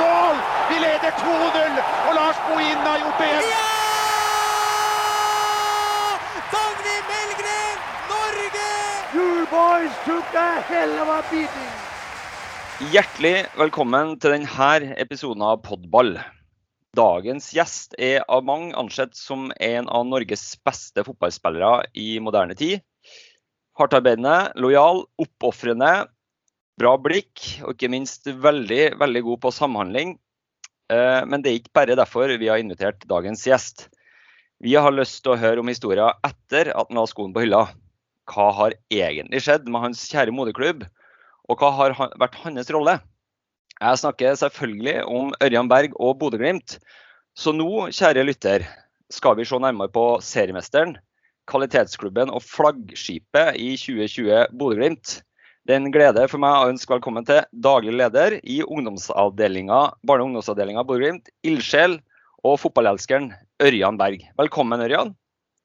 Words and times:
mål! 0.00 0.36
Vi 0.70 0.76
leder 0.82 1.12
2-0, 1.20 1.78
og 2.08 2.12
Lars 2.18 2.38
Bohinen 2.46 2.86
har 2.86 2.98
gjort 3.02 3.18
det 3.20 3.28
igjen. 3.30 3.48
Ja! 3.54 3.70
Dagny 6.54 6.96
Melgren, 7.10 7.78
Norge! 8.12 8.70
You 9.16 9.28
boys 9.52 9.94
took 10.06 10.28
a 10.34 10.50
hell 10.70 10.94
of 11.02 11.08
a 11.08 11.20
beating. 11.30 11.72
Hjertelig 12.90 13.36
velkommen 13.56 14.16
til 14.18 14.34
denne 14.34 14.94
episoden 14.98 15.44
av 15.46 15.60
Podball. 15.62 16.16
Dagens 16.94 17.52
gjest 17.54 17.94
er 17.98 18.22
av 18.30 18.44
mange 18.46 18.74
ansett 18.78 19.14
som 19.18 19.48
en 19.62 19.88
av 19.90 20.04
Norges 20.06 20.42
beste 20.66 21.02
fotballspillere 21.06 21.88
i 21.98 22.18
moderne 22.22 22.54
tid. 22.58 22.82
Hardtarbeidende, 23.78 24.52
lojal, 24.62 25.02
oppofrende, 25.18 26.04
bra 26.80 26.94
blikk 26.98 27.42
og 27.64 27.74
ikke 27.74 27.90
minst 27.92 28.26
veldig, 28.26 28.96
veldig 29.00 29.22
god 29.28 29.42
på 29.44 29.52
samhandling. 29.54 30.16
Eh, 30.92 31.22
Men 31.26 31.42
det 31.42 31.50
er 31.50 31.60
ikke 31.60 31.76
bare 31.80 31.96
derfor 31.98 32.28
vi 32.38 32.50
har 32.50 32.58
invitert 32.62 33.06
dagens 33.08 33.44
gjest. 33.46 33.88
Vi 34.60 34.74
har 34.74 34.94
lyst 34.94 35.22
til 35.22 35.34
å 35.34 35.40
høre 35.40 35.60
om 35.60 35.68
historien 35.70 36.12
etter 36.24 36.70
at 36.72 36.88
han 36.88 36.98
la 36.98 37.06
skoen 37.06 37.34
på 37.34 37.44
hylla. 37.44 37.66
Hva 38.30 38.50
har 38.56 38.76
egentlig 38.92 39.42
skjedd 39.44 39.66
med 39.68 39.82
hans 39.84 40.06
kjære 40.08 40.32
moderklubb, 40.32 40.86
og 41.50 41.60
hva 41.60 41.70
har 41.76 41.96
vært 42.16 42.38
hans 42.40 42.70
rolle? 42.72 42.98
Jeg 43.74 44.00
snakker 44.00 44.38
selvfølgelig 44.38 45.02
om 45.10 45.34
Ørjan 45.44 45.68
Berg 45.68 45.96
og 46.00 46.16
Bodø-Glimt. 46.22 46.78
Så 47.36 47.52
nå, 47.52 47.90
kjære 47.92 48.24
lytter, 48.24 48.64
skal 49.12 49.36
vi 49.36 49.44
se 49.44 49.58
nærmere 49.60 49.92
på 49.92 50.04
seriemesteren, 50.24 50.94
kvalitetsklubben 51.50 52.30
og 52.32 52.40
flaggskipet 52.46 53.58
i 53.60 53.74
2020 53.76 54.54
Bodø-Glimt. 54.56 55.18
Det 55.64 55.72
er 55.72 55.80
en 55.80 55.92
glede 55.92 56.26
for 56.28 56.42
meg 56.42 56.54
å 56.60 56.64
ønske 56.68 56.92
velkommen 56.92 57.24
til 57.24 57.38
daglig 57.64 57.94
leder 57.96 58.34
i 58.44 58.58
ungdomsavdelinga, 58.60 59.78
barne- 60.04 60.26
og 60.26 60.28
ungdomsavdelinga 60.28 60.82
Bodø-Glimt, 60.84 61.30
ildsjel 61.40 61.94
og 62.44 62.58
fotballelskeren 62.60 63.30
Ørjan 63.64 63.96
Berg. 63.96 64.26
Velkommen, 64.36 64.82
Ørjan. 64.84 65.14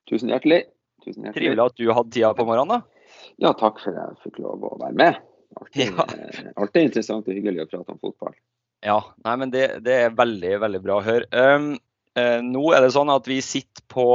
Tusen 0.07 0.31
hjertelig. 0.31 0.61
Tusen 1.03 1.27
hjertelig. 1.27 1.35
Trivelig 1.35 1.65
at 1.65 1.75
du 1.75 1.91
hadde 1.91 2.15
tida 2.15 2.29
på 2.37 2.45
morgenen. 2.47 2.79
da. 2.79 3.25
Ja, 3.43 3.51
takk 3.59 3.81
for 3.83 3.91
at 3.91 4.15
jeg 4.15 4.29
fikk 4.29 4.39
lov 4.45 4.63
å 4.69 4.77
være 4.79 4.95
med. 5.01 5.19
Alltid, 5.59 5.91
Ja. 5.91 6.05
eh, 6.15 6.47
alltid 6.55 6.87
interessant 6.87 7.27
og 7.27 7.35
hyggelig 7.35 7.65
å 7.65 7.69
prate 7.73 7.91
om 7.91 7.99
fotball. 7.99 8.39
Ja, 8.85 9.01
nei, 9.25 9.35
men 9.35 9.51
det, 9.51 9.83
det 9.83 9.99
er 10.05 10.15
veldig, 10.15 10.53
veldig 10.63 10.83
bra 10.85 11.01
å 11.01 11.03
høre. 11.03 11.27
Um, 11.35 11.73
uh, 12.15 12.39
nå 12.39 12.71
er 12.71 12.87
det 12.87 12.93
sånn 12.95 13.11
at 13.11 13.27
vi 13.27 13.41
sitter 13.43 13.83
på 13.91 14.07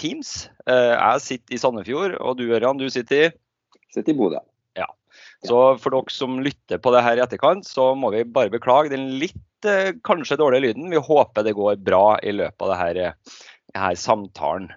Teams. 0.00 0.48
Uh, 0.64 0.96
jeg 0.96 1.20
sitter 1.28 1.52
i 1.52 1.60
Sandefjord, 1.60 2.16
og 2.24 2.38
du 2.40 2.48
Ørjan, 2.48 2.80
du 2.80 2.88
sitter 2.88 3.28
i 3.28 3.32
Sitter 3.92 4.10
i 4.10 4.16
Bodø. 4.16 4.40
Så 5.44 5.58
for 5.80 5.92
dere 5.92 6.12
som 6.12 6.38
lytter 6.44 6.80
på 6.80 6.92
det 6.94 7.02
her 7.04 7.18
i 7.18 7.24
etterkant, 7.24 7.66
så 7.68 7.92
må 7.98 8.10
vi 8.14 8.24
bare 8.24 8.52
beklage 8.52 8.92
den 8.94 9.10
litt 9.20 9.68
eh, 9.68 9.92
kanskje 10.06 10.38
dårlige 10.40 10.70
lyden. 10.70 10.88
Vi 10.92 11.02
håper 11.02 11.44
det 11.44 11.56
går 11.58 11.82
bra 11.84 12.16
i 12.24 12.32
løpet 12.32 12.64
av 12.64 12.72
det 12.72 12.80
her, 12.80 13.00
eh, 13.02 13.36
her 13.76 14.00
samtalen. 14.00 14.70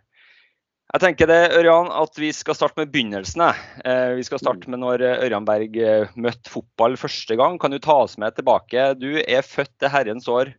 Jeg 0.88 1.04
tenker 1.04 1.28
det, 1.28 1.42
Ørjan, 1.56 1.90
at 1.92 2.20
vi 2.20 2.30
skal 2.36 2.56
starte 2.56 2.80
med 2.80 2.92
begynnelsen. 2.92 3.44
Eh, 3.48 4.14
vi 4.20 4.24
skal 4.28 4.40
starte 4.44 4.72
med 4.72 4.82
når 4.84 5.04
Ørjan 5.18 5.48
Berg 5.48 5.76
møtte 6.16 6.52
fotball 6.52 6.96
første 7.00 7.36
gang. 7.40 7.60
Kan 7.60 7.76
du 7.76 7.80
ta 7.84 8.02
oss 8.06 8.16
med 8.20 8.36
tilbake? 8.36 8.94
Du 9.00 9.10
er 9.20 9.48
født 9.48 9.76
til 9.80 9.92
herrens 9.92 10.28
år 10.32 10.56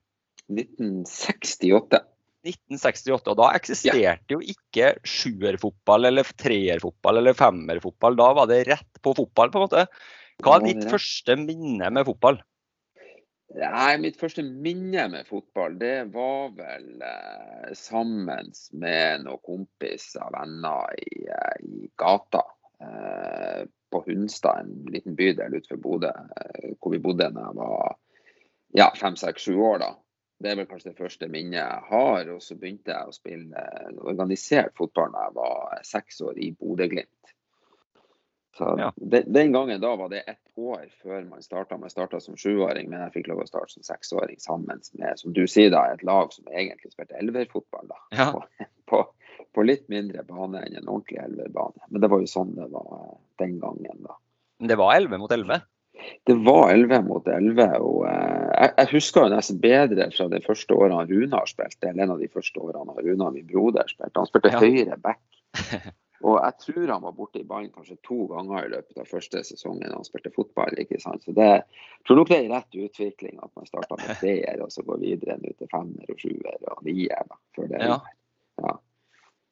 1968. 0.49 2.05
1968, 2.49 3.33
og 3.33 3.39
da 3.41 3.53
eksisterte 3.59 4.37
jo 4.37 4.41
ikke 4.43 4.95
sjuerfotball 5.07 6.11
eller 6.11 6.29
treerfotball 6.41 7.21
eller 7.21 7.37
femmerfotball. 7.39 8.19
Da 8.19 8.29
var 8.41 8.51
det 8.51 8.65
rett 8.71 9.03
på 9.05 9.15
fotball, 9.19 9.53
på 9.53 9.61
en 9.61 9.67
måte. 9.67 9.87
Hva 10.45 10.59
er 10.59 10.69
ditt 10.69 10.87
første 10.91 11.37
minne 11.41 11.91
med 11.95 12.07
fotball? 12.09 12.41
Nei, 13.59 13.95
mitt 14.03 14.19
første 14.21 14.43
minne 14.45 15.07
med 15.09 15.27
fotball, 15.27 15.79
det 15.81 16.11
var 16.13 16.51
vel 16.59 17.01
eh, 17.01 17.71
sammen 17.79 18.51
med 18.77 19.25
noen 19.25 19.41
kompiser, 19.41 20.27
venner 20.35 20.93
i, 21.01 21.25
eh, 21.33 21.55
i 21.65 21.89
gata. 21.99 22.45
Eh, 22.85 23.65
på 23.91 24.03
Hunstad, 24.07 24.61
en 24.61 24.93
liten 24.93 25.17
bydel 25.17 25.55
utenfor 25.57 25.81
Bodø, 25.83 26.13
eh, 26.13 26.75
hvor 26.77 26.93
vi 26.93 27.01
bodde 27.03 27.31
da 27.33 27.47
jeg 27.47 27.57
var 27.57 27.97
ja, 28.77 28.91
fem, 29.01 29.17
seks, 29.17 29.49
sju 29.49 29.57
år. 29.57 29.81
da. 29.83 29.91
Det 30.39 30.53
er 30.53 30.57
vel 30.61 30.69
kanskje 30.71 30.93
det 30.93 30.99
første 31.01 31.27
minnet 31.29 31.59
jeg 31.59 31.83
har. 31.91 32.29
Og 32.35 32.43
så 32.45 32.55
begynte 32.59 32.93
jeg 32.95 33.09
å 33.11 33.15
spille 33.17 33.59
eh, 33.59 33.89
organisert 34.07 34.77
fotball 34.79 35.11
da 35.17 35.25
jeg 35.29 35.35
var 35.41 35.81
seks 35.89 36.21
år 36.23 36.39
i 36.39 36.53
Bodø-Glimt. 36.55 37.33
Så 38.59 38.73
Ja. 38.79 38.93
den, 38.97 39.33
den 39.33 39.53
gangen 39.53 39.81
da 39.81 39.93
var 39.97 40.09
det 40.11 40.23
ett 40.31 40.51
år 40.59 40.87
før 41.03 41.25
man 41.29 41.43
starta. 41.43 41.77
Man 41.79 41.91
starta 41.91 42.21
som 42.21 42.37
sjuåring, 42.37 42.89
men 42.91 43.01
jeg 43.07 43.13
fikk 43.19 43.29
lov 43.31 43.43
å 43.45 43.47
starte 43.47 43.71
som 43.77 43.83
seksåring 43.87 44.39
sammen 44.43 44.81
med 44.99 45.19
som 45.21 45.33
du 45.37 45.45
sier 45.47 45.71
da, 45.71 45.85
et 45.93 46.03
lag 46.03 46.33
som 46.35 46.47
egentlig 46.51 46.91
spilte 46.95 47.19
elverfotball. 47.21 47.87
da, 47.91 48.01
Ja. 48.19 48.31
på, 48.33 48.43
på, 48.91 49.03
på 49.55 49.67
litt 49.67 49.87
mindre 49.89 50.25
bane 50.27 50.65
enn 50.67 50.77
en 50.81 50.89
ordentlig 50.91 51.21
elverbane. 51.23 51.83
Men 51.91 52.01
det 52.03 52.11
var 52.11 52.23
jo 52.25 52.31
sånn 52.31 52.55
det 52.59 52.67
var 52.73 52.89
eh, 52.99 53.19
den 53.45 53.59
gangen. 53.63 54.03
da. 54.07 54.17
Det 54.59 54.79
var 54.81 54.95
11 54.97 55.19
mot 55.23 55.31
11. 55.33 55.61
Det 56.27 56.35
var 56.47 56.71
11 56.75 57.03
mot 57.07 57.27
11. 57.29 57.69
og 57.81 58.03
eh, 58.09 58.49
jeg, 58.63 58.73
jeg 58.79 58.89
husker 58.93 59.27
jo 59.27 59.35
nesten 59.37 59.61
bedre 59.63 60.11
fra 60.17 60.29
de 60.33 60.41
første 60.45 60.75
årene 60.75 61.05
Runar 61.09 61.47
spilte, 61.51 61.89
eller 61.91 62.03
en 62.07 62.17
av 62.17 62.21
de 62.23 62.29
første 62.33 62.61
årene 62.61 62.97
Runar, 63.05 63.33
min 63.35 63.47
broder, 63.49 63.89
spilte. 63.89 64.17
Han 64.19 64.27
spilte 64.31 64.53
Ja. 64.53 64.61
høyre 64.65 64.99
back. 65.03 65.23
Og 66.27 66.35
jeg 66.43 66.55
tror 66.65 66.91
han 66.91 67.03
var 67.05 67.13
borte 67.15 67.39
i 67.39 67.45
ballen 67.47 67.71
kanskje 67.71 67.95
to 68.03 68.25
ganger 68.27 68.65
i 68.67 68.71
løpet 68.73 68.97
av 68.99 69.07
første 69.07 69.39
sesongen 69.47 69.93
han 69.95 70.03
spilte 70.05 70.33
fotball. 70.35 70.75
ikke 70.83 70.99
sant? 70.99 71.23
Så 71.23 71.31
det, 71.37 71.47
jeg 71.63 72.07
tror 72.09 72.19
nok 72.19 72.33
det 72.33 72.39
er 72.41 72.49
rett 72.51 72.75
utvikling 72.75 73.37
at 73.39 73.53
man 73.55 73.69
starter 73.71 74.01
med 74.03 74.19
treer 74.25 74.65
og 74.65 74.73
så 74.75 74.83
går 74.83 74.99
videre 75.05 75.37
nå 75.39 75.53
til 75.55 75.71
femmer 75.71 76.11
og 76.11 76.19
sjuer 76.19 76.59
og 76.73 76.83
nier. 76.89 77.23
da, 77.31 77.39
før 77.55 77.71
det 77.71 77.83
Ja. 77.87 78.01
Ja. 78.65 78.75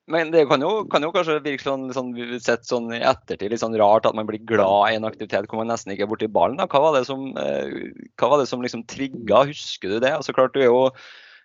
Men 0.06 0.30
det 0.30 0.44
kan 0.46 0.62
jo, 0.62 0.84
kan 0.90 1.02
jo 1.02 1.10
kanskje 1.14 1.40
virke 1.42 1.66
sånn, 1.66 1.88
sånn, 1.94 2.12
sett 2.42 2.66
sånn 2.68 2.92
i 2.94 3.00
ettertid 3.02 3.50
litt 3.50 3.62
sånn 3.62 3.74
rart 3.80 4.06
at 4.06 4.14
man 4.14 4.28
blir 4.28 4.44
glad 4.46 4.92
i 4.92 4.98
en 5.00 5.06
aktivitet 5.08 5.48
hvor 5.50 5.58
man 5.58 5.72
nesten 5.72 5.94
ikke 5.94 6.06
er 6.06 6.10
borti 6.12 6.28
ballen. 6.30 6.62
Hva 6.62 6.82
var 6.84 6.94
det 6.94 7.02
som, 7.08 7.32
eh, 7.42 7.90
hva 8.14 8.30
var 8.30 8.42
det 8.42 8.46
som 8.46 8.62
liksom 8.62 8.84
trigga? 8.86 9.42
Husker 9.50 9.96
du 9.96 9.98
det? 9.98 10.14
Altså 10.14 10.34
klart 10.36 10.54
Du 10.54 10.60
er 10.62 10.70
jo, 10.70 10.84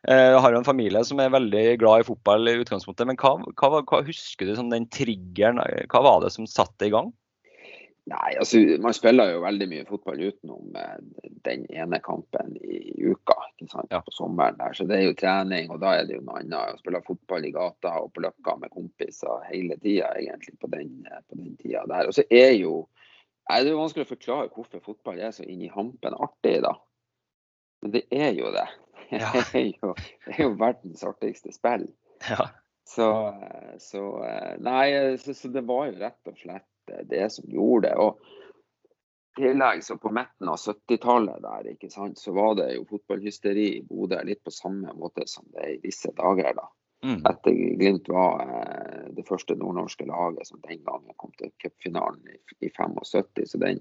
eh, 0.07 0.37
har 0.37 0.53
jo 0.53 0.61
en 0.61 0.67
familie 0.67 1.01
som 1.07 1.19
er 1.19 1.33
veldig 1.33 1.79
glad 1.81 2.03
i 2.03 2.07
fotball 2.11 2.45
i 2.51 2.59
utgangspunktet, 2.61 3.09
men 3.09 3.17
hva, 3.17 3.33
hva, 3.57 3.81
hva 3.81 4.03
husker 4.05 4.45
du 4.45 4.55
som 4.55 4.69
den 4.69 4.85
triggeren? 4.93 5.57
Hva 5.89 6.05
var 6.05 6.21
det 6.21 6.31
som 6.37 6.45
satte 6.45 6.77
det 6.85 6.91
i 6.91 6.95
gang? 6.99 7.09
Nei, 8.11 8.31
altså 8.41 8.59
man 8.83 8.93
spiller 8.97 9.29
jo 9.31 9.41
veldig 9.45 9.67
mye 9.71 9.85
fotball 9.87 10.19
utenom 10.27 10.75
eh, 10.75 10.97
den 11.45 11.63
ene 11.71 11.99
kampen 12.03 12.57
i 12.59 12.79
uka 13.07 13.37
ikke 13.53 13.69
sant, 13.71 13.91
Ja. 13.93 14.01
på 14.03 14.11
sommeren. 14.11 14.57
der, 14.59 14.73
Så 14.75 14.83
det 14.89 14.97
er 14.97 15.05
jo 15.07 15.13
trening, 15.17 15.69
og 15.71 15.79
da 15.83 15.93
er 15.99 16.05
det 16.09 16.17
jo 16.17 16.23
noe 16.25 16.41
annet. 16.41 16.73
Å 16.75 16.79
spille 16.81 17.01
fotball 17.07 17.45
i 17.47 17.53
gata 17.55 17.93
og 18.01 18.11
på 18.15 18.23
Løkka 18.25 18.57
med 18.59 18.73
kompiser 18.75 19.45
hele 19.47 19.77
tida 19.79 20.11
egentlig 20.19 20.57
på 20.59 20.67
den, 20.73 21.05
eh, 21.07 21.21
på 21.29 21.39
den 21.39 21.55
tida 21.61 21.85
der. 21.87 22.07
Og 22.11 22.13
så 22.17 22.25
er 22.29 22.51
jo 22.59 22.87
nei, 23.49 23.61
Det 23.63 23.67
er 23.67 23.73
jo 23.75 23.81
vanskelig 23.81 24.05
å 24.05 24.13
forklare 24.15 24.49
hvorfor 24.55 24.83
fotball 24.85 25.19
er 25.19 25.31
så 25.35 25.43
inn 25.47 25.61
i 25.65 25.71
hampen 25.71 26.13
artig, 26.13 26.61
da. 26.63 26.75
Men 27.81 27.91
det 27.95 28.05
er 28.11 28.33
jo 28.37 28.51
det. 28.51 28.67
Ja. 29.11 29.27
Det 29.33 29.59
er 29.59 29.71
jo, 29.81 29.93
det 30.25 30.35
er 30.37 30.43
jo 30.45 30.51
verdens 30.55 31.01
artigste 31.03 31.51
spill. 31.51 31.87
Ja. 32.29 32.45
Så, 32.87 33.07
så 33.83 34.01
Nei, 34.63 35.17
så, 35.19 35.33
så 35.35 35.49
det 35.51 35.65
var 35.67 35.89
jo 35.89 35.97
rett 35.99 36.29
og 36.31 36.37
slett 36.39 36.67
det 37.09 37.27
som 37.33 37.49
gjorde 37.49 37.89
det. 37.89 37.95
Og 38.01 38.19
i 39.31 39.41
tillegg 39.41 39.83
så 39.83 39.95
på 39.97 40.11
midten 40.11 40.49
av 40.51 40.59
70-tallet 40.59 41.41
der, 41.43 41.71
ikke 41.73 41.89
sant, 41.91 42.19
så 42.19 42.33
var 42.35 42.57
det 42.59 42.73
jo 42.75 42.87
fotballhysteri 42.89 43.67
i 43.77 43.83
Bodø 43.87 44.19
litt 44.27 44.43
på 44.43 44.51
samme 44.51 44.91
måte 44.97 45.27
som 45.29 45.47
det 45.53 45.63
er 45.63 45.73
i 45.77 45.81
disse 45.85 46.11
dager. 46.17 46.53
da. 46.57 46.67
Mm. 47.03 47.23
Etter 47.25 47.51
Glimt 47.51 48.09
var 48.09 48.41
eh, 48.45 49.05
det 49.15 49.25
første 49.27 49.55
nordnorske 49.57 50.05
laget 50.05 50.47
som 50.47 50.59
den 50.67 50.83
gangen 50.85 51.15
kom 51.17 51.31
til 51.39 51.49
cupfinalen 51.63 52.27
i, 52.29 52.37
i 52.67 52.69
75. 52.69 53.47
Så 53.49 53.61
den, 53.61 53.79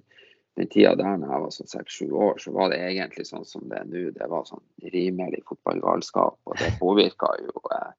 den 0.57 0.71
tida 0.73 0.95
der 0.97 1.19
når 1.21 1.35
jeg 1.35 1.45
var 1.45 1.57
sånn 1.57 1.73
seks-sju 1.75 2.07
år, 2.15 2.39
så 2.41 2.55
var 2.57 2.73
det 2.73 2.81
egentlig 2.87 3.27
sånn 3.29 3.45
som 3.49 3.67
det 3.69 3.83
er 3.83 3.91
nå. 3.91 4.07
Det 4.17 4.31
var 4.31 4.47
sånn 4.49 4.65
rimelig 4.95 5.43
fotballgalskap. 5.51 6.39
Og 6.47 6.63
det 6.63 6.73
påvirka 6.81 7.35
jo 7.43 7.67
eh, 7.77 7.91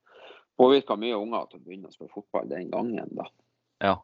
påvirka 0.58 0.98
mye 0.98 1.20
unger 1.20 1.52
til 1.52 1.62
å 1.62 1.68
begynne 1.68 1.92
å 1.92 1.96
spille 1.96 2.16
fotball 2.16 2.50
den 2.50 2.72
gangen. 2.74 3.14
da. 3.20 3.30
Ja. 3.82 4.00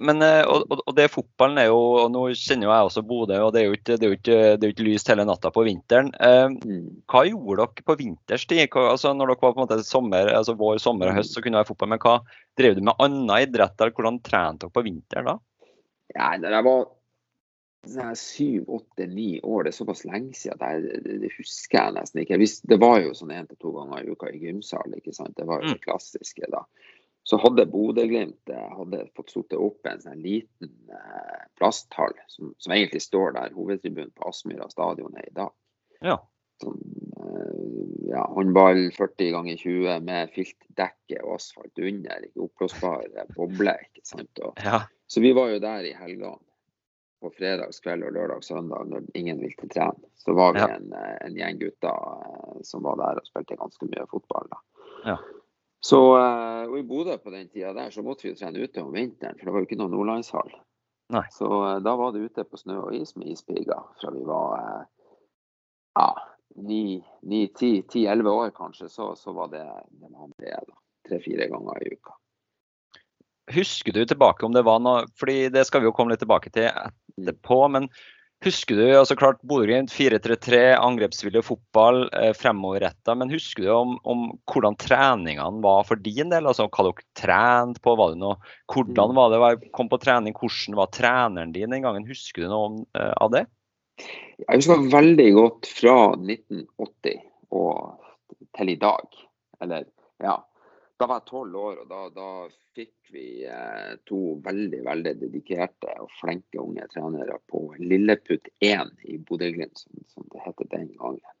Men 0.00 0.22
eh, 0.22 0.42
og, 0.46 0.64
og- 0.70 0.94
det 0.94 1.08
fotballen 1.10 1.58
er 1.58 1.66
jo 1.66 1.78
og 2.04 2.10
Nå 2.14 2.22
kjenner 2.38 2.68
jo 2.68 2.72
jeg 2.74 2.86
også 2.88 3.02
Bodø, 3.08 3.38
og 3.42 3.52
det 3.54 3.62
er 3.62 3.66
jo 3.66 3.74
ikke, 3.78 3.96
det 3.98 4.02
er 4.06 4.12
jo 4.12 4.18
ikke, 4.18 4.36
det 4.54 4.62
er 4.62 4.70
jo 4.70 4.74
ikke 4.76 4.86
lyst 4.88 5.08
hele 5.10 5.24
natta 5.26 5.50
på 5.50 5.64
vinteren. 5.66 6.12
Eh, 6.20 6.48
Mm. 6.64 7.02
hva 7.10 7.24
gjorde 7.26 7.66
dere 7.66 7.86
på 7.88 7.96
vinterstid? 7.98 8.68
Altså 8.78 9.14
når 9.16 9.32
dere 9.34 9.42
var 9.42 9.52
på 9.54 9.60
en 9.60 9.66
måte 9.66 9.80
sommer, 9.84 10.30
altså 10.34 10.54
vår, 10.56 10.78
sommer 10.78 11.08
og 11.10 11.18
høst, 11.18 11.34
så 11.34 11.42
kunne 11.42 11.56
det 11.58 11.64
være 11.64 11.72
fotball. 11.74 11.88
Men 11.94 11.98
hva 12.04 12.18
drev 12.56 12.74
du 12.76 12.82
med 12.82 12.94
annen 12.98 13.30
idrett? 13.40 13.74
eller 13.80 13.92
Hvordan 13.96 14.22
trente 14.22 14.66
dere 14.68 14.70
på 14.76 14.84
vinteren 14.86 15.24
da? 15.32 15.38
Ja, 16.14 16.36
når 16.38 16.50
jeg 16.58 16.64
var 16.64 16.84
sånn 17.84 18.16
syv, 18.16 18.64
åtte, 18.78 19.06
ni 19.12 19.40
år, 19.44 19.64
det 19.66 19.74
er 19.74 19.76
såpass 19.84 20.04
lenge 20.08 20.32
siden 20.38 20.56
at 20.62 20.70
jeg, 20.72 21.02
det, 21.04 21.16
det 21.20 21.30
husker 21.36 21.78
jeg 21.82 21.94
nesten 21.98 22.22
ikke. 22.22 22.38
Visste, 22.40 22.68
det 22.70 22.78
var 22.80 23.00
jo 23.02 23.10
sånn 23.12 23.32
én 23.34 23.48
til 23.50 23.58
to 23.60 23.72
ganger 23.76 24.00
i 24.06 24.14
uka 24.14 24.30
i 24.32 24.38
gymsal, 24.40 24.94
ikke 24.96 25.12
sant. 25.12 25.34
Det 25.36 25.44
var 25.48 25.60
jo 25.60 25.68
Mm. 25.68 25.74
det 25.74 25.82
klassiske 25.84 26.48
da. 26.50 26.62
Så 27.24 27.38
hadde 27.40 27.64
Bodø-Glimt 27.72 28.50
eh, 28.52 29.04
fått 29.16 29.32
satt 29.32 29.54
opp 29.56 29.88
en 29.88 30.02
sånn 30.02 30.20
liten 30.20 30.72
eh, 30.92 31.44
plasthall 31.56 32.12
som, 32.28 32.50
som 32.60 32.74
egentlig 32.76 33.00
står 33.00 33.32
der 33.38 33.54
hovedtribunen 33.56 34.12
på 34.12 34.28
Aspmyra 34.28 34.68
stadion 34.72 35.16
er 35.16 35.30
i 35.30 35.36
dag. 35.36 35.52
Ja. 36.04 36.18
Sånn, 36.60 36.76
eh, 37.16 38.10
ja, 38.10 38.26
håndball 38.36 38.90
40 38.92 39.30
ganger 39.34 39.56
20 39.56 40.04
med 40.04 40.34
filtdekke 40.36 41.22
og 41.24 41.38
asfalt 41.38 41.80
under. 41.80 42.26
Ikke 42.28 42.44
oppblåsbar 42.44 43.06
boble. 43.38 43.72
ikke 43.88 44.04
sant? 44.04 44.42
Og, 44.44 44.60
ja. 44.60 44.82
så 45.08 45.24
vi 45.24 45.32
var 45.36 45.54
jo 45.54 45.62
der 45.64 45.88
i 45.88 45.94
helgene. 45.96 46.36
På 47.24 47.30
fredagskveld 47.32 48.04
og 48.04 48.12
lørdag 48.12 48.42
søndag 48.44 48.84
når 48.90 49.06
ingen 49.16 49.38
ville 49.40 49.68
trene. 49.72 50.10
Så 50.20 50.34
var 50.36 50.52
vi 50.52 50.60
Ja. 50.60 50.66
en, 50.76 50.92
eh, 50.92 51.16
en 51.24 51.38
gjeng 51.40 51.56
gutter 51.62 51.88
eh, 51.88 52.60
som 52.68 52.84
var 52.84 53.00
der 53.00 53.22
og 53.22 53.24
spilte 53.24 53.56
ganske 53.56 53.88
mye 53.88 54.04
fotball. 54.12 54.50
da. 54.52 54.60
Ja. 55.08 55.16
Så, 55.84 55.98
eh, 56.16 56.64
og 56.64 56.78
I 56.78 56.86
Bodø 56.88 57.16
på 57.20 57.32
den 57.34 57.48
tida 57.52 57.74
der 57.76 57.90
så 57.92 58.02
måtte 58.04 58.24
vi 58.24 58.32
jo 58.32 58.38
trene 58.38 58.64
ute 58.64 58.80
om 58.80 58.94
vinteren, 58.94 59.36
for 59.36 59.44
det 59.44 59.52
var 59.52 59.60
jo 59.64 59.68
ikke 59.68 59.80
noen 59.82 59.92
nordlandshall. 59.92 60.52
Nei. 61.12 61.24
Så 61.34 61.48
eh, 61.68 61.80
da 61.84 61.92
var 62.00 62.14
det 62.14 62.24
ute 62.24 62.46
på 62.48 62.60
snø 62.60 62.78
og 62.86 62.96
is 62.96 63.12
med 63.18 63.34
ispigger 63.34 63.90
fra 64.00 64.12
vi 64.14 64.24
var 64.24 64.54
eh, 64.60 64.86
ja, 66.00 66.08
ni-ti-elleve 66.56 68.32
år 68.32 68.54
kanskje, 68.56 68.88
så, 68.88 69.12
så 69.18 69.34
var 69.36 69.52
det 69.52 69.64
det 69.64 70.08
vanlige. 70.08 70.62
da. 70.70 70.80
Tre-fire 71.08 71.50
ganger 71.52 71.84
i 71.84 71.94
uka. 71.98 72.16
Husker 73.52 73.92
du 73.92 74.06
tilbake 74.08 74.46
om 74.46 74.54
det 74.56 74.64
var 74.64 74.78
noe 74.80 75.02
fordi 75.20 75.50
Det 75.52 75.66
skal 75.68 75.82
vi 75.82 75.90
jo 75.90 75.92
komme 75.92 76.14
litt 76.14 76.22
tilbake 76.24 76.48
til 76.54 76.70
etterpå. 76.70 77.58
Men 77.68 77.90
husker 78.44 78.78
du 78.78 78.84
altså 78.94 79.16
klart 79.18 79.40
Bodø-Glimt 79.48 79.92
4-3-3, 79.92 80.60
angrepsvillig 80.76 81.42
fotball, 81.46 82.04
eh, 82.14 82.32
fremoverretta. 82.36 83.16
Men 83.18 83.32
husker 83.32 83.64
du 83.64 83.70
om, 83.74 83.96
om 84.04 84.26
hvordan 84.50 84.76
treningene 84.80 85.62
var 85.64 85.84
for 85.88 86.00
din 86.00 86.32
del? 86.32 86.48
altså 86.50 86.68
Hva 86.68 86.86
dere 86.88 87.06
trente 87.18 87.82
på? 87.84 87.96
var 87.98 88.14
det 88.14 88.20
noe, 88.22 88.38
Hvordan 88.70 89.16
var 89.16 89.32
det 89.32 89.42
å 89.42 89.50
komme 89.74 89.92
på 89.92 90.00
trening? 90.04 90.36
Hvordan 90.36 90.78
var 90.78 90.92
treneren 90.94 91.54
din 91.56 91.74
den 91.74 91.84
gangen? 91.84 92.08
Husker 92.08 92.44
du 92.44 92.52
noe 92.52 92.70
om, 92.70 92.80
eh, 92.98 93.12
av 93.20 93.34
det? 93.34 93.46
Jeg 94.42 94.58
husker 94.58 94.88
veldig 94.90 95.28
godt 95.36 95.70
fra 95.70 95.98
1980 96.18 97.20
og 97.54 98.00
til 98.58 98.72
i 98.74 98.80
dag. 98.80 99.22
Eller, 99.62 99.86
ja. 100.22 100.38
Da 101.04 101.08
var 101.10 101.18
jeg 101.20 101.28
tolv 101.28 101.56
år, 101.60 101.80
og 101.82 101.88
da, 101.90 101.98
da 102.16 102.26
fikk 102.72 103.10
vi 103.12 103.44
eh, 103.44 103.90
to 104.08 104.38
veldig 104.40 104.78
veldig 104.86 105.10
dedikerte 105.20 105.90
og 106.00 106.14
flinke 106.16 106.56
unge 106.62 106.86
trenere 106.94 107.34
på 107.52 107.58
Lilleputt 107.76 108.48
1 108.64 108.94
i 109.12 109.18
Bodø-Glimt, 109.20 109.82
som, 109.82 109.98
som 110.08 110.24
det 110.32 110.40
het 110.46 110.62
den 110.70 110.86
gangen. 110.96 111.34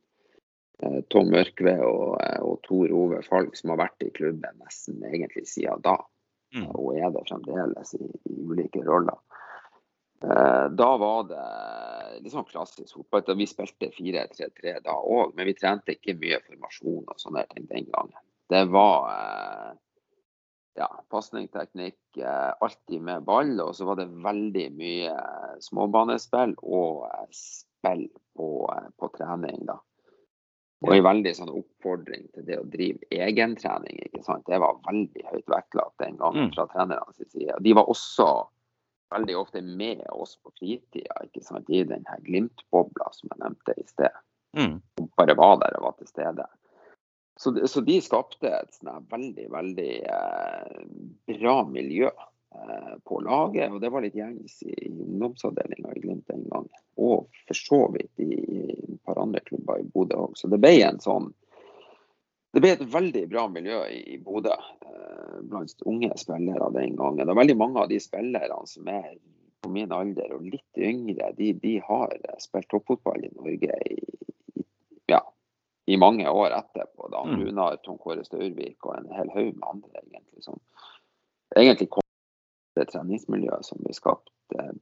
Eh, 0.84 0.98
Tom 1.08 1.32
Mørkve 1.32 1.78
og, 1.80 2.18
eh, 2.26 2.42
og 2.44 2.60
Tor 2.68 2.92
Ove 2.92 3.22
Falk, 3.24 3.56
som 3.56 3.72
har 3.72 3.80
vært 3.86 4.04
i 4.04 4.10
klubben 4.12 4.60
nesten 4.60 5.00
egentlig 5.00 5.46
siden 5.48 5.80
da. 5.88 5.96
Mm. 6.52 6.68
Og 6.68 7.00
er 7.00 7.16
det 7.16 7.24
fremdeles 7.30 7.96
i, 7.96 8.02
i 8.04 8.36
ulike 8.44 8.84
roller. 8.84 9.16
Eh, 10.28 10.68
Da 10.76 10.90
var 11.00 11.24
det 11.32 11.48
litt 12.20 12.36
sånn 12.36 12.50
klassisk 12.52 13.00
fotball. 13.00 13.32
Vi 13.40 13.48
spilte 13.48 13.88
4-3-3 13.96 14.76
da 14.84 15.00
òg, 15.00 15.32
men 15.32 15.48
vi 15.48 15.56
trente 15.56 15.96
ikke 15.96 16.18
mye 16.20 16.44
formasjon 16.50 17.08
og 17.08 17.16
sånne 17.16 17.48
ting 17.56 17.72
den 17.72 17.88
gangen. 17.88 18.20
Det 18.50 18.64
var 18.72 19.08
eh, 19.12 19.72
ja, 20.74 20.88
pasning, 21.10 21.48
teknikk, 21.48 22.00
eh, 22.16 22.52
alltid 22.60 23.02
med 23.02 23.24
ball. 23.24 23.54
Og 23.60 23.74
så 23.76 23.88
var 23.88 24.00
det 24.00 24.10
veldig 24.24 24.68
mye 24.76 25.14
eh, 25.14 25.56
småbanespill 25.64 26.56
og 26.62 27.08
spill 27.34 28.06
på, 28.36 28.48
på 28.98 29.10
trening, 29.16 29.64
da. 29.70 29.78
Og 30.84 30.92
en 30.92 31.04
veldig 31.06 31.30
sånn 31.32 31.52
oppfordring 31.54 32.26
til 32.34 32.44
det 32.44 32.58
å 32.60 32.66
drive 32.68 33.06
egentrening. 33.14 34.02
ikke 34.04 34.24
sant? 34.26 34.44
Det 34.44 34.58
var 34.60 34.82
veldig 34.84 35.22
høyt 35.30 35.46
vektlagt 35.48 36.02
den 36.02 36.18
gangen 36.20 36.50
fra 36.52 36.66
fra 36.66 36.74
trenernes 36.74 37.32
side. 37.32 37.56
De 37.64 37.72
var 37.78 37.88
også 37.88 38.26
veldig 39.14 39.36
ofte 39.38 39.62
med 39.64 40.02
oss 40.12 40.36
på 40.42 40.52
fritida 40.58 41.22
ikke 41.24 41.44
sant? 41.46 41.70
i 41.70 41.84
den 41.88 42.04
her 42.10 42.20
Glimt-bobla 42.26 43.08
som 43.16 43.32
jeg 43.32 43.40
nevnte 43.44 43.76
i 43.80 43.86
sted. 43.88 44.20
Mm. 44.58 44.76
Bare 45.16 45.38
var 45.38 45.56
der 45.62 45.78
og 45.78 45.88
var 45.88 45.96
til 45.98 46.10
stede. 46.10 46.46
Så, 47.36 47.66
så 47.66 47.80
de 47.80 47.98
skapte 48.02 48.50
et 48.50 48.76
sånn 48.76 49.06
veldig, 49.10 49.48
veldig 49.50 49.92
eh, 50.06 50.82
bra 51.34 51.56
miljø 51.66 52.06
eh, 52.06 52.92
på 53.06 53.20
laget. 53.26 53.72
Og 53.74 53.80
det 53.82 53.90
var 53.90 54.04
litt 54.04 54.18
gjengs 54.18 54.60
i, 54.62 54.74
i 54.86 54.92
ungdomsavdelinga 54.92 55.96
i 55.96 56.02
Glimt 56.04 56.28
den 56.30 56.46
gangen. 56.50 56.70
Og 56.94 57.26
for 57.48 57.58
så 57.58 57.80
vidt 57.96 58.22
i, 58.22 58.30
i 58.38 58.60
et 58.70 59.00
par 59.06 59.18
andre 59.24 59.42
klubber 59.42 59.82
i 59.82 59.88
Bodø 59.88 60.28
òg. 60.28 60.38
Så 60.38 60.50
det 60.52 60.62
ble 60.62 60.76
en 60.86 61.02
sånn 61.02 61.32
det 62.54 62.62
ble 62.62 62.70
et 62.76 62.82
veldig 62.86 63.24
bra 63.32 63.48
miljø 63.50 63.80
i, 63.90 63.98
i 64.14 64.16
Bodø 64.22 64.54
eh, 64.54 65.38
blant 65.42 65.80
unge 65.90 66.12
spillere 66.20 66.70
den 66.76 66.94
gangen. 67.00 67.26
Og 67.26 67.40
veldig 67.40 67.56
mange 67.58 67.82
av 67.82 67.90
de 67.90 67.98
spillerne 67.98 68.60
som 68.70 68.90
er 68.94 69.16
på 69.64 69.72
min 69.74 69.90
alder 69.96 70.36
og 70.36 70.46
litt 70.46 70.78
yngre, 70.78 71.32
de, 71.34 71.50
de 71.58 71.78
har 71.82 72.14
spilt 72.38 72.70
toppfotball 72.70 73.26
i 73.26 73.32
Norge 73.34 73.78
i, 73.90 73.98
i, 74.54 74.66
ja, 75.10 75.24
i 75.86 75.96
mange 76.00 76.30
år 76.30 76.54
etterpå. 76.56 77.08
Da. 77.12 77.24
Mm. 77.26 77.40
Runar, 77.40 77.80
Tom 77.84 77.98
Kåre 78.00 78.24
Staurvik 78.24 78.86
og 78.86 78.96
en 78.96 79.10
hel 79.12 79.32
haug 79.34 79.52
med 79.52 79.66
andre 79.68 80.04
egentlig 80.04 80.46
som 80.46 80.60
egentlig 81.54 81.90
kom 81.92 82.04
det 82.78 82.88
treningsmiljøet 82.90 83.66
som 83.66 83.82
ble 83.82 83.94
skapt 83.94 84.32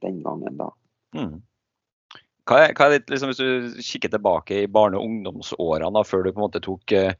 den 0.01 0.21
gangen 0.23 0.57
da. 0.59 0.69
Mm. 1.17 1.41
Hva 2.49 2.59
er, 2.59 2.73
hva 2.75 2.89
er 2.89 2.97
ditt, 2.97 3.11
liksom, 3.11 3.31
hvis 3.31 3.39
du 3.39 3.83
kikker 3.85 4.11
tilbake 4.11 4.63
i 4.63 4.71
barne- 4.71 4.99
og 4.99 5.07
ungdomsårene, 5.07 5.91
da, 5.95 6.03
før 6.07 6.25
du 6.25 6.33
på 6.33 6.41
en 6.41 6.43
måte 6.43 6.61
tok, 6.63 6.91
eh, 6.91 7.13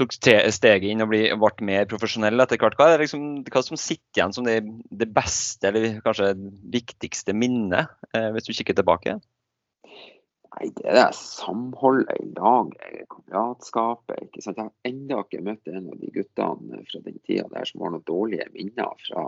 tok 0.00 0.14
steget 0.16 0.88
inn 0.90 1.04
og 1.04 1.12
ble, 1.12 1.22
ble 1.38 1.66
mer 1.68 1.86
profesjonell 1.90 2.42
etter 2.42 2.58
hvert, 2.58 2.74
hva 2.78 2.88
er 2.88 2.96
det 2.96 3.06
liksom, 3.06 3.28
hva 3.46 3.62
som 3.62 3.78
sitter 3.78 4.18
igjen 4.18 4.34
som 4.34 4.48
det, 4.48 4.58
det 4.90 5.10
beste 5.14 5.70
eller 5.70 6.00
kanskje 6.02 6.32
viktigste 6.74 7.36
minnet, 7.36 7.94
eh, 8.10 8.30
hvis 8.34 8.48
du 8.48 8.56
kikker 8.56 8.80
tilbake? 8.80 9.20
Nei, 10.50 10.66
det 10.76 10.86
er 10.88 10.96
det 10.98 11.06
samholdet 11.14 12.16
i 12.18 12.26
laget, 12.34 13.04
kameratskapet. 13.12 14.24
ikke 14.26 14.42
sant? 14.42 14.58
Jeg 14.58 14.66
har 14.66 14.90
ennå 14.90 15.20
ikke 15.24 15.44
møtt 15.46 15.70
en 15.70 15.86
av 15.92 16.00
de 16.00 16.10
guttene 16.14 16.82
fra 16.90 17.02
den 17.06 17.20
tida 17.26 17.46
der 17.52 17.68
som 17.68 17.84
har 17.84 17.94
noen 17.94 18.06
dårlige 18.08 18.48
minner 18.56 19.06
fra 19.06 19.24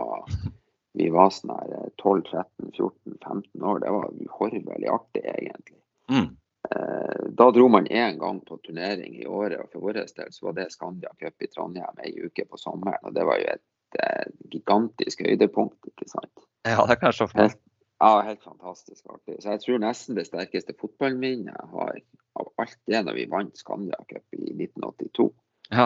vi 0.93 1.07
var 1.09 1.31
sånn 1.33 1.55
her 1.55 1.87
12-13-14-15 2.03 3.63
år. 3.65 3.79
Det 3.81 3.93
var 3.95 4.11
uhorvelig 4.13 4.91
artig, 4.93 5.23
egentlig. 5.25 5.79
Mm. 6.11 6.27
Eh, 6.69 7.29
Da 7.33 7.47
dro 7.55 7.65
man 7.71 7.87
én 7.87 8.19
gang 8.21 8.43
på 8.45 8.59
turnering 8.61 9.15
i 9.17 9.25
året, 9.25 9.57
og 9.63 9.71
for 9.71 9.87
vår 9.87 9.97
del 9.97 10.11
så 10.35 10.45
var 10.45 10.59
det 10.59 10.67
Skandia 10.75 11.09
Cup 11.17 11.41
i 11.41 11.49
Trondheim 11.49 12.03
ei 12.03 12.13
uke 12.21 12.45
på 12.45 12.59
sommeren. 12.61 13.01
og 13.01 13.15
Det 13.15 13.25
var 13.25 13.41
jo 13.41 13.47
et 13.55 13.63
et 14.01 14.33
gigantisk 14.51 15.21
høydepunkt, 15.25 15.77
ikke 15.87 16.07
sant. 16.09 16.45
Ja, 16.65 16.85
det 16.87 16.99
kan 16.99 17.11
jeg 17.11 17.19
se 17.19 17.27
for 17.29 17.41
meg. 17.43 17.57
Ja, 18.03 18.21
helt 18.27 18.43
fantastisk 18.43 19.05
artig. 19.07 19.37
Så 19.39 19.53
jeg 19.53 19.61
tror 19.63 19.77
nesten 19.79 20.17
det 20.17 20.25
sterkeste 20.27 20.75
fotballminnet 20.75 21.53
jeg 21.53 21.69
har 21.71 21.99
av 22.41 22.49
alt 22.59 22.79
det 22.89 22.99
når 23.07 23.15
vi 23.15 23.27
vant 23.31 23.55
Skandia 23.59 23.99
Cup 24.09 24.35
i 24.35 24.49
1982. 24.51 25.29
Ja. 25.71 25.85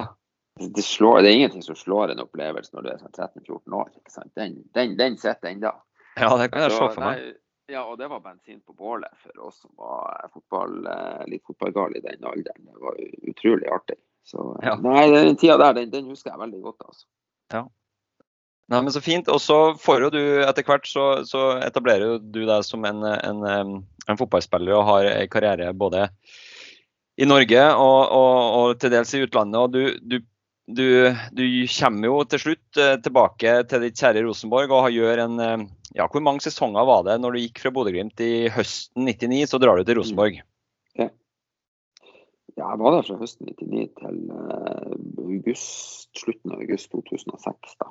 Det, 0.57 0.81
slår, 0.81 1.19
det 1.21 1.29
er 1.29 1.35
ingenting 1.37 1.61
som 1.61 1.77
slår 1.77 2.15
en 2.15 2.23
opplevelse 2.23 2.73
når 2.73 2.87
du 2.87 2.89
er 2.89 3.03
sånn 3.03 3.13
13-14 3.13 3.75
år. 3.77 3.91
ikke 3.99 4.13
sant? 4.15 4.31
Den, 4.39 4.55
den, 4.73 4.95
den 4.97 5.19
sitter 5.21 5.51
ennå. 5.51 5.75
ja, 6.17 6.31
det 6.41 6.49
kan 6.55 6.65
jeg 6.65 6.73
se 6.73 6.87
for 6.87 7.03
meg. 7.05 7.27
Ja, 7.69 7.83
og 7.83 7.97
det 7.99 8.07
var 8.09 8.23
bensin 8.23 8.61
på 8.65 8.73
bålet 8.73 9.13
for 9.21 9.43
oss 9.49 9.61
som 9.61 9.73
var 9.77 10.29
fotball, 10.33 10.77
eh, 10.87 11.23
litt 11.27 11.43
fotballgale 11.45 11.99
i 11.99 12.05
den 12.05 12.23
alderen. 12.25 12.63
Det 12.63 12.81
var 12.81 12.97
utrolig 13.29 13.69
artig. 13.75 13.99
Så 14.25 14.55
Ja. 14.63 14.73
nei, 14.81 15.05
den 15.11 15.35
tida 15.37 15.57
der, 15.61 15.73
den, 15.83 15.91
den 15.91 16.07
husker 16.09 16.31
jeg 16.31 16.39
veldig 16.39 16.61
godt, 16.63 16.81
altså. 16.87 17.05
Nei, 18.67 18.81
men 18.81 18.91
Så 18.91 19.01
fint. 19.03 19.29
Og 19.31 19.39
så 19.41 19.59
får 19.79 20.07
jo 20.07 20.13
du 20.17 20.23
etter 20.43 20.65
hvert 20.67 20.87
så, 20.89 21.07
så 21.27 21.53
etablerer 21.63 22.19
du 22.19 22.41
deg 22.45 22.65
som 22.67 22.83
en, 22.87 23.03
en, 23.03 23.45
en 24.07 24.19
fotballspiller 24.19 24.75
og 24.75 24.87
har 24.89 25.11
en 25.13 25.29
karriere 25.31 25.71
både 25.73 26.07
i 27.17 27.25
Norge 27.25 27.61
og, 27.73 28.01
og, 28.13 28.33
og 28.57 28.81
til 28.81 28.91
dels 28.93 29.13
i 29.15 29.23
utlandet. 29.25 29.61
og 29.61 29.71
du, 29.73 29.95
du, 30.03 30.19
du, 30.67 30.87
du 31.33 31.45
kommer 31.77 32.11
jo 32.11 32.19
til 32.29 32.43
slutt 32.43 32.81
eh, 32.83 32.97
tilbake 33.01 33.55
til 33.71 33.87
ditt 33.87 33.97
kjære 33.97 34.25
Rosenborg 34.27 34.75
og 34.75 34.91
gjør 34.93 35.23
en 35.23 35.39
ja, 35.95 36.05
Hvor 36.05 36.21
mange 36.21 36.43
sesonger 36.45 36.85
var 36.85 37.07
det 37.07 37.15
når 37.23 37.33
du 37.33 37.41
gikk 37.41 37.63
fra 37.63 37.71
Bodø-Glimt 37.73 38.21
i 38.21 38.49
høsten 38.53 39.07
99, 39.07 39.47
så 39.49 39.61
drar 39.63 39.79
du 39.79 39.87
til 39.87 39.97
Rosenborg? 39.97 40.41
Ja, 40.99 41.07
ja 41.07 41.07
jeg 42.57 42.81
var 42.81 42.97
der 42.97 43.07
fra 43.07 43.17
høsten 43.21 43.49
99 43.49 43.87
til 44.01 44.19
eh, 44.35 44.93
august, 45.23 46.11
slutten 46.19 46.53
av 46.53 46.61
august 46.67 46.91
2006. 46.91 47.79
da. 47.79 47.89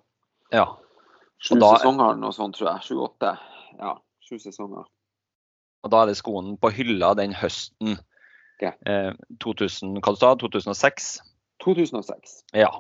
Ja. 0.53 0.67
Sju 1.43 1.59
da- 1.61 1.77
sesonger 1.79 2.17
noe 2.19 2.33
sånt, 2.33 2.57
tror 2.57 2.71
jeg. 2.75 2.83
Sju-åtte. 2.89 3.37
Ja, 3.79 3.97
sju 4.25 4.39
sesonger. 4.39 4.85
Og 5.85 5.91
da 5.93 6.03
er 6.03 6.07
det 6.11 6.17
skoen 6.19 6.57
på 6.59 6.71
hylla 6.75 7.15
den 7.15 7.33
høsten. 7.37 7.99
Okay. 8.57 8.73
Eh, 8.89 9.13
2000, 9.43 9.99
hva 10.01 10.15
du 10.15 10.21
sa 10.23 10.35
2006? 10.35 11.21
2006. 11.63 12.43
Ja. 12.57 12.71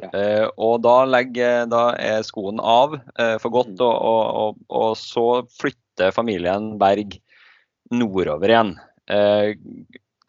Ja. 0.00 0.08
Eh, 0.16 0.48
og 0.58 0.80
da, 0.82 1.04
legger, 1.04 1.66
da 1.70 1.90
er 2.00 2.22
skoen 2.24 2.58
av 2.60 2.94
eh, 3.18 3.36
for 3.38 3.50
godt, 3.50 3.74
Mm. 3.76 3.84
og, 3.84 3.96
og, 4.02 4.36
og, 4.40 4.56
og 4.70 4.96
så 4.96 5.24
flytter 5.60 6.10
familien 6.16 6.78
Berg 6.80 7.18
nordover 7.92 8.48
igjen. 8.48 8.74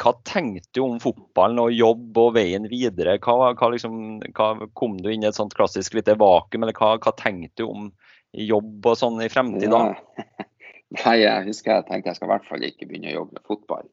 Hva 0.01 0.15
tenkte 0.25 0.71
du 0.73 0.81
om 0.85 0.99
fotballen 1.01 1.61
og 1.61 1.75
jobb 1.75 2.17
og 2.17 2.31
veien 2.37 2.65
videre? 2.71 3.17
Hva, 3.21 3.51
hva 3.53 3.69
liksom, 3.73 4.21
hva, 4.37 4.53
kom 4.77 4.97
du 5.01 5.11
inn 5.13 5.25
i 5.25 5.29
et 5.29 5.37
sånt 5.37 5.53
klassisk 5.57 5.97
lite 5.97 6.15
vakuum, 6.17 6.65
eller 6.65 6.77
hva, 6.77 6.95
hva 7.01 7.13
tenkte 7.19 7.61
du 7.61 7.67
om 7.67 7.91
jobb 8.33 8.87
og 8.87 8.97
sånn 8.97 9.21
i 9.21 9.29
fremtiden? 9.29 9.93
Ja. 9.93 10.47
Nei, 11.05 11.17
jeg 11.21 11.47
husker 11.47 11.77
jeg 11.77 11.87
tenkte 11.87 12.11
jeg 12.11 12.19
skal 12.19 12.27
i 12.27 12.33
hvert 12.33 12.47
fall 12.49 12.65
ikke 12.67 12.87
begynne 12.89 13.13
å 13.13 13.19
jobbe 13.21 13.37
med 13.37 13.47
fotball. 13.47 13.89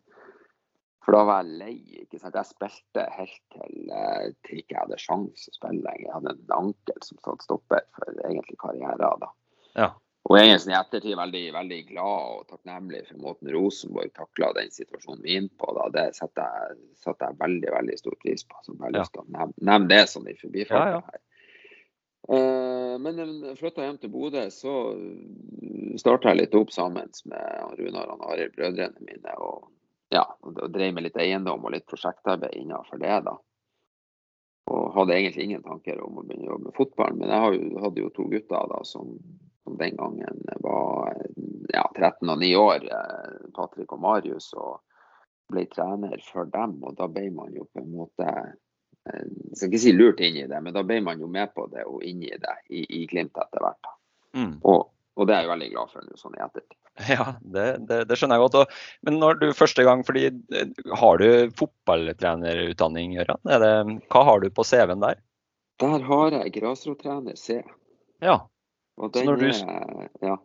For 1.04 1.16
da 1.16 1.22
var 1.24 1.44
jeg 1.44 1.60
lei. 1.60 1.76
ikke 2.02 2.18
sant? 2.20 2.34
Jeg 2.36 2.50
spilte 2.50 3.04
helt 3.14 3.38
til, 3.54 3.76
eh, 3.96 4.24
til 4.44 4.58
ikke 4.60 4.74
jeg 4.74 4.82
hadde 4.82 4.98
sjanse 5.00 5.52
å 5.52 5.54
spille 5.56 5.84
lenger. 5.84 6.02
Jeg 6.04 6.16
hadde 6.16 6.34
en 6.34 6.56
ankel 6.58 7.06
som 7.06 7.20
satt 7.24 7.46
stopper 7.46 7.86
for 7.96 8.18
egentlig 8.26 8.58
karrieren 8.60 9.00
da. 9.22 9.30
Ja. 9.78 9.88
Og 10.28 10.37
egentlig 10.37 10.75
i 10.75 10.76
ettertid 10.76 11.16
veldig, 11.16 11.42
veldig 11.54 11.78
glad 11.88 12.25
og 12.35 12.42
takknemlig 12.50 12.99
for 13.08 13.20
måten 13.23 13.49
Rosenborg 13.54 14.11
takla 14.12 14.50
den 14.58 14.68
situasjonen 14.75 15.23
vi 15.25 15.35
er 15.37 15.40
inne 15.42 15.54
på. 15.56 15.70
da. 15.78 15.87
Det 15.94 16.04
setter 16.18 16.50
jeg, 16.58 16.76
setter 17.00 17.30
jeg 17.30 17.38
veldig 17.40 17.70
veldig 17.73 17.97
stor 17.99 18.16
pris 18.20 18.44
på. 18.44 18.61
Så 18.66 18.75
jeg 18.76 18.92
Ja. 18.94 19.04
å 19.04 19.25
nevne, 19.25 19.54
nevne 19.70 19.88
det 19.88 20.02
sånn 20.12 20.28
i 20.28 20.35
forbifarten 20.37 20.92
Ja, 20.92 21.00
ja. 21.00 21.00
her. 21.08 21.20
Eh, 22.28 22.99
Men 22.99 23.16
jeg 23.16 23.56
flytta 23.56 23.82
hjem 23.87 23.99
til 24.00 24.11
Bodø, 24.11 24.44
så 24.50 24.73
starta 25.97 26.28
jeg 26.35 26.37
litt 26.42 26.54
opp 26.54 26.70
sammen 26.75 27.08
med 27.25 27.78
Runar 27.78 28.11
og 28.11 28.25
Arild, 28.32 28.54
brødrene 28.56 29.00
mine. 29.00 29.35
Og, 29.38 29.68
ja, 30.11 30.25
og 30.42 30.54
drev 30.73 30.92
med 30.94 31.04
litt 31.04 31.16
eiendom 31.16 31.64
og 31.64 31.73
litt 31.73 31.87
prosjektarbeid 31.87 32.52
innenfor 32.58 32.99
det. 32.99 33.25
da. 33.25 33.37
Og 34.68 34.92
hadde 34.92 35.14
egentlig 35.14 35.44
ingen 35.44 35.62
tanker 35.62 36.02
om 36.04 36.18
å 36.18 36.23
begynne 36.26 36.49
å 36.49 36.52
jobbe 36.52 36.64
med 36.64 36.75
fotball. 36.75 37.14
Men 37.16 37.28
jeg 37.30 37.80
hadde 37.80 38.02
jo 38.02 38.11
to 38.11 38.25
gutter 38.28 38.68
da 38.68 38.82
som, 38.85 39.14
som 39.68 39.76
den 39.76 39.96
gangen 39.96 40.44
var 40.64 41.12
ja, 41.68 41.84
13 41.98 42.28
og 42.28 42.38
9 42.40 42.56
år. 42.56 42.84
eh, 42.88 43.50
Patrick 43.54 43.92
og 43.92 44.00
Marius. 44.00 44.52
Og 44.56 44.80
ble 45.52 45.66
trener 45.72 46.16
for 46.32 46.48
dem. 46.52 46.78
Og 46.84 46.96
da 46.96 47.08
ble 47.12 47.28
man 47.34 47.52
jo 47.56 47.66
på 47.72 47.84
en 47.84 47.92
måte 48.00 48.28
eh, 48.28 49.25
jeg 49.25 49.56
skal 49.56 49.70
ikke 49.70 49.82
si 49.84 49.94
lurt 49.96 50.20
inn 50.25 50.40
i 50.40 50.46
det, 50.48 50.60
men 50.64 50.75
da 50.76 50.84
ble 50.84 51.00
man 51.04 51.20
jo 51.20 51.28
med 51.32 51.52
på 51.56 51.66
det 51.72 51.84
og 51.88 52.04
inn 52.04 52.25
i 52.25 52.32
det 52.32 52.56
i, 52.68 52.84
i 53.00 53.06
Glimt 53.08 53.37
etter 53.40 53.64
hvert. 53.64 53.92
Mm. 54.37 54.58
Og, 54.68 54.88
og 55.16 55.28
det 55.28 55.37
er 55.37 55.46
jeg 55.46 55.52
veldig 55.54 55.70
glad 55.72 55.92
for 55.94 56.04
nå, 56.04 56.18
sånn 56.20 56.37
i 56.38 56.44
ettertid. 56.44 56.76
Ja, 57.14 57.25
det, 57.40 57.66
det, 57.87 58.00
det 58.10 58.16
skjønner 58.18 58.40
jeg 58.40 58.48
godt. 58.48 58.58
Og, 58.58 58.76
men 59.06 59.20
når 59.22 59.40
du 59.40 59.46
første 59.54 59.84
gang, 59.87 60.00
fordi 60.04 60.28
eh, 60.28 60.72
Har 60.98 61.20
du 61.22 61.52
fotballtrenerutdanning, 61.60 63.16
Gøran? 63.20 64.02
Hva 64.10 64.25
har 64.32 64.42
du 64.42 64.48
på 64.50 64.66
CV-en 64.66 65.04
der? 65.04 65.20
Der 65.78 66.02
har 66.08 66.34
jeg 66.34 66.56
grasrottrener 66.56 67.37
C. 67.38 67.60
Ja. 68.25 68.40
Og 68.98 69.12
Så 69.14 69.24
når 69.24 69.38
du- 69.38 69.46
er 69.48 70.08
ja. 70.22 70.36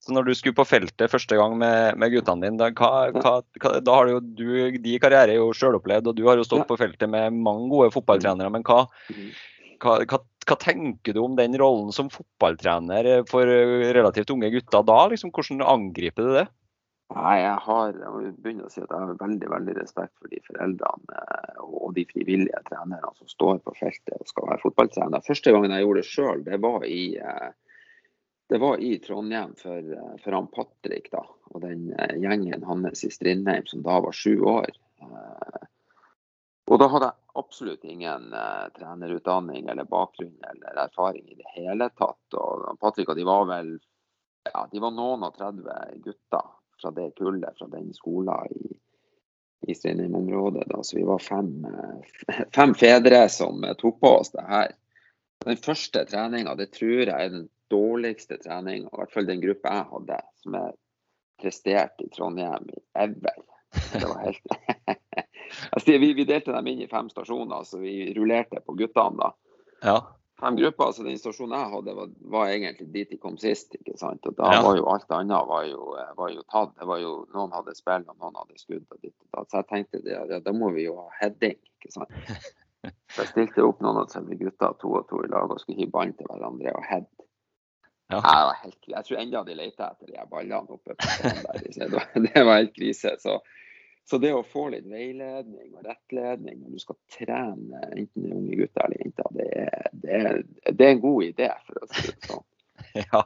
Så 0.00 0.12
når 0.14 0.24
du 0.28 0.34
skulle 0.38 0.54
på 0.56 0.64
feltet 0.64 1.10
første 1.10 1.36
gang 1.36 1.56
med, 1.58 1.96
med 1.98 2.12
guttene 2.14 2.40
dine, 2.46 2.56
da, 2.56 2.70
hva, 2.70 3.10
hva, 3.12 3.32
hva, 3.60 3.72
da 3.84 3.94
har 3.96 4.06
du 4.06 4.12
jo 4.14 4.20
du, 4.20 4.78
de 4.78 4.98
karriere 5.02 5.34
er 5.34 5.40
jo 5.40 5.50
sjølopplevd, 5.52 6.06
og 6.06 6.14
du 6.16 6.22
har 6.28 6.36
jo 6.38 6.44
stått 6.46 6.62
Ja. 6.62 6.68
på 6.70 6.78
feltet 6.78 7.10
med 7.10 7.32
mange 7.34 7.68
gode 7.68 7.90
fotballtrenere. 7.92 8.50
Men 8.50 8.62
hva, 8.62 8.86
Mhm. 9.10 9.32
hva 10.46 10.56
tenker 10.56 11.12
du 11.12 11.20
om 11.24 11.34
den 11.36 11.52
rollen 11.58 11.92
som 11.92 12.08
fotballtrener 12.08 13.26
for 13.28 13.44
relativt 13.44 14.30
unge 14.30 14.50
gutter 14.54 14.82
da? 14.86 15.08
Liksom, 15.08 15.30
hvordan 15.32 15.60
angriper 15.66 16.22
du 16.24 16.32
det? 16.38 16.48
Nei, 17.08 17.38
jeg 17.40 17.60
har 17.64 17.94
må 18.04 18.66
å 18.66 18.68
si 18.68 18.82
at 18.82 18.90
jeg 18.92 19.00
har 19.00 19.20
veldig 19.20 19.48
veldig 19.48 19.74
respekt 19.78 20.12
for 20.20 20.28
de 20.28 20.42
foreldrene 20.44 21.22
eh, 21.22 21.62
og 21.64 21.94
de 21.96 22.04
frivillige 22.10 22.60
trenerne 22.66 23.12
som 23.16 23.30
står 23.32 23.62
på 23.64 23.72
feltet 23.78 24.18
og 24.18 24.28
skal 24.28 24.50
være 24.50 24.62
fotballtrener. 24.66 25.24
Første 25.24 25.54
gangen 25.54 25.72
jeg 25.72 25.86
gjorde 25.86 26.02
det 26.02 26.10
sjøl, 26.10 26.44
det 26.44 26.58
eh, 27.22 27.48
det 28.48 28.60
var 28.60 28.84
i 28.84 28.90
Trondheim 29.04 29.54
for, 29.56 29.88
eh, 29.96 30.12
for 30.20 30.36
han 30.36 30.50
Patrick 30.52 31.08
da, 31.14 31.24
og 31.48 31.64
den 31.64 31.88
gjengen 32.20 32.68
hans 32.68 33.04
i 33.08 33.10
Strindheim 33.12 33.64
som 33.68 33.82
da 33.88 33.98
var 34.04 34.16
sju 34.16 34.44
år. 34.44 34.68
Og 36.68 36.76
da 36.76 36.90
hadde 36.92 37.08
jeg 37.08 37.40
absolutt 37.40 37.84
ingen 37.88 38.26
uh, 38.34 38.66
trenerutdanning 38.76 39.70
eller 39.72 39.88
bakgrunn 39.88 40.36
eller 40.50 40.82
erfaring 40.82 41.24
i 41.32 41.38
det 41.38 41.48
hele 41.54 41.88
tatt. 41.96 42.36
Og 42.36 42.76
Patrick 42.82 43.08
og 43.08 43.16
de 43.16 43.24
var 43.24 43.46
vel 43.48 43.70
ja, 44.52 44.66
de 44.68 44.82
var 44.82 44.92
noen 44.92 45.24
og 45.24 45.38
30 45.38 46.02
gutter 46.04 46.57
fra 46.80 46.90
det 46.94 47.10
kullet, 47.18 47.58
fra 47.58 47.68
den 47.72 47.92
skolen 47.94 48.46
i, 48.50 48.76
i 49.70 49.74
Strindheim-området. 49.74 50.72
Så 50.82 50.96
vi 50.96 51.04
var 51.06 51.18
fem, 51.18 51.64
eh, 51.64 52.44
fem 52.54 52.74
fedre 52.74 53.28
som 53.28 53.64
eh, 53.64 53.76
tok 53.78 54.00
på 54.00 54.14
oss 54.20 54.32
det 54.34 54.46
her. 54.48 54.74
Den 55.44 55.60
første 55.62 56.04
treninga, 56.04 56.54
det 56.58 56.72
tror 56.74 57.04
jeg 57.06 57.14
er 57.14 57.30
den 57.30 57.48
dårligste 57.70 58.40
treninga, 58.42 58.88
i 58.88 59.00
hvert 59.00 59.14
fall 59.14 59.28
den 59.28 59.42
gruppa 59.42 59.74
jeg 59.76 59.90
hadde, 59.92 60.20
som 60.42 60.56
er 60.58 60.72
prestert 61.38 62.02
i 62.02 62.08
Trondheim 62.14 62.66
i 62.72 62.80
ever. 62.98 63.42
Det 63.92 64.06
var 64.08 64.24
helt 64.24 64.40
altså, 65.70 65.98
vi, 65.98 66.12
vi 66.16 66.24
delte 66.24 66.54
dem 66.54 66.70
inn 66.70 66.82
i 66.82 66.90
fem 66.90 67.10
stasjoner, 67.12 67.66
så 67.68 67.78
vi 67.82 68.14
rullerte 68.16 68.62
på 68.64 68.74
guttene 68.78 69.20
da 69.20 69.34
Ja. 69.84 69.98
Fem 70.40 70.56
grupper. 70.56 70.84
altså 70.90 71.04
Den 71.06 71.18
stasjonen 71.18 71.58
jeg 71.58 71.70
hadde, 71.72 71.94
var, 71.98 72.08
var 72.34 72.50
egentlig 72.52 72.86
dit 72.94 73.10
de 73.10 73.18
kom 73.18 73.36
sist. 73.38 73.74
ikke 73.78 73.96
sant? 73.98 74.26
Og 74.26 74.36
Da 74.38 74.52
Ja. 74.54 74.62
var 74.62 74.76
jo 74.76 74.86
alt 74.92 75.10
annet 75.10 75.46
var 75.48 75.64
jo, 75.66 75.96
var 76.16 76.30
jo 76.34 76.42
tatt. 76.52 76.74
Det 76.78 76.86
var 76.86 76.98
jo, 77.02 77.26
Noen 77.34 77.52
hadde 77.52 77.74
spill, 77.76 78.04
og 78.08 78.16
noen 78.18 78.34
hadde 78.38 78.58
skudd. 78.58 78.86
og 78.90 79.00
ditt 79.02 79.14
og 79.22 79.28
datt. 79.38 79.50
Så 79.50 79.56
jeg 79.62 79.68
tenkte 79.72 80.02
det, 80.04 80.16
ja, 80.30 80.38
da 80.40 80.52
må 80.52 80.70
vi 80.74 80.84
jo 80.86 80.96
ha 81.00 81.08
heading. 81.20 81.58
ikke 81.80 81.92
sant? 81.92 82.10
Så 83.10 83.22
jeg 83.24 83.28
stilte 83.32 83.64
opp 83.66 83.80
noen 83.82 83.96
av 83.98 84.06
30 84.08 84.38
gutter 84.38 84.74
to 84.80 84.92
og 84.94 85.08
to 85.10 85.24
i 85.24 85.28
lag 85.28 85.50
og 85.50 85.58
skulle 85.60 85.80
hive 85.80 85.90
ballen 85.90 86.14
til 86.14 86.26
hverandre 86.30 86.72
og 86.78 86.84
head. 86.86 87.06
Ja. 88.08 88.20
Jeg, 88.22 88.44
var 88.48 88.54
helt, 88.62 88.78
jeg 88.88 89.04
tror 89.04 89.18
enda 89.20 89.42
de 89.44 89.54
leter 89.58 89.84
etter 89.90 90.06
de 90.14 90.22
ballene 90.30 90.70
oppe 90.78 90.94
på 90.94 91.08
der. 91.24 91.58
Det 91.74 91.88
var, 91.92 92.06
det 92.28 92.44
var 92.46 92.54
helt 92.62 92.72
krise. 92.78 93.16
Så, 93.20 93.34
så 94.08 94.18
det 94.22 94.30
å 94.32 94.44
få 94.46 94.68
litt 94.72 94.86
veiledning 94.88 95.74
og 95.76 95.84
rettledning 95.84 96.62
når 96.62 96.76
du 96.76 96.82
skal 96.82 96.96
trene 97.12 97.82
enten 97.90 98.24
det 98.24 98.30
er 98.30 98.36
unge 98.38 98.60
gutter 98.62 98.86
eller 98.86 99.02
jenter, 99.02 99.32
det 99.36 99.48
er, 99.64 99.90
det, 99.92 100.20
det 100.78 100.86
er 100.86 100.94
en 100.94 101.02
god 101.02 101.26
idé, 101.26 101.48
for 101.66 101.82
å 101.82 101.90
si 101.92 102.06
det 102.08 102.30
sånn. 102.30 102.46
Ja, 102.96 103.20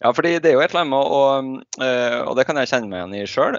ja 0.00 0.10
fordi 0.16 0.32
det 0.42 0.50
er 0.50 0.56
jo 0.56 0.62
et 0.64 0.72
eller 0.72 0.82
annet 0.82 0.90
med 0.90 1.12
å 1.14 1.84
eh, 1.86 2.16
Og 2.24 2.32
det 2.38 2.46
kan 2.48 2.58
jeg 2.58 2.70
kjenne 2.70 2.88
meg 2.90 2.98
igjen 2.98 3.14
i 3.20 3.28
sjøl. 3.30 3.58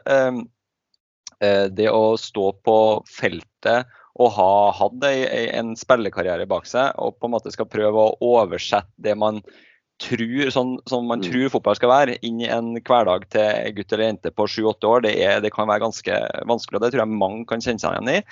Det 1.77 1.85
å 1.91 2.01
stå 2.19 2.49
på 2.65 2.75
feltet 3.11 3.93
og 4.15 4.31
ha 4.37 4.51
hatt 4.75 5.05
en 5.05 5.73
spillekarriere 5.77 6.47
bak 6.49 6.67
seg, 6.69 6.93
og 6.97 7.17
på 7.19 7.27
en 7.27 7.33
måte 7.35 7.51
skal 7.53 7.67
prøve 7.71 8.03
å 8.03 8.35
oversette 8.35 8.91
det 9.03 9.15
man 9.19 9.41
tror, 10.01 10.49
sånn 10.51 10.71
som 10.89 11.05
man 11.07 11.21
Mm. 11.21 11.25
tror 11.31 11.49
fotball 11.53 11.75
skal 11.75 11.89
være, 11.89 12.17
inn 12.21 12.41
i 12.41 12.49
en 12.51 12.73
hverdag 12.81 13.27
til 13.29 13.73
gutt 13.77 13.93
eller 13.93 14.05
jente 14.09 14.31
på 14.31 14.47
7-8 14.47 14.89
år, 14.89 15.01
det, 15.05 15.13
er, 15.23 15.39
det 15.41 15.51
kan 15.55 15.67
være 15.67 15.85
ganske 15.85 16.17
vanskelig. 16.45 16.75
og 16.75 16.81
Det 16.81 16.91
tror 16.93 17.03
jeg 17.05 17.19
mange 17.19 17.45
kan 17.47 17.59
kjenne 17.63 17.79
seg 17.79 17.95
igjen 17.95 18.11
i. 18.17 18.23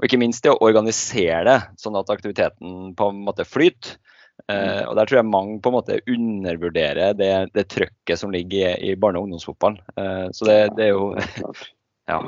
Og 0.00 0.06
ikke 0.08 0.18
minst 0.22 0.42
det 0.42 0.52
å 0.54 0.60
organisere 0.64 1.44
det, 1.44 1.58
sånn 1.76 1.98
at 2.00 2.08
aktiviteten 2.08 2.94
på 2.96 3.10
en 3.10 3.20
måte 3.26 3.44
flyter. 3.44 3.98
Eh, 4.48 4.88
og 4.88 4.96
Der 4.96 5.04
tror 5.04 5.18
jeg 5.20 5.28
mange 5.28 5.60
på 5.60 5.68
en 5.68 5.76
måte 5.76 6.00
undervurderer 6.08 7.12
det, 7.12 7.52
det 7.52 7.68
trøkket 7.68 8.18
som 8.18 8.32
ligger 8.32 8.78
i, 8.80 8.90
i 8.90 8.96
barne- 8.96 9.20
og 9.20 9.28
ungdomsfotballen. 9.28 9.78
Eh, 10.00 10.28
så 10.32 10.48
det, 10.48 10.58
det 10.78 10.86
er 10.88 10.94
jo 10.94 11.14
ja. 12.08 12.20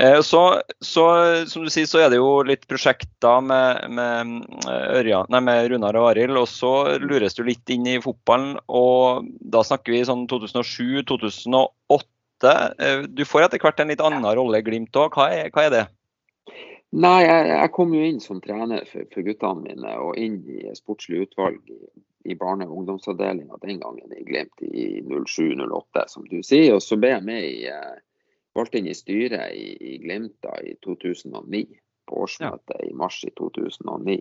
Eh, 0.00 0.20
Så, 0.24 0.40
så 0.80 1.04
som 1.50 1.64
du 1.64 1.70
sier, 1.72 1.86
så 1.86 2.00
er 2.00 2.10
det 2.12 2.20
jo 2.20 2.40
litt 2.46 2.64
prosjekter 2.70 3.42
med, 3.44 3.84
med, 3.92 4.46
Ørja, 4.96 5.24
nei, 5.28 5.40
med 5.44 5.68
Runar 5.72 5.98
og 6.00 6.10
Arild. 6.14 6.38
Og 6.40 6.48
så 6.48 6.72
lures 7.02 7.36
du 7.36 7.44
litt 7.44 7.72
inn 7.72 7.86
i 7.90 7.98
fotballen. 8.00 8.56
Og 8.66 9.28
da 9.52 9.64
snakker 9.66 9.92
vi 9.92 10.06
sånn 10.08 10.26
2007-2008. 10.30 12.56
Eh, 12.80 13.04
Du 13.12 13.24
får 13.28 13.48
etter 13.48 13.60
hvert 13.60 13.80
en 13.82 13.92
litt 13.92 14.04
annen 14.04 14.24
rolle 14.24 14.62
i 14.62 14.64
Glimt 14.64 14.96
òg. 14.96 15.16
Hva, 15.16 15.28
hva 15.52 15.68
er 15.68 15.76
det? 15.76 15.86
Nei, 16.90 17.20
jeg, 17.22 17.50
jeg 17.52 17.70
kom 17.76 17.92
jo 17.94 18.02
inn 18.02 18.18
som 18.22 18.40
trener 18.42 18.86
for, 18.88 19.04
for 19.12 19.22
guttene 19.22 19.62
mine, 19.62 19.92
og 20.02 20.16
inn 20.18 20.40
i 20.50 20.64
sportslig 20.74 21.28
utvalg 21.28 21.60
i, 22.26 22.34
barne- 22.34 22.66
og 22.66 22.80
ungdomsavdelinga 22.80 23.60
den 23.62 23.78
gangen 23.84 24.16
i 24.16 24.24
Glimt 24.26 24.64
i 24.64 24.98
07-08, 25.06 26.08
som 26.10 26.24
du 26.26 26.40
sier. 26.42 26.74
Og 26.74 26.82
så 26.82 26.98
ble 26.98 27.12
jeg 27.12 27.26
med 27.28 27.46
i 27.46 27.68
eh, 27.70 28.00
valgt 28.56 28.74
inn 28.74 28.90
i 28.90 28.96
styret 28.96 29.54
i, 29.54 29.94
i 29.94 29.98
Glimta 30.02 30.56
i 30.66 30.74
2009, 30.84 31.64
på 32.10 32.22
årsmøtet 32.24 32.84
i 32.88 32.92
mars 32.96 33.20
i 33.24 33.30
2009. 33.38 34.20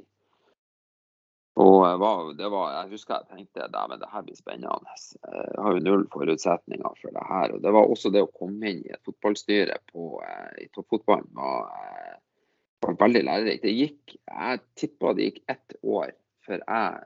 Og 1.60 2.00
var, 2.00 2.22
det 2.40 2.48
var, 2.54 2.70
jeg 2.72 2.92
husker 2.94 3.18
jeg 3.18 3.28
tenkte 3.34 3.66
at 3.66 3.96
det 4.00 4.08
her 4.14 4.24
blir 4.24 4.38
spennende. 4.38 4.94
Jeg 5.26 5.64
har 5.66 5.74
jo 5.76 5.84
null 5.84 6.06
forutsetninger 6.14 6.94
for 7.02 7.16
det 7.16 7.26
her. 7.28 7.56
Og 7.56 7.64
det 7.66 7.74
var 7.76 7.90
også 7.90 8.12
det 8.16 8.22
å 8.24 8.32
komme 8.32 8.70
inn 8.70 8.86
i 8.86 8.94
et 8.96 9.04
fotballstyre 9.04 9.76
på, 9.90 10.22
eh, 10.24 10.64
i 10.64 10.70
toppfotballen 10.76 11.28
var, 11.36 11.74
eh, 11.76 12.16
var 12.86 12.96
veldig 13.02 13.26
lærerikt. 13.28 13.66
Det 13.66 13.76
gikk, 13.76 14.16
jeg 14.16 14.64
tippa 14.80 15.14
det 15.18 15.28
gikk 15.28 15.42
ett 15.52 15.76
år 15.84 16.14
før 16.48 16.64
jeg 16.64 17.04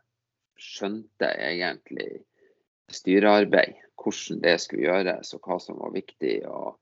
skjønte 0.68 1.32
egentlig 1.34 2.12
styrearbeid. 2.94 3.80
Hvordan 3.98 4.44
det 4.44 4.58
skulle 4.62 4.86
gjøres 4.86 5.34
og 5.34 5.48
hva 5.48 5.58
som 5.64 5.82
var 5.82 5.98
viktig. 5.98 6.44
og 6.46 6.78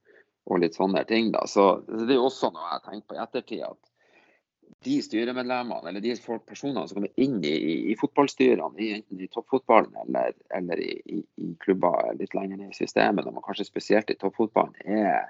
og 0.49 0.61
litt 0.63 0.77
sånne 0.77 1.03
ting. 1.09 1.31
da. 1.31 1.45
Så 1.47 1.83
Det 1.87 2.09
er 2.09 2.19
jo 2.19 2.27
også 2.29 2.51
noe 2.53 2.73
jeg 2.73 2.85
tenker 2.87 3.07
på 3.07 3.17
i 3.17 3.23
ettertid. 3.23 3.63
at 3.69 3.91
de 4.81 4.97
styremedlemmene 5.03 5.89
eller 5.89 6.01
de 6.01 6.13
personene 6.47 6.87
som 6.87 6.97
kommer 6.97 7.11
inn 7.21 7.37
i, 7.45 7.51
i, 7.51 7.75
i 7.91 7.97
fotballstyrene, 7.99 8.79
i, 8.81 8.87
enten 8.97 9.19
i 9.21 9.27
toppfotballen 9.29 9.93
eller, 10.05 10.33
eller 10.57 10.81
i, 10.81 10.95
i, 11.05 11.19
i 11.43 11.51
klubber 11.61 12.15
litt 12.17 12.33
lenger 12.33 12.57
ned 12.57 12.71
i 12.71 12.79
systemet, 12.79 13.27
og 13.29 13.43
kanskje 13.45 13.67
spesielt 13.67 14.09
i 14.09 14.17
toppfotballen, 14.17 14.73
er, 14.81 15.29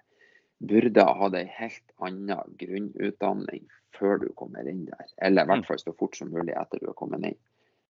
burde 0.61 1.03
ha 1.03 1.17
hatt 1.23 1.35
en 1.35 1.51
helt 1.57 1.95
annen 2.05 2.55
grunnutdanning 2.61 3.65
før 3.97 4.21
du 4.21 4.29
kommer 4.39 4.67
inn 4.69 4.85
der. 4.87 5.09
Eller 5.25 5.43
i 5.43 5.51
hvert 5.51 5.67
fall 5.67 5.81
så 5.81 5.95
fort 5.99 6.15
som 6.15 6.31
mulig 6.31 6.55
etter 6.55 6.79
du 6.79 6.87
har 6.91 6.97
kommet 7.01 7.25
inn. 7.33 7.39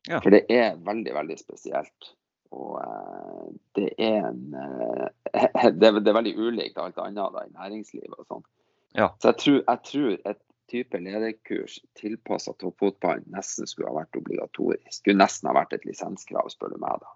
Ja. 0.08 0.22
For 0.22 0.32
det 0.32 0.46
er 0.54 0.78
veldig, 0.86 1.12
veldig 1.18 1.38
spesielt 1.42 2.14
Og 2.56 2.80
eh, 2.82 3.48
det 3.78 3.90
er 4.02 4.30
en 4.32 4.56
eh, 4.58 5.08
det, 5.80 5.88
er, 5.88 6.00
det 6.00 6.12
er 6.12 6.18
veldig 6.18 6.36
ulikt 6.38 6.80
alt 6.82 7.00
annet 7.02 7.36
da, 7.36 7.46
i 7.46 7.56
næringslivet 7.56 8.18
og 8.18 8.28
sånn. 8.28 8.46
Ja. 8.98 9.12
Så 9.22 9.32
jeg 9.32 9.42
tror, 9.44 9.60
jeg 9.62 9.84
tror 9.92 10.14
et 10.32 10.44
type 10.70 11.02
lederkurs 11.02 11.80
tilpassa 11.98 12.54
toppfotballen 12.62 13.26
nesten 13.34 13.70
skulle 13.70 13.90
ha 13.90 14.02
vært 14.02 14.18
obligatorisk. 14.18 15.02
Skulle 15.02 15.22
nesten 15.22 15.50
ha 15.50 15.56
vært 15.58 15.74
et 15.78 15.86
lisenskrav, 15.90 16.50
spør 16.54 16.76
du 16.76 16.82
meg. 16.82 17.02
Da 17.02 17.16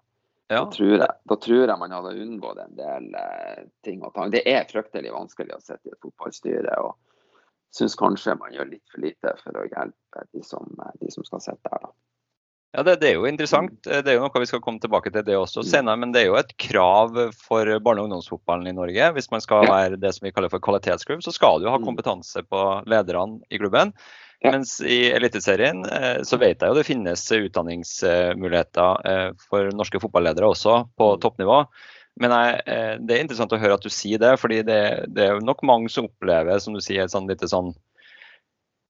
Ja. 0.52 0.60
Da, 0.60 0.70
tror 0.74 0.92
jeg, 0.92 1.12
da 1.30 1.36
tror 1.40 1.62
jeg 1.64 1.80
man 1.80 1.94
hadde 1.94 2.18
unngått 2.20 2.58
en 2.60 2.74
del 2.78 3.06
eh, 3.16 3.62
ting 3.86 4.02
og 4.04 4.12
tang. 4.14 4.30
Det 4.34 4.42
er 4.50 4.66
fryktelig 4.68 5.14
vanskelig 5.14 5.56
å 5.56 5.62
sitte 5.62 5.88
i 5.88 5.94
et 5.94 6.02
fotballstyre. 6.04 6.78
og 6.84 6.98
syns 7.74 7.96
kanskje 7.98 8.36
man 8.38 8.54
gjør 8.54 8.68
litt 8.70 8.84
for 8.92 9.02
lite 9.02 9.32
for 9.40 9.58
å 9.58 9.66
hjelpe 9.66 10.26
de 10.30 10.42
som, 10.46 10.68
de 11.00 11.10
som 11.10 11.26
skal 11.26 11.42
sitte 11.42 11.70
der. 11.70 11.88
da. 11.88 11.92
Ja, 12.74 12.82
det, 12.82 12.96
det, 13.04 13.12
er 13.12 13.20
jo 13.20 13.28
interessant. 13.28 13.76
Det 13.86 14.10
er 14.10 14.16
jo 14.16 14.24
noe 14.24 14.40
vi 14.42 14.48
skal 14.50 14.62
komme 14.64 14.82
tilbake 14.82 15.12
til 15.14 15.22
det 15.22 15.36
også 15.38 15.62
senere. 15.62 15.94
Men 16.00 16.10
det 16.14 16.24
er 16.24 16.32
jo 16.32 16.40
et 16.40 16.50
krav 16.58 17.14
for 17.38 17.70
barne- 17.84 18.02
og 18.02 18.08
ungdomsfotballen 18.08 18.66
i 18.66 18.74
Norge. 18.74 19.12
Hvis 19.14 19.30
man 19.30 19.44
skal 19.44 19.68
være 19.70 20.00
det 20.02 20.10
som 20.16 20.26
vi 20.26 20.32
kaller 20.34 20.50
for 20.50 20.64
kvalitetsklubb, 20.64 21.22
så 21.22 21.30
skal 21.34 21.62
du 21.62 21.70
ha 21.70 21.78
kompetanse 21.78 22.42
på 22.42 22.64
lederne 22.90 23.38
i 23.46 23.62
klubben. 23.62 23.94
Mens 24.44 24.76
i 24.82 25.06
Eliteserien 25.14 25.84
eh, 25.86 26.18
så 26.26 26.36
vet 26.40 26.60
jeg 26.60 26.68
jo 26.68 26.76
det 26.76 26.84
finnes 26.84 27.22
utdanningsmuligheter 27.32 29.06
eh, 29.08 29.28
for 29.48 29.70
norske 29.72 30.02
fotballedere 30.02 30.50
også 30.50 30.82
på 30.98 31.14
toppnivå. 31.22 31.62
Men 32.20 32.34
jeg, 32.34 32.58
eh, 32.66 32.92
det 33.00 33.16
er 33.16 33.24
interessant 33.24 33.54
å 33.56 33.62
høre 33.62 33.78
at 33.78 33.86
du 33.86 33.90
sier 33.92 34.20
det, 34.20 34.34
fordi 34.42 34.60
det, 34.66 34.80
det 35.14 35.28
er 35.28 35.32
jo 35.38 35.46
nok 35.46 35.64
mange 35.66 35.88
som 35.94 36.10
opplever 36.10 36.60
som 36.62 36.76
du 36.76 36.82
sier, 36.84 37.06
et 37.06 37.14
sånn 37.14 37.30
lite 37.30 37.48
sånn 37.50 37.72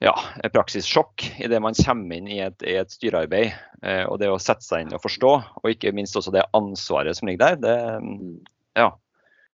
ja, 0.04 0.14
praksissjokk 0.52 1.25
idet 1.44 1.62
man 1.64 1.76
kommer 1.78 2.18
inn 2.18 2.28
i 2.28 2.40
et, 2.44 2.61
i 2.66 2.76
et 2.80 2.92
styrearbeid. 2.92 3.54
Eh, 3.84 4.04
og 4.08 4.18
det 4.20 4.32
å 4.32 4.40
sette 4.42 4.66
seg 4.66 4.84
inn 4.84 4.96
og 4.96 5.04
forstå, 5.04 5.32
og 5.62 5.70
ikke 5.70 5.94
minst 5.96 6.16
også 6.18 6.34
det 6.34 6.44
ansvaret 6.56 7.16
som 7.16 7.30
ligger 7.30 7.56
der. 7.56 7.62
Det, 7.64 8.44
ja. 8.80 8.92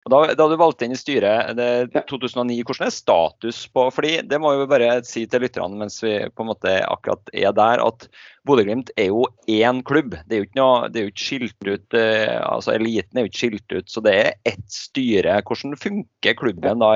Og 0.07 0.13
da, 0.13 0.19
da 0.39 0.45
du 0.47 0.55
valgte 0.55 0.87
inn 0.87 0.95
i 0.95 0.97
styret 0.99 1.57
det 1.57 2.05
2009, 2.07 2.61
hvordan 2.63 2.85
er 2.87 2.93
status 2.95 3.57
på 3.75 3.89
fordi 3.91 4.13
Det 4.23 4.37
må 4.39 4.53
vi 4.55 4.69
bare 4.71 5.01
si 5.03 5.25
til 5.27 5.43
lytterne 5.43 5.75
mens 5.81 5.97
vi 5.99 6.13
på 6.31 6.45
en 6.45 6.47
måte 6.53 6.77
akkurat 6.87 7.27
er 7.35 7.51
der, 7.57 7.83
at 7.83 8.07
Bodø-Glimt 8.47 8.93
er 8.95 9.09
jo 9.09 9.25
én 9.51 9.81
klubb. 9.83 10.15
Det 10.23 10.37
er 10.37 10.39
jo 10.39 10.47
ikke, 10.47 10.59
noe, 10.61 10.87
det 10.87 11.01
er 11.01 11.09
jo 11.09 11.11
ikke 11.11 11.25
skilt 11.25 11.67
ut, 11.67 11.99
eh, 11.99 12.37
altså 12.39 12.77
Eliten 12.77 13.19
er 13.19 13.27
jo 13.27 13.33
ikke 13.33 13.41
skilt 13.41 13.75
ut, 13.75 13.91
så 13.91 14.05
det 14.05 14.15
er 14.21 14.31
ett 14.47 14.63
styre. 14.71 15.41
Hvordan 15.43 15.75
funker 15.75 16.39
klubben 16.39 16.87
da? 16.87 16.95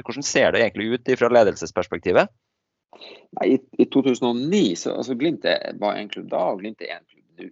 Hvordan 0.00 0.24
ser 0.24 0.56
det 0.56 0.64
egentlig 0.64 0.94
ut 0.96 1.16
fra 1.20 1.32
ledelsesperspektivet? 1.36 2.32
Nei, 3.36 3.48
i, 3.54 3.58
i, 3.82 3.86
2009 3.92 4.76
så 4.80 4.94
altså 4.96 5.16
Glimt 5.18 5.44
var 5.80 5.96
en 5.96 6.08
klubb 6.08 6.30
da, 6.32 6.42
og 6.52 6.62
Glimt 6.62 6.82
er 6.84 6.98
en 6.98 7.04
klubb 7.04 7.40
nå. 7.40 7.50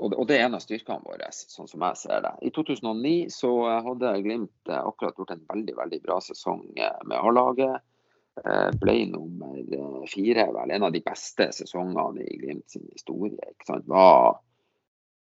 Og, 0.00 0.14
og, 0.14 0.24
det 0.30 0.38
er 0.38 0.46
en 0.46 0.56
av 0.56 0.62
styrkene 0.64 1.04
våre, 1.04 1.28
sånn 1.30 1.68
som 1.68 1.84
jeg 1.84 2.00
ser 2.00 2.24
det. 2.24 2.32
I 2.46 2.52
2009 2.56 3.14
så 3.34 3.52
hadde 3.86 4.16
Glimt 4.24 4.72
akkurat 4.72 5.18
gjort 5.18 5.34
en 5.34 5.46
veldig 5.50 5.76
veldig 5.76 6.02
bra 6.06 6.20
sesong 6.24 6.62
med 6.74 7.16
A-laget. 7.18 7.82
Ble 8.80 8.94
nummer 9.10 10.06
fire, 10.08 10.46
vel 10.54 10.72
en 10.72 10.86
av 10.86 10.94
de 10.94 11.02
beste 11.04 11.50
sesongene 11.52 12.24
i 12.24 12.38
Glimt 12.40 12.70
sin 12.72 12.86
historie. 12.88 13.36
ikke 13.50 13.68
sant? 13.68 13.90
Var 13.90 14.38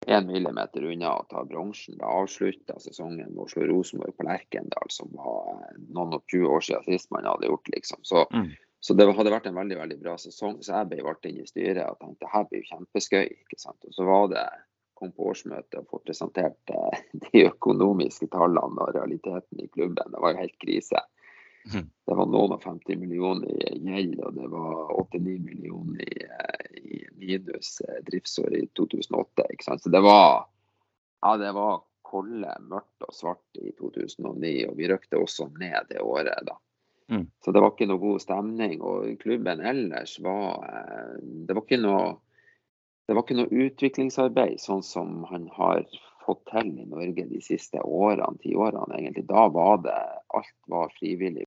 én 0.07 0.27
millimeter 0.27 0.85
unna 0.85 1.15
å 1.19 1.27
ta 1.31 1.43
bronsen. 1.45 1.99
Da 1.99 2.13
avslutta 2.21 2.79
sesongen 2.83 3.33
med 3.33 3.43
Oslo 3.45 3.67
Rosenborg 3.67 4.17
på 4.17 4.27
Lerkendal, 4.29 4.89
som 4.95 5.11
var 5.17 5.67
noen 5.89 6.17
og 6.17 6.25
20 6.33 6.55
år 6.55 6.65
siden 6.65 6.87
sist 6.87 7.11
man 7.15 7.29
hadde 7.29 7.51
gjort, 7.51 7.69
liksom. 7.75 8.01
Så, 8.07 8.25
mm. 8.33 8.49
så, 8.81 8.95
det 8.95 9.09
hadde 9.11 9.35
vært 9.35 9.51
en 9.51 9.59
veldig 9.59 9.81
veldig 9.83 10.01
bra 10.05 10.17
sesong. 10.21 10.61
Så 10.63 10.77
jeg 10.77 10.91
ble 10.93 11.05
valgt 11.07 11.29
inn 11.29 11.43
i 11.43 11.49
styret 11.49 11.85
og 11.89 12.01
tenkte 12.03 12.33
her 12.33 12.49
blir 12.49 12.65
jo 12.65 12.73
kjempeskøy. 12.73 13.27
ikke 13.27 13.61
sant? 13.61 13.81
Og 13.85 13.97
så 13.97 14.09
var 14.09 14.33
det 14.33 14.49
kom 14.99 15.13
på 15.15 15.29
årsmøtet 15.31 15.79
og 15.79 15.93
få 15.93 16.01
presentert 16.03 16.73
eh, 16.75 17.05
de 17.29 17.45
økonomiske 17.47 18.31
tallene 18.33 18.83
og 18.83 18.95
realiteten 18.97 19.63
i 19.63 19.71
klubben. 19.71 20.15
Det 20.15 20.23
var 20.25 20.35
jo 20.35 20.43
helt 20.43 20.59
krise. 20.63 21.05
Det 22.09 22.15
var 22.15 22.29
noen 22.31 22.55
av 22.55 22.63
50 22.65 22.97
millioner 22.97 23.51
i 23.51 23.81
gjeld, 23.85 24.21
og 24.25 24.37
det 24.39 24.47
var 24.53 24.93
89 24.95 25.35
millioner 25.45 26.05
i, 26.09 26.21
i 26.79 27.01
minus 27.19 27.83
driftsår 28.07 28.55
i 28.57 28.63
2008. 28.79 29.49
ikke 29.53 29.67
sant? 29.67 29.83
Så 29.83 29.93
det 29.93 30.01
var, 30.05 30.47
ja, 31.23 31.35
det 31.41 31.53
var 31.57 31.83
kolde, 32.09 32.55
mørkt 32.71 33.05
og 33.05 33.13
svart 33.15 33.61
i 33.61 33.75
2009, 33.77 34.55
og 34.71 34.79
vi 34.79 34.89
røkte 34.89 35.21
også 35.21 35.51
ned 35.59 35.93
det 35.93 36.01
året. 36.01 36.47
da. 36.49 36.57
Mm. 37.13 37.27
Så 37.45 37.53
det 37.53 37.61
var 37.65 37.75
ikke 37.75 37.89
noe 37.89 38.03
god 38.03 38.23
stemning. 38.25 38.81
Og 38.85 39.13
klubben 39.21 39.61
ellers 39.65 40.19
var 40.25 40.65
Det 41.21 41.57
var 41.57 41.65
ikke 41.65 41.81
noe, 41.81 42.19
det 43.09 43.17
var 43.17 43.25
ikke 43.25 43.39
noe 43.39 43.65
utviklingsarbeid 43.67 44.61
sånn 44.61 44.85
som 44.85 45.25
han 45.31 45.49
har 45.57 45.85
til 46.35 46.73
i 46.79 46.87
Norge 46.89 47.25
de 47.29 47.41
siste 47.45 47.81
årene, 47.83 48.39
ti 48.43 48.55
årene 48.57 48.99
egentlig. 48.99 49.27
Da 49.29 49.49
var 49.53 49.79
det 49.85 49.97
alt 50.35 50.55
var 50.67 50.93
frivillig 50.99 51.47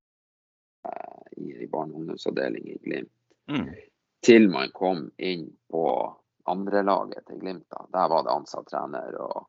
i 1.36 1.66
barne- 1.66 1.94
og 1.94 2.00
ungdomsavdeling 2.00 2.68
i 2.68 2.78
Glimt. 2.82 3.12
Mm. 3.50 3.70
Til 4.22 4.48
man 4.50 4.70
kom 4.74 5.10
inn 5.18 5.48
på 5.70 5.84
andrelaget 6.44 7.26
til 7.26 7.38
Glimt. 7.38 7.66
da. 7.70 7.86
Der 7.92 8.08
var 8.08 8.22
det 8.22 8.30
ansatt 8.30 8.68
trener 8.70 9.16
og, 9.20 9.46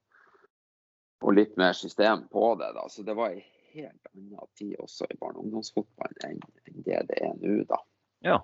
og, 1.21 1.33
litt 1.33 1.57
mer 1.57 1.73
system 1.73 2.27
på 2.27 2.55
det. 2.55 2.73
da. 2.73 2.87
Så 2.89 3.03
det 3.03 3.13
var 3.13 3.29
en 3.29 3.41
helt 3.73 4.07
annen 4.13 4.49
tid 4.57 4.75
også 4.79 5.05
i 5.09 5.17
barne- 5.19 5.37
og 5.37 5.45
ungdomsfotballen 5.45 6.25
enn, 6.29 6.41
enn 6.67 6.83
det 6.85 7.05
det 7.09 7.21
er 7.21 7.37
nå. 7.37 7.63
da. 7.69 7.81
Ja. 8.19 8.41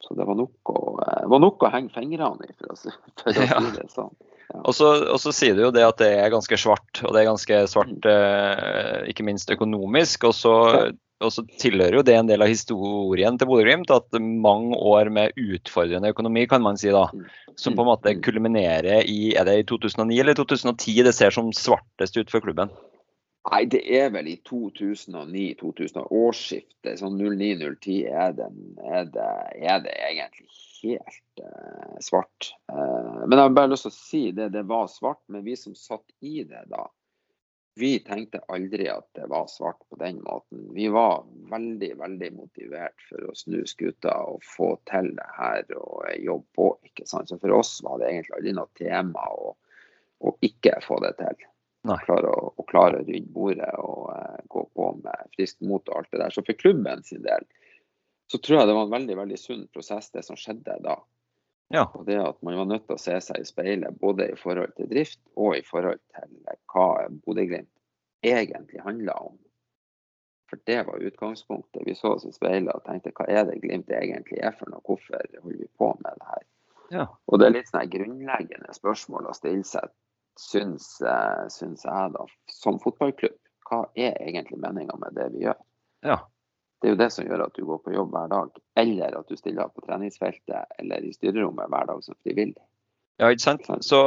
Så 0.00 0.14
det 0.14 0.24
var 0.24 0.34
nok 0.38 0.70
å, 0.70 0.80
var 1.26 1.40
nok 1.42 1.62
å 1.62 1.72
henge 1.74 1.90
fingrene 1.90 2.46
i, 2.46 2.54
for 2.54 2.72
å, 2.72 2.76
for 3.18 3.30
å 3.30 3.34
si 3.34 3.72
det 3.74 3.88
sånn. 3.90 4.14
Og 4.54 4.72
så, 4.72 5.32
sier 5.34 5.56
du 5.56 5.66
jo 5.66 5.74
det 5.74 5.84
at 5.84 5.98
det 6.00 6.08
er 6.22 6.32
ganske 6.32 6.56
svart, 6.60 7.02
og 7.04 7.12
det 7.12 7.20
er 7.20 7.28
ganske 7.28 7.60
svart 7.68 8.08
eh, 8.08 9.04
ikke 9.12 9.26
minst 9.26 9.50
økonomisk. 9.52 10.24
Og 10.30 10.34
så, 10.36 10.54
og 11.20 11.34
så 11.34 11.44
tilhører 11.60 11.98
jo 11.98 12.04
det 12.06 12.16
en 12.16 12.30
del 12.30 12.44
av 12.44 12.48
historien 12.48 13.36
til 13.36 13.50
Bodø-Glimt 13.50 13.92
at 13.92 14.20
mange 14.22 14.78
år 14.78 15.12
med 15.12 15.36
utfordrende 15.36 16.14
økonomi, 16.14 16.46
kan 16.48 16.64
man 16.64 16.80
si 16.80 16.92
da, 16.94 17.04
som 17.60 17.76
på 17.76 17.84
en 17.84 17.90
måte 17.90 18.16
kulminerer 18.24 19.04
i 19.04 19.34
er 19.36 19.48
det 19.48 19.58
i 19.60 19.66
2009 19.68 20.22
eller 20.24 20.38
2010 20.38 21.02
det 21.08 21.16
ser 21.16 21.34
som 21.34 21.52
svartest 21.52 22.16
ut 22.16 22.32
for 22.32 22.44
klubben? 22.44 22.72
Nei, 23.48 23.62
det 23.70 23.80
er 23.96 24.10
vel 24.12 24.26
i 24.28 24.38
2009-2000, 24.48 26.02
årsskiftet, 26.12 26.98
sånn 27.00 27.16
09-010, 27.16 28.00
er, 28.08 28.34
er, 28.84 29.06
er 29.08 29.84
det 29.84 29.94
egentlig 29.94 30.48
helt 30.82 31.42
eh, 31.42 31.96
svart. 32.04 32.52
Eh, 32.72 33.18
men 33.26 33.36
jeg 33.36 33.44
har 33.46 33.56
bare 33.56 33.72
lyst 33.72 33.88
til 33.88 33.94
å 33.94 33.98
si 33.98 34.22
det, 34.36 34.50
det 34.54 34.64
var 34.68 34.88
svart, 34.92 35.22
men 35.32 35.44
vi 35.46 35.56
som 35.58 35.76
satt 35.78 36.06
i 36.24 36.42
det 36.48 36.64
da, 36.72 36.86
vi 37.78 37.98
tenkte 38.02 38.40
aldri 38.50 38.88
at 38.90 39.06
det 39.14 39.28
var 39.30 39.46
svart 39.46 39.78
på 39.90 39.96
den 40.00 40.18
måten. 40.24 40.64
Vi 40.74 40.88
var 40.90 41.22
veldig, 41.50 41.92
veldig 42.00 42.30
motivert 42.34 43.04
for 43.06 43.28
å 43.30 43.34
snu 43.38 43.60
skuta 43.70 44.16
og 44.32 44.42
få 44.56 44.72
til 44.90 45.12
det 45.14 45.28
her 45.36 45.62
og 45.78 46.08
jobbe 46.18 46.58
på. 46.58 46.72
ikke 46.90 47.06
sant? 47.06 47.30
Så 47.30 47.38
for 47.38 47.54
oss 47.54 47.76
var 47.86 48.00
det 48.00 48.10
egentlig 48.10 48.34
aldri 48.40 48.56
noe 48.58 48.80
tema 48.80 49.28
å, 49.30 49.54
å 50.18 50.34
ikke 50.42 50.74
få 50.82 50.98
det 51.06 51.14
til 51.20 51.46
Nei. 51.86 52.00
klare 52.02 52.34
å, 52.34 52.50
å 52.58 52.66
klare 52.66 52.98
å 52.98 53.06
rydde 53.06 53.30
bordet 53.36 53.70
og 53.78 54.10
eh, 54.16 54.42
gå 54.50 54.64
på 54.74 54.90
med 55.04 55.30
frisk 55.36 55.62
mot 55.62 55.86
og 55.86 56.00
alt 56.00 56.10
det 56.10 56.22
der. 56.24 56.34
Så 56.34 56.42
for 56.42 56.58
klubben 56.58 57.06
sin 57.06 57.22
del 57.22 57.46
så 58.28 58.38
tror 58.38 58.60
jeg 58.60 58.68
det 58.68 58.76
var 58.76 58.86
en 58.86 58.96
veldig 58.96 59.16
veldig 59.16 59.38
sunn 59.40 59.64
prosess, 59.72 60.10
det 60.12 60.24
som 60.26 60.36
skjedde 60.36 60.76
da. 60.84 60.98
Ja. 61.72 61.84
Og 61.94 62.06
det 62.08 62.16
at 62.20 62.40
man 62.44 62.56
var 62.56 62.68
nødt 62.68 62.86
til 62.88 62.96
å 62.96 63.00
se 63.00 63.16
seg 63.24 63.40
i 63.40 63.48
speilet 63.48 63.98
både 64.00 64.30
i 64.32 64.38
forhold 64.40 64.72
til 64.76 64.88
drift 64.88 65.20
og 65.36 65.56
i 65.58 65.64
forhold 65.64 66.00
til 66.16 66.38
hva 66.72 66.88
Bodø-Glimt 67.24 67.70
egentlig 68.24 68.80
handla 68.84 69.16
om. 69.28 69.36
For 70.48 70.60
det 70.64 70.80
var 70.88 71.04
utgangspunktet. 71.04 71.82
Vi 71.84 71.94
så 71.94 72.14
oss 72.16 72.24
i 72.24 72.32
speilet 72.32 72.72
og 72.72 72.84
tenkte 72.86 73.12
hva 73.16 73.26
er 73.28 73.44
det 73.48 73.60
Glimt 73.64 73.92
egentlig 73.92 74.40
er 74.40 74.56
for 74.56 74.72
noe, 74.72 74.80
hvorfor 74.84 75.20
holder 75.42 75.60
vi 75.60 75.68
på 75.80 75.90
med 76.00 76.16
det 76.16 76.30
her? 76.32 76.46
Ja. 76.88 77.04
Og 77.28 77.40
det 77.40 77.48
er 77.48 77.56
litt 77.58 77.68
sånn 77.68 77.90
grunnleggende 77.92 78.72
spørsmål 78.72 79.28
å 79.28 79.36
stille 79.36 79.66
seg, 79.68 79.92
syns, 80.40 80.88
eh, 81.04 81.44
syns 81.52 81.84
jeg 81.84 82.14
da, 82.16 82.24
som 82.48 82.80
fotballklubb. 82.80 83.36
Hva 83.68 83.82
er 83.92 84.16
egentlig 84.24 84.56
meninga 84.62 84.96
med 84.96 85.16
det 85.18 85.28
vi 85.34 85.44
gjør? 85.44 85.58
Ja. 86.06 86.22
Det 86.78 86.88
er 86.88 86.94
jo 86.94 87.00
det 87.00 87.10
som 87.10 87.26
gjør 87.26 87.46
at 87.48 87.56
du 87.58 87.64
går 87.66 87.78
på 87.82 87.94
jobb 87.94 88.12
hver 88.14 88.28
dag, 88.30 88.58
eller 88.78 89.16
at 89.18 89.30
du 89.30 89.38
stiller 89.38 89.70
på 89.74 89.82
treningsfeltet 89.86 90.78
eller 90.78 91.06
i 91.06 91.14
styrerommet 91.14 91.70
hver 91.72 91.88
dag 91.90 92.04
som 92.04 92.18
frivillig. 92.22 92.60
Ja, 93.18 93.32
ikke 93.34 93.42
sant? 93.42 93.66
Så, 93.82 94.00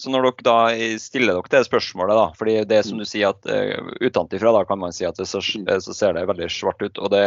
så 0.00 0.12
når 0.12 0.24
dere 0.24 0.46
da 0.46 0.56
stiller 1.02 1.36
dere 1.36 1.52
det 1.52 1.66
spørsmålet, 1.68 2.16
da, 2.16 2.26
fordi 2.38 2.56
det 2.70 2.80
som 2.88 3.00
du 3.00 3.04
sier 3.08 3.34
at 3.34 3.44
uh, 3.44 3.92
utenfra 4.00 4.54
da 4.56 4.64
kan 4.64 4.80
man 4.80 4.96
si 4.96 5.04
at 5.04 5.20
det 5.20 5.28
så, 5.28 5.42
så 5.44 5.96
ser 5.96 6.16
det 6.16 6.24
veldig 6.30 6.48
svart 6.52 6.80
ut. 6.80 6.96
Og 6.96 7.12
det, 7.12 7.26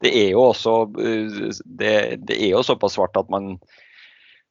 det 0.00 0.14
er 0.16 0.30
jo 0.32 0.46
også 0.48 0.76
uh, 0.96 1.48
det, 1.64 1.94
det 2.24 2.40
er 2.40 2.54
jo 2.54 2.64
såpass 2.64 2.96
svart 2.96 3.20
at 3.20 3.28
man 3.32 3.58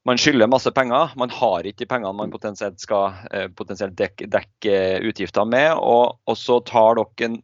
man 0.04 0.18
skylder 0.18 0.50
masse 0.50 0.72
penger. 0.74 1.12
Man 1.18 1.30
har 1.30 1.68
ikke 1.68 1.84
de 1.84 1.88
pengene 1.90 2.14
man 2.18 2.32
potensielt 2.34 2.82
skal 2.82 3.18
eh, 3.30 3.48
potensielt 3.54 3.94
dekke, 4.00 4.28
dekke 4.34 4.78
utgifter 5.08 5.46
med. 5.46 5.76
Og, 5.78 6.18
og, 6.26 6.38
så 6.40 6.58
tar 6.66 6.98
dere 6.98 7.28
en 7.28 7.38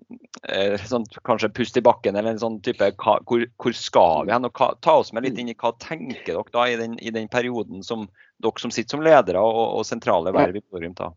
eh, 0.49 0.87
sånn, 0.89 1.05
kanskje 1.27 1.51
pust 1.53 1.77
i 1.77 1.85
bakken 1.85 2.17
eller 2.17 2.33
en 2.33 2.41
sånn 2.41 2.57
type 2.65 2.89
hva, 2.95 3.19
hvor, 3.29 3.45
hvor, 3.61 3.77
skal 3.77 4.25
vi 4.25 4.33
hen? 4.33 4.49
Og 4.49 4.57
hva, 4.57 4.71
ta 4.81 4.97
oss 5.03 5.13
med 5.13 5.27
litt 5.27 5.37
inn 5.37 5.53
i 5.53 5.57
hva 5.57 5.75
tenker 5.83 6.33
dere 6.33 6.55
da 6.55 6.65
i 6.65 6.79
den, 6.81 6.97
i 6.97 7.13
den 7.13 7.29
perioden 7.29 7.85
som 7.85 8.07
dere 8.41 8.63
som 8.63 8.73
sitter 8.73 8.97
som 8.97 9.05
ledere 9.05 9.41
og, 9.43 9.63
og 9.77 9.85
sentrale 9.85 10.33
verv 10.33 10.57
i 10.57 10.65
Bodø-Glimt 10.65 11.05
har? 11.05 11.13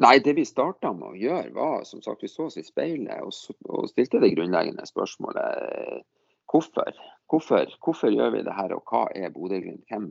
Nei, 0.00 0.16
det 0.24 0.32
vi 0.38 0.46
starta 0.48 0.94
med 0.96 1.10
å 1.10 1.18
gjøre, 1.18 1.50
var 1.52 1.82
som 1.84 2.00
sagt, 2.00 2.22
vi 2.24 2.30
så 2.32 2.46
oss 2.48 2.56
i 2.56 2.64
speilet 2.64 3.20
og, 3.20 3.36
og 3.68 3.90
stilte 3.90 4.22
det 4.22 4.32
grunnleggende 4.32 4.86
spørsmålet 4.88 6.06
hvorfor. 6.48 6.88
Hvorfor, 7.30 7.70
hvorfor, 7.84 8.10
gjør 8.10 8.32
vi 8.34 8.42
det 8.46 8.54
her, 8.56 8.74
og 8.74 8.90
hva 8.90 9.04
er 9.14 9.30
Bodø-Glimt? 9.30 9.84
Hvem, 9.90 10.08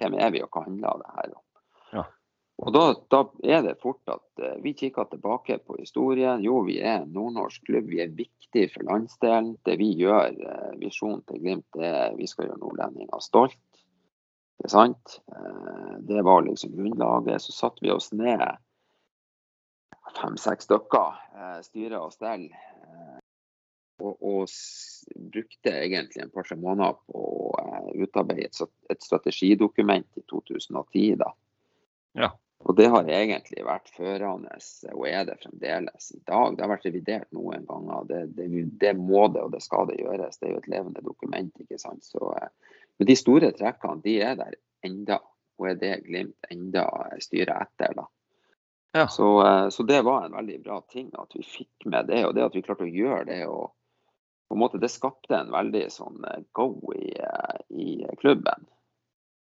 hvem, 0.00 0.16
er 0.20 0.32
vi, 0.34 0.42
og 0.44 0.50
hva 0.52 0.66
handler 0.66 1.00
det 1.00 1.12
her 1.16 1.30
om? 1.32 1.44
Ja. 1.96 2.04
Og 2.58 2.74
da, 2.74 2.82
da, 3.14 3.22
er 3.46 3.62
det 3.64 3.78
fort 3.80 4.12
at 4.12 4.42
uh, 4.42 4.58
vi 4.64 4.74
kikker 4.76 5.08
tilbake 5.08 5.60
på 5.64 5.78
historien. 5.78 6.42
Jo, 6.44 6.58
vi 6.66 6.80
er 6.82 7.04
en 7.04 7.14
nordnorsk 7.14 7.64
klubb, 7.70 7.88
vi 7.88 8.02
er 8.04 8.12
viktig 8.18 8.66
for 8.74 8.84
landsdelen. 8.90 9.54
Det 9.64 9.78
vi 9.80 9.92
gjør, 9.96 10.36
uh, 10.42 10.72
visjonen 10.82 11.22
til 11.30 11.40
Glimt, 11.44 11.68
det 11.78 11.88
er 11.88 12.16
vi 12.18 12.28
skal 12.28 12.50
gjøre 12.50 12.60
nordlendinger 12.60 13.24
stolt. 13.24 13.60
Det 14.58 14.66
er 14.68 14.74
sant. 14.74 15.20
Uh, 15.32 15.96
det 16.10 16.24
var 16.26 16.44
liksom 16.44 16.74
grunnlaget. 16.76 17.46
Så 17.46 17.56
satte 17.56 17.86
vi 17.86 17.94
oss 17.94 18.10
ned 18.12 18.44
fem-seks 20.18 20.66
stykker, 20.66 21.16
styre 21.62 22.00
og 22.00 22.14
stell 22.14 22.48
og, 23.98 24.22
og 24.22 24.48
brukte 25.32 25.72
egentlig 25.72 26.22
en 26.22 26.30
par-tre 26.30 26.56
måneder 26.58 26.98
på 27.06 27.22
å 27.22 27.52
uh, 27.58 27.88
utarbeide 27.98 28.48
et, 28.48 28.60
et, 28.90 29.00
strategidokument 29.02 30.20
i 30.20 30.24
2010. 30.30 31.16
da. 31.22 31.32
Ja. 32.18 32.32
Og 32.66 32.74
det 32.74 32.88
har 32.90 33.06
egentlig 33.06 33.62
vært 33.62 33.90
førende, 33.94 34.56
og 34.90 35.04
er 35.06 35.28
det 35.28 35.38
fremdeles 35.44 36.10
i 36.16 36.18
dag. 36.26 36.56
Det 36.56 36.64
har 36.64 36.72
vært 36.72 36.88
revidert 36.88 37.28
noen 37.34 37.66
ganger. 37.68 38.08
Det, 38.08 38.22
det, 38.34 38.64
det 38.82 38.94
må 38.98 39.28
det, 39.30 39.44
og 39.46 39.54
det 39.54 39.62
skal 39.62 39.86
det 39.90 40.00
gjøres. 40.00 40.40
Det 40.40 40.48
er 40.48 40.56
jo 40.56 40.62
et 40.64 40.70
levende 40.74 41.04
dokument. 41.06 41.52
ikke 41.62 41.78
sant? 41.78 42.06
Så, 42.06 42.34
uh, 42.34 42.78
men 42.98 43.10
de 43.10 43.18
store 43.18 43.52
trekkene 43.54 44.02
de 44.04 44.18
er 44.26 44.38
der 44.40 44.58
enda, 44.86 45.20
og 45.58 45.70
er 45.70 45.78
det 45.78 45.96
Glimt 46.06 46.50
enda 46.50 46.86
styrer 47.22 47.54
etter. 47.62 47.94
da. 47.98 48.08
Ja. 48.96 49.04
Så, 49.12 49.26
så, 49.70 49.84
det 49.84 50.00
var 50.02 50.24
en 50.24 50.34
veldig 50.34 50.62
bra 50.64 50.78
ting 50.90 51.10
at 51.20 51.34
vi 51.36 51.42
fikk 51.44 51.86
med 51.92 52.08
det, 52.08 52.22
og 52.26 52.32
det 52.34 52.46
at 52.46 52.54
vi 52.56 52.62
klarte 52.64 52.86
å 52.86 52.90
gjøre 52.90 53.26
det. 53.28 53.42
og 53.46 53.74
på 54.48 54.56
en 54.56 54.62
måte, 54.62 54.80
Det 54.80 54.90
skapte 54.90 55.36
en 55.36 55.52
veldig 55.52 55.86
sånn 55.92 56.24
eh, 56.24 56.42
go 56.56 56.72
i, 56.96 57.12
eh, 57.14 57.62
i 57.70 57.88
klubben. 58.20 58.66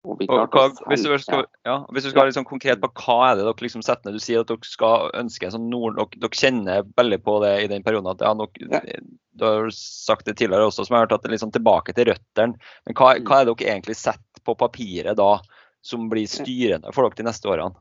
Hva, 0.02 0.64
hvis, 0.90 1.04
du 1.06 1.12
skal, 1.22 1.44
ja, 1.62 1.76
hvis, 1.94 2.02
du 2.02 2.10
skal, 2.10 2.24
være 2.24 2.32
liksom 2.32 2.46
konkret 2.48 2.80
på 2.82 2.88
hva 3.04 3.16
er 3.28 3.36
det 3.38 3.44
dere 3.46 3.62
liksom 3.62 3.84
setter 3.86 4.08
ned, 4.08 4.16
Du 4.18 4.24
sier 4.24 4.42
at 4.42 4.48
dere 4.50 4.66
skal 4.66 5.12
ønske 5.14 5.50
sånn 5.54 5.68
nord, 5.70 5.94
dere, 5.94 6.18
dere, 6.24 6.38
kjenner 6.40 6.88
veldig 6.98 7.20
på 7.22 7.36
det 7.44 7.52
i 7.60 7.68
den 7.70 7.84
perioden. 7.86 8.10
at 8.10 8.24
ja, 8.26 8.32
dere. 8.34 8.96
Du 9.38 9.44
har 9.46 9.70
sagt 9.76 10.26
det 10.26 10.34
tidligere 10.40 10.66
også, 10.68 10.84
som 10.84 10.96
jeg 10.96 10.98
har 10.98 11.06
hørt 11.06 11.14
at 11.14 11.22
det 11.22 11.30
er 11.30 11.36
liksom 11.36 11.54
tilbake 11.54 11.94
til 11.94 12.10
røttene. 12.10 12.58
Men 12.88 12.98
hva, 12.98 13.12
hva 13.22 13.38
er 13.38 13.46
det 13.46 13.54
dere 13.54 13.76
egentlig 13.76 13.96
setter 14.00 14.42
på 14.42 14.56
papiret 14.58 15.16
da, 15.22 15.30
som 15.86 16.10
blir 16.10 16.26
styrende 16.30 16.90
for 16.90 17.06
dere 17.06 17.22
de 17.22 17.28
neste 17.30 17.48
årene? 17.54 17.78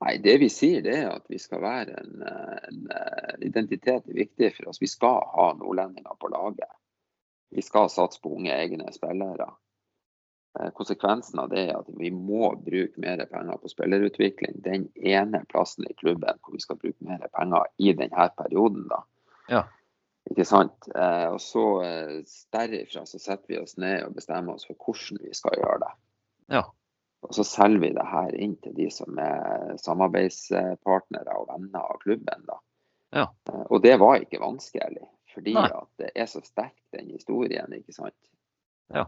Nei, 0.00 0.16
Det 0.24 0.38
vi 0.40 0.48
sier 0.48 0.84
det 0.84 0.96
er 0.96 1.10
at 1.12 1.26
vi 1.28 1.38
skal 1.38 1.60
være 1.60 1.96
en, 2.00 2.22
en, 2.24 2.84
en 2.92 3.42
identitet 3.44 4.06
er 4.08 4.20
viktig 4.22 4.54
for 4.56 4.70
oss. 4.70 4.80
Vi 4.80 4.88
skal 4.88 5.20
ha 5.34 5.50
nordlendinger 5.58 6.16
på 6.20 6.30
laget. 6.32 6.70
Vi 7.50 7.62
skal 7.62 7.90
satse 7.92 8.22
på 8.22 8.32
unge 8.38 8.54
egne 8.54 8.92
spillere. 8.94 9.50
Eh, 10.58 10.70
konsekvensen 10.70 11.38
av 11.38 11.50
det 11.52 11.66
er 11.68 11.76
at 11.78 11.90
vi 11.98 12.10
må 12.10 12.54
bruke 12.64 13.02
mer 13.02 13.22
penger 13.30 13.58
på 13.62 13.70
spillerutvikling. 13.70 14.56
Den 14.64 14.88
ene 14.96 15.44
plassen 15.50 15.86
i 15.86 15.94
klubben 15.94 16.40
hvor 16.40 16.56
vi 16.56 16.62
skal 16.64 16.80
bruke 16.80 17.06
mer 17.06 17.28
penger 17.36 17.68
i 17.78 17.92
denne 17.92 18.30
perioden. 18.38 18.88
da. 18.90 19.02
Ja. 19.50 19.62
Ikke 20.30 20.44
sant? 20.44 20.88
Eh, 20.94 21.28
og 21.30 21.40
så 21.42 21.64
eh, 21.84 22.16
Derifra 22.54 23.04
så 23.06 23.18
setter 23.18 23.54
vi 23.54 23.60
oss 23.60 23.76
ned 23.78 24.04
og 24.08 24.16
bestemmer 24.18 24.58
oss 24.58 24.66
for 24.66 24.78
hvordan 24.78 25.22
vi 25.22 25.34
skal 25.34 25.58
gjøre 25.58 25.80
det. 25.84 25.92
Ja. 26.56 26.64
Og 27.26 27.34
så 27.36 27.44
selger 27.44 27.82
vi 27.82 27.92
det 27.96 28.06
her 28.08 28.34
inn 28.34 28.56
til 28.64 28.74
de 28.78 28.88
som 28.92 29.18
er 29.20 29.76
samarbeidspartnere 29.82 31.36
og 31.36 31.50
venner 31.52 31.84
av 31.84 32.00
klubben. 32.02 32.44
da. 32.48 32.58
Ja. 33.12 33.26
Eh, 33.52 33.64
og 33.68 33.82
det 33.84 33.96
var 34.00 34.20
ikke 34.22 34.40
vanskelig, 34.40 35.04
fordi 35.34 35.54
Nei. 35.54 35.68
at 35.68 35.90
det 36.00 36.10
er 36.14 36.28
så 36.30 36.42
sterk 36.44 36.78
den 36.96 37.10
historien, 37.12 37.72
ikke 37.76 37.94
sant. 37.94 38.16
Ja. 38.94 39.06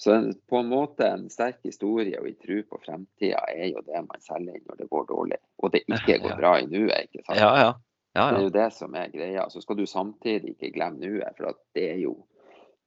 Så 0.00 0.16
på 0.48 0.58
en 0.58 0.70
måte 0.72 1.06
en 1.06 1.28
sterk 1.30 1.60
historie 1.62 2.18
og 2.18 2.26
i 2.26 2.34
tro 2.40 2.56
på 2.66 2.80
fremtida 2.82 3.44
er 3.52 3.68
jo 3.70 3.84
det 3.86 4.00
man 4.02 4.24
selger 4.24 4.56
inn 4.56 4.64
når 4.66 4.80
det 4.80 4.88
går 4.90 5.04
dårlig. 5.12 5.38
Og 5.62 5.74
det 5.74 5.84
ikke 5.86 6.18
går 6.24 6.38
bra 6.40 6.56
i 6.58 6.66
nuet, 6.66 7.06
ikke 7.06 7.22
sant. 7.26 7.38
Ja, 7.38 7.52
ja. 7.60 7.72
Ja, 8.12 8.26
det 8.28 8.40
er 8.40 8.42
jo 8.44 8.52
det 8.52 8.66
som 8.76 8.96
er 8.98 9.12
greia. 9.12 9.46
Så 9.48 9.62
skal 9.64 9.78
du 9.78 9.86
samtidig 9.88 10.56
ikke 10.56 10.72
glemme 10.74 11.00
nuet, 11.00 11.36
for 11.36 11.54
det 11.76 11.86
er 11.94 12.00
jo, 12.02 12.16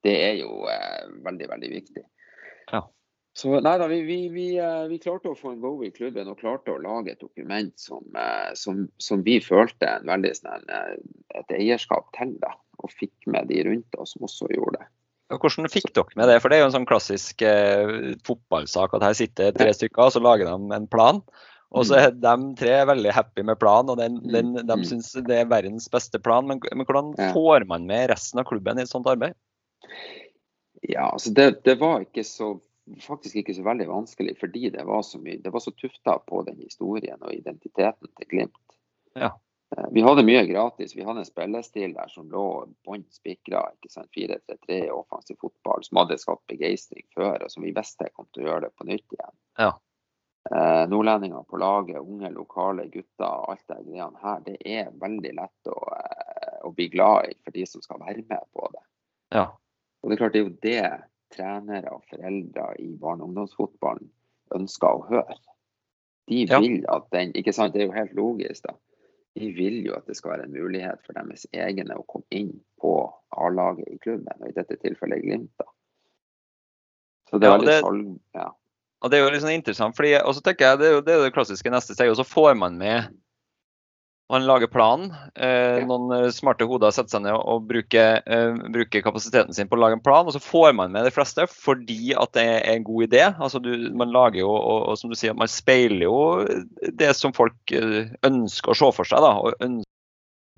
det 0.05 0.13
er 0.21 0.35
jo 0.37 0.65
eh, 0.69 1.07
veldig, 1.25 1.47
veldig 1.53 1.71
viktig. 1.71 2.03
Ja. 2.73 2.83
Så 3.35 3.51
nei 3.59 3.73
da, 3.81 3.87
vi, 3.91 3.99
vi, 4.07 4.17
vi, 4.31 4.45
eh, 4.63 4.85
vi, 4.87 4.97
klarte 5.03 5.33
å 5.33 5.35
få 5.35 5.51
en 5.51 5.63
go 5.63 5.73
i 5.83 5.91
klubben 5.91 6.29
og 6.31 6.39
klarte 6.39 6.71
å 6.71 6.79
lage 6.79 7.11
et 7.11 7.23
dokument 7.23 7.73
som, 7.79 8.03
eh, 8.15 8.53
som, 8.55 8.85
som 8.95 9.25
vi 9.25 9.41
følte 9.43 9.89
en 9.91 10.07
veldig 10.07 10.31
sånn, 10.37 10.69
eh, 10.71 10.93
et 11.41 11.57
eierskap 11.57 12.07
til. 12.15 12.31
da, 12.39 12.53
Og 12.79 12.93
fikk 12.95 13.27
med 13.27 13.51
de 13.51 13.65
rundt 13.67 13.99
oss 13.99 14.15
som 14.15 14.23
også 14.29 14.47
gjorde 14.53 14.79
det. 14.79 14.87
Hvordan 15.33 15.67
fikk 15.73 15.89
dere 15.97 16.19
med 16.19 16.29
det? 16.29 16.37
For 16.39 16.47
det 16.47 16.57
er 16.57 16.63
jo 16.63 16.69
en 16.69 16.77
sånn 16.77 16.87
klassisk 16.87 17.43
eh, 17.43 18.13
fotballsak 18.27 18.95
at 18.95 19.03
her 19.09 19.17
sitter 19.17 19.55
tre 19.57 19.71
stykker 19.73 20.05
og 20.05 20.15
så 20.15 20.21
lager 20.23 20.47
de 20.47 20.77
en 20.77 20.87
plan. 20.87 21.19
Og 21.75 21.87
så 21.89 21.97
er 21.99 22.13
de 22.15 22.35
tre 22.55 22.75
veldig 22.87 23.11
happy 23.11 23.43
med 23.43 23.59
planen, 23.59 23.89
og 23.91 23.97
den, 23.99 24.21
den, 24.31 24.53
de 24.61 24.75
mm. 24.79 24.85
syns 24.87 25.09
det 25.27 25.41
er 25.41 25.49
verdens 25.51 25.89
beste 25.91 26.21
plan. 26.23 26.47
Men, 26.47 26.61
men 26.71 26.87
hvordan 26.87 27.11
får 27.35 27.65
man 27.67 27.89
med 27.89 28.13
resten 28.13 28.39
av 28.39 28.47
klubben 28.47 28.79
i 28.79 28.85
et 28.85 28.91
sånt 28.91 29.09
arbeid? 29.11 29.35
Ja, 30.85 31.09
altså 31.09 31.33
det, 31.35 31.49
det 31.65 31.75
var 31.81 32.05
ikke 32.05 32.23
så 32.23 32.53
faktisk 33.01 33.39
ikke 33.41 33.55
så 33.57 33.63
veldig 33.65 33.87
vanskelig, 33.89 34.35
fordi 34.39 34.69
det 34.73 34.85
var 34.85 35.01
så 35.05 35.19
mye, 35.21 35.39
det 35.41 35.53
var 35.53 35.63
så 35.63 35.73
tufta 35.73 36.19
på 36.27 36.43
den 36.47 36.59
historien 36.61 37.21
og 37.21 37.33
identiteten 37.33 38.11
til 38.17 38.29
Glimt. 38.29 38.77
Ja. 39.17 39.33
Eh, 39.77 39.87
vi 39.91 40.03
hadde 40.05 40.25
mye 40.27 40.45
gratis. 40.45 40.95
Vi 40.95 41.03
hadde 41.03 41.23
en 41.23 41.27
spillestil 41.27 41.95
der 41.95 42.11
som 42.11 42.29
lå 42.31 42.45
bånn 42.85 43.05
spikra. 43.13 43.63
4-3-3 43.85 44.85
offensiv 44.93 45.39
fotball, 45.41 45.83
som 45.83 46.03
hadde 46.03 46.19
skapt 46.21 46.45
begeistring 46.51 47.05
før, 47.15 47.41
og 47.43 47.51
som 47.51 47.65
vi 47.65 47.73
visste 47.75 48.11
kom 48.13 48.29
til 48.31 48.45
å 48.45 48.49
gjøre 48.51 48.67
det 48.67 48.75
på 48.77 48.87
nytt 48.89 49.17
igjen. 49.17 49.35
Ja. 49.61 49.73
Eh, 50.51 50.83
nordlendinger 50.91 51.43
på 51.49 51.57
laget, 51.57 51.97
unge 51.99 52.29
lokale 52.29 52.85
gutter, 52.93 53.49
alt 53.49 53.63
det 53.71 53.79
greiene 53.87 54.21
her, 54.21 54.43
det 54.45 54.59
er 54.61 54.91
veldig 55.01 55.31
lett 55.39 55.71
å, 55.73 55.79
eh, 55.95 56.59
å, 56.61 56.69
bli 56.75 56.85
glad 56.93 57.31
i 57.31 57.37
for 57.41 57.55
de 57.55 57.65
som 57.65 57.81
skal 57.81 58.03
være 58.03 58.21
med 58.29 58.43
på 58.53 58.69
det. 58.75 58.83
Ja. 59.33 59.47
Og 60.03 60.11
det 60.11 60.15
er 60.15 60.21
klart 60.21 60.35
det 60.35 60.43
er 60.43 60.45
jo 60.45 60.59
det 60.61 60.83
trenere 61.35 61.91
og 61.93 62.03
foreldre 62.09 62.71
i 62.81 62.89
barne- 63.01 63.23
og 63.23 63.29
ungdomsfotballen 63.29 64.09
ønsker 64.55 64.87
å 64.87 65.05
høre. 65.09 65.37
De 66.29 66.41
vil 66.49 66.81
ja. 66.81 66.97
at 66.97 67.07
den 67.13 67.33
ikke 67.37 67.53
sant, 67.53 67.73
Det 67.73 67.83
er 67.83 67.89
jo 67.89 67.97
helt 67.97 68.13
logisk. 68.17 68.63
da. 68.65 68.75
De 69.35 69.51
vil 69.51 69.81
jo 69.85 69.93
at 69.93 70.07
det 70.07 70.15
skal 70.17 70.31
være 70.31 70.47
en 70.47 70.55
mulighet 70.55 71.01
for 71.05 71.13
deres 71.13 71.45
egne 71.53 71.97
å 71.97 72.05
komme 72.07 72.25
inn 72.31 72.53
på 72.81 72.93
A-laget 73.35 73.89
i 73.91 73.97
klubben, 73.97 74.31
og 74.39 74.49
i 74.49 74.55
dette 74.55 74.77
tilfellet 74.81 75.21
Glimt. 75.21 75.51
da. 75.59 75.67
Så 77.29 77.37
det 77.37 77.47
er 77.49 77.51
ja, 77.51 77.57
veldig 77.57 77.79
salg... 77.83 78.07
Ja. 78.37 78.49
Og 79.03 79.11
det 79.11 79.17
er 79.19 79.25
jo 79.25 79.33
litt 79.33 79.43
sånn 79.43 79.53
interessant, 79.53 79.93
fordi, 79.97 80.15
og 80.17 80.33
så 80.33 80.41
tenker 80.41 80.65
jeg, 80.65 80.79
det 80.79 80.87
er 80.87 80.93
jo 80.95 81.01
det, 81.05 81.13
er 81.13 81.27
det 81.27 81.33
klassiske 81.35 81.69
neste 81.69 81.93
steg. 81.93 82.09
og 82.09 82.17
Så 82.17 82.25
får 82.25 82.55
man 82.57 82.77
med 82.79 83.11
man 84.29 84.45
lager 84.45 84.67
planen. 84.67 85.11
Eh, 85.35 85.85
noen 85.85 86.09
eh, 86.15 86.31
smarte 86.33 86.65
hoder 86.65 86.93
setter 86.93 87.13
seg 87.13 87.25
ned 87.27 87.35
og 87.37 87.67
bruker, 87.69 88.23
eh, 88.25 88.57
bruker, 88.73 89.03
kapasiteten 89.05 89.53
sin 89.53 89.69
på 89.69 89.77
å 89.77 89.81
lage 89.83 89.99
en 89.99 90.03
plan. 90.05 90.25
Og 90.25 90.33
så 90.33 90.41
får 90.41 90.73
man 90.77 90.93
med 90.93 91.05
de 91.05 91.13
fleste 91.13 91.45
fordi 91.51 92.15
at 92.17 92.33
det 92.37 92.45
er 92.55 92.63
en 92.73 92.85
god 92.87 93.07
idé. 93.07 93.23
Altså 93.29 93.61
du, 93.61 93.71
man 93.97 94.13
lager 94.15 94.41
jo, 94.41 94.49
og, 94.49 94.79
og, 94.89 94.99
som 94.99 95.13
du 95.13 95.17
sier, 95.19 95.37
man 95.37 95.51
speiler 95.51 96.07
jo 96.07 96.19
det 96.97 97.13
som 97.17 97.35
folk 97.37 97.75
eh, 97.75 98.13
ønsker 98.25 98.73
å 98.73 98.79
se 98.81 98.93
for 98.97 99.11
seg. 99.11 99.21
da, 99.25 99.35
og 99.37 99.61
ønsker, 99.61 99.91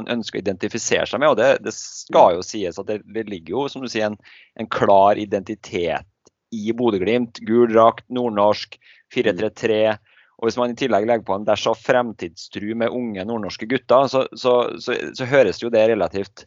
ønsker 0.07 0.39
å 0.39 0.45
identifisere 0.45 1.09
seg 1.09 1.23
med. 1.23 1.33
og 1.33 1.41
Det, 1.41 1.51
det 1.67 1.75
skal 1.75 2.37
jo 2.37 2.45
sies 2.47 2.79
at 2.79 2.87
det, 2.87 3.01
det, 3.03 3.27
ligger 3.27 3.57
jo 3.57 3.67
som 3.71 3.83
du 3.83 3.91
sier, 3.91 4.13
en, 4.13 4.19
en 4.55 4.71
klar 4.71 5.19
identitet 5.19 6.07
i 6.55 6.71
Bodø-Glimt. 6.71 7.43
Gul 7.43 7.67
drakt, 7.73 8.07
nordnorsk, 8.15 8.79
433 9.11 9.97
og 10.37 10.45
Hvis 10.45 10.57
man 10.59 10.73
i 10.73 10.77
tillegg 10.77 11.07
legger 11.09 11.25
på 11.25 11.33
en 11.33 11.47
dash 11.47 11.65
av 11.69 11.79
fremtidstru 11.81 12.69
med 12.77 12.93
unge 12.93 13.23
nordnorske 13.25 13.65
gutter, 13.69 14.05
så, 14.11 14.27
så, 14.37 14.53
så, 14.77 14.97
så 15.17 15.25
høres 15.29 15.63
jo 15.63 15.71
det 15.73 15.87
relativt 15.89 16.45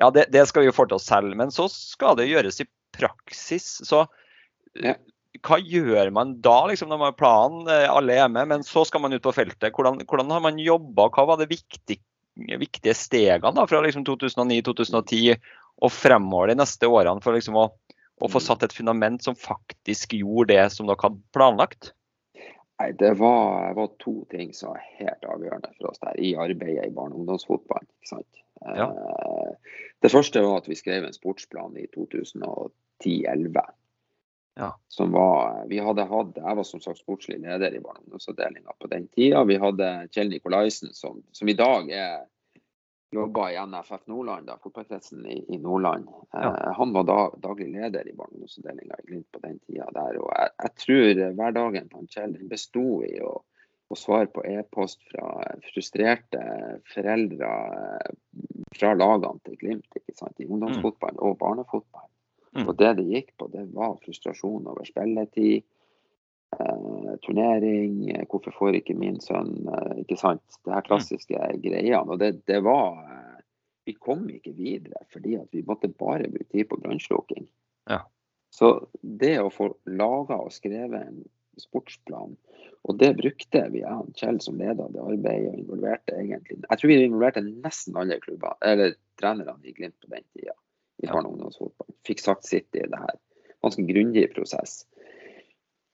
Ja, 0.00 0.10
det, 0.12 0.26
det, 0.34 0.44
skal 0.48 0.64
vi 0.64 0.68
jo 0.68 0.76
få 0.76 0.84
til 0.88 0.98
oss 0.98 1.08
selv, 1.08 1.32
men 1.38 1.52
så 1.54 1.68
skal 1.72 2.18
det 2.18 2.28
gjøres 2.28 2.60
i 2.60 2.68
praksis. 2.92 3.68
Så 3.86 4.02
ja. 4.82 4.96
hva 5.46 5.58
gjør 5.60 6.10
man 6.12 6.34
da, 6.44 6.58
liksom, 6.68 6.90
når 6.90 7.00
man 7.00 7.12
har 7.12 7.18
planen, 7.20 7.70
eh, 7.70 7.86
alle 7.88 8.18
er 8.18 8.28
med, 8.32 8.50
men 8.50 8.66
så 8.66 8.84
skal 8.88 9.04
man 9.04 9.14
ut 9.14 9.24
på 9.24 9.34
feltet? 9.36 9.70
Hvordan, 9.72 10.02
hvordan 10.08 10.32
har 10.34 10.42
man 10.44 10.60
jobba? 10.60 11.06
Hva 11.14 11.26
var 11.30 11.40
det 11.40 11.48
viktige, 11.52 12.02
viktige 12.36 12.96
stegene 12.98 13.54
da, 13.56 13.68
fra 13.70 13.80
liksom 13.84 14.04
2009-2010 14.08 15.38
og 15.82 15.94
fremover 15.94 16.52
de 16.52 16.58
neste 16.60 16.90
årene 16.90 17.22
for 17.24 17.38
liksom 17.38 17.56
å, 17.62 17.68
å 18.20 18.32
få 18.32 18.42
satt 18.42 18.66
et 18.66 18.76
fundament 18.76 19.24
som 19.24 19.38
faktisk 19.38 20.18
gjorde 20.18 20.52
det 20.52 20.68
som 20.74 20.90
dere 20.90 21.00
hadde 21.06 21.22
planlagt? 21.36 21.94
Nei, 22.82 22.92
det 22.98 23.12
var, 23.14 23.74
var, 23.74 23.86
to 23.86 24.24
ting 24.30 24.54
som 24.54 24.72
var 24.72 24.80
helt 24.98 25.24
avgjørende 25.24 25.68
for 25.76 25.92
oss 25.92 26.00
der 26.02 26.16
i 26.18 26.32
arbeidet 26.34 26.88
i 26.88 26.94
barne- 26.94 27.14
og 27.14 27.20
ungdomsfotballen. 27.22 27.86
ikke 28.00 28.10
sant? 28.10 28.40
Ja. 28.58 28.88
Eh, 28.90 29.76
det 30.02 30.10
første 30.10 30.42
var 30.42 30.56
at 30.58 30.66
vi 30.66 30.74
skrev 30.74 31.06
en 31.06 31.14
sportsplan 31.14 31.76
i 31.78 31.86
2010-2011. 31.94 33.62
Ja. 34.58 34.72
Som 34.90 35.14
var, 35.14 35.62
vi 35.70 35.78
hadde 35.78 36.08
hatt, 36.10 36.34
Jeg 36.36 36.56
var 36.58 36.66
som 36.66 36.82
sagt 36.82 36.98
sportslig 36.98 37.38
leder 37.44 37.70
i 37.70 37.84
barne- 37.84 38.02
og 38.02 38.08
ungdomsavdelinga 38.08 38.74
på 38.80 38.90
den 38.90 39.06
tida. 39.14 39.44
Vi 39.44 39.60
hadde 39.62 39.92
Kjell 40.10 40.34
Nikolaisen, 40.34 40.90
som, 40.92 41.22
som 41.32 41.48
i 41.48 41.54
dag 41.54 41.90
er 41.90 42.26
jobba 43.12 43.50
i 43.52 43.58
NFF 43.66 44.06
Nordland, 44.06 44.46
da, 44.46 44.56
fotballkretsen 44.62 45.26
i, 45.26 45.38
i, 45.54 45.58
Nordland. 45.58 46.08
Ja. 46.32 46.50
Eh, 46.50 46.72
han 46.78 46.92
var 46.92 47.04
da, 47.08 47.18
daglig 47.42 47.68
leder 47.72 48.08
i 48.08 48.14
barne- 48.16 48.46
i 48.46 49.06
Glimt 49.06 49.30
på 49.32 49.38
den 49.42 49.58
tida 49.58 49.88
der. 49.94 50.18
Og 50.20 50.30
jeg, 50.32 50.52
jeg 50.62 50.74
tror 50.84 51.22
hverdagen 51.40 51.88
til 51.92 52.08
Kjell 52.14 52.36
besto 52.48 52.86
i 53.04 53.18
å, 53.20 53.34
å 53.88 53.98
svare 53.98 54.30
på 54.32 54.44
e-post 54.48 55.02
fra 55.10 55.34
frustrerte 55.72 56.46
foreldre 56.94 57.50
eh, 57.50 58.16
fra 58.78 58.94
lagene 58.96 59.44
til 59.44 59.60
Glimt 59.60 60.00
ikke 60.00 60.16
sant, 60.16 60.40
i 60.40 60.48
ungdomsfotball 60.48 61.20
og 61.20 61.38
barnefotball. 61.42 62.08
Mm. 62.56 62.66
Og 62.66 62.74
det 62.80 62.96
det 62.98 63.08
gikk 63.08 63.30
på, 63.40 63.48
det 63.52 63.68
var 63.76 64.00
frustrasjon 64.04 64.68
over 64.68 64.88
spilletid, 64.88 65.64
turnering, 67.22 68.10
eh, 68.10 68.24
hvorfor 68.28 68.54
får 68.56 68.78
ikke 68.80 68.96
min 68.98 69.20
sønn 69.22 69.54
eh, 69.68 70.00
Ikke 70.02 70.18
sant. 70.20 70.44
Det 70.64 70.74
her 70.74 70.86
klassiske 70.86 71.38
greiene. 71.62 72.02
Og 72.06 72.18
det, 72.22 72.34
det, 72.50 72.62
var 72.66 72.98
eh, 73.02 73.42
Vi 73.88 73.96
kom 73.98 74.26
ikke 74.30 74.54
videre 74.56 75.04
fordi 75.12 75.36
at 75.40 75.48
vi 75.54 75.64
måtte 75.66 75.90
bare 75.90 76.30
bruke 76.30 76.50
tid 76.52 76.68
på 76.70 76.80
brannslukking. 76.82 77.46
Ja. 77.90 78.02
Så 78.52 78.74
det 79.00 79.38
å 79.40 79.52
få 79.52 79.72
laga 79.88 80.36
og 80.42 80.52
skrevet 80.52 81.00
en 81.00 81.22
sportsplan, 81.60 82.34
og 82.88 82.98
det 83.00 83.10
brukte 83.18 83.60
vi, 83.72 83.82
ja, 83.82 83.98
Kjell 84.16 84.40
som 84.44 84.56
leder 84.60 84.88
det 84.92 85.00
arbeidet 85.00 85.50
og 85.52 85.58
involverte 85.60 86.14
egentlig 86.16 86.58
Jeg 86.62 86.80
tror 86.80 86.90
vi 86.90 86.96
involverte 87.04 87.42
nesten 87.44 87.98
alle 88.00 88.16
klubber, 88.22 88.56
eller 88.64 88.96
trenerne 89.20 89.68
i 89.68 89.74
Glimt 89.76 89.98
på 90.00 90.10
den 90.12 90.24
tida 90.32 90.56
i 91.02 91.08
barne- 91.08 91.28
og 91.28 91.36
ungdomsfotball. 91.36 91.92
Fikk 92.08 92.22
sagt 92.22 92.48
sitt 92.48 92.68
i 92.76 92.84
det 92.84 93.00
her. 93.04 93.16
Ganske 93.64 93.84
grundig 93.88 94.26
prosess. 94.34 94.82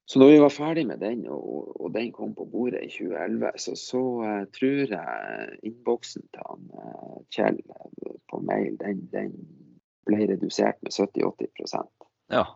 Så 0.08 0.18
når 0.18 0.30
vi 0.32 0.38
var 0.40 0.48
ferdig 0.48 0.86
med 0.88 1.02
den, 1.04 1.26
og, 1.28 1.80
og 1.84 1.92
den 1.92 2.12
kom 2.16 2.30
på 2.34 2.46
bordet 2.48 2.80
i 2.86 2.88
2011, 2.88 3.50
så, 3.60 3.74
så 3.76 4.00
uh, 4.24 4.44
tror 4.56 4.94
jeg 4.94 5.58
innboksen 5.68 6.24
til 6.32 6.46
han, 6.48 6.62
uh, 6.72 7.18
Kjell 7.34 7.58
uh, 7.68 8.14
på 8.32 8.40
mail, 8.40 8.78
den, 8.80 9.02
den, 9.12 9.34
ble 10.08 10.22
redusert 10.30 10.80
med 10.80 10.94
70-80% 10.96 12.06
ja. 12.32 12.46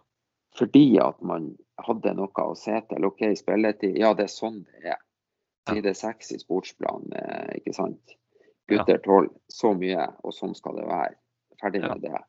Fordi 0.57 0.87
at 1.05 1.21
man 1.21 1.51
hadde 1.85 2.15
noe 2.17 2.47
å 2.47 2.57
se 2.57 2.79
til. 2.89 3.05
OK, 3.05 3.21
spilletid. 3.37 3.99
Ja, 4.01 4.15
det 4.17 4.31
er 4.31 4.33
sånn 4.33 4.63
det 4.65 4.95
er. 4.95 5.01
Side 5.69 5.93
seks 5.97 6.33
i 6.33 6.41
sportsplanen, 6.41 7.13
ikke 7.57 7.73
sant. 7.77 8.17
Gutter 8.69 9.01
tolv. 9.05 9.33
Så 9.53 9.73
mye, 9.77 10.09
og 10.25 10.35
sånn 10.37 10.57
skal 10.57 10.81
det 10.81 10.89
være. 10.89 11.15
Ferdig 11.61 11.85
med 11.85 12.05
det. 12.05 12.21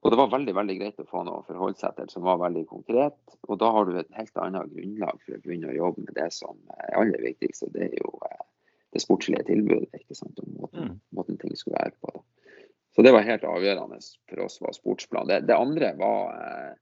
Og 0.00 0.12
det 0.12 0.16
var 0.16 0.30
veldig 0.32 0.52
veldig 0.56 0.76
greit 0.78 1.00
å 1.02 1.08
få 1.08 1.22
noe 1.26 1.42
å 1.42 1.44
forholde 1.44 1.76
seg 1.80 1.96
til 1.98 2.08
som 2.08 2.24
var 2.24 2.40
veldig 2.40 2.62
konkret. 2.70 3.18
Og 3.48 3.58
da 3.60 3.68
har 3.74 3.84
du 3.84 3.98
et 4.00 4.16
helt 4.16 4.40
annet 4.40 4.72
grunnlag 4.72 5.20
for 5.26 5.36
å 5.36 5.42
begynne 5.44 5.68
å 5.68 5.76
jobbe 5.76 6.06
med 6.06 6.16
det 6.16 6.30
som 6.32 6.56
er 6.78 6.96
aller 7.02 7.26
viktigst, 7.26 7.66
og 7.66 7.74
det 7.76 7.90
er 7.90 7.98
jo 7.98 8.14
eh, 8.30 8.46
det 8.96 9.04
sportslige 9.04 9.44
tilbudet. 9.50 9.92
ikke 10.00 10.16
sant, 10.16 10.40
og 10.40 10.54
måten, 10.56 10.88
mm. 10.88 10.96
måten 11.18 11.40
ting 11.42 11.52
skulle 11.56 11.82
være 11.82 11.92
på. 12.00 12.14
Da. 12.16 12.24
Så 12.96 13.04
det 13.04 13.12
var 13.12 13.28
helt 13.28 13.44
avgjørende 13.44 14.00
for 14.00 14.44
oss 14.46 14.58
var 14.64 14.74
sportsplan. 14.78 15.28
Det, 15.28 15.42
det 15.52 15.60
andre 15.60 15.92
var 16.00 16.32
eh, 16.38 16.72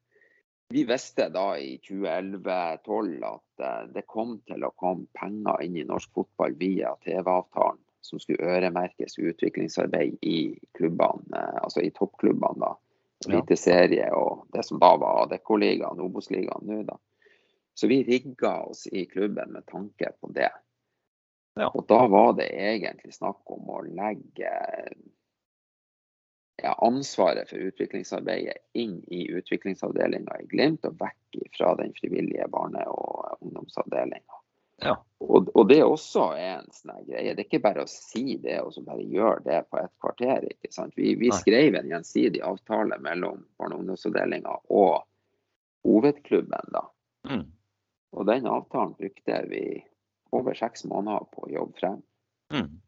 Vi 0.71 0.85
visste 0.85 1.31
da 1.33 1.57
i 1.57 1.79
2011-2012 1.89 3.23
at 3.25 3.67
eh, 3.67 3.85
det 3.99 4.07
kom 4.07 4.39
til 4.47 4.63
å 4.63 4.75
komme 4.79 5.11
penger 5.19 5.65
inn 5.67 5.77
i 5.81 5.89
norsk 5.89 6.15
fotball 6.15 6.55
via 6.61 6.95
TV-avtalen 7.03 7.83
som 8.05 8.21
skulle 8.23 8.47
øremerkes 8.47 9.19
utviklingsarbeid 9.19 10.23
i 10.23 10.55
klubbene, 10.79 11.41
altså 11.59 11.83
i 11.83 11.91
toppklubbene. 11.91 12.63
da 12.63 12.77
Eliteserie 13.27 14.13
og 14.15 14.47
det 14.55 14.63
som 14.67 14.79
da 14.79 14.93
var 15.01 15.25
Adeccoligaen, 15.25 16.01
Obos-ligaen 16.01 16.67
nå, 16.69 16.83
da. 16.87 16.99
Så 17.75 17.87
vi 17.91 18.03
rigga 18.07 18.61
oss 18.63 18.87
i 18.87 19.07
klubben 19.11 19.53
med 19.53 19.67
tanke 19.67 20.13
på 20.21 20.31
det. 20.35 20.51
Ja. 21.59 21.69
Og 21.75 21.87
da 21.91 22.05
var 22.07 22.33
det 22.39 22.49
egentlig 22.55 23.15
snakk 23.15 23.51
om 23.51 23.71
å 23.75 23.83
legge 23.83 24.53
ja, 26.63 26.75
ansvaret 26.83 27.51
for 27.51 27.71
utviklingsarbeidet 27.71 28.59
inn 28.79 29.01
i 29.15 29.25
utviklingsavdelinga 29.35 30.41
i 30.43 30.49
Glimt, 30.51 30.87
og 30.87 30.99
vekk 31.03 31.41
fra 31.57 31.75
den 31.79 31.95
frivillige 31.99 32.47
barne- 32.51 32.87
og 32.91 33.39
ungdomsavdelinga. 33.43 34.38
Ja. 34.83 34.95
Og, 35.19 35.49
og, 35.55 35.65
det 35.69 35.81
også 35.83 36.29
er 36.39 36.61
en 36.61 36.69
sånn 36.73 37.03
greie. 37.09 37.35
Det 37.35 37.43
er 37.43 37.47
ikke 37.49 37.63
bare 37.65 37.83
å 37.83 37.91
si 37.91 38.37
det 38.43 38.61
og 38.63 38.71
så 38.77 38.85
bare 38.87 39.03
gjøre 39.03 39.43
det 39.49 39.61
på 39.71 39.81
et 39.81 39.93
kvarter. 40.03 40.47
ikke 40.47 40.71
sant? 40.73 40.95
Vi, 40.97 41.17
vi 41.19 41.33
skrev 41.35 41.75
en 41.75 41.91
gjensidig 41.91 42.43
avtale 42.47 43.01
mellom 43.03 43.43
barne- 43.59 43.75
og 43.75 43.83
ungdomsavdelinga 43.83 44.55
og 44.71 45.03
hovedklubben. 45.87 46.75
da. 46.75 46.85
Mm. 47.29 47.47
Og 48.15 48.27
den 48.31 48.47
avtalen 48.47 48.95
brukte 48.99 49.41
vi 49.51 49.65
over 50.33 50.55
seks 50.55 50.85
måneder 50.89 51.27
på 51.33 51.47
å 51.47 51.51
jobbe 51.53 51.81
frem. 51.81 51.99
Mm. 52.55 52.79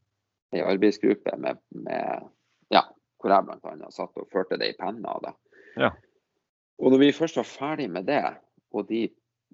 Ei 0.55 0.63
arbeidsgruppe 0.67 1.35
med, 1.39 1.59
med, 1.75 2.29
ja, 2.71 2.85
hvor 3.21 3.35
jeg 3.35 3.47
bl.a. 3.49 3.91
satt 3.95 4.23
og 4.23 4.31
førte 4.33 4.59
det 4.61 4.71
i 4.73 4.79
penna. 4.79 5.17
da. 5.23 5.35
Ja. 5.79 5.91
Og 6.81 6.95
når 6.95 7.03
vi 7.03 7.17
først 7.17 7.37
var 7.41 7.49
ferdig 7.49 7.91
med 7.93 8.07
det, 8.09 8.23
og 8.71 8.87
de 8.89 9.09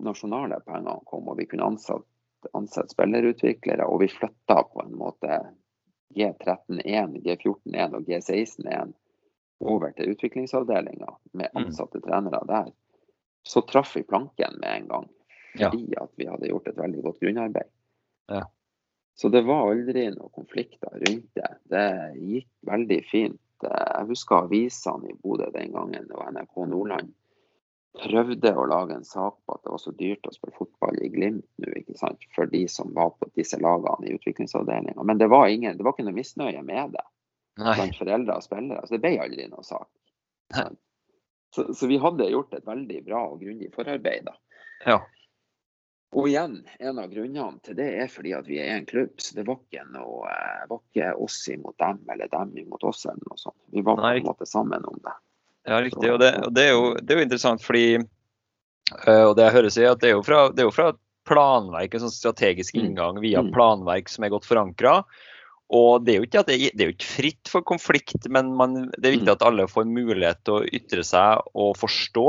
nasjonale 0.05 0.61
pengene 0.67 1.01
kom, 1.09 1.29
og 1.33 1.41
vi 1.41 1.49
kunne 1.49 1.73
ansatt 1.73 2.05
ansette 2.53 2.95
spillerutviklere, 2.95 3.87
og 3.87 4.03
vi 4.05 4.11
flytta 4.13 4.63
på 4.73 4.83
en 4.85 4.95
måte 4.99 5.41
G13-1, 6.17 7.19
G14-1 7.25 7.97
og 7.99 8.09
G16-1 8.09 8.95
over 9.67 9.93
til 9.97 10.13
utviklingsavdelinga 10.13 11.15
med 11.33 11.49
mm. 11.49 11.63
ansatte 11.63 12.01
trenere 12.05 12.43
der, 12.49 12.73
så 13.47 13.63
traff 13.65 13.97
vi 13.97 14.05
planken 14.05 14.59
med 14.61 14.73
en 14.73 14.89
gang. 14.91 15.09
Fordi 15.57 15.87
ja. 15.95 16.05
at 16.05 16.13
vi 16.21 16.29
hadde 16.29 16.51
gjort 16.51 16.69
et 16.69 16.79
veldig 16.79 17.03
godt 17.03 17.21
grunnarbeid. 17.23 17.71
Ja. 18.29 18.43
Så 19.17 19.31
det 19.33 19.47
var 19.49 19.71
aldri 19.71 20.11
noen 20.13 20.33
konflikter 20.35 20.99
rundt 21.01 21.29
det. 21.39 21.53
Det 21.73 21.87
gikk 22.21 22.51
veldig 22.69 22.99
fint. 23.09 23.41
Jeg 23.65 24.09
husker 24.11 24.45
avisene 24.45 25.15
i 25.15 25.17
Bodø 25.23 25.47
den 25.55 25.73
gangen, 25.73 26.11
og 26.13 26.27
NRK 26.35 26.67
Nordland 26.69 27.15
prøvde 28.01 28.53
å 28.55 28.67
lage 28.71 28.97
en 28.97 29.07
sak 29.07 29.37
på 29.47 29.57
at 29.57 29.65
det 29.65 29.73
var 29.73 29.83
så 29.83 29.93
dyrt 29.99 30.29
å 30.29 30.33
spille 30.35 30.57
fotball 30.57 30.99
i 31.03 31.11
Glimt 31.13 31.47
nå, 31.63 31.73
ikke 31.81 31.97
sant? 31.99 32.25
for 32.37 32.51
de 32.51 32.63
som 32.71 32.93
var 32.97 33.13
på 33.17 33.29
disse 33.39 33.59
lagene 33.63 34.09
i 34.09 34.17
utviklingsavdelinga. 34.17 35.03
Men 35.03 35.21
det 35.23 35.31
var, 35.33 35.49
ingen, 35.49 35.77
det 35.77 35.87
var 35.87 35.97
ikke 35.97 36.07
noe 36.09 36.19
misnøye 36.19 36.63
med 36.67 36.97
det 36.97 37.05
blant 37.57 37.99
foreldre 37.99 38.37
og 38.37 38.45
spillere. 38.45 38.85
Så 38.87 38.97
det 38.97 39.03
ble 39.05 39.15
aldri 39.25 39.49
noe 39.51 39.65
sak. 39.67 39.89
Så, 41.55 41.75
så, 41.75 41.87
vi 41.89 41.97
hadde 42.03 42.29
gjort 42.29 42.55
et 42.55 42.67
veldig 42.67 43.03
bra 43.07 43.23
og 43.31 43.41
grundig 43.41 43.71
forarbeid. 43.73 44.27
da. 44.29 44.35
Ja. 44.85 44.99
Og 46.17 46.29
igjen, 46.31 46.59
en 46.79 47.01
av 47.03 47.11
grunnene 47.11 47.61
til 47.65 47.79
det 47.79 47.87
er 48.03 48.11
fordi 48.13 48.33
at 48.37 48.49
vi 48.49 48.59
er 48.63 48.77
en 48.77 48.89
klubb. 48.89 49.17
Så 49.23 49.39
det 49.39 49.47
var 49.49 49.59
ikke, 49.63 49.87
noe, 49.95 50.29
eh, 50.31 50.67
var 50.71 50.83
ikke 50.83 51.15
oss 51.27 51.39
imot 51.53 51.79
dem 51.83 52.03
eller 52.13 52.31
dem 52.33 52.53
imot 52.63 52.85
oss. 52.89 53.07
eller 53.09 53.25
noe 53.25 53.41
sånt. 53.41 53.59
Vi 53.73 53.85
var 53.87 54.01
på 54.01 54.13
en 54.13 54.29
måte 54.29 54.49
sammen 54.49 54.85
om 54.85 55.01
det. 55.05 55.17
Ja, 55.67 55.81
riktig. 55.83 56.13
Og 56.13 56.21
det, 56.23 56.31
og 56.47 56.55
det, 56.55 56.69
er, 56.69 56.75
jo, 56.77 56.93
det 57.01 57.13
er, 57.13 57.19
jo, 57.19 57.27
interessant 57.27 57.65
fordi 57.65 57.87
uh, 57.99 59.25
Og 59.27 59.35
det 59.37 59.49
jeg 59.49 59.57
hører 59.57 59.73
si, 59.75 59.87
at 59.89 60.03
det 60.03 60.13
er 60.13 60.17
jo 60.17 60.25
fra, 60.27 60.47
det 60.55 60.63
er 60.63 60.69
jo 60.69 60.75
fra 60.75 60.93
planverk, 61.27 61.97
en 61.97 62.05
sånn 62.07 62.15
strategisk 62.15 62.77
mm. 62.77 62.83
inngang 62.83 63.19
via 63.23 63.43
mm. 63.43 63.51
planverk 63.55 64.13
som 64.13 64.27
er 64.27 64.31
godt 64.35 64.47
forankra. 64.47 65.01
Og 65.75 66.05
det 66.07 66.13
er 66.13 66.21
jo 66.21 66.27
ikke, 66.29 66.45
det, 66.47 66.59
det 66.79 66.85
er 66.85 66.91
jo 66.93 66.95
ikke 66.95 67.15
fritt 67.17 67.51
for 67.51 67.67
konflikt, 67.67 68.29
men 68.31 68.53
man, 68.55 68.85
det 68.95 69.09
er 69.09 69.17
viktig 69.17 69.27
mm. 69.27 69.35
at 69.35 69.47
alle 69.49 69.67
får 69.71 69.89
mulighet 69.91 70.45
til 70.47 70.61
å 70.61 70.69
ytre 70.79 71.03
seg 71.07 71.49
og 71.59 71.75
forstå. 71.81 72.29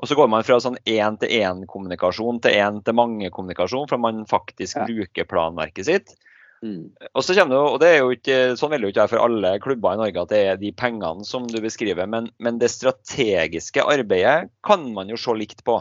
Og 0.00 0.08
så 0.08 0.16
går 0.16 0.30
man 0.32 0.46
fra 0.46 0.60
sånn 0.62 0.78
én-til-én-kommunikasjon 0.88 2.38
til 2.44 2.54
én-til-mange-kommunikasjon, 2.56 3.88
for 3.90 4.00
man 4.00 4.22
faktisk 4.30 4.78
bruker 4.86 5.26
planverket 5.28 5.90
sitt. 5.90 6.14
Mm. 6.60 6.92
Og 7.16 7.24
så 7.24 7.34
kommer 7.34 7.54
det, 7.54 7.60
og 7.72 7.78
det 7.80 7.88
er 7.88 8.02
jo 8.02 8.10
ikke, 8.12 8.38
Sånn 8.60 8.74
vil 8.74 8.82
det 8.82 8.88
jo 8.88 8.92
ikke 8.92 9.00
være 9.00 9.12
for 9.14 9.24
alle 9.24 9.52
klubber 9.64 9.96
i 9.96 10.00
Norge 10.02 10.24
at 10.26 10.32
det 10.32 10.40
er 10.44 10.58
de 10.60 10.72
pengene 10.76 11.24
som 11.24 11.46
du 11.48 11.56
beskriver, 11.64 12.08
men, 12.10 12.28
men 12.42 12.58
det 12.60 12.68
strategiske 12.74 13.84
arbeidet 13.88 14.50
kan 14.66 14.84
man 14.96 15.08
jo 15.12 15.16
se 15.20 15.36
likt 15.38 15.64
på. 15.64 15.78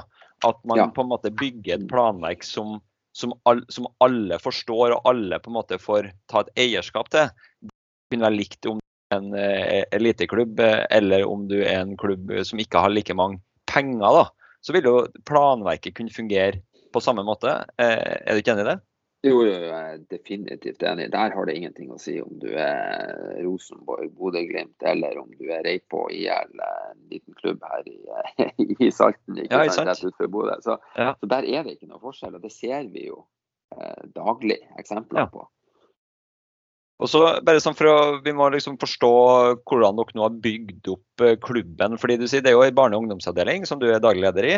At 0.47 0.61
man 0.63 0.79
ja. 0.79 0.85
på 0.95 1.03
en 1.03 1.11
måte 1.11 1.33
bygger 1.35 1.75
et 1.75 1.87
planverk 1.89 2.45
som, 2.47 2.77
som, 3.11 3.33
all, 3.49 3.65
som, 3.67 3.89
alle 3.99 4.39
forstår 4.39 4.95
og 4.95 5.09
alle 5.09 5.41
på 5.43 5.51
en 5.51 5.57
måte 5.57 5.81
får 5.83 6.13
ta 6.31 6.45
et 6.45 6.63
eierskap 6.63 7.11
til. 7.11 7.27
Det 7.59 8.15
kunne 8.15 8.29
være 8.29 8.39
likt 8.39 8.69
om 8.71 8.79
du 8.79 8.85
er 8.85 9.17
en 9.17 9.35
eh, 9.35 9.83
eliteklubb 9.97 10.63
eh, 10.63 10.85
eller 10.95 11.27
om 11.27 11.43
du 11.51 11.57
er 11.59 11.81
en 11.81 11.97
klubb 11.99 12.31
som 12.47 12.63
ikke 12.63 12.85
har 12.85 12.95
like 12.95 13.17
mange 13.19 13.41
penger. 13.67 13.99
da, 13.99 14.55
Så 14.63 14.71
vil 14.77 14.87
jo 14.87 14.97
planverket 15.27 15.97
kunne 15.99 16.15
fungere 16.15 16.63
på 16.93 17.03
samme 17.03 17.27
måte. 17.27 17.51
Eh, 17.75 17.99
er 18.23 18.31
du 18.31 18.39
ikke 18.39 18.55
enig 18.55 18.63
i 18.63 18.71
det? 18.71 18.79
Jo, 19.21 19.41
jo, 19.43 19.51
jeg 19.51 19.69
er 19.93 19.97
definitivt 20.07 20.83
enig. 20.87 21.09
Der 21.11 21.33
har 21.35 21.45
det 21.49 21.55
ingenting 21.59 21.89
å 21.91 21.97
si 21.99 22.13
om 22.23 22.37
du 22.39 22.47
er 22.55 23.41
Rosenborg, 23.43 24.13
Bodø-Glimt 24.15 24.79
eller 24.87 25.17
om 25.19 25.27
du 25.35 25.49
er 25.51 25.65
Reipå 25.65 26.05
IL, 26.15 26.53
en 26.63 27.01
liten 27.11 27.35
klubb 27.41 27.59
her 27.67 27.83
i, 27.91 27.97
i 28.87 28.91
Salten. 28.95 29.41
ikke 29.43 29.51
Ja, 29.51 29.65
sant, 29.67 29.75
sant? 29.75 29.89
rett 29.91 30.05
utenfor 30.07 30.31
Bodø. 30.37 30.55
Så, 30.63 30.77
Ja. 30.95 31.11
så 31.19 31.27
der 31.35 31.43
er 31.51 31.67
det 31.67 31.75
ikke 31.75 31.89
noe 31.91 31.99
forskjell, 31.99 32.35
og 32.39 32.45
det 32.47 32.53
ser 32.55 32.87
vi 32.93 33.09
jo 33.09 33.25
eh, 33.75 34.05
daglig 34.15 34.61
eksempler 34.79 35.25
Ja. 35.25 35.31
på. 35.35 35.43
Og 36.99 37.07
så 37.07 37.19
bare 37.47 37.61
sånn 37.63 37.75
for 37.79 37.87
å, 37.87 37.99
Vi 38.23 38.31
må 38.35 38.49
liksom 38.51 38.75
forstå 38.79 39.09
hvordan 39.63 39.95
dere 39.99 40.15
nå 40.19 40.23
har 40.25 40.39
bygd 40.43 40.89
opp 40.95 41.21
eh, 41.27 41.35
klubben. 41.39 41.95
fordi 41.99 42.17
du 42.19 42.25
sier 42.27 42.41
Det 42.43 42.51
er 42.51 42.57
jo 42.57 42.63
en 42.63 42.75
barne- 42.75 42.95
og 42.95 43.03
ungdomsavdeling 43.03 43.67
som 43.67 43.79
du 43.79 43.87
er 43.91 43.99
daglig 44.03 44.23
leder 44.27 44.47
i. 44.47 44.57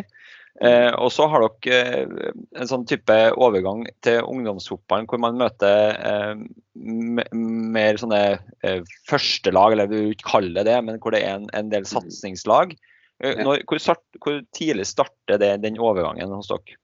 Eh, 0.59 0.91
og 0.99 1.09
så 1.15 1.25
har 1.31 1.45
dere 1.63 2.03
eh, 2.03 2.31
en 2.59 2.69
sånn 2.69 2.83
type 2.89 3.15
overgang 3.39 3.85
til 4.03 4.19
ungdomsfotballen 4.27 5.07
hvor 5.09 5.21
man 5.23 5.39
møter 5.39 5.95
eh, 5.95 6.41
mer 6.75 7.99
sånne 8.01 8.21
eh, 8.67 8.81
førstelag, 9.09 9.77
eller 9.77 9.89
vi 9.89 10.01
vil 10.03 10.15
ikke 10.17 10.31
kalle 10.33 10.53
det 10.59 10.67
det, 10.67 10.77
men 10.85 10.99
hvor 11.01 11.15
det 11.15 11.23
er 11.23 11.39
en, 11.39 11.47
en 11.57 11.71
del 11.71 11.87
satsingslag. 11.87 12.75
Eh, 13.23 13.41
når, 13.41 13.63
hvor, 13.69 13.81
start, 13.81 14.03
hvor 14.21 14.41
tidlig 14.57 14.89
starter 14.91 15.39
det, 15.41 15.55
den 15.63 15.79
overgangen 15.81 16.35
hos 16.35 16.51
dere? 16.51 16.77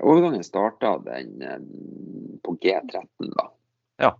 Overgangen 0.00 0.44
starta 0.46 0.94
eh, 1.16 1.58
på 2.44 2.56
G13, 2.60 3.32
da. 3.32 3.48
Ja. 4.04 4.12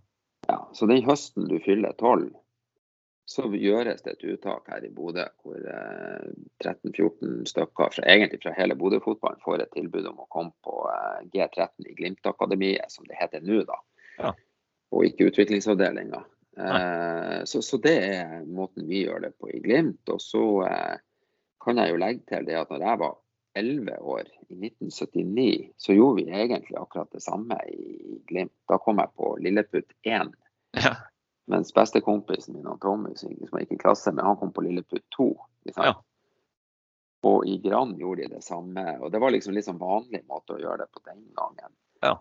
Ja, 0.49 0.59
så 0.75 0.89
den 0.89 1.05
høsten 1.05 1.47
du 1.47 1.55
fyller 1.63 1.93
12, 2.01 2.33
så 3.25 3.45
gjøres 3.55 4.03
det 4.03 4.17
et 4.17 4.25
uttak 4.33 4.67
her 4.67 4.83
i 4.83 4.91
Bodø 4.91 5.23
hvor 5.43 5.55
eh, 5.55 6.31
13-14 6.63 7.45
stykker, 7.47 7.93
fra, 7.95 8.03
egentlig 8.03 8.41
fra 8.43 8.51
hele 8.57 8.75
Bodø-fotballen, 8.75 9.39
får 9.43 9.63
et 9.63 9.71
tilbud 9.77 10.09
om 10.11 10.19
å 10.25 10.29
komme 10.33 10.51
på 10.65 10.75
eh, 10.91 11.23
G13 11.31 11.87
i 11.87 11.95
Glimt-akademiet, 11.99 12.91
som 12.91 13.07
det 13.07 13.19
heter 13.21 13.45
nå, 13.45 13.61
da. 13.69 13.79
Ja. 14.19 14.33
Og 14.93 15.07
ikke 15.07 15.31
utviklingsavdelinga. 15.31 16.19
Eh, 16.57 17.39
så, 17.49 17.63
så 17.65 17.79
det 17.81 17.95
er 18.11 18.43
måten 18.45 18.89
vi 18.89 19.05
gjør 19.05 19.23
det 19.27 19.33
på 19.39 19.49
i 19.53 19.61
Glimt. 19.63 20.03
Og 20.11 20.21
så 20.21 20.43
eh, 20.67 20.99
kan 21.63 21.79
jeg 21.79 21.93
jo 21.93 22.01
legge 22.03 22.27
til 22.29 22.49
det 22.49 22.59
at 22.59 22.75
når 22.75 22.87
jeg 22.89 23.01
var 23.05 23.17
11 23.55 23.97
år, 24.01 24.29
i 24.49 24.57
1979, 24.67 25.71
så 25.77 25.95
gjorde 25.95 26.19
vi 26.19 26.29
egentlig 26.33 26.77
akkurat 26.77 27.09
det 27.13 27.23
samme 27.23 27.57
i 27.71 28.19
Glimt. 28.27 28.53
Da 28.69 28.77
kom 28.81 28.99
jeg 29.01 29.15
på 29.17 29.35
Lilleputt 29.41 29.95
1. 30.03 30.35
Ja. 30.83 30.95
Mens 31.51 31.73
bestekompisen 31.75 32.55
min, 32.55 32.67
Tommy, 32.79 33.15
som 33.19 33.31
jeg 33.33 33.65
gikk 33.65 33.71
i 33.75 33.81
klasse 33.81 34.13
med, 34.13 34.23
han 34.23 34.37
kom 34.39 34.53
på 34.55 34.63
Lilleputt 34.63 35.03
2. 35.17 35.29
Liksom. 35.67 35.83
Ja. 35.89 35.93
Og 37.23 37.45
i 37.47 37.57
Gran 37.63 37.95
gjorde 37.99 38.21
de 38.27 38.35
det 38.35 38.43
samme. 38.43 38.83
Og 38.99 39.11
det 39.11 39.19
var 39.19 39.31
liksom 39.31 39.55
litt 39.55 39.65
sånn 39.67 39.79
vanlig 39.79 40.23
måte 40.27 40.55
å 40.55 40.59
gjøre 40.61 40.83
det 40.83 40.91
på 40.91 41.03
den 41.07 41.21
gangen. 41.35 41.71
Ja. 42.03 42.17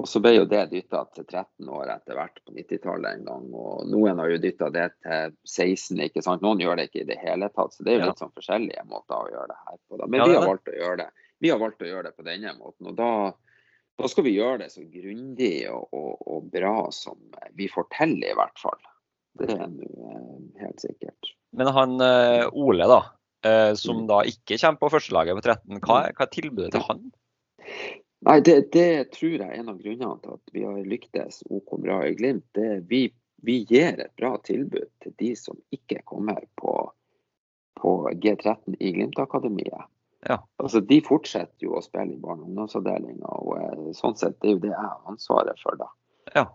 Og 0.00 0.08
så 0.08 0.22
ble 0.24 0.32
jo 0.38 0.44
det 0.48 0.62
dytta 0.70 1.02
til 1.12 1.26
13 1.28 1.68
år 1.68 1.90
etter 1.92 2.16
hvert 2.16 2.38
på 2.46 2.54
90-tallet 2.56 3.18
en 3.18 3.26
gang. 3.28 3.48
Og 3.52 3.82
noen 3.92 4.22
har 4.22 4.30
jo 4.32 4.38
dytta 4.40 4.70
det 4.72 4.86
til 5.04 5.34
16, 5.44 6.00
ikke 6.08 6.22
sant. 6.24 6.42
Noen 6.42 6.62
gjør 6.64 6.78
det 6.80 6.88
ikke 6.88 7.02
i 7.02 7.08
det 7.10 7.18
hele 7.20 7.50
tatt. 7.52 7.74
Så 7.76 7.84
det 7.84 7.92
er 7.92 7.98
jo 7.98 8.04
Ja. 8.06 8.08
litt 8.10 8.22
sånn 8.22 8.32
forskjellige 8.32 8.86
måter 8.88 9.18
å 9.18 9.30
gjøre 9.30 9.48
det 9.52 9.58
her 9.66 9.76
på. 9.88 9.98
Da. 9.98 10.06
Men 10.06 10.20
Ja, 10.20 10.26
vi 10.26 10.34
har 10.38 10.46
valgt 10.48 10.68
å 10.72 10.78
gjøre 10.78 10.96
det. 11.02 11.10
Vi 11.42 11.50
har 11.50 11.58
valgt 11.58 11.82
å 11.82 11.90
gjøre 11.90 12.02
det 12.04 12.16
på 12.16 12.24
denne 12.24 12.54
måten. 12.56 12.86
Og 12.88 12.96
da, 12.96 13.32
da 14.00 14.08
skal 14.08 14.24
vi 14.26 14.34
gjøre 14.36 14.62
det 14.64 14.70
så 14.72 14.84
grundig 14.88 15.54
og, 15.70 15.88
og, 15.92 16.22
og 16.26 16.46
bra 16.52 16.76
som 16.94 17.18
vi 17.58 17.68
får 17.70 17.88
til, 17.98 18.16
i 18.24 18.36
hvert 18.38 18.58
fall. 18.60 18.80
Det 19.40 19.48
er 19.52 19.66
nå 19.68 19.88
eh, 20.12 20.38
helt 20.62 20.80
sikkert. 20.82 21.32
Men 21.56 21.70
han 21.76 21.98
eh, 22.04 22.46
Ole, 22.52 22.88
da, 22.88 23.00
eh, 23.48 23.72
som 23.80 24.02
Mm. 24.02 24.06
da 24.10 24.22
ikke 24.28 24.58
kommer 24.60 24.80
på 24.80 24.92
førstelaget 24.96 25.38
på 25.38 25.44
13, 25.44 25.82
hva 25.84 25.98
er, 26.06 26.16
hva 26.16 26.26
er 26.26 26.32
tilbudet 26.32 26.72
til 26.74 26.84
han? 26.88 27.04
Nei, 28.22 28.38
det, 28.46 28.56
det 28.72 29.12
tror 29.16 29.32
jeg 29.34 29.48
er 29.48 29.58
en 29.58 29.72
av 29.72 29.80
grunnene 29.82 30.20
til 30.22 30.36
at 30.36 30.52
vi 30.54 30.64
har 30.66 30.82
lyktes 30.86 31.42
OK 31.50 31.72
bra 31.82 32.02
i 32.06 32.14
Glimt. 32.18 32.44
Det, 32.54 32.84
vi, 32.90 33.06
vi 33.42 33.56
gir 33.66 33.98
et 33.98 34.12
bra 34.20 34.36
tilbud 34.46 34.88
til 35.02 35.16
de 35.18 35.32
som 35.38 35.58
ikke 35.74 36.04
kommer 36.08 36.44
på, 36.60 36.76
på 37.80 37.94
G13 38.22 38.78
i 38.78 38.92
Glimt-akademiet. 38.94 39.88
Ja. 40.28 40.38
Altså, 40.62 40.80
De 40.86 41.00
fortsetter 41.02 41.66
jo 41.66 41.76
å 41.78 41.82
spille 41.82 42.14
i 42.14 42.20
barne- 42.20 42.44
og 42.44 42.50
ungdomsavdelinga, 42.52 43.32
og 43.42 43.56
eh, 43.58 43.90
sånn 43.98 44.16
sett 44.18 44.38
det 44.40 44.50
er 44.50 44.54
jo 44.56 44.62
det 44.62 44.70
jeg 44.72 44.78
har 44.84 45.10
ansvaret 45.10 45.58
for. 45.62 45.76
da. 45.80 45.88
Ja. 46.36 46.46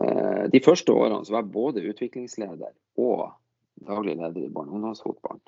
Eh, 0.00 0.46
De 0.52 0.60
første 0.62 0.94
årene 0.94 1.24
så 1.26 1.34
var 1.34 1.42
jeg 1.42 1.52
både 1.56 1.84
utviklingsleder 1.90 2.72
og 3.02 3.28
daglig 3.86 4.16
leder 4.16 4.46
i 4.46 4.48
barne- 4.48 4.70
og 4.70 4.78
ungdomsfotballen. 4.80 5.42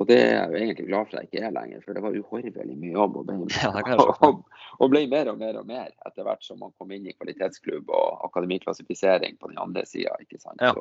Og 0.00 0.06
det 0.08 0.16
er 0.22 0.30
jeg 0.32 0.48
jo 0.48 0.56
egentlig 0.56 0.86
glad 0.88 1.08
for 1.08 1.18
at 1.18 1.20
jeg 1.20 1.28
ikke 1.28 1.46
er 1.46 1.52
lenger, 1.52 1.80
for 1.84 1.92
det 1.92 2.02
var 2.02 2.14
uhorvelig 2.16 2.76
mye 2.80 2.94
jobb. 2.94 3.16
Og 3.20 3.26
ble, 3.28 3.34
Ja, 3.60 3.96
og, 4.24 4.38
og 4.80 4.90
ble 4.94 5.02
mer 5.12 5.28
og 5.34 5.36
mer 5.42 5.58
og 5.60 5.66
mer 5.68 5.90
etter 6.08 6.24
hvert 6.24 6.46
som 6.46 6.62
man 6.64 6.72
kom 6.80 6.94
inn 6.96 7.10
i 7.10 7.12
kvalitetsklubb 7.12 7.92
og 7.92 8.24
akademiklassifisering 8.30 9.36
på 9.36 9.52
den 9.52 9.60
andre 9.60 9.84
sida. 9.84 10.16
Ja. 10.62 10.72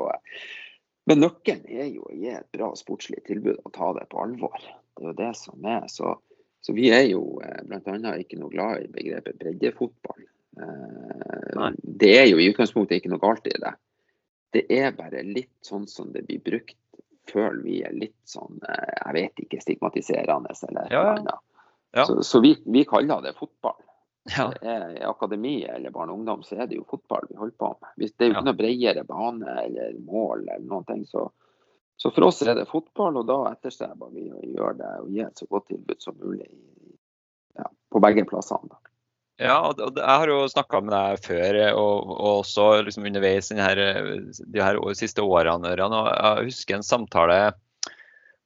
Men 1.10 1.24
nøkkelen 1.24 1.66
er 1.72 1.88
jo 1.90 2.04
å 2.06 2.14
gi 2.16 2.30
et 2.30 2.50
bra 2.54 2.72
sportslig 2.78 3.24
tilbud 3.26 3.58
og 3.66 3.72
ta 3.74 3.92
det 3.98 4.06
på 4.12 4.22
alvor. 4.22 4.58
Det 4.62 5.06
er 5.06 5.10
jo 5.10 5.16
det 5.18 5.32
som 5.40 5.66
er. 5.66 5.88
Så, 5.90 6.14
så 6.62 6.76
vi 6.78 6.92
er 6.94 7.08
jo 7.10 7.40
eh, 7.46 7.64
bl.a. 7.66 8.14
ikke 8.22 8.38
noe 8.40 8.54
glad 8.54 8.84
i 8.84 8.92
begrepet 8.92 9.40
breddefotball. 9.42 10.22
Eh, 10.62 11.56
Nei. 11.58 11.72
det 11.82 12.12
er 12.20 12.28
jo 12.30 12.42
i 12.42 12.52
utgangspunktet 12.52 13.00
ikke 13.02 13.14
noe 13.14 13.24
galt 13.24 13.50
i 13.50 13.56
det. 13.56 13.74
Det 14.52 14.66
er 14.76 14.94
bare 14.98 15.24
litt 15.24 15.54
sånn 15.66 15.88
som 15.88 16.12
det 16.14 16.26
blir 16.28 16.42
brukt 16.44 16.78
føler 17.32 17.62
vi 17.64 17.80
er 17.86 17.94
litt 17.96 18.18
sånn, 18.28 18.60
eh, 18.68 18.92
jeg 19.06 19.16
vet 19.18 19.42
ikke, 19.46 19.62
stigmatiserende 19.64 20.54
eller 20.68 20.92
Ja, 20.92 21.04
ja. 21.04 21.16
annet. 21.16 21.40
Ja. 21.96 22.06
Så, 22.08 22.22
så 22.24 22.40
vi, 22.44 22.56
vi 22.66 22.86
kaller 22.88 23.24
det 23.26 23.34
fotball. 23.40 23.78
Ja. 24.30 24.52
Det 24.62 24.70
er, 24.70 24.90
I 25.02 25.04
akademi 25.10 25.64
eller 25.66 25.94
barn 25.94 26.12
og 26.12 26.20
ungdom 26.20 26.44
så 26.46 26.60
er 26.62 26.68
det 26.70 26.78
jo 26.78 26.86
fotball 26.90 27.26
vi 27.30 27.40
holder 27.40 27.56
på 27.58 27.72
med. 27.82 27.94
Hvis 27.98 28.14
det 28.14 28.26
er 28.26 28.30
jo 28.30 28.36
ikke 28.36 28.50
noe 28.52 28.60
bredere 28.60 29.06
bane 29.08 29.56
eller 29.64 29.96
mål 30.06 30.44
eller 30.46 30.68
noen 30.68 30.86
ting, 30.90 31.02
så, 31.10 31.26
så 31.98 32.12
for 32.14 32.28
oss 32.30 32.44
er 32.46 32.54
det 32.60 32.68
fotball, 32.70 33.18
og 33.18 33.26
da 33.30 33.40
etterstreber 33.50 34.14
vi 34.14 34.28
å 34.30 34.44
gjøre 34.46 34.78
det 34.84 34.94
og 35.02 35.10
gi 35.16 35.26
et 35.26 35.42
så 35.42 35.50
godt 35.50 35.72
tilbud 35.74 36.06
som 36.06 36.20
mulig 36.22 36.48
ja, 37.58 37.66
på 37.66 38.04
begge 38.06 38.28
plassene. 38.30 38.70
Da. 38.70 38.92
Ja, 39.42 39.58
og 39.66 39.80
og 39.82 39.98
jeg 39.98 40.22
har 40.22 40.30
jo 40.30 40.46
snakka 40.52 40.84
med 40.86 40.94
deg 40.94 41.26
før, 41.26 41.58
eh, 41.64 41.74
og, 41.74 42.12
og 42.14 42.44
også 42.44 42.68
liksom 42.86 43.08
underveis 43.10 43.50
denne 43.50 43.70
eh, 43.74 44.12
de 44.30 44.62
her 44.62 44.78
siste 44.98 45.26
årene. 45.26 45.74
Og 45.74 46.12
Jeg 46.12 46.52
husker 46.52 46.78
en 46.78 46.86
samtale 46.86 47.40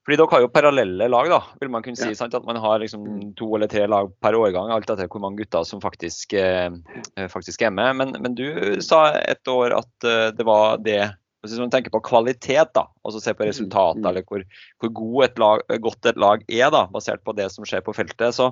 fordi 0.05 0.17
Dere 0.21 0.29
har 0.31 0.43
jo 0.43 0.49
parallelle 0.53 1.07
lag, 1.09 1.29
da, 1.33 1.39
vil 1.61 1.71
man 1.73 1.81
kunne 1.81 1.97
si. 1.97 2.11
Ja. 2.11 2.17
sant? 2.19 2.35
At 2.37 2.45
man 2.45 2.59
har 2.61 2.77
liksom 2.83 3.33
to 3.39 3.47
eller 3.57 3.67
tre 3.71 3.87
lag 3.89 4.11
per 4.21 4.37
årgang, 4.37 4.69
alt 4.69 4.89
etter 4.93 5.09
hvor 5.09 5.23
mange 5.23 5.41
gutter 5.41 5.65
som 5.65 5.81
faktisk, 5.81 6.33
eh, 6.37 6.69
eh, 7.17 7.27
faktisk 7.31 7.65
er 7.65 7.73
med. 7.73 7.95
Men, 7.97 8.15
men 8.21 8.35
du 8.37 8.45
sa 8.85 9.07
et 9.17 9.49
år 9.49 9.73
at 9.79 10.05
eh, 10.05 10.27
det 10.37 10.45
var 10.45 10.77
det 10.85 10.99
Hvis 11.45 11.59
man 11.61 11.69
tenker 11.69 11.93
på 11.93 11.99
kvalitet, 12.01 12.71
da, 12.73 12.87
og 13.05 13.13
så 13.13 13.19
ser 13.21 13.35
på 13.37 13.45
resultatet, 13.45 14.01
Mm. 14.01 14.07
eller 14.09 14.23
hvor, 14.25 14.41
hvor 14.81 14.89
god 14.97 15.23
et 15.25 15.37
lag, 15.37 15.59
godt 15.81 16.05
et 16.09 16.17
lag 16.17 16.41
er, 16.49 16.71
da, 16.73 16.87
basert 16.89 17.21
på 17.23 17.35
det 17.37 17.51
som 17.53 17.65
skjer 17.65 17.83
på 17.85 17.93
feltet, 17.93 18.33
så, 18.33 18.47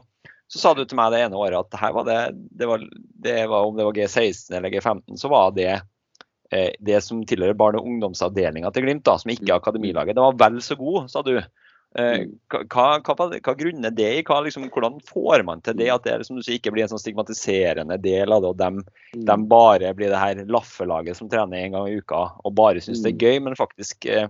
så 0.45 0.59
sa 0.61 0.73
du 0.77 0.83
til 0.85 0.97
meg 0.99 1.09
det 1.09 1.23
ene 1.25 1.33
året 1.33 1.57
at 1.57 1.79
her 1.81 1.93
var 1.95 2.05
det, 2.05 2.19
det, 2.53 2.67
var, 2.69 2.83
det 3.25 3.33
var, 3.49 3.65
om 3.65 3.77
det 3.77 3.87
var 3.87 3.97
G16 3.97 4.53
eller 4.59 4.69
G15, 4.69 5.17
så 5.17 5.31
var 5.33 5.55
det 5.57 5.71
det 6.53 6.99
som 7.05 7.21
tilhører 7.25 7.57
barne- 7.57 7.81
og 7.81 7.87
ungdomsavdelinga 7.89 8.69
til 8.73 8.85
Glimt, 8.85 9.05
da, 9.07 9.17
som 9.21 9.31
ikke 9.33 9.49
er 9.49 9.57
akademilaget. 9.57 10.17
Det 10.17 10.25
var 10.25 10.39
vel 10.41 10.59
så 10.61 10.77
god, 10.79 11.07
sa 11.11 11.23
du. 11.25 11.37
Eh, 11.93 12.23
hva, 12.49 12.63
hva, 12.73 12.85
hva, 13.05 13.27
hva 13.37 13.53
grunner 13.57 13.93
det 13.93 14.07
i? 14.17 14.21
Hva, 14.25 14.39
liksom, 14.45 14.65
hvordan 14.73 14.95
får 15.05 15.43
man 15.45 15.61
til 15.61 15.77
det? 15.77 15.91
At 15.93 16.07
det 16.07 16.25
som 16.25 16.39
du 16.39 16.41
sier, 16.41 16.57
ikke 16.57 16.73
blir 16.73 16.87
en 16.87 16.93
sånn 16.93 17.01
stigmatiserende 17.03 17.99
del 18.01 18.33
av 18.33 18.41
det, 18.41 18.49
og 18.49 18.61
dem, 18.61 18.79
dem 19.29 19.45
bare 19.51 19.93
blir 19.97 20.09
det 20.09 20.21
her 20.21 20.41
laffelaget 20.49 21.19
som 21.19 21.29
trener 21.29 21.59
en 21.59 21.77
gang 21.77 21.91
i 21.91 21.99
uka 22.01 22.23
og 22.41 22.55
bare 22.57 22.81
syns 22.81 23.03
det 23.05 23.13
er 23.13 23.27
gøy, 23.27 23.43
men 23.45 23.59
faktisk 23.59 24.09
eh, 24.09 24.25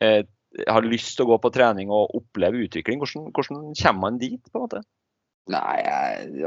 eh, 0.00 0.22
har 0.70 0.88
lyst 0.88 1.18
til 1.18 1.26
å 1.26 1.34
gå 1.34 1.40
på 1.44 1.52
trening 1.52 1.92
og 1.92 2.14
oppleve 2.16 2.64
utvikling. 2.64 3.02
Hvordan, 3.02 3.28
hvordan 3.36 3.66
kommer 3.82 4.06
man 4.06 4.20
dit, 4.22 4.40
på 4.48 4.60
en 4.60 4.64
måte? 4.64 4.84
Nei, 5.52 5.80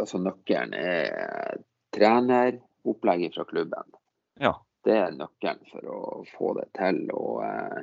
altså 0.02 0.18
nøkkelen 0.18 0.74
er 0.74 1.60
trener, 1.94 2.58
opplegget 2.88 3.38
fra 3.38 3.46
klubben. 3.46 3.94
Ja. 4.42 4.56
Det 4.88 4.96
er 4.96 5.16
nøkkelen 5.16 5.64
for 5.72 5.88
å 5.92 6.02
få 6.38 6.54
det 6.60 6.68
til. 6.78 7.02
Og, 7.16 7.42
eh, 7.44 7.82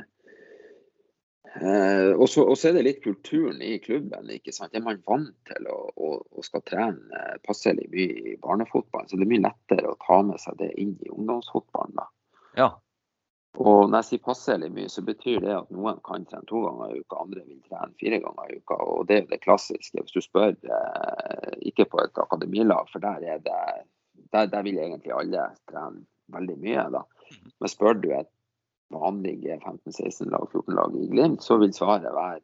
eh, 1.61 2.13
og, 2.15 2.25
så, 2.31 2.47
og 2.49 2.57
så 2.57 2.71
er 2.71 2.79
det 2.79 2.87
litt 2.87 3.03
kulturen 3.05 3.61
i 3.65 3.77
klubben. 3.85 4.31
ikke 4.33 4.55
sant? 4.57 4.77
Er 4.77 4.85
man 4.87 5.03
vant 5.09 5.35
til 5.51 5.69
å, 5.69 5.81
å, 5.97 6.15
å 6.25 6.47
skal 6.47 6.65
trene 6.69 7.21
eh, 7.21 7.37
passelig 7.45 7.91
mye 7.93 8.33
i 8.33 8.39
barnefotballen, 8.41 9.11
så 9.11 9.21
det 9.21 9.29
er 9.29 9.35
mye 9.35 9.47
lettere 9.49 9.93
å 9.93 10.01
ta 10.07 10.23
med 10.31 10.41
seg 10.41 10.57
det 10.63 10.73
inn 10.81 10.97
i 11.05 11.13
ungdomsfotballen. 11.13 12.01
da. 12.01 12.09
Ja. 12.57 12.71
Og 13.55 13.85
når 13.87 14.01
jeg 14.01 14.07
sier 14.09 14.25
passelig 14.25 14.71
mye, 14.75 14.91
så 14.91 15.05
betyr 15.07 15.45
det 15.45 15.53
at 15.55 15.69
noen 15.71 16.01
kan 16.07 16.25
trene 16.27 16.49
to 16.49 16.65
ganger 16.65 16.91
i 16.91 17.05
uka, 17.05 17.21
andre 17.23 17.45
vil 17.45 17.61
trene 17.69 17.95
fire 18.01 18.19
ganger 18.25 18.49
i 18.51 18.57
uka. 18.65 18.81
Og 18.83 19.05
det 19.07 19.19
er 19.19 19.23
jo 19.23 19.31
det 19.31 19.43
klassiske. 19.45 20.01
Hvis 20.01 20.17
du 20.17 20.25
spør, 20.25 20.57
eh, 20.57 21.53
ikke 21.71 21.87
på 21.93 22.01
et 22.03 22.25
akademilag, 22.25 22.89
for 22.91 23.05
der 23.05 23.29
er 23.37 23.45
det 23.45 23.61
der, 24.33 24.47
der 24.47 24.63
vil 24.67 24.79
egentlig 24.79 25.13
alle 25.15 25.47
trene 25.71 26.03
veldig 26.35 26.57
mye. 26.63 26.87
da. 26.95 27.05
Men 27.61 27.73
spør 27.73 28.01
du 28.01 28.11
et 28.15 28.31
vanlig 28.95 29.39
G15-16-lag, 29.43 30.49
14-lag 30.53 30.99
i 30.99 31.09
Glimt, 31.11 31.43
så 31.43 31.59
vil 31.63 31.73
svaret 31.75 32.13
være 32.15 32.43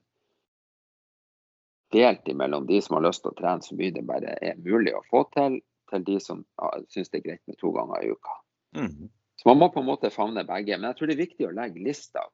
delt 1.95 2.29
imellom 2.31 2.67
de 2.67 2.79
som 2.83 2.97
har 2.97 3.09
lyst 3.09 3.25
til 3.25 3.33
å 3.33 3.39
trene 3.39 3.67
så 3.67 3.77
mye 3.79 3.95
det 3.95 4.07
bare 4.07 4.37
er 4.47 4.59
mulig 4.63 4.95
å 4.95 5.03
få 5.11 5.25
til, 5.35 5.59
til 5.91 6.05
de 6.07 6.19
som 6.23 6.45
syns 6.89 7.11
det 7.11 7.21
er 7.21 7.27
greit 7.27 7.43
med 7.51 7.59
to 7.59 7.73
ganger 7.75 8.05
i 8.05 8.13
uka. 8.15 8.37
Mm. 8.79 9.11
Så 9.41 9.49
man 9.49 9.59
må 9.59 9.71
på 9.75 9.83
en 9.83 9.89
måte 9.89 10.13
favne 10.15 10.45
begge. 10.47 10.77
Men 10.77 10.91
jeg 10.91 10.99
tror 10.99 11.11
det 11.11 11.17
er 11.17 11.25
viktig 11.25 11.49
å 11.49 11.55
legge 11.57 11.83
lista 11.83 12.27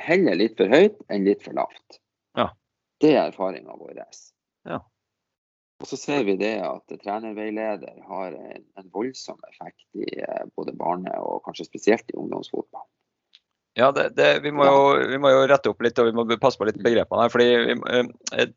heller 0.00 0.36
litt 0.36 0.56
for 0.58 0.72
høyt 0.72 0.98
enn 1.12 1.26
litt 1.28 1.44
for 1.44 1.56
lavt. 1.56 2.00
Ja. 2.36 2.48
Det 3.00 3.12
er 3.14 3.28
erfaringa 3.28 3.76
vår. 3.78 4.00
Ja. 4.68 4.80
Og 5.84 5.88
så 5.90 5.98
ser 6.00 6.22
vi 6.24 6.38
det 6.40 6.54
at 6.64 6.94
trenerveileder 7.02 7.98
har 8.08 8.32
en, 8.32 8.62
en 8.80 8.86
voldsom 8.88 9.36
effekt 9.50 9.84
i 10.00 10.06
eh, 10.16 10.46
både 10.56 10.72
barne- 10.80 11.18
og 11.20 11.42
kanskje 11.44 11.66
spesielt 11.68 12.08
i 12.08 12.16
ungdomsfotball. 12.16 12.86
Ja, 13.76 13.90
det, 13.92 14.14
det, 14.16 14.30
vi, 14.46 14.54
må 14.54 14.64
jo, 14.64 14.78
vi 15.10 15.18
må 15.20 15.34
jo 15.34 15.42
rette 15.50 15.68
opp 15.68 15.84
litt 15.84 16.00
og 16.00 16.08
vi 16.08 16.14
må 16.16 16.24
passe 16.40 16.56
på 16.56 16.64
litt 16.70 16.80
begrepene 16.80 17.26
her. 17.26 17.34
fordi 17.34 17.50
vi, 17.68 17.76
eh, 18.32 18.48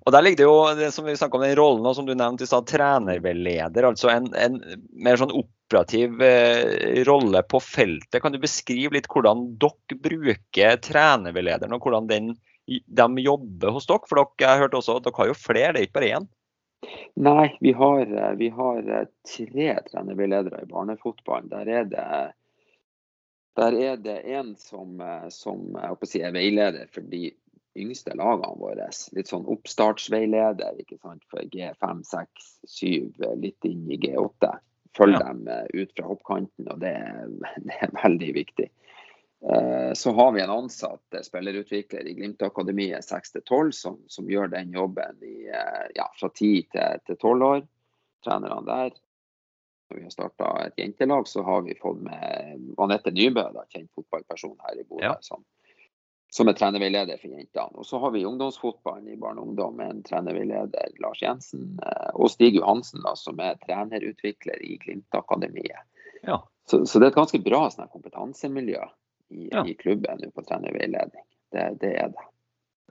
Og 0.06 0.12
Der 0.14 0.22
ligger 0.22 0.38
det 0.38 0.44
jo 0.46 0.58
det 0.78 0.88
som 0.94 1.06
vi 1.08 1.16
om 1.18 1.42
den 1.42 1.56
rollen 1.58 1.86
og 1.88 1.96
som 1.98 2.06
du 2.06 2.12
nevnte 2.14 2.46
i 2.46 2.46
stad, 2.46 2.68
trenerveileder. 2.70 3.88
Altså 3.88 4.12
en, 4.12 4.28
en 4.38 4.60
mer 4.92 5.18
sånn 5.18 5.34
operativ 5.34 6.22
eh, 6.22 7.02
rolle 7.08 7.42
på 7.50 7.58
feltet. 7.58 8.20
Kan 8.22 8.36
du 8.36 8.38
beskrive 8.38 8.94
litt 8.94 9.08
hvordan 9.10 9.48
dere 9.58 9.98
bruker 9.98 10.78
trenerveilederen, 10.86 11.74
og 11.74 11.82
hvordan 11.82 12.06
den, 12.12 12.30
de 12.70 13.24
jobber 13.24 13.74
hos 13.74 13.90
dere? 13.90 14.06
For 14.06 14.22
dere, 14.22 14.46
jeg 14.46 14.62
hørte 14.62 14.78
også 14.78 15.00
at 15.00 15.08
dere 15.08 15.18
har 15.18 15.32
jo 15.32 15.38
flere, 15.40 15.74
det 15.74 15.82
er 15.82 15.88
ikke 15.88 15.98
bare 15.98 16.14
én? 16.20 16.30
Nei, 17.26 17.48
vi 17.64 17.72
har, 17.72 18.06
eh, 18.06 18.32
vi 18.38 18.52
har 18.54 18.90
eh, 19.00 19.08
tre 19.26 19.70
trenerveiledere 19.90 20.62
i 20.62 20.70
barnefotballen. 20.70 21.50
Der 21.50 21.72
er 21.80 21.90
det 21.90 22.08
der 23.56 23.76
er 23.80 23.96
det 23.96 24.18
en 24.36 24.54
som, 24.60 25.00
eh, 25.00 25.28
som 25.32 25.74
å 25.76 25.96
si, 26.06 26.22
er 26.22 26.34
veileder 26.36 26.88
for 26.92 27.06
de 27.12 27.30
yngste 27.76 28.14
lagene 28.16 28.56
våre. 28.60 28.88
Litt 29.16 29.28
sånn 29.30 29.46
oppstartsveileder 29.52 30.80
ikke 30.80 30.98
sant? 31.02 31.24
for 31.30 31.44
G5, 31.52 32.02
6, 32.08 32.48
7, 32.66 33.12
litt 33.42 33.68
inn 33.68 33.84
i 33.90 33.98
G8. 34.00 34.56
Følg 34.96 35.18
Ja. 35.18 35.26
dem 35.28 35.46
eh, 35.48 35.66
ut 35.74 35.92
fra 35.96 36.06
hoppkanten, 36.08 36.68
og 36.72 36.80
det 36.80 36.94
er, 36.96 37.28
det 37.68 37.78
er 37.84 37.96
veldig 38.02 38.32
viktig. 38.34 38.70
Eh, 39.52 39.92
Så 39.92 40.12
har 40.16 40.32
vi 40.32 40.40
en 40.40 40.50
ansatt 40.50 41.14
eh, 41.14 41.20
spillerutvikler 41.22 42.06
i 42.08 42.14
Glimt-akademiet 42.16 43.04
6-12 43.04 43.70
som, 43.76 43.98
som 44.08 44.28
gjør 44.30 44.48
den 44.54 44.72
jobben 44.72 45.20
i, 45.22 45.48
eh, 45.52 45.86
ja, 45.94 46.08
fra 46.20 46.30
10 46.32 46.62
til, 46.72 47.02
til 47.06 47.16
12 47.20 47.44
år. 47.50 47.66
Trenerne 48.24 48.64
der. 48.66 48.96
Når 49.90 49.96
vi 49.98 50.02
har 50.02 50.10
starta 50.14 50.48
et 50.66 50.78
jentelag, 50.80 51.28
så 51.30 51.42
har 51.46 51.62
vi 51.62 51.76
fått 51.78 52.00
med 52.02 52.72
Anette 52.82 53.12
Nybø, 53.14 53.44
da, 53.54 53.62
kjent 53.70 53.90
fotballperson 53.94 54.56
her 54.66 54.80
i 54.80 54.84
Bodø, 54.88 55.04
Ja. 55.04 55.12
som, 55.22 55.44
som 56.34 56.48
er 56.50 56.56
trenerveileder 56.58 57.20
for 57.22 57.30
jentene. 57.30 57.70
Og 57.78 57.86
så 57.86 58.00
har 58.02 58.10
vi 58.16 58.24
ungdomsfotballen 58.26 59.06
i 59.14 59.16
barne 59.20 59.40
og 59.40 59.52
ungdom 59.52 59.76
med 59.78 59.92
en 59.94 60.02
trenerveileder, 60.08 60.96
Lars 61.00 61.22
Jensen, 61.22 61.78
eh, 61.86 62.10
og 62.14 62.30
Stig 62.34 62.58
Johansen, 62.58 63.04
da, 63.06 63.14
som 63.16 63.38
er 63.40 63.54
trenerutvikler 63.62 64.58
i 64.66 64.76
Glimt-akademiet. 64.82 65.86
Ja. 66.26 66.40
Så, 66.66 66.82
så 66.86 66.98
det 66.98 67.06
er 67.06 67.14
et 67.14 67.20
ganske 67.22 67.38
bra 67.46 67.68
sånn, 67.70 67.86
kompetansemiljø 67.94 68.82
i, 69.30 69.48
Ja. 69.52 69.62
i 69.62 69.74
klubben 69.78 70.18
på 70.34 70.42
trenerveiledning. 70.48 71.22
Det, 71.54 71.68
det 71.80 71.92
er 72.02 72.10
det. 72.10 72.26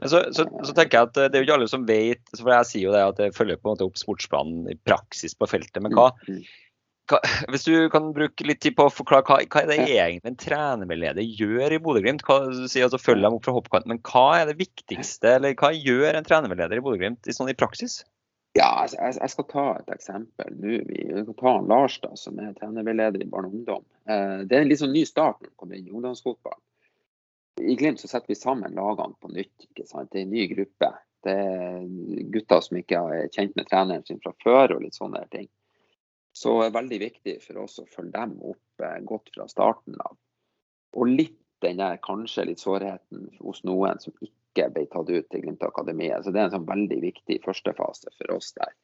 Så, 0.07 0.19
så, 0.35 0.43
så 0.63 0.73
tenker 0.75 0.97
jeg 0.97 1.07
at 1.07 1.17
eh, 1.17 1.27
Det 1.31 1.37
er 1.37 1.43
jo 1.43 1.45
ikke 1.45 1.55
alle 1.55 1.67
som 1.71 1.85
vet 1.87 2.31
for 2.35 2.51
Jeg 2.51 2.67
sier 2.67 2.83
jo 2.89 2.91
det 2.91 3.03
at 3.03 3.19
jeg 3.23 3.31
følger 3.35 3.55
på 3.61 3.69
en 3.69 3.75
måte 3.77 3.85
opp 3.87 3.95
sportsplanen 3.99 4.65
i 4.67 4.75
praksis 4.87 5.35
på 5.39 5.47
feltet. 5.47 5.79
Men 5.83 5.95
hva, 5.95 6.09
Mm, 6.27 6.39
mm. 6.39 6.41
hva, 6.41 6.73
hvis 7.51 7.67
du 7.67 7.73
kan 7.93 8.09
bruke 8.15 8.47
litt 8.47 8.61
tid 8.65 8.75
på 8.77 8.87
å 8.87 8.93
forklare 8.93 9.25
hva, 9.27 9.37
hva 9.45 9.61
er 9.61 9.69
det 9.69 9.77
egentlig 9.83 10.31
en 10.31 10.39
trenerveileder 10.41 11.27
gjør 11.39 11.75
i 11.75 11.79
Bodø-Glimt? 11.81 12.25
Sier 12.71 12.87
altså 12.87 13.01
Følg 13.01 13.25
dem 13.25 13.37
opp 13.37 13.45
fra 13.45 13.53
hoppkanten, 13.55 13.93
men 13.93 14.01
hva 14.07 14.41
er 14.41 14.49
det 14.49 14.57
viktigste, 14.59 15.35
eller 15.37 15.55
hva 15.59 15.71
gjør 15.75 16.17
en 16.17 16.27
trenerveileder 16.27 16.81
i 16.81 16.85
Bodø-Glimt 16.85 17.29
i, 17.29 17.35
sånn 17.35 17.51
i 17.51 17.57
praksis? 17.57 18.01
Ja, 18.55 18.69
jeg, 18.87 19.17
jeg 19.19 19.31
skal 19.33 19.47
ta 19.51 19.65
et 19.81 19.89
eksempel 19.91 20.53
nå. 20.55 20.77
Vi 20.87 21.01
kan 21.11 21.33
ta 21.35 21.55
han 21.57 21.67
Lars, 21.67 21.97
da, 22.01 22.13
som 22.17 22.39
er 22.39 22.53
trenerveileder 22.55 23.21
i 23.25 23.27
barne 23.27 23.51
og 23.51 23.57
ungdom. 23.59 23.83
Eh, 24.07 24.45
det 24.47 24.55
er 24.55 24.63
en 24.63 24.71
litt 24.71 24.79
sånn 24.79 24.95
ny 24.95 25.03
start 25.07 25.41
når 25.41 25.51
han 25.51 25.57
kommer 25.59 25.79
inn 25.79 25.89
i 25.89 25.93
ungdomsfotball. 25.93 26.61
I 27.61 27.75
Glimt 27.79 27.99
så 27.99 28.07
setter 28.07 28.31
vi 28.31 28.39
sammen 28.39 28.75
lagene 28.75 29.19
på 29.19 29.31
nytt. 29.31 29.67
ikke 29.67 29.85
sant? 29.87 30.09
Det 30.11 30.21
er 30.21 30.25
en 30.25 30.33
ny 30.33 30.47
gruppe. 30.51 30.91
Det 31.25 31.35
er 31.35 31.83
gutter 32.31 32.63
som 32.63 32.79
ikke 32.79 33.03
er 33.11 33.29
kjent 33.33 33.55
med 33.59 33.67
treneren 33.67 34.07
sin 34.07 34.23
fra 34.23 34.33
før 34.43 34.77
og 34.77 34.83
litt 34.85 34.97
sånne 34.97 35.23
ting. 35.35 35.47
Så 36.35 36.51
det 36.59 36.69
er 36.69 36.75
veldig 36.75 36.99
viktig 36.99 37.35
for 37.45 37.63
oss 37.63 37.79
å 37.79 37.87
følge 37.87 38.13
dem 38.17 38.35
opp 38.43 38.83
eh, 38.83 39.01
godt 39.07 39.31
fra 39.35 39.47
starten 39.51 39.99
av. 40.03 40.17
Og 40.95 41.11
litt 41.11 41.37
den 41.63 41.79
der 41.79 42.01
kanskje 42.03 42.49
litt 42.49 42.63
sårheten 42.63 43.29
hos 43.39 43.63
noen 43.67 44.01
som 44.03 44.13
ikke 44.19 44.67
ble 44.73 44.83
tatt 44.91 45.09
ut 45.09 45.29
til 45.31 45.45
Glimt 45.45 45.63
Akademiet. 45.63 46.25
Så 46.25 46.33
det 46.35 46.41
er 46.41 46.49
en 46.49 46.57
sånn 46.57 46.67
veldig 46.67 46.99
viktig 47.03 47.39
førstefase 47.45 48.11
for 48.17 48.35
oss 48.35 48.51
der. 48.59 48.75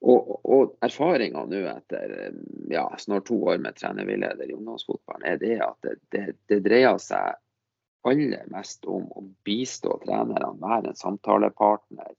Og, 0.00 0.32
og 0.48 0.74
erfaringa 0.84 1.44
nå 1.44 1.60
etter 1.68 2.16
eh, 2.16 2.40
ja, 2.72 2.86
snart 2.98 3.28
to 3.28 3.36
år 3.52 3.60
med 3.60 3.76
trenerveileder 3.76 4.48
i 4.48 4.56
ungdomsfotballen, 4.56 5.26
er 5.28 5.40
det 5.42 5.58
at 5.60 5.76
det, 5.84 5.96
det, 6.14 6.24
det 6.48 6.62
dreier 6.64 6.96
seg 7.02 7.36
aller 8.08 8.48
mest 8.48 8.88
om 8.88 9.04
å 9.12 9.26
bistå 9.44 9.98
trenerne, 10.06 10.54
være 10.62 10.94
en 10.94 10.96
samtalepartner. 10.96 12.14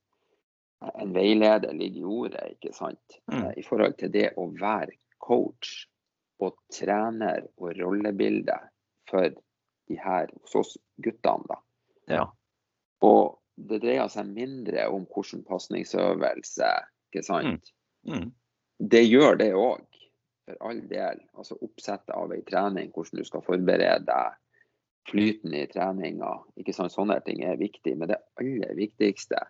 En 0.82 1.14
veileder 1.14 1.74
ligger 1.78 2.02
i 2.02 2.04
ordet, 2.10 2.46
ikke 2.56 2.74
sant. 2.74 3.20
Mm. 3.32 3.44
Eh, 3.44 3.52
I 3.62 3.64
forhold 3.66 3.98
til 4.00 4.12
det 4.14 4.32
å 4.40 4.48
være 4.58 4.98
coach 5.22 5.86
og 6.42 6.56
trener 6.74 7.46
og 7.62 7.76
rollebilde 7.78 8.58
for 9.10 9.30
de 9.30 9.98
her 10.02 10.32
hos 10.42 10.58
oss 10.58 10.74
guttene, 11.04 11.46
da. 11.52 11.60
Ja. 12.10 12.26
Og 13.06 13.38
det 13.70 13.82
dreier 13.84 14.10
seg 14.10 14.32
mindre 14.34 14.88
om 14.90 15.06
hvordan 15.14 15.46
pasningsøvelse, 15.46 16.72
ikke 17.12 17.26
sant. 17.26 17.74
Mm. 18.08 18.32
Det 18.82 19.04
gjør 19.06 19.38
det 19.38 19.52
òg, 19.54 19.86
for 20.48 20.58
all 20.66 20.82
del. 20.90 21.22
Altså 21.38 21.60
oppsettet 21.62 22.14
av 22.16 22.34
ei 22.34 22.42
trening, 22.48 22.90
hvordan 22.96 23.22
du 23.22 23.28
skal 23.28 23.46
forberede 23.46 24.08
deg, 24.10 24.38
flyten 25.10 25.54
i 25.58 25.66
treninga. 25.70 26.34
ikke 26.58 26.74
sant? 26.74 26.94
Sånne 26.94 27.20
ting 27.26 27.44
er 27.46 27.62
viktig. 27.62 27.94
Men 27.98 28.14
det 28.14 28.22
aller 28.42 28.74
viktigste 28.78 29.42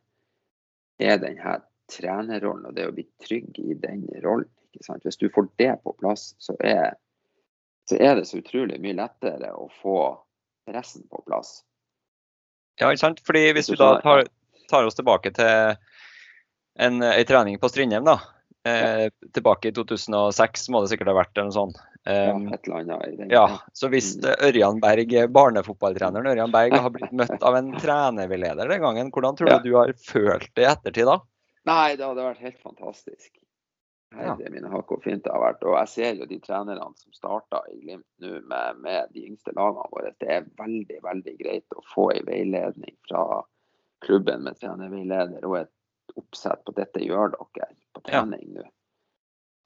er 1.01 1.21
denne 1.21 1.59
trenerrollen 1.91 2.69
og 2.69 2.75
det 2.77 2.87
å 2.87 2.95
bli 2.95 3.05
trygg 3.23 3.59
i 3.59 3.75
den 3.79 4.05
rollen. 4.23 4.49
Hvis 4.71 5.19
du 5.19 5.27
får 5.29 5.49
det 5.59 5.73
på 5.83 5.93
plass, 5.99 6.31
så 6.39 6.55
er, 6.63 6.93
så 7.89 7.97
er 7.99 8.15
det 8.15 8.27
så 8.29 8.39
utrolig 8.39 8.79
mye 8.83 8.95
lettere 8.95 9.51
å 9.51 9.67
få 9.81 9.97
resten 10.71 11.03
på 11.11 11.23
plass. 11.27 11.59
Ja, 12.79 12.87
ikke 12.87 13.03
sant? 13.03 13.19
Fordi 13.27 13.49
hvis 13.57 13.67
du 13.67 13.75
da 13.75 13.97
tar, 14.01 14.23
tar 14.71 14.87
oss 14.87 14.95
tilbake 14.95 15.33
til 15.35 15.75
en, 16.79 17.03
en 17.03 17.27
trening 17.27 17.59
på 17.59 17.69
Strindheim, 17.69 18.07
da. 18.07 18.21
Eh, 18.63 19.09
tilbake 19.33 19.71
i 19.71 19.75
2006 19.75 20.69
må 20.71 20.81
det 20.81 20.93
sikkert 20.93 21.11
ha 21.11 21.17
vært 21.17 21.35
eller 21.35 21.49
noe 21.49 21.57
sånt. 21.57 21.81
Ja, 22.03 22.31
Um, 22.33 22.47
et 22.49 22.65
eller 22.65 22.79
annet 22.79 23.11
i 23.11 23.15
den. 23.15 23.29
ja, 23.29 23.59
så 23.77 23.85
hvis 23.93 24.15
eh, 24.25 24.47
Ørjan 24.47 24.79
Berg, 24.81 25.11
barnefotballtreneren 25.29 26.31
Ørjan 26.31 26.49
Berg 26.51 26.73
har 26.73 26.89
blitt 26.89 27.11
møtt 27.13 27.43
av 27.45 27.59
en 27.59 27.67
trenerveileder 27.83 28.71
den 28.73 28.81
gangen, 28.81 29.11
hvordan 29.13 29.37
tror 29.37 29.51
Ja. 29.51 29.59
du 29.61 29.69
du 29.69 29.75
har 29.77 29.93
følt 29.93 30.49
det 30.57 30.65
i 30.65 30.71
ettertid 30.71 31.05
da? 31.05 31.19
Nei, 31.69 31.95
det 31.95 32.07
hadde 32.07 32.25
vært 32.25 32.41
helt 32.41 32.57
fantastisk. 32.63 33.37
Herre 34.17 34.49
mine 34.51 34.67
hakk 34.73 34.89
hvor 34.91 34.99
fint 35.03 35.23
det 35.23 35.31
har 35.31 35.39
vært. 35.43 35.61
Og 35.63 35.77
jeg 35.77 35.91
ser 35.93 36.17
jo 36.19 36.25
de 36.27 36.39
trenerne 36.43 36.89
som 36.99 37.13
starta 37.15 37.61
i 37.71 37.77
Glimt 37.79 38.07
nå 38.19 38.33
med, 38.49 38.81
med, 38.83 39.13
de 39.13 39.27
yngste 39.29 39.53
lagene 39.55 39.85
våre. 39.93 40.11
Det 40.19 40.27
er 40.27 40.49
veldig, 40.59 40.97
veldig 41.05 41.35
greit 41.39 41.77
å 41.77 41.85
få 41.93 42.09
en 42.17 42.25
veiledning 42.27 42.97
fra 43.07 43.43
klubben 44.03 44.43
med 44.43 44.57
trenerveileder 44.59 45.45
og 45.45 45.61
et 45.61 46.17
oppsett 46.17 46.65
på 46.65 46.73
dette 46.75 46.99
gjør 47.05 47.37
dere 47.37 47.69
på 47.93 48.03
trening 48.09 48.57
nå. 48.57 48.65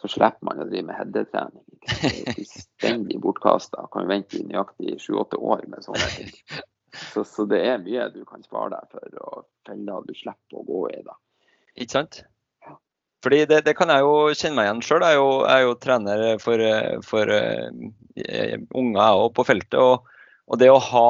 Så 0.01 0.11
slipper 0.11 0.43
man 0.45 0.59
å 0.59 0.67
drive 0.67 0.89
med 0.89 0.97
headetrening. 0.99 1.63
Det 1.85 2.35
fullstendig 2.35 3.19
bortkasta. 3.23 3.87
Kan 3.93 4.09
vente 4.11 4.39
i 4.39 4.45
nøyaktig 4.47 4.97
sju-åtte 5.01 5.39
år 5.39 5.63
med 5.71 5.85
sånne 5.85 6.09
ting. 6.17 6.31
Så, 7.13 7.25
så, 7.27 7.45
det 7.49 7.61
er 7.67 7.81
mye 7.83 8.07
du 8.13 8.21
kan 8.27 8.43
spare 8.43 8.71
deg 8.75 8.91
for, 8.91 9.19
og 9.23 9.45
feller 9.67 10.05
du 10.07 10.13
slipper 10.15 10.61
å 10.61 10.65
gå 10.67 10.81
i. 10.93 11.01
da. 11.05 11.15
Ikke 11.75 11.97
sant? 11.97 12.21
Fordi 13.25 13.41
det, 13.49 13.63
det, 13.65 13.73
kan 13.77 13.89
jeg 13.89 14.05
jo 14.05 14.13
kjenne 14.37 14.59
meg 14.59 14.67
igjen 14.67 14.83
sjøl. 14.85 15.03
Jeg, 15.03 15.21
jeg, 15.21 15.55
er 15.55 15.63
jo 15.63 15.77
trener 15.81 16.25
for, 16.43 16.65
for 17.07 17.31
uh, 17.33 18.59
unger 18.77 19.23
på 19.35 19.47
feltet. 19.47 19.79
Og, 19.81 20.05
og 20.45 20.61
det 20.61 20.69
å 20.69 20.81
ha 20.91 21.09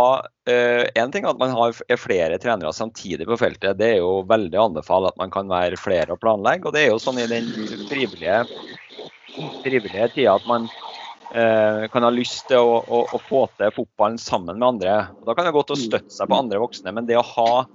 uh, 0.50 0.84
En 0.96 1.14
ting 1.14 1.28
at 1.28 1.40
man 1.42 1.54
har, 1.56 1.78
er 1.90 2.02
flere 2.02 2.40
trenere 2.42 2.74
samtidig 2.76 3.28
på 3.30 3.38
feltet, 3.40 3.78
det 3.80 3.96
er 3.96 4.02
jo 4.02 4.24
veldig 4.30 4.60
å 4.60 4.68
anbefale 4.70 5.12
at 5.12 5.22
man 5.22 5.34
kan 5.34 5.50
være 5.52 5.80
flere 5.80 6.16
og 6.16 6.22
planlegge. 6.24 6.70
Og 6.70 6.76
det 6.76 6.86
er 6.86 6.92
jo 6.94 7.02
sånn 7.02 7.22
i 7.22 7.30
den 7.32 7.50
frivillige, 7.90 8.44
frivillige 9.64 10.12
tida 10.16 10.36
at 10.38 10.50
man 10.50 10.68
uh, 10.68 11.86
kan 11.94 12.06
ha 12.08 12.12
lyst 12.14 12.48
til 12.52 12.62
å, 12.62 12.82
å, 12.84 13.06
å, 13.16 13.24
få 13.30 13.48
til 13.58 13.74
fotballen 13.76 14.22
sammen 14.22 14.60
med 14.60 14.70
andre. 14.76 15.00
Og 15.20 15.30
da 15.30 15.38
kan 15.38 15.48
det 15.48 15.56
godt 15.56 15.76
å 15.76 15.80
støtte 15.80 16.14
seg 16.14 16.32
på 16.32 16.44
andre 16.44 16.62
voksne, 16.64 16.94
men 16.96 17.10
det 17.10 17.20
å 17.20 17.26
ha 17.36 17.66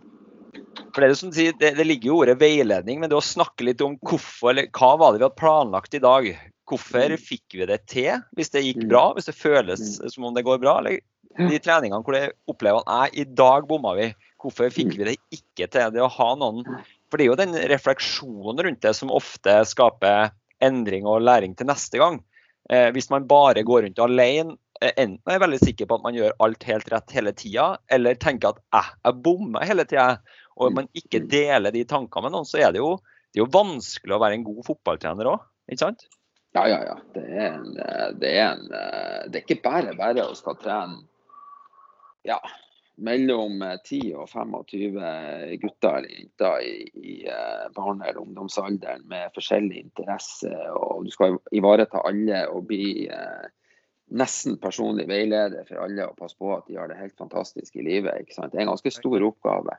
for 0.90 1.04
det, 1.04 1.14
som 1.18 1.30
sier, 1.34 1.54
det, 1.58 1.74
det, 1.78 1.86
ligger 1.86 2.10
jo 2.10 2.20
ordet 2.24 2.38
veiledning, 2.40 2.98
men 3.00 3.10
det 3.10 3.18
å 3.18 3.24
snakke 3.24 3.66
litt 3.68 3.82
om 3.84 3.96
hvorfor, 4.02 4.50
eller 4.52 4.70
hva 4.74 4.94
var 4.98 5.12
det 5.12 5.20
vi 5.20 5.26
hadde 5.28 5.38
planlagt 5.38 5.94
i 5.94 6.02
dag? 6.02 6.30
Hvorfor 6.70 7.14
mm. 7.14 7.22
fikk 7.22 7.58
vi 7.58 7.66
det 7.66 7.80
til, 7.90 8.22
hvis 8.38 8.52
det 8.54 8.62
gikk 8.64 8.84
mm. 8.84 8.90
bra, 8.92 9.04
hvis 9.16 9.26
det 9.30 9.36
føles 9.38 9.82
mm. 9.82 10.10
som 10.14 10.28
om 10.28 10.36
det 10.36 10.46
går 10.46 10.60
bra? 10.62 10.78
Eller 10.80 11.00
de 11.38 11.60
treningene 11.62 12.02
hvor 12.04 12.16
det 12.16 12.32
opplever 12.50 12.86
at 12.90 13.14
i 13.14 13.24
dag 13.24 13.66
bomma 13.68 13.94
vi. 13.98 14.10
Hvorfor 14.40 14.72
fikk 14.72 14.94
vi 14.96 15.06
det 15.10 15.16
ikke 15.34 15.68
til? 15.68 15.92
Det 15.94 16.02
å 16.02 16.10
ha 16.10 16.30
noen 16.38 16.64
For 17.10 17.18
det 17.18 17.26
er 17.26 17.28
jo 17.28 17.38
den 17.38 17.56
refleksjonen 17.70 18.62
rundt 18.64 18.82
det 18.82 18.94
som 18.96 19.12
ofte 19.12 19.60
skaper 19.68 20.32
endring 20.64 21.06
og 21.08 21.24
læring 21.24 21.56
til 21.56 21.68
neste 21.68 22.00
gang. 22.00 22.20
Eh, 22.70 22.88
hvis 22.94 23.10
man 23.10 23.26
bare 23.28 23.64
går 23.66 23.86
rundt 23.86 24.02
alene, 24.04 24.56
eh, 24.80 24.92
enten 24.94 25.32
er 25.32 25.42
veldig 25.42 25.60
sikker 25.62 25.88
på 25.88 25.98
at 25.98 26.04
man 26.04 26.16
gjør 26.16 26.36
alt 26.44 26.66
helt 26.68 26.90
rett 26.92 27.16
hele 27.16 27.32
tida, 27.36 27.72
eller 27.90 28.20
tenker 28.20 28.52
at 28.52 28.60
eh, 28.76 28.92
jeg 29.08 29.22
bommer 29.24 29.66
hele 29.66 29.86
tida, 29.88 30.20
og 30.60 30.76
man 30.76 30.90
ikke 30.96 31.22
deler 31.30 31.74
de 31.74 31.86
tankene 31.88 32.28
med 32.28 32.36
noen, 32.36 32.46
så 32.46 32.60
er 32.60 32.76
det 32.76 32.82
jo, 32.82 32.94
det 33.32 33.40
er 33.40 33.44
jo 33.46 33.52
vanskelig 33.56 34.16
å 34.16 34.20
være 34.22 34.38
en 34.38 34.46
god 34.46 34.62
fotballtrener 34.68 35.32
òg, 35.32 35.48
ikke 35.72 35.82
sant? 35.86 36.06
Ja, 36.52 36.64
ja, 36.68 36.80
ja. 36.84 36.96
Det 37.14 37.22
er, 37.22 37.52
en, 37.54 37.68
det 38.18 38.32
er, 38.34 38.56
en, 38.56 38.66
det 39.30 39.38
er 39.38 39.44
ikke 39.44 39.62
bare 39.62 39.94
bare 39.98 40.24
å 40.26 40.34
skal 40.34 40.56
trene 40.58 41.04
ja, 42.26 42.40
mellom 43.00 43.62
10 43.84 44.00
og 44.18 44.28
25 44.28 44.98
gutter 45.62 46.00
eller 46.00 46.10
jenter 46.10 46.64
i, 46.66 46.74
i 47.00 47.14
eh, 47.28 47.68
barne- 47.76 48.10
eller 48.10 48.20
ungdomsalderen 48.20 49.06
med 49.08 49.32
forskjellig 49.36 49.80
interesse. 49.80 50.52
Og 50.76 51.06
du 51.06 51.14
skal 51.14 51.38
ivareta 51.56 52.02
alle 52.04 52.44
og 52.52 52.66
bli 52.68 53.06
eh, 53.08 53.46
nesten 54.10 54.58
personlig 54.60 55.08
veileder 55.08 55.64
for 55.68 55.84
alle 55.84 56.08
og 56.10 56.18
passe 56.18 56.36
på 56.38 56.52
at 56.56 56.66
de 56.68 56.76
har 56.80 56.90
det 56.90 56.98
helt 57.00 57.16
fantastisk 57.18 57.78
i 57.78 57.86
livet. 57.86 58.28
Det 58.28 58.50
er 58.50 58.66
en 58.66 58.74
ganske 58.74 58.92
stor 58.94 59.26
oppgave. 59.30 59.78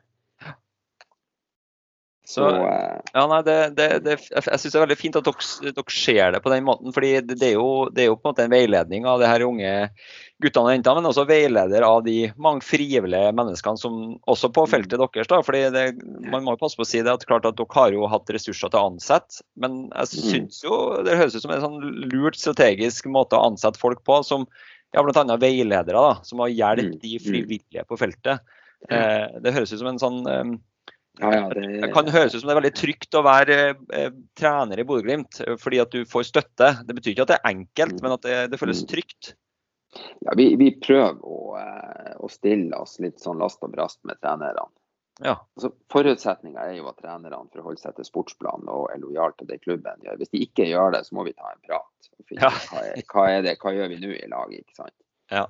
Så, 2.24 2.46
eh, 2.46 3.00
ja, 3.12 3.22
nei, 3.26 3.40
det, 3.42 3.54
det, 3.74 3.86
det, 4.04 4.12
jeg 4.30 4.60
syns 4.62 4.70
det 4.70 4.78
er 4.78 4.84
veldig 4.84 4.96
fint 4.98 5.16
at 5.18 5.26
dere, 5.26 5.72
dere 5.74 5.94
ser 5.94 6.34
det 6.36 6.40
på 6.44 6.52
den 6.52 6.62
måten. 6.68 6.94
fordi 6.94 7.16
det, 7.26 7.40
er 7.48 7.56
jo, 7.56 7.88
det, 7.90 8.04
er 8.04 8.12
jo, 8.12 8.18
på 8.18 8.28
en 8.28 8.30
måte 8.30 8.44
en 8.46 8.54
veiledning 8.54 9.08
av 9.10 9.18
de 9.18 9.26
her 9.26 9.42
unge 9.42 9.72
guttene 10.42 10.70
og 10.70 10.76
jentene, 10.76 11.00
men 11.00 11.10
også 11.10 11.26
veileder 11.26 11.86
av 11.86 12.04
de 12.06 12.16
mange 12.42 12.62
frivillige 12.66 13.34
menneskene 13.34 13.78
som 13.78 13.98
også 14.30 14.52
på 14.54 14.68
feltet 14.70 15.02
deres. 15.02 15.30
da, 15.30 15.42
fordi 15.42 15.66
Man 16.30 16.46
må 16.46 16.54
jo 16.54 16.62
passe 16.62 16.78
på 16.78 16.86
å 16.86 16.92
si 16.92 17.02
det 17.02 17.10
at 17.10 17.26
klart 17.26 17.46
at 17.48 17.58
dere 17.58 17.78
har 17.78 17.98
jo 17.98 18.06
hatt 18.10 18.30
ressurser 18.34 18.70
til 18.70 18.78
å 18.78 18.86
ansette, 18.94 19.42
men 19.58 19.84
jeg 19.90 20.14
mm. 20.14 20.30
syns 20.30 20.62
jo 20.62 20.80
det 21.02 21.18
høres 21.18 21.34
ut 21.34 21.42
som 21.42 21.54
en 21.56 21.66
sånn 21.66 21.78
lurt 22.06 22.38
strategisk 22.38 23.10
måte 23.10 23.38
å 23.38 23.50
ansette 23.50 23.82
folk 23.82 24.06
på, 24.06 24.22
som 24.26 24.46
ja, 24.94 25.02
bl.a. 25.02 25.26
veiledere 25.42 25.98
da, 25.98 26.18
som 26.26 26.42
har 26.44 26.54
hjulpet 26.54 27.00
mm. 27.00 27.00
de 27.02 27.16
frivillige 27.22 27.88
på 27.88 27.98
feltet. 27.98 28.58
Eh, 28.90 29.40
det 29.42 29.54
høres 29.54 29.74
ut 29.74 29.80
som 29.80 29.90
en 29.90 30.02
sånn 30.02 30.22
eh, 30.30 30.52
ja, 31.20 31.34
ja, 31.34 31.48
det... 31.54 31.80
det... 31.80 31.92
kan 31.92 32.08
høres 32.08 32.34
ut 32.34 32.40
som 32.40 32.48
det 32.48 32.54
er 32.54 32.60
veldig 32.62 32.74
trygt 32.78 33.16
å 33.18 33.24
være 33.26 33.56
eh, 33.92 34.10
trener 34.38 34.80
i 34.80 34.84
Bodø-Glimt, 34.88 35.42
eh, 35.44 35.56
fordi 35.60 35.80
at 35.82 35.92
du 35.92 36.06
får 36.08 36.28
støtte. 36.30 36.70
Det 36.88 36.96
betyr 36.96 37.12
ikke 37.12 37.26
at 37.26 37.32
det 37.34 37.38
er 37.38 37.50
enkelt, 37.52 37.98
men 38.00 38.14
at 38.16 38.24
det, 38.24 38.36
det 38.52 38.60
føles 38.60 38.80
mm. 38.84 38.88
trygt. 38.94 39.34
Ja, 40.24 40.32
vi, 40.38 40.54
vi 40.56 40.70
prøver 40.80 41.20
å, 41.20 41.40
eh, 41.60 42.14
å, 42.16 42.30
stille 42.32 42.78
oss 42.80 42.96
litt 43.04 43.20
sånn 43.20 43.42
last 43.42 43.60
og 43.64 43.74
brast 43.74 44.00
med 44.08 44.20
trenerne. 44.24 44.64
Ja. 45.20 45.36
Altså, 45.58 45.74
Forutsetninga 45.92 46.64
er 46.70 46.78
jo 46.78 46.88
at 46.88 47.02
trenerne 47.02 47.42
forholder 47.52 47.82
seg 47.84 47.98
til 47.98 48.08
sportsplanen 48.08 48.72
og 48.72 48.88
er 48.94 49.02
lojale 49.04 49.36
til 49.36 49.52
det 49.52 49.60
klubben 49.60 50.00
gjør. 50.06 50.16
Hvis 50.22 50.32
de 50.32 50.40
ikke 50.46 50.70
gjør 50.70 50.96
det, 50.96 51.04
så 51.06 51.18
må 51.18 51.26
vi 51.28 51.36
ta 51.36 51.52
en 51.52 51.64
prat. 51.68 52.12
ja. 52.32 52.48
hva, 52.48 52.86
er, 52.88 53.04
hva, 53.12 53.28
er 53.28 53.44
det, 53.44 53.58
hva 53.60 53.76
gjør 53.76 53.92
vi 53.92 54.00
nå 54.00 54.16
i 54.16 54.32
lag? 54.32 54.56
ikke 54.56 54.80
sant? 54.80 54.96
Ja. 55.30 55.44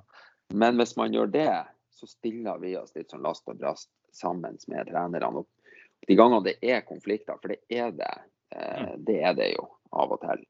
Men 0.53 0.83
hvis 0.83 0.99
man 0.99 1.15
gjør 1.15 1.31
det, 1.31 1.53
så 1.95 2.11
stiller 2.11 2.59
vi 2.59 2.75
oss 2.77 2.97
litt 2.99 3.15
sånn 3.15 3.23
last 3.23 3.47
og 3.47 3.63
brast 3.63 3.93
sammen 4.17 4.59
med 4.69 4.89
trenerne. 4.89 5.43
Og 5.43 6.09
de 6.09 6.17
gangene 6.19 6.47
det 6.47 6.57
er 6.63 6.87
konflikter, 6.87 7.39
for 7.41 7.55
det 7.55 7.61
er 7.69 7.93
det, 7.97 8.15
eh, 8.55 8.83
mm. 8.83 9.05
det 9.07 9.21
er 9.23 9.39
det 9.39 9.53
jo 9.55 9.69
av 9.93 10.15
og 10.17 10.23
til, 10.25 10.45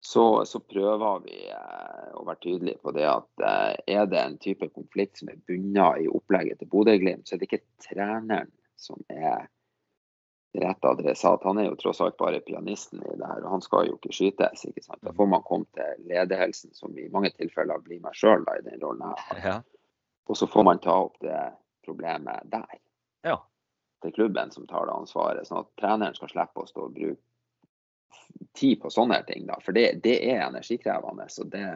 så, 0.00 0.44
så 0.46 0.60
prøver 0.60 1.20
vi 1.26 1.38
eh, 1.50 2.10
å 2.14 2.22
være 2.26 2.42
tydelige 2.44 2.78
på 2.82 2.94
det 2.94 3.06
at 3.10 3.44
eh, 3.44 3.98
er 3.98 4.06
det 4.06 4.20
en 4.22 4.38
type 4.38 4.70
konflikt 4.70 5.18
som 5.18 5.30
er 5.32 5.40
bundet 5.48 6.04
i 6.04 6.10
opplegget 6.10 6.60
til 6.60 6.70
Bodø-Glimt, 6.70 7.26
så 7.26 7.34
er 7.34 7.42
det 7.42 7.48
ikke 7.50 7.64
treneren 7.82 8.52
som 8.78 9.02
er 9.10 9.48
rett 10.58 10.84
adressat. 10.86 11.44
Han 11.44 11.58
er 11.58 11.68
jo 11.68 11.78
tross 11.80 12.00
alt 12.00 12.16
bare 12.18 12.40
pianisten 12.46 13.02
i 13.02 13.16
det 13.18 13.26
her, 13.26 13.42
og 13.42 13.56
han 13.56 13.64
skal 13.64 13.88
jo 13.88 13.98
ikke 13.98 14.14
skytes. 14.14 14.64
ikke 14.70 14.84
sant? 14.86 15.02
Da 15.02 15.12
får 15.14 15.28
man 15.34 15.44
komme 15.46 15.66
til 15.76 16.06
ledehelsen, 16.08 16.72
som 16.74 16.94
i 16.98 17.10
mange 17.12 17.34
tilfeller 17.34 17.82
blir 17.84 18.00
meg 18.04 18.16
sjøl 18.16 18.46
i 18.54 18.64
den 18.66 18.80
rollen 18.82 19.04
jeg 19.10 19.26
har. 19.26 19.42
Ja. 19.44 19.56
Og 20.30 20.38
så 20.38 20.46
får 20.50 20.66
man 20.68 20.80
ta 20.84 20.94
opp 21.08 21.18
det 21.24 21.42
problemet 21.84 22.46
der. 22.52 22.80
Ja. 23.26 23.38
Til 24.02 24.12
klubben 24.12 24.50
som 24.50 24.66
tar 24.66 24.86
det 24.86 24.94
ansvaret. 24.94 25.46
Sånn 25.48 25.64
at 25.64 25.72
treneren 25.80 26.14
skal 26.14 26.30
slippe 26.30 26.62
å 26.62 26.68
stå 26.68 26.86
og 26.86 26.94
bruke 26.94 27.22
tid 28.58 28.80
på 28.82 28.90
sånne 28.90 29.22
ting. 29.26 29.46
Da. 29.48 29.58
For 29.64 29.76
det, 29.76 30.00
det 30.04 30.18
er 30.30 30.46
energikrevende. 30.46 31.28
Så 31.32 31.48
det 31.48 31.66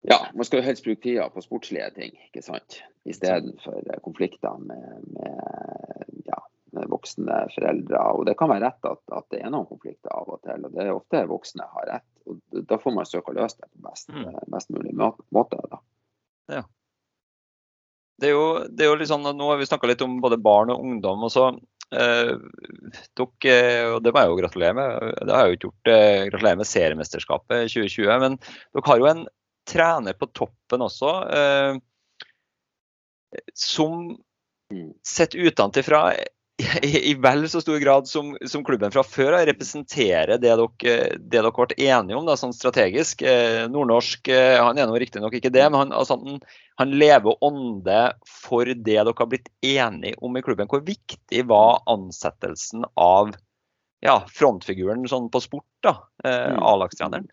Ja, 0.00 0.16
man 0.32 0.46
skal 0.48 0.62
jo 0.62 0.64
helst 0.64 0.84
bruke 0.86 1.02
tida 1.04 1.26
på 1.28 1.42
sportslige 1.44 1.90
ting, 1.92 2.14
ikke 2.30 2.40
sant. 2.40 2.78
Istedenfor 3.04 3.84
konflikter 4.00 4.56
med, 4.56 5.02
med, 5.12 6.06
ja, 6.24 6.38
med, 6.72 6.86
voksne 6.88 7.42
foreldre. 7.52 8.00
Og 8.16 8.24
det 8.24 8.38
kan 8.40 8.48
være 8.48 8.70
rett 8.70 8.88
at, 8.88 9.02
at, 9.12 9.26
det 9.28 9.42
er 9.44 9.52
noen 9.52 9.68
konflikter 9.68 10.14
av 10.16 10.32
og 10.32 10.40
til. 10.46 10.64
Og 10.64 10.72
det 10.72 10.86
er 10.86 10.94
ofte 10.94 11.20
voksne 11.28 11.68
har 11.74 11.88
rett. 11.90 12.08
Og 12.24 12.64
da 12.70 12.80
får 12.80 12.96
man 12.96 13.10
søke 13.10 13.34
å 13.34 13.38
løse 13.42 13.60
det 13.60 13.68
på 13.68 13.84
best, 13.90 14.08
mm. 14.08 14.40
best 14.56 14.72
mulig 14.72 14.96
måte. 14.96 15.60
Da. 15.68 15.82
Ja 16.56 16.64
det 18.20 18.30
er 18.30 18.36
jo, 18.36 18.46
det 18.68 18.84
er 18.84 18.90
jo 18.90 18.96
litt 19.00 19.10
sånn 19.10 19.26
at 19.28 19.36
Nå 19.38 19.50
har 19.50 19.60
vi 19.60 19.68
snakka 19.68 19.88
litt 19.90 20.02
om 20.04 20.18
både 20.22 20.40
barn 20.40 20.72
og 20.72 20.82
ungdom. 20.84 21.26
og 21.26 21.32
så 21.32 21.48
eh, 21.96 22.32
dere, 23.16 23.58
og 23.94 24.00
Det 24.04 24.12
må 24.14 24.22
jeg 24.22 24.32
jo 24.32 24.40
gratulere 24.40 24.76
med. 24.78 25.12
Det 25.26 25.34
har 25.34 25.44
jeg 25.46 25.52
jo 25.52 25.58
ikke 25.58 25.70
gjort. 25.70 25.92
Eh, 25.94 26.24
gratulerer 26.30 26.60
med 26.60 26.70
seriemesterskapet 26.70 27.70
2020. 27.74 28.10
Men 28.24 28.40
dere 28.40 28.88
har 28.90 29.00
jo 29.00 29.10
en 29.10 29.24
trener 29.70 30.16
på 30.18 30.28
toppen 30.36 30.84
også, 30.86 31.14
eh, 31.36 31.80
som 33.54 34.10
mm. 34.72 34.92
sett 35.06 35.36
utenfra 35.38 36.08
i, 36.82 37.14
vel 37.14 37.44
så 37.50 37.60
stor 37.60 37.78
grad 37.78 38.08
som, 38.08 38.32
som 38.46 38.64
klubben 38.64 38.92
fra 38.94 39.02
før 39.06 39.36
representerer 39.46 40.38
det 40.38 40.48
dere, 40.48 40.68
det 41.16 41.28
dere 41.32 41.52
ble 41.54 41.76
enige 41.76 42.18
om 42.18 42.28
da, 42.28 42.36
sånn 42.38 42.54
strategisk. 42.56 43.22
Eh, 43.22 43.66
nordnorsk 43.70 44.30
eh, 44.32 44.56
han 44.60 44.78
er 44.78 44.88
nå 44.90 44.98
riktignok 45.00 45.36
ikke 45.38 45.52
det, 45.54 45.66
men 45.68 45.80
han, 45.84 45.94
altså, 45.96 46.18
han, 46.20 46.40
han 46.80 46.96
lever 47.00 47.44
ånde 47.46 48.00
for 48.28 48.68
det 48.70 48.86
dere 48.88 49.14
har 49.16 49.30
blitt 49.30 49.50
enige 49.64 50.18
om 50.24 50.38
i 50.38 50.44
klubben. 50.44 50.70
Hvor 50.70 50.84
viktig 50.86 51.44
var 51.50 51.82
ansettelsen 51.90 52.86
av 53.00 53.34
ja, 54.04 54.20
frontfiguren 54.32 55.04
sånn 55.10 55.28
på 55.32 55.42
sport, 55.44 55.68
da, 55.84 55.96
eh, 56.24 56.50
mm. 56.54 56.62
A-lagstreneren? 56.72 57.28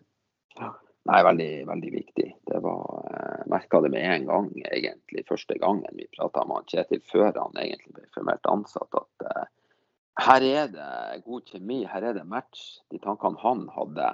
Nei, 1.08 1.20
veldig, 1.24 1.52
veldig 1.68 1.90
viktig. 1.92 2.26
Det 2.50 2.58
var, 2.60 3.04
jeg 3.08 3.48
merka 3.48 3.80
det 3.80 3.90
med 3.94 4.04
en 4.04 4.26
gang, 4.28 4.48
egentlig, 4.68 5.24
første 5.28 5.56
gangen 5.60 5.96
vi 5.96 6.04
prata 6.12 6.42
med 6.44 6.68
Kjetil 6.68 7.00
før 7.08 7.30
han 7.32 7.56
egentlig 7.56 7.94
ble 7.96 8.04
formelt 8.12 8.50
ansatt, 8.50 8.98
at 8.98 9.24
uh, 9.24 9.46
her 10.18 10.44
er 10.44 10.68
det 10.74 11.22
god 11.24 11.48
kjemi, 11.48 11.84
her 11.88 12.10
er 12.10 12.18
det 12.18 12.26
match. 12.28 12.82
De 12.92 13.00
tankene 13.00 13.40
han 13.40 13.64
hadde, 13.72 14.10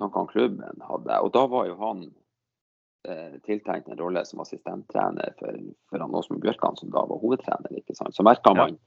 tankene 0.00 0.32
klubben 0.32 0.82
hadde. 0.88 1.20
Og 1.22 1.30
da 1.36 1.44
var 1.52 1.68
jo 1.68 1.78
han 1.84 2.04
uh, 2.08 3.38
tiltenkt 3.46 3.92
en 3.92 4.00
rolle 4.00 4.24
som 4.26 4.42
assistenttrener 4.42 5.38
for, 5.38 5.62
for 5.92 6.02
han 6.02 6.18
Åsmund 6.18 6.42
Bjørkan, 6.42 6.80
som 6.80 6.90
da 6.94 7.06
var 7.06 7.22
hovedtrener. 7.22 7.78
ikke 7.78 7.94
sant? 7.94 8.16
Så 8.16 8.26
merka 8.26 8.56
man 8.56 8.80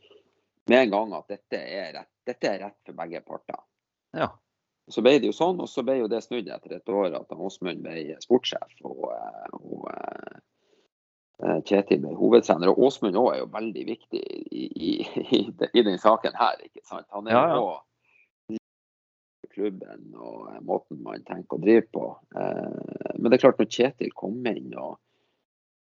med 0.68 0.80
en 0.84 0.96
gang 0.98 1.14
at 1.16 1.32
dette 1.32 1.64
er 1.64 1.94
rett, 1.96 2.12
dette 2.28 2.50
er 2.50 2.64
rett 2.66 2.80
for 2.90 2.98
begge 2.98 3.24
parter. 3.24 3.62
Ja. 4.18 4.34
Så 4.92 5.02
ble 5.06 5.18
det 5.20 5.30
jo 5.32 5.36
sånn, 5.36 5.60
og 5.64 5.70
så 5.72 5.84
ble 5.88 5.98
jo 6.02 6.08
det 6.12 6.22
snudd 6.26 6.50
etter 6.52 6.78
et 6.78 6.90
år 6.92 7.16
at 7.20 7.32
Åsmund 7.36 7.82
ble 7.86 8.16
sportssjef. 8.24 8.74
og, 8.88 9.08
og 9.60 9.88
Kjetil 11.66 12.04
ble 12.04 12.12
hovedtrener. 12.18 12.70
Og 12.70 12.84
Åsmund 12.90 13.18
òg 13.18 13.32
er 13.34 13.40
jo 13.42 13.48
veldig 13.56 13.86
viktig 13.88 14.20
i, 14.22 14.66
i, 14.68 14.92
i, 15.40 15.40
i 15.50 15.84
den 15.88 15.98
saken 16.02 16.36
her. 16.38 16.60
ikke 16.68 16.84
sant? 16.86 17.08
Han 17.16 17.28
er 17.28 17.38
Ja, 17.38 17.46
ja. 17.50 17.56
jo 17.62 17.80
klubben 19.52 20.14
og 20.16 20.46
eh, 20.54 20.62
måten 20.64 21.02
man 21.04 21.24
tenker 21.28 21.58
å 21.58 21.64
drive 21.64 21.88
på. 21.92 22.06
Eh, 22.40 23.16
Men 23.18 23.28
det 23.32 23.36
er 23.40 23.42
klart, 23.44 23.60
når 23.60 23.68
Kjetil 23.74 24.14
kom 24.16 24.38
inn, 24.48 24.70
og, 24.80 24.94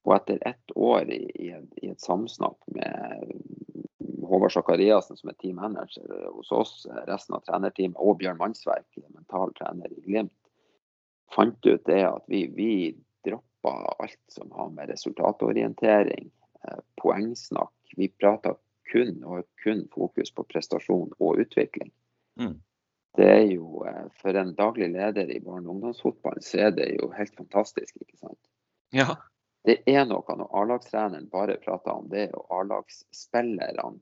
og 0.08 0.14
etter 0.16 0.40
ett 0.48 0.74
år 0.74 1.06
i, 1.12 1.20
i, 1.38 1.50
et, 1.54 1.68
i 1.84 1.92
et 1.92 2.00
samsnakk 2.02 2.58
med 2.74 3.86
Håvard 4.30 4.54
Sakariassen, 4.54 5.18
som 5.18 5.32
er 5.32 5.38
teammanager 5.42 6.30
hos 6.34 6.52
oss, 6.54 6.86
eh, 6.86 7.02
resten 7.10 7.36
av 7.36 7.44
trenerteamet, 7.46 7.98
og 7.98 8.18
Bjørn 8.20 8.38
Mannsverk, 8.38 8.86
mental 9.08 9.52
trener 9.58 9.92
i 9.92 10.00
Glimt, 10.06 10.36
fant 11.34 11.66
ut 11.66 11.84
det 11.86 12.02
at 12.06 12.24
vi, 12.30 12.46
vi 12.54 12.72
droppa 13.26 13.74
alt 13.98 14.20
som 14.28 14.50
har 14.56 14.70
med 14.74 14.90
resultatorientering, 14.90 16.30
eh, 16.64 16.82
poengsnakk. 17.02 17.74
Vi 17.96 18.08
prata 18.08 18.54
kun 18.92 19.22
og 19.24 19.46
kun 19.62 19.86
fokus 19.94 20.30
på 20.34 20.46
prestasjon 20.50 21.12
og 21.18 21.38
utvikling. 21.44 21.90
Mm. 22.40 22.58
Det 23.18 23.26
er 23.26 23.46
jo, 23.50 23.84
eh, 23.86 24.06
For 24.22 24.36
en 24.36 24.54
daglig 24.54 24.92
leder 24.92 25.30
i 25.30 25.40
barne- 25.40 25.68
og 25.68 25.74
ungdomsfotballen, 25.74 26.42
så 26.42 26.66
er 26.66 26.70
det 26.70 27.00
jo 27.00 27.10
helt 27.10 27.34
fantastisk. 27.36 27.96
ikke 28.00 28.18
sant? 28.18 28.38
Ja. 28.92 29.16
Det 29.64 29.82
er 29.86 30.04
noe 30.04 30.36
når 30.36 30.54
A-lagstreneren 30.56 31.28
bare 31.30 31.58
prater 31.60 31.92
om 31.92 32.08
det, 32.08 32.30
og 32.34 32.46
A-lagsspillerne 32.50 34.00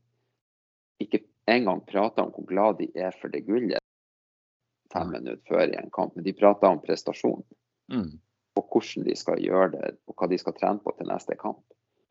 ikke 1.03 1.23
engang 1.49 1.81
prater 1.89 2.23
om 2.27 2.33
hvor 2.35 2.47
glad 2.49 2.79
de 2.83 2.89
er 2.99 3.15
for 3.21 3.29
det 3.33 3.45
gullet 3.47 3.79
fem 4.93 5.11
minutter 5.13 5.45
før 5.49 5.69
i 5.69 5.77
en 5.77 5.91
kamp, 5.93 6.15
men 6.17 6.25
de 6.25 6.33
prater 6.37 6.69
om 6.69 6.81
prestasjon 6.85 7.45
Mm. 7.89 8.19
og 8.57 8.67
hvordan 8.69 9.05
de 9.07 9.15
skal 9.17 9.39
gjøre 9.41 9.71
det, 9.73 9.95
og 10.07 10.15
hva 10.19 10.27
de 10.29 10.37
skal 10.39 10.53
trene 10.59 10.81
på 10.85 10.93
til 10.99 11.07
neste 11.09 11.33
kamp. 11.41 11.63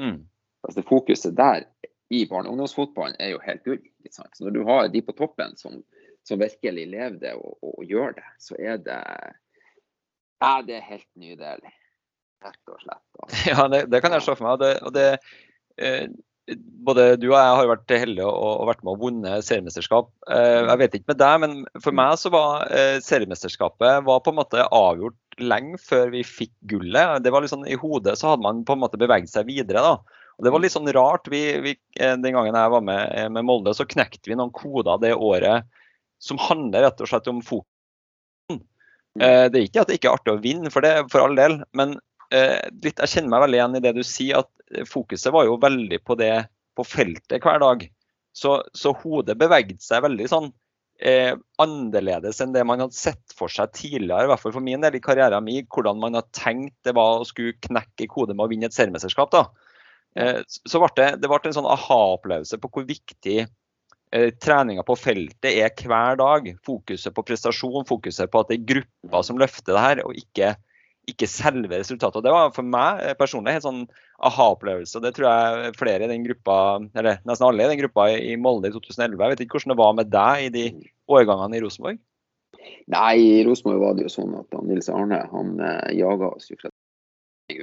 Mm. 0.01 0.23
Altså 0.63 0.79
det 0.79 0.87
Fokuset 0.89 1.35
der 1.37 1.67
i 2.09 2.23
barne- 2.25 2.49
og 2.49 2.55
ungdomsfotballen 2.55 3.15
er 3.19 3.29
jo 3.35 3.39
helt 3.45 3.63
gull. 3.63 3.81
når 4.39 4.49
du 4.55 4.63
har 4.65 4.87
de 4.87 5.01
på 5.01 5.11
toppen 5.11 5.53
som, 5.57 5.83
som 6.25 6.39
virkelig 6.39 6.87
lever 6.87 7.19
det 7.19 7.33
og, 7.33 7.57
og, 7.61 7.79
og 7.79 7.85
gjør 7.85 8.15
det, 8.17 8.25
så 8.39 8.55
er 8.59 8.77
det 8.77 9.03
ja, 10.41 10.61
det 10.61 10.75
er 10.75 10.81
helt 10.81 11.09
nydelig. 11.15 11.73
Rett 12.45 12.69
og 12.73 12.81
slett. 12.81 13.05
Altså. 13.21 13.37
Ja, 13.53 13.67
det, 13.67 13.91
det 13.91 14.01
kan 14.01 14.13
jeg 14.13 14.21
se 14.25 14.35
for 14.35 14.45
meg. 14.45 14.53
og 14.53 14.59
Det, 14.59 14.73
og 14.81 14.93
det, 14.93 15.19
eh, 15.77 16.07
både 16.55 17.17
du 17.19 17.27
og 17.27 17.35
jeg 17.35 17.55
har 17.59 17.69
vært 17.69 17.93
heldige 17.99 18.27
og, 18.27 18.67
vært 18.69 18.83
med 18.85 18.93
og 18.93 19.01
vunnet 19.01 19.45
seriemesterskap. 19.45 20.09
Eh, 20.31 20.63
jeg 20.63 20.81
vet 20.81 20.97
ikke 20.97 21.11
med 21.11 21.19
deg, 21.19 21.39
men 21.43 21.55
for 21.83 21.95
meg 21.97 22.19
så 22.21 22.31
var 22.33 22.71
eh, 22.71 22.99
seriemesterskapet 23.03 24.05
var 24.07 24.21
på 24.23 24.31
en 24.31 24.39
måte 24.39 24.63
avgjort 24.63 25.41
lenge 25.43 25.79
før 25.81 26.13
vi 26.13 26.23
fikk 26.25 26.53
gullet. 26.71 27.19
Det 27.25 27.33
var 27.33 27.43
litt 27.43 27.51
sånn, 27.51 27.67
I 27.67 27.79
hodet 27.79 28.15
så 28.19 28.31
hadde 28.31 28.45
man 28.45 28.63
på 28.67 28.77
en 28.77 28.83
måte 28.85 28.99
beveget 28.99 29.31
seg 29.33 29.49
videre. 29.49 29.83
da. 29.83 30.23
Og 30.37 30.47
Det 30.47 30.53
var 30.53 30.63
litt 30.63 30.75
sånn 30.75 30.91
rart. 30.95 31.27
Vi, 31.33 31.41
vi, 31.65 31.75
eh, 31.99 32.15
den 32.15 32.37
gangen 32.37 32.55
jeg 32.55 32.75
var 32.77 32.85
med, 32.85 33.17
med 33.35 33.47
Molde, 33.47 33.75
så 33.75 33.87
knekte 33.89 34.31
vi 34.31 34.39
noen 34.39 34.55
koder 34.55 35.01
det 35.03 35.15
året 35.17 35.67
som 36.23 36.39
handler 36.41 36.87
rett 36.87 37.03
og 37.03 37.11
slett 37.11 37.27
om 37.29 37.43
fokus. 37.45 37.73
Det 39.17 39.25
er 39.25 39.63
ikke 39.65 39.81
at 39.81 39.89
det 39.89 39.95
ikke 39.97 40.11
er 40.11 40.15
artig 40.19 40.33
å 40.35 40.41
vinne, 40.41 40.69
for 40.69 40.85
det 40.85 41.07
for 41.09 41.25
all 41.25 41.33
del. 41.37 41.55
Men 41.73 41.95
litt, 42.29 42.99
jeg 43.01 43.09
kjenner 43.09 43.31
meg 43.31 43.41
veldig 43.47 43.57
igjen 43.57 43.77
i 43.79 43.81
det 43.81 43.93
du 43.97 44.03
sier, 44.05 44.43
at 44.43 44.56
fokuset 44.89 45.33
var 45.33 45.47
jo 45.47 45.59
veldig 45.61 45.99
på 46.05 46.17
det 46.19 46.47
på 46.77 46.85
feltet 46.85 47.43
hver 47.43 47.61
dag. 47.63 47.85
Så, 48.37 48.59
så 48.77 48.93
hodet 49.01 49.37
bevegde 49.39 49.81
seg 49.81 50.03
veldig 50.05 50.27
sånn 50.29 50.51
eh, 51.01 51.33
annerledes 51.61 52.41
enn 52.43 52.53
det 52.53 52.65
man 52.67 52.83
hadde 52.83 52.97
sett 52.97 53.35
for 53.37 53.51
seg 53.51 53.71
tidligere, 53.73 54.27
i 54.27 54.31
hvert 54.31 54.43
fall 54.43 54.55
for 54.55 54.65
min 54.65 54.83
del 54.83 54.97
i 54.97 55.03
karrieren 55.03 55.45
min, 55.45 55.65
hvordan 55.73 56.01
man 56.01 56.17
hadde 56.19 56.37
tenkt 56.37 56.75
det 56.85 56.93
var 56.97 57.21
å 57.21 57.27
skulle 57.27 57.57
knekke 57.65 58.09
kode 58.11 58.35
med 58.35 58.45
å 58.45 58.51
vinne 58.51 58.69
et 58.69 58.77
seriemesterskap. 58.77 59.33
Eh, 60.17 60.41
så 60.45 60.83
ble 60.83 60.91
det, 60.99 61.09
det 61.21 61.31
ble 61.31 61.41
en 61.43 61.57
sånn 61.59 61.71
aha-opplevelse 61.73 62.61
på 62.61 62.71
hvor 62.73 62.87
viktig 62.89 63.39
eh, 63.43 64.29
treninga 64.41 64.85
på 64.87 64.97
feltet 64.99 65.51
er 65.51 65.73
hver 65.89 66.21
dag. 66.21 66.53
Fokuset 66.65 67.15
på 67.15 67.25
prestasjon, 67.25 67.85
fokuset 67.89 68.31
på 68.33 68.43
at 68.43 68.51
det 68.51 68.59
er 68.59 68.71
grupper 68.75 69.25
som 69.25 69.41
løfter 69.41 69.73
det 69.73 69.85
her, 69.87 70.05
og 70.05 70.17
ikke, 70.17 70.55
ikke 71.07 71.27
selve 71.31 71.79
resultatet. 71.79 72.19
Og 72.19 72.25
Det 72.25 72.33
var 72.35 72.51
for 72.55 72.67
meg 72.67 73.03
eh, 73.05 73.15
personlig 73.19 73.51
en 73.53 73.57
helt 73.57 73.67
sånn 73.67 73.83
aha-opplevelse. 74.27 74.97
og 74.99 75.05
Det 75.05 75.13
tror 75.15 75.27
jeg 75.29 75.77
flere 75.79 76.03
i 76.07 76.11
den 76.11 76.25
gruppa, 76.27 76.57
eller 76.97 77.21
nesten 77.27 77.47
alle 77.47 77.63
i 77.63 77.71
den 77.71 77.79
gruppa 77.83 78.09
i 78.11 78.35
Molde 78.41 78.71
i 78.71 78.75
2011. 78.75 79.15
Jeg 79.23 79.33
vet 79.33 79.43
ikke 79.45 79.57
hvordan 79.59 79.73
det 79.75 79.79
var 79.83 79.95
med 80.01 80.11
deg 80.11 80.45
i 80.47 80.51
de 80.57 80.65
årgangene 81.07 81.57
i 81.59 81.63
Rosenborg? 81.63 82.01
Nei, 82.91 83.13
i 83.23 83.43
Rosenborg 83.47 83.79
var 83.83 83.95
det 83.95 84.07
jo 84.07 84.13
sånn 84.17 84.35
at 84.39 84.55
Nils 84.67 84.89
Arne 84.91 85.21
han 85.31 85.55
eh, 85.63 85.93
jaga 86.01 86.33
oss 86.35 86.51
jo 86.51 86.59
fra 86.61 86.71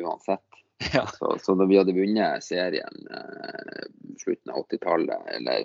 uansett. 0.00 0.40
Ja. 0.92 1.04
Så, 1.06 1.36
så 1.40 1.54
da 1.54 1.64
vi 1.70 1.76
hadde 1.78 1.92
vunnet 1.94 2.42
serien 2.44 3.04
eh, 3.06 3.84
slutten 4.20 4.50
av 4.50 4.64
80-tallet, 4.66 5.28
eller 5.36 5.62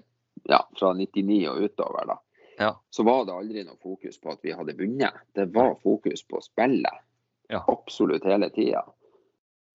ja, 0.48 0.60
fra 0.78 0.92
99 0.96 1.40
og 1.50 1.64
utover, 1.66 2.06
da, 2.12 2.16
Ja. 2.62 2.70
så 2.94 3.04
var 3.08 3.26
det 3.26 3.34
aldri 3.34 3.64
noe 3.66 3.76
fokus 3.82 4.20
på 4.22 4.32
at 4.36 4.46
vi 4.46 4.54
hadde 4.56 4.76
vunnet. 4.78 5.18
Det 5.36 5.48
var 5.56 5.74
fokus 5.82 6.22
på 6.30 6.40
spillet. 6.46 7.02
Ja. 7.50 7.64
Absolutt 7.68 8.28
hele 8.30 8.50
tida. 8.54 8.84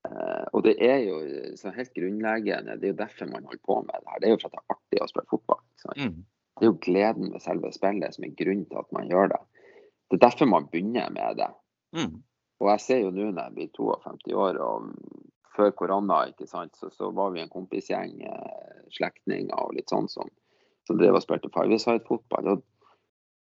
Eh, 0.08 0.44
og 0.52 0.62
det 0.66 0.74
er 0.84 1.00
jo 1.06 1.16
så 1.58 1.72
helt 1.74 1.94
grunnleggende, 1.96 2.76
det 2.78 2.90
er 2.90 2.92
jo 2.92 3.00
derfor 3.00 3.30
man 3.30 3.48
holder 3.48 3.64
på 3.64 3.80
med 3.82 3.96
det 3.96 4.12
her. 4.12 4.20
Det 4.20 4.28
er 4.28 4.34
jo 4.34 4.40
for 4.42 4.52
at 4.52 4.54
det 4.54 4.62
er 4.62 4.76
artig 4.76 5.02
å 5.02 5.10
spille 5.10 5.32
fotball. 5.32 5.62
Mm. 5.96 6.20
Det 6.54 6.66
er 6.66 6.70
jo 6.70 6.78
gleden 6.86 7.32
med 7.32 7.42
selve 7.42 7.72
spillet 7.74 8.14
som 8.14 8.26
er 8.26 8.36
grunnen 8.38 8.68
til 8.70 8.80
at 8.82 8.94
man 8.94 9.10
gjør 9.10 9.32
det. 9.34 9.42
Det 10.10 10.18
er 10.18 10.26
derfor 10.28 10.50
man 10.50 10.68
begynner 10.70 11.10
med 11.14 11.40
det. 11.40 11.50
Mm. 11.96 12.14
Og 12.62 12.70
jeg 12.70 12.84
ser 12.84 13.02
jo 13.02 13.10
nå 13.14 13.30
når 13.32 13.48
jeg 13.48 13.56
blir 13.56 13.72
52 13.80 14.36
år, 14.44 14.60
og 14.62 14.92
før 15.56 15.74
korona, 15.78 16.20
ikke 16.30 16.46
sant, 16.50 16.76
så, 16.78 16.90
så 16.94 17.10
var 17.14 17.34
vi 17.34 17.42
en 17.42 17.50
kompisgjeng, 17.52 18.14
eh, 18.28 18.86
slektninger 18.94 19.54
og 19.58 19.74
litt 19.74 19.90
sånn 19.90 20.06
som, 20.12 20.30
som 20.86 20.98
drev 21.00 21.18
og 21.18 21.24
spilte 21.24 21.50
five-side-fotball. 21.54 22.54
Og, 22.54 22.64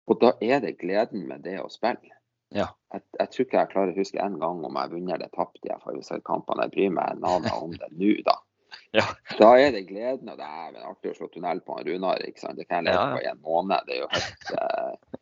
og 0.07 0.19
da 0.23 0.33
er 0.43 0.63
det 0.63 0.77
gleden 0.79 1.27
med 1.27 1.43
det 1.47 1.59
å 1.59 1.69
spille. 1.71 2.15
Ja. 2.53 2.69
Jeg, 2.93 3.05
jeg 3.19 3.33
tror 3.33 3.45
ikke 3.47 3.59
jeg 3.59 3.71
klarer 3.73 3.93
å 3.93 3.99
huske 3.99 4.21
en 4.21 4.39
gang 4.41 4.63
om 4.67 4.79
jeg 4.79 4.93
vunnet 4.93 5.15
eller 5.17 5.31
tapt 5.33 5.59
de 5.63 5.71
her 5.73 5.81
five-side-kampene. 5.85 6.67
Jeg 6.67 6.75
bryr 6.75 6.97
meg 6.99 7.21
nada 7.23 7.53
om 7.57 7.73
det 7.77 7.91
nå, 7.93 8.15
da. 8.27 8.39
Ja. 8.93 9.03
Da 9.37 9.51
er 9.61 9.69
det 9.73 9.83
gleden, 9.85 10.29
og 10.29 10.39
det 10.39 10.45
er 10.45 10.77
artig 10.81 11.11
å 11.11 11.17
slå 11.17 11.27
tunnel 11.29 11.59
på 11.65 11.75
en 11.77 11.85
Runar. 11.85 12.21
ikke 12.25 12.41
sant? 12.41 12.57
Det 12.57 12.65
kan 12.65 12.81
jeg 12.81 12.89
leve 12.89 13.03
Ja, 13.03 13.11
på 13.13 13.21
i 13.21 13.27
en 13.29 13.43
måned. 13.45 13.85
Det 13.85 13.93
er 13.95 13.99
jo 14.01 14.07
helt 14.13 14.47
uh, 14.57 15.19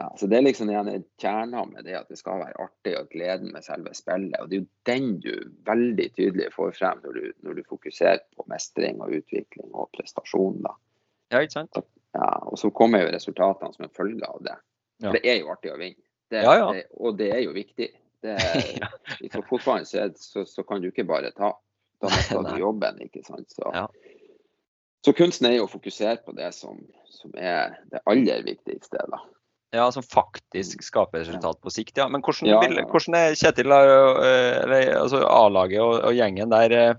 ja, 0.00 0.14
så 0.16 0.26
Det 0.26 0.36
er 0.36 0.44
liksom 0.46 0.70
en 0.70 1.04
kjerna 1.20 1.64
med 1.64 1.84
det 1.84 1.96
at 1.98 2.08
det 2.12 2.18
skal 2.20 2.40
være 2.40 2.56
artig 2.66 2.94
og 2.98 3.10
gleden 3.12 3.52
med 3.52 3.64
selve 3.64 3.92
spillet. 3.96 4.36
og 4.40 4.50
Det 4.50 4.58
er 4.58 4.62
jo 4.62 4.68
den 4.88 5.08
du 5.20 5.34
veldig 5.66 6.08
tydelig 6.16 6.48
får 6.54 6.72
frem 6.78 7.02
når 7.04 7.18
du, 7.18 7.26
når 7.44 7.58
du 7.58 7.62
fokuserer 7.68 8.22
på 8.36 8.46
mestring 8.52 9.00
og 9.04 9.12
utvikling 9.18 9.68
og 9.72 9.90
prestasjon. 9.96 10.62
da. 10.64 10.74
ja, 11.32 11.42
ikke 11.42 11.58
sant? 11.58 11.80
Ja, 12.16 12.30
og 12.48 12.58
så 12.58 12.70
kommer 12.70 13.04
jo 13.04 13.12
resultatene 13.12 13.74
som 13.74 13.84
en 13.84 13.96
følge 13.96 14.28
av 14.28 14.42
det. 14.44 14.56
Ja. 15.02 15.08
For 15.08 15.18
det 15.18 15.24
er 15.28 15.40
jo 15.42 15.52
artig 15.52 15.72
å 15.72 15.80
vinne. 15.80 16.05
Det, 16.30 16.42
Ja, 16.42 16.56
ja. 16.58 16.72
Det, 16.74 16.84
og 16.96 17.16
det 17.18 17.30
er 17.34 17.44
jo 17.44 17.54
viktig. 17.56 17.90
Det, 18.22 18.36
Ja. 18.82 18.88
I 19.20 19.30
fotballen 19.30 19.86
så, 19.86 20.08
så, 20.16 20.44
så 20.48 20.64
kan 20.66 20.82
du 20.82 20.90
ikke 20.90 21.06
bare 21.08 21.30
ta. 21.36 21.52
Da 22.02 22.10
skal 22.12 22.44
du 22.44 22.58
jobben. 22.60 22.98
ikke 23.00 23.22
sant? 23.24 23.48
Så, 23.54 23.70
så 25.06 25.14
kunsten 25.16 25.48
er 25.48 25.56
jo 25.60 25.64
å 25.68 25.70
fokusere 25.70 26.18
på 26.26 26.34
det 26.36 26.50
som, 26.56 26.80
som 27.08 27.32
er 27.38 27.78
det 27.92 28.02
aller 28.10 28.44
viktigste. 28.44 29.00
da. 29.12 29.22
Ja, 29.74 29.88
som 29.92 30.04
faktisk 30.04 30.82
skaper 30.84 31.22
resultat 31.24 31.60
på 31.62 31.72
sikt. 31.72 31.96
Ja. 31.98 32.08
Men 32.08 32.22
hvordan, 32.24 32.48
Ja, 32.50 32.60
ja. 32.62 32.84
hvordan 32.90 33.16
er 33.18 33.34
Kjetil, 33.38 33.72
eh, 33.72 34.92
altså 35.00 35.24
A-laget 35.26 35.82
og, 35.82 35.98
og 36.06 36.14
gjengen 36.16 36.52
der 36.52 36.74
eh, 36.76 36.94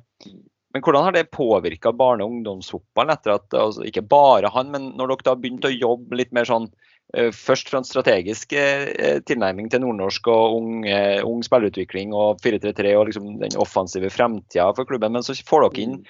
men 0.76 0.84
hvordan 0.84 1.08
har 1.08 1.16
det 1.16 1.30
påvirka 1.32 1.94
barne- 1.96 2.26
og 2.26 2.34
ungdomsfotballen 2.36 3.14
etter 3.16 3.38
at 3.38 3.54
altså, 3.56 3.82
Ikke 3.88 4.04
bare 4.06 4.52
han, 4.54 4.68
men 4.70 4.92
når 5.00 5.14
dere 5.14 5.26
da 5.26 5.34
har 5.34 5.40
begynt 5.42 5.66
å 5.66 5.72
jobbe 5.74 6.20
litt 6.20 6.34
mer 6.36 6.46
sånn 6.46 6.68
Først 7.16 7.70
fra 7.72 7.80
en 7.80 7.88
strategisk 7.88 8.52
eh, 8.52 9.22
tilnærming 9.24 9.70
til 9.72 9.80
nordnorsk 9.80 10.28
og 10.28 10.58
ung, 10.58 10.72
eh, 10.92 11.22
ung 11.24 11.40
spillerutvikling 11.46 12.12
og 12.12 12.42
4-3-3 12.44 12.96
og 13.00 13.06
liksom 13.08 13.30
den 13.40 13.56
offensive 13.64 14.10
fremtida 14.12 14.66
for 14.76 14.90
klubben, 14.90 15.16
men 15.16 15.24
så 15.24 15.38
får 15.48 15.70
dere 15.70 15.86
inn 15.86 16.02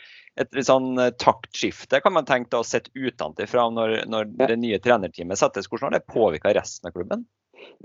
et 0.42 0.54
litt 0.58 0.70
sånn 0.70 0.98
eh, 1.02 1.14
taktskifte, 1.22 2.02
kan 2.02 2.16
man 2.16 2.26
tenke 2.26 2.50
da, 2.54 2.64
sett 2.66 2.90
utenfra 2.98 3.68
når, 3.74 3.98
når 4.10 4.32
det 4.42 4.58
nye 4.62 4.80
trenerteamet 4.82 5.40
settes. 5.40 5.70
Hvordan 5.70 5.92
har 5.92 6.00
det 6.00 6.10
påvirka 6.10 6.54
resten 6.58 6.90
av 6.90 6.98
klubben? 6.98 7.26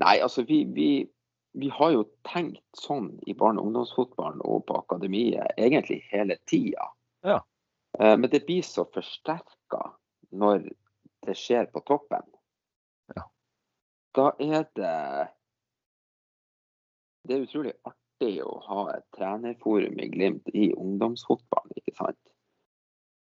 Nei, 0.00 0.18
altså 0.24 0.44
vi, 0.48 0.62
vi, 0.72 0.90
vi 1.58 1.70
har 1.72 1.94
jo 1.94 2.04
tenkt 2.28 2.64
sånn 2.80 3.12
i 3.28 3.36
barne- 3.36 3.60
og 3.60 3.70
ungdomsfotballen 3.70 4.44
og 4.44 4.66
på 4.68 4.80
akademiet 4.82 5.56
egentlig 5.56 6.02
hele 6.12 6.40
tida. 6.48 6.92
Ja. 7.28 7.40
Eh, 7.98 8.16
Men 8.16 8.30
det 8.32 8.44
blir 8.48 8.64
så 8.66 8.86
forsterka 8.88 9.84
når 10.32 10.70
det 11.26 11.36
skjer 11.38 11.68
på 11.72 11.84
toppen. 11.88 12.24
Ja. 13.16 13.26
Da 14.16 14.26
er 14.40 14.66
det 14.76 15.28
Det 17.22 17.36
er 17.36 17.44
utrolig 17.46 17.72
artig 17.86 18.34
å 18.42 18.56
ha 18.66 18.84
et 18.96 19.04
trenerforum 19.14 20.00
i 20.02 20.08
Glimt 20.10 20.48
i 20.54 20.72
ungdomsfotballen, 20.74 21.76
ikke 21.78 21.94
sant. 21.94 22.18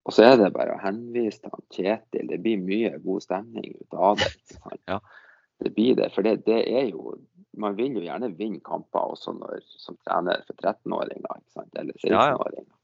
Og 0.08 0.16
så 0.16 0.26
er 0.26 0.38
det 0.40 0.54
bare 0.56 0.76
å 0.76 0.82
henvise 0.82 1.44
til 1.44 1.66
Kjetil. 1.76 2.30
Det 2.32 2.40
blir 2.42 2.64
mye 2.64 2.96
god 3.04 3.26
stemning 3.26 3.76
ut 3.78 3.98
av 3.98 4.18
det. 4.22 4.32
ikke 4.32 4.58
sant? 4.58 5.12
det 5.62 5.74
blir 5.76 6.00
det. 6.00 6.10
For 6.16 6.26
det, 6.26 6.42
det 6.48 6.64
er 6.70 6.90
jo 6.90 7.18
Man 7.60 7.76
vil 7.76 7.98
jo 7.98 8.02
gjerne 8.06 8.30
vinne 8.40 8.62
kamper 8.64 9.12
også 9.12 9.34
når, 9.36 9.60
som 9.68 9.98
trener 10.08 10.40
for 10.48 10.56
13-åringer 10.56 11.34
ikke 11.42 11.52
sant? 11.52 11.74
eller 11.76 11.98
Ja, 12.08 12.30
ja. 12.32 12.38
16-åringer. 12.38 12.78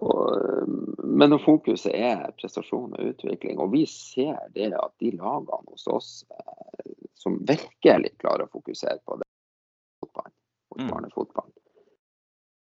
Og, 0.00 0.68
Men 1.04 1.30
når 1.34 1.42
fokuset 1.44 1.92
er 1.92 2.30
prestasjon 2.40 2.94
og 2.96 3.08
utvikling, 3.12 3.58
og 3.60 3.72
vi 3.74 3.82
ser 3.90 4.38
det 4.54 4.70
at 4.72 4.92
de 5.02 5.10
lagene 5.18 5.66
hos 5.68 5.86
oss 5.90 6.10
eh, 6.32 6.92
som 7.20 7.36
virkelig 7.48 8.14
klarer 8.22 8.46
å 8.46 8.52
fokusere 8.54 9.00
på 9.04 9.18
det, 9.20 9.28
fotball, 10.00 10.30
Mm. 10.78 10.86
barnefotball, 10.88 11.50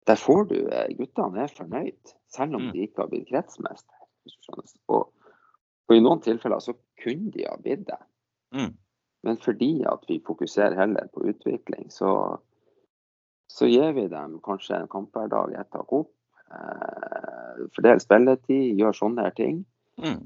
der 0.08 0.16
får 0.22 0.44
du 0.52 0.56
eh, 0.70 0.94
Guttene 0.96 1.42
er 1.44 1.52
fornøyd, 1.58 2.14
selv 2.32 2.56
om 2.56 2.62
Mm. 2.68 2.72
de 2.72 2.84
ikke 2.86 3.02
har 3.02 3.10
blitt 3.12 3.28
kretsmester. 3.30 3.96
Og, 4.88 5.10
og 5.90 5.96
i 5.96 6.00
noen 6.00 6.22
tilfeller 6.22 6.60
så 6.62 6.74
kunne 7.02 7.32
de 7.34 7.44
ha 7.50 7.58
blitt 7.58 7.88
det. 7.90 8.00
Mm. 8.54 8.78
Men 9.26 9.38
fordi 9.42 9.84
at 9.90 10.06
vi 10.08 10.22
fokuserer 10.26 10.78
heller 10.78 11.10
på 11.14 11.26
utvikling, 11.28 11.90
så, 11.92 12.38
så 13.50 13.66
gir 13.68 13.92
vi 13.98 14.08
dem 14.08 14.40
kanskje 14.46 14.78
en 14.80 14.88
kamp 14.88 15.12
hver 15.18 15.28
dag, 15.34 15.52
Eh, 16.52 17.66
fordel 17.76 18.02
spilletid, 18.04 18.76
gjør 18.80 18.98
sånne 18.98 19.28
her 19.28 19.36
ting. 19.38 19.64
Mm. 20.02 20.26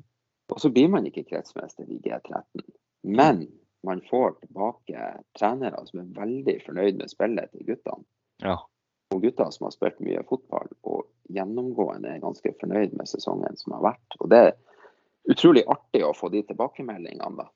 Og 0.50 0.62
så 0.62 0.72
blir 0.74 0.90
man 0.92 1.08
ikke 1.08 1.28
kretsmester 1.30 1.90
i 1.90 2.00
G13. 2.04 2.64
Men 3.08 3.46
man 3.86 4.02
får 4.10 4.40
tilbake 4.42 5.12
trenere 5.38 5.86
som 5.88 6.02
er 6.02 6.16
veldig 6.18 6.58
fornøyd 6.66 7.00
med 7.00 7.12
spillet 7.12 7.54
til 7.54 7.68
guttene. 7.70 8.04
Ja. 8.44 8.58
Og 9.14 9.24
gutter 9.24 9.50
som 9.54 9.66
har 9.66 9.74
spilt 9.74 10.02
mye 10.06 10.22
fotball 10.30 10.70
og 10.86 11.08
gjennomgående 11.34 12.12
er 12.14 12.24
ganske 12.24 12.52
fornøyd 12.62 12.94
med 12.98 13.10
sesongen 13.10 13.56
som 13.58 13.78
har 13.78 13.86
vært. 13.92 14.18
Og 14.20 14.30
det 14.34 14.42
er 14.50 14.52
utrolig 15.30 15.64
artig 15.70 16.04
å 16.06 16.16
få 16.18 16.30
de 16.34 16.44
tilbakemeldingene, 16.50 17.32
da. 17.40 17.48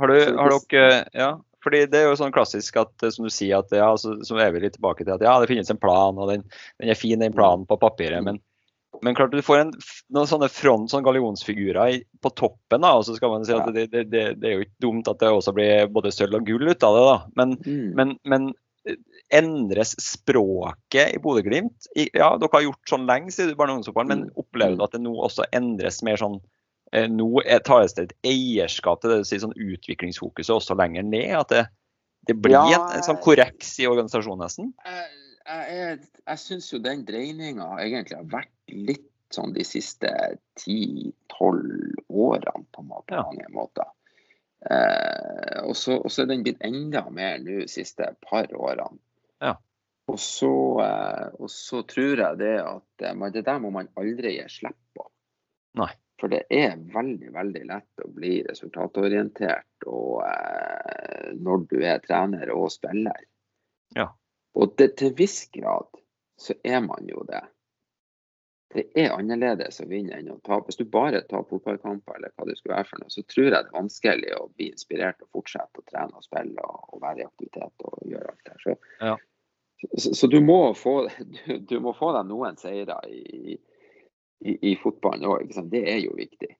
Har, 0.00 0.08
du, 0.08 0.36
har 0.38 0.54
dere 0.72 1.02
Ja, 1.12 1.32
fordi 1.64 1.84
det 1.90 2.00
er 2.00 2.08
jo 2.10 2.16
sånn 2.18 2.32
klassisk 2.34 2.76
at 2.82 3.04
eh, 3.06 3.10
som 3.14 3.26
du 3.26 3.30
sier 3.32 3.60
at 3.62 3.70
ja, 3.74 3.90
så, 3.96 4.16
som 4.26 4.38
er 4.42 4.50
vi 4.54 4.64
litt 4.64 4.74
tilbake 4.78 5.04
til 5.06 5.14
at 5.14 5.22
ja, 5.24 5.36
det 5.42 5.50
finnes 5.50 5.70
en 5.70 5.80
plan, 5.82 6.18
og 6.18 6.32
den, 6.32 6.42
den 6.82 6.90
er 6.90 6.98
fin, 6.98 7.20
den 7.22 7.34
planen 7.36 7.66
på 7.68 7.78
papiret. 7.82 8.22
Men, 8.26 8.40
men 9.02 9.16
klart 9.18 9.32
du 9.32 9.40
får 9.42 9.60
en, 9.62 9.70
noen 10.14 10.28
sånne 10.30 10.48
front, 10.52 10.90
sånne 10.92 11.06
gallionsfigurer 11.08 12.00
på 12.22 12.32
toppen, 12.38 12.82
da, 12.84 12.92
og 12.98 13.06
så 13.08 13.14
skal 13.16 13.32
man 13.36 13.46
si 13.48 13.54
at 13.56 13.70
det, 13.74 13.86
det, 13.94 14.04
det, 14.12 14.24
det 14.42 14.50
er 14.50 14.58
jo 14.58 14.66
ikke 14.66 14.84
dumt 14.84 15.08
at 15.10 15.22
det 15.22 15.30
også 15.32 15.54
blir 15.56 15.86
både 15.94 16.12
sølv 16.14 16.40
og 16.40 16.46
gull 16.50 16.68
ut 16.68 16.88
av 16.88 16.98
det, 16.98 17.06
da. 17.08 17.16
Men, 17.40 17.56
Mm. 17.62 17.88
men, 17.98 18.16
men 18.28 18.48
eh, 18.88 18.98
endres 19.32 19.94
språket 20.02 21.14
i 21.14 21.20
Bodø-Glimt? 21.22 21.86
Ja, 21.94 22.32
dere 22.38 22.50
har 22.52 22.66
gjort 22.66 22.90
sånn 22.90 23.06
lenge 23.08 23.32
siden 23.32 23.54
barne- 23.56 23.76
og 23.76 23.80
ungdomsfotballen, 23.80 24.10
men 24.12 24.24
Mm. 24.28 24.34
opplever 24.42 24.76
du 24.76 24.84
at 24.84 24.92
det 24.96 25.00
nå 25.04 25.14
også 25.24 25.46
endres 25.52 26.02
mer 26.02 26.18
sånn 26.20 26.40
Nå 26.92 27.40
er- 27.46 27.62
tas 27.64 27.94
det 27.96 28.02
et 28.10 28.16
eierskap 28.34 29.00
til 29.00 29.10
det 29.14 29.22
du 29.22 29.24
sier, 29.24 29.40
sånn 29.40 29.56
utviklingsfokuset 29.56 30.52
også 30.58 30.76
lenger 30.76 31.06
ned? 31.08 31.30
At 31.38 31.48
det, 31.48 31.62
det 32.28 32.36
blir 32.36 32.52
Ja, 32.58 32.66
en, 32.76 32.98
en 32.98 33.06
sånn 33.06 33.20
korreks 33.24 33.78
i 33.80 33.86
organisasjonen 33.88 34.44
nesten? 34.44 34.74
Jeg, 34.84 35.08
jeg, 35.46 36.02
jeg, 36.26 36.38
syns 36.38 36.68
jo 36.72 36.82
den 36.84 37.06
dreininga 37.08 37.70
egentlig 37.80 38.18
har 38.20 38.28
vært 38.34 38.52
litt 38.68 39.08
sånn 39.32 39.54
de 39.56 39.64
siste 39.64 40.10
10-12 40.60 41.96
årene 42.12 42.64
på 42.76 42.84
mange 42.84 43.16
Ja. 43.16 43.48
måter. 43.50 43.88
Eh, 44.70 45.62
og 45.64 45.74
så 45.74 45.98
er 46.22 46.28
den 46.30 46.44
blitt 46.44 46.60
enda 46.62 47.02
mer 47.10 47.40
nå 47.42 47.62
de 47.64 47.68
siste 47.72 48.12
par 48.22 48.46
årene. 48.54 49.00
Ja. 49.42 49.56
Og 50.12 50.18
så, 50.20 50.52
eh, 50.84 51.28
og 51.40 51.50
så 51.50 51.82
tror 51.88 52.20
jeg 52.20 52.38
det 52.38 52.54
at 52.60 53.06
eh, 53.08 53.14
man, 53.14 53.32
det 53.32 53.44
der 53.48 53.58
må 53.58 53.70
man 53.74 53.88
aldri 53.98 54.36
gi 54.36 54.46
slipp 54.60 54.78
på. 54.94 55.08
Nei. 55.80 55.90
For 56.22 56.30
det 56.30 56.44
er 56.54 56.76
veldig, 56.94 57.32
veldig 57.34 57.64
lett 57.66 58.04
å 58.04 58.08
bli 58.14 58.36
resultatorientert 58.46 59.86
og, 59.90 60.20
eh, 60.22 61.32
når 61.34 61.64
du 61.72 61.80
er 61.82 61.98
trener 62.04 62.52
og 62.54 62.68
spiller. 62.70 63.24
Ja. 63.96 64.06
Og 64.54 64.76
det, 64.78 64.92
til 65.00 65.10
viss 65.18 65.48
grad 65.50 65.90
så 66.38 66.54
er 66.62 66.78
man 66.84 67.10
jo 67.10 67.24
det. 67.26 67.42
Det 68.72 68.84
er 68.96 69.12
annerledes 69.12 69.82
å 69.82 69.88
vinne 69.90 70.16
enn 70.16 70.30
å 70.32 70.38
tape. 70.46 70.70
Hvis 70.70 70.78
du 70.78 70.86
bare 70.88 71.24
tar 71.28 71.42
fotballkamper 71.50 72.16
eller 72.16 72.32
hva 72.38 72.46
det 72.48 72.54
skulle 72.60 72.78
være 72.78 72.88
for 72.88 73.02
noe, 73.02 73.12
så 73.12 73.26
tror 73.26 73.44
jeg 73.48 73.52
det 73.52 73.60
er 73.60 73.74
vanskelig 73.74 74.30
å 74.38 74.46
bli 74.54 74.70
inspirert 74.72 75.26
og 75.26 75.40
fortsette 75.40 75.82
å 75.82 75.90
trene 75.90 76.22
og 76.22 76.24
spille 76.24 76.64
og, 76.64 76.86
og 76.94 77.02
være 77.02 77.24
i 77.24 77.26
aktivitet 77.26 77.86
og 77.90 77.98
gjøre 78.14 78.30
alt 78.30 78.46
det 78.46 78.54
her. 78.54 78.62
Så, 78.64 78.78
Ja. 79.02 79.18
så, 79.98 80.14
så 80.22 80.30
du, 80.30 80.38
må 80.46 80.60
få, 80.78 80.94
du, 81.34 81.58
du 81.68 81.76
må 81.84 81.92
få 81.98 82.14
deg 82.16 82.30
noen 82.30 82.62
seire 82.62 83.02
i, 83.10 83.20
i, 83.56 83.58
i 84.44 84.76
fotballen 84.82 85.28
òg. 85.28 85.52
Det 85.70 85.82
er 85.88 86.00
jo 86.04 86.16
viktig. 86.18 86.50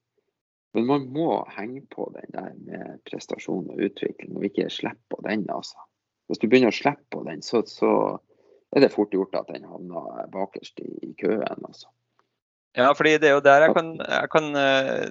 Men 0.75 0.87
man 0.89 1.09
må 1.13 1.43
henge 1.53 1.83
på 1.93 2.07
den 2.15 2.31
der 2.33 2.53
med 2.65 3.01
prestasjon 3.09 3.67
og 3.75 3.81
utvikling, 3.89 4.37
og 4.37 4.47
ikke 4.49 4.71
slippe 4.73 5.05
på 5.13 5.21
den. 5.27 5.45
altså. 5.53 5.77
Hvis 6.29 6.41
du 6.41 6.47
begynner 6.49 6.73
å 6.73 6.77
slippe 6.77 7.05
på 7.13 7.25
den, 7.27 7.43
så, 7.45 7.61
så 7.69 7.91
er 8.73 8.81
det 8.81 8.93
fort 8.95 9.13
gjort 9.13 9.35
at 9.37 9.51
den 9.53 9.67
havner 9.69 10.31
bakerst 10.33 10.81
i, 10.81 10.89
i 11.11 11.13
køen. 11.21 11.45
altså. 11.69 11.91
Ja, 12.73 12.95
fordi 12.97 13.19
det 13.21 13.29
er 13.29 13.35
jo 13.37 13.45
der 13.45 13.67
jeg 13.67 13.75
kan, 13.77 13.89
jeg 14.01 14.29
kan 14.33 14.47
eh, 14.57 15.11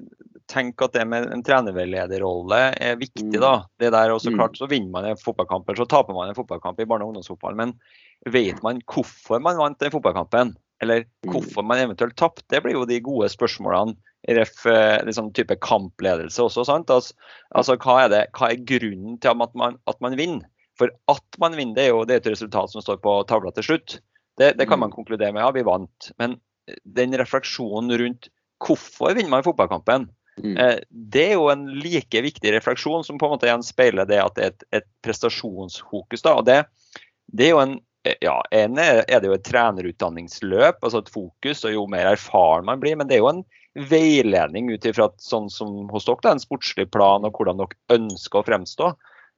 tenke 0.49 0.87
at 0.87 0.95
det 0.95 1.03
med 1.05 1.27
en 1.29 1.43
trenerveilederrolle 1.45 2.61
er 2.73 2.97
viktig. 2.97 3.27
Mm. 3.27 3.41
da. 3.43 3.53
Det 3.77 3.91
der 3.93 4.15
også 4.15 4.31
Mm. 4.31 4.39
klart 4.39 4.57
Så 4.57 4.65
vinner 4.71 4.89
man 4.89 5.05
en 5.05 5.21
fotballkamp, 5.21 5.69
eller 5.69 5.83
så 5.83 5.85
taper 5.85 6.17
man 6.17 6.29
en 6.29 6.35
fotballkamp 6.39 6.79
i 6.79 6.85
barne- 6.89 7.05
og 7.05 7.13
ungdomsfotball. 7.13 7.55
Men 7.55 7.75
vet 8.25 8.63
man 8.63 8.81
hvorfor 8.81 9.39
man 9.39 9.61
vant 9.61 9.77
den 9.79 9.93
fotballkampen, 9.93 10.55
eller 10.81 11.05
Mm. 11.25 11.33
hvorfor 11.33 11.63
man 11.63 11.77
eventuelt 11.77 12.15
tapte, 12.17 12.43
det 12.49 12.63
blir 12.63 12.73
jo 12.73 12.85
de 12.85 12.99
gode 12.99 13.29
spørsmålene. 13.29 13.95
Ref, 14.27 14.65
eh, 14.65 14.99
liksom 15.05 15.31
type 15.33 15.55
kampledelse 15.61 16.41
også. 16.43 16.65
sant? 16.65 16.89
Altså, 16.89 17.13
altså 17.55 17.75
hva, 17.77 18.03
er 18.05 18.09
det, 18.09 18.31
hva 18.33 18.51
er 18.51 18.65
grunnen 18.65 19.19
til 19.19 19.29
at 19.31 19.55
man, 19.55 19.77
at 19.87 20.01
man 20.01 20.15
vinner? 20.17 20.45
For 20.77 20.89
at 21.09 21.39
man 21.39 21.53
vinner, 21.57 21.75
det 21.75 21.83
er 21.85 21.89
jo 21.89 22.05
det 22.05 22.13
er 22.15 22.21
et 22.21 22.33
resultat 22.33 22.69
som 22.71 22.81
står 22.81 22.97
på 23.01 23.27
tavla 23.27 23.51
til 23.53 23.63
slutt. 23.63 23.99
Det, 24.37 24.57
det 24.57 24.67
kan 24.67 24.79
man 24.79 24.91
konkludere 24.91 25.33
med. 25.33 25.41
Ja, 25.41 25.51
vi 25.51 25.63
vant. 25.63 26.11
Men 26.17 26.39
den 26.85 27.11
refleksjonen 27.13 27.91
rundt 27.99 28.29
hvorfor 28.63 29.13
vinner 29.15 29.29
man 29.29 29.43
fotballkampen, 29.43 30.09
Mm. 30.41 30.57
eh, 30.57 30.79
det 30.89 31.31
er 31.31 31.33
jo 31.33 31.49
en 31.51 31.67
like 31.67 32.21
viktig 32.23 32.53
refleksjon 32.53 33.03
som 33.03 33.17
på 33.19 33.25
en 33.27 33.33
måte 33.37 33.43
igjen 33.49 33.61
speiler 33.61 34.07
det 34.07 34.17
at 34.23 34.33
det 34.35 34.43
er 34.45 34.47
et, 34.47 34.63
et 34.79 34.85
prestasjonsfokus. 35.03 36.21
da, 36.23 36.35
og 36.37 36.45
det, 36.45 36.65
det 37.35 37.47
er 37.47 37.51
jo 37.51 37.59
en 37.59 37.73
eh, 37.73 37.81
ja, 38.03 38.35
en 38.51 38.79
er 38.81 39.03
er 39.07 39.21
det 39.21 39.29
jo 39.29 39.35
et 39.35 39.45
trenerutdanningsløp, 39.45 40.79
altså 40.81 41.01
et 41.03 41.11
fokus, 41.13 41.63
og 41.67 41.75
jo 41.75 41.87
mer 41.89 42.09
erfaren 42.15 42.65
man 42.65 42.81
blir. 42.81 42.97
Men 42.97 43.09
det 43.09 43.17
er 43.17 43.23
jo 43.23 43.31
en 43.31 43.43
veiledning 43.91 44.71
ut 44.73 44.85
ifra 44.89 45.09
sånn 45.21 45.49
som 45.53 45.89
hos 45.93 46.07
dere, 46.07 46.23
da, 46.23 46.33
en 46.35 46.43
sportslig 46.43 46.89
plan 46.91 47.27
og 47.27 47.37
hvordan 47.37 47.61
dere 47.61 47.99
ønsker 47.99 48.41
å 48.41 48.47
fremstå. 48.47 48.89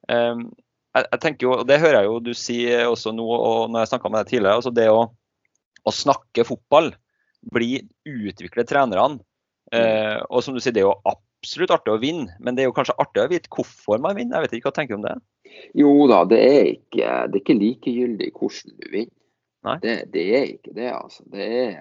Um, 0.08 0.48
jeg, 0.94 1.06
jeg 1.10 1.20
tenker 1.22 1.46
jo, 1.46 1.52
og 1.60 1.68
Det 1.68 1.80
hører 1.82 2.00
jeg 2.00 2.08
jo 2.10 2.16
du 2.22 2.32
sier 2.38 2.88
også 2.88 3.12
nå, 3.14 3.26
og 3.26 3.70
når 3.72 3.84
jeg 3.84 3.92
snakka 3.92 4.10
med 4.10 4.22
deg 4.22 4.32
tidligere. 4.32 4.56
altså 4.60 4.74
Det 4.74 4.88
å, 4.90 5.04
å 5.84 5.94
snakke 5.94 6.48
fotball, 6.48 6.92
bli 7.54 7.76
utvikle 8.08 8.64
trenerne. 8.64 9.20
Uh, 9.74 10.20
og 10.30 10.44
som 10.44 10.54
du 10.54 10.62
sier, 10.62 10.72
det 10.76 10.84
jo 10.84 10.94
absolutt 11.44 11.74
artig 11.76 11.92
å 11.92 12.00
vinne, 12.00 12.34
men 12.40 12.56
det 12.56 12.64
er 12.64 12.70
jo 12.70 12.76
kanskje 12.76 12.96
artig 13.02 13.22
å 13.22 13.30
vite 13.30 13.52
hvorfor 13.52 14.00
man 14.02 14.16
vinner. 14.18 14.40
Jeg 14.40 14.46
vet 14.46 14.56
ikke 14.58 14.70
hva 14.70 14.74
du 14.74 14.80
tenker 14.80 14.98
om 14.98 15.04
det? 15.04 15.14
Jo 15.78 15.92
da, 16.10 16.22
det 16.28 16.40
er 16.42 16.70
ikke, 16.72 17.10
det 17.30 17.38
er 17.38 17.42
ikke 17.42 17.60
likegyldig 17.60 18.30
hvordan 18.34 18.78
du 18.78 18.86
vinner. 18.88 19.18
Det, 19.80 19.94
det 20.12 20.24
er 20.36 20.46
ikke 20.50 20.74
det, 20.76 20.90
altså. 20.92 21.24
Det 21.32 21.44
er, 21.44 21.76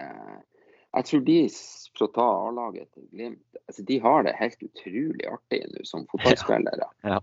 jeg 0.94 1.08
tror 1.10 1.24
de 1.28 1.38
for 1.94 2.06
å 2.08 2.14
ta 2.16 2.28
A-laget 2.48 2.88
til 2.94 3.08
Glimt, 3.12 3.58
altså 3.68 3.86
de 3.88 3.98
har 4.04 4.24
det 4.26 4.36
helt 4.40 4.66
utrolig 4.66 5.28
artig 5.30 5.62
nå 5.72 5.88
som 5.88 6.06
fotballspillere. 6.12 6.90
Ja. 7.08 7.20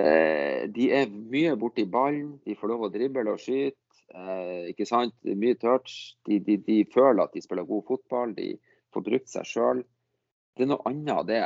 Eh, 0.00 0.66
de 0.74 0.90
er 0.94 1.10
mye 1.10 1.54
borti 1.58 1.86
ballen, 1.90 2.36
de 2.46 2.56
får 2.58 2.72
lov 2.72 2.86
å 2.86 2.92
drible 2.94 3.26
og 3.30 3.42
skyte. 3.42 3.78
Eh, 4.14 4.70
ikke 4.70 4.86
sant? 4.88 5.14
Mye 5.26 5.58
touch. 5.58 6.14
De, 6.28 6.38
de, 6.44 6.58
de 6.66 6.82
føler 6.94 7.24
at 7.24 7.34
de 7.34 7.42
spiller 7.42 7.66
god 7.68 7.86
fotball, 7.88 8.34
de 8.36 8.54
får 8.94 9.06
brukt 9.06 9.30
seg 9.32 9.48
sjøl. 9.48 9.84
Det 10.54 10.64
er 10.66 10.70
noe 10.70 10.84
annet 10.86 11.26
det 11.28 11.42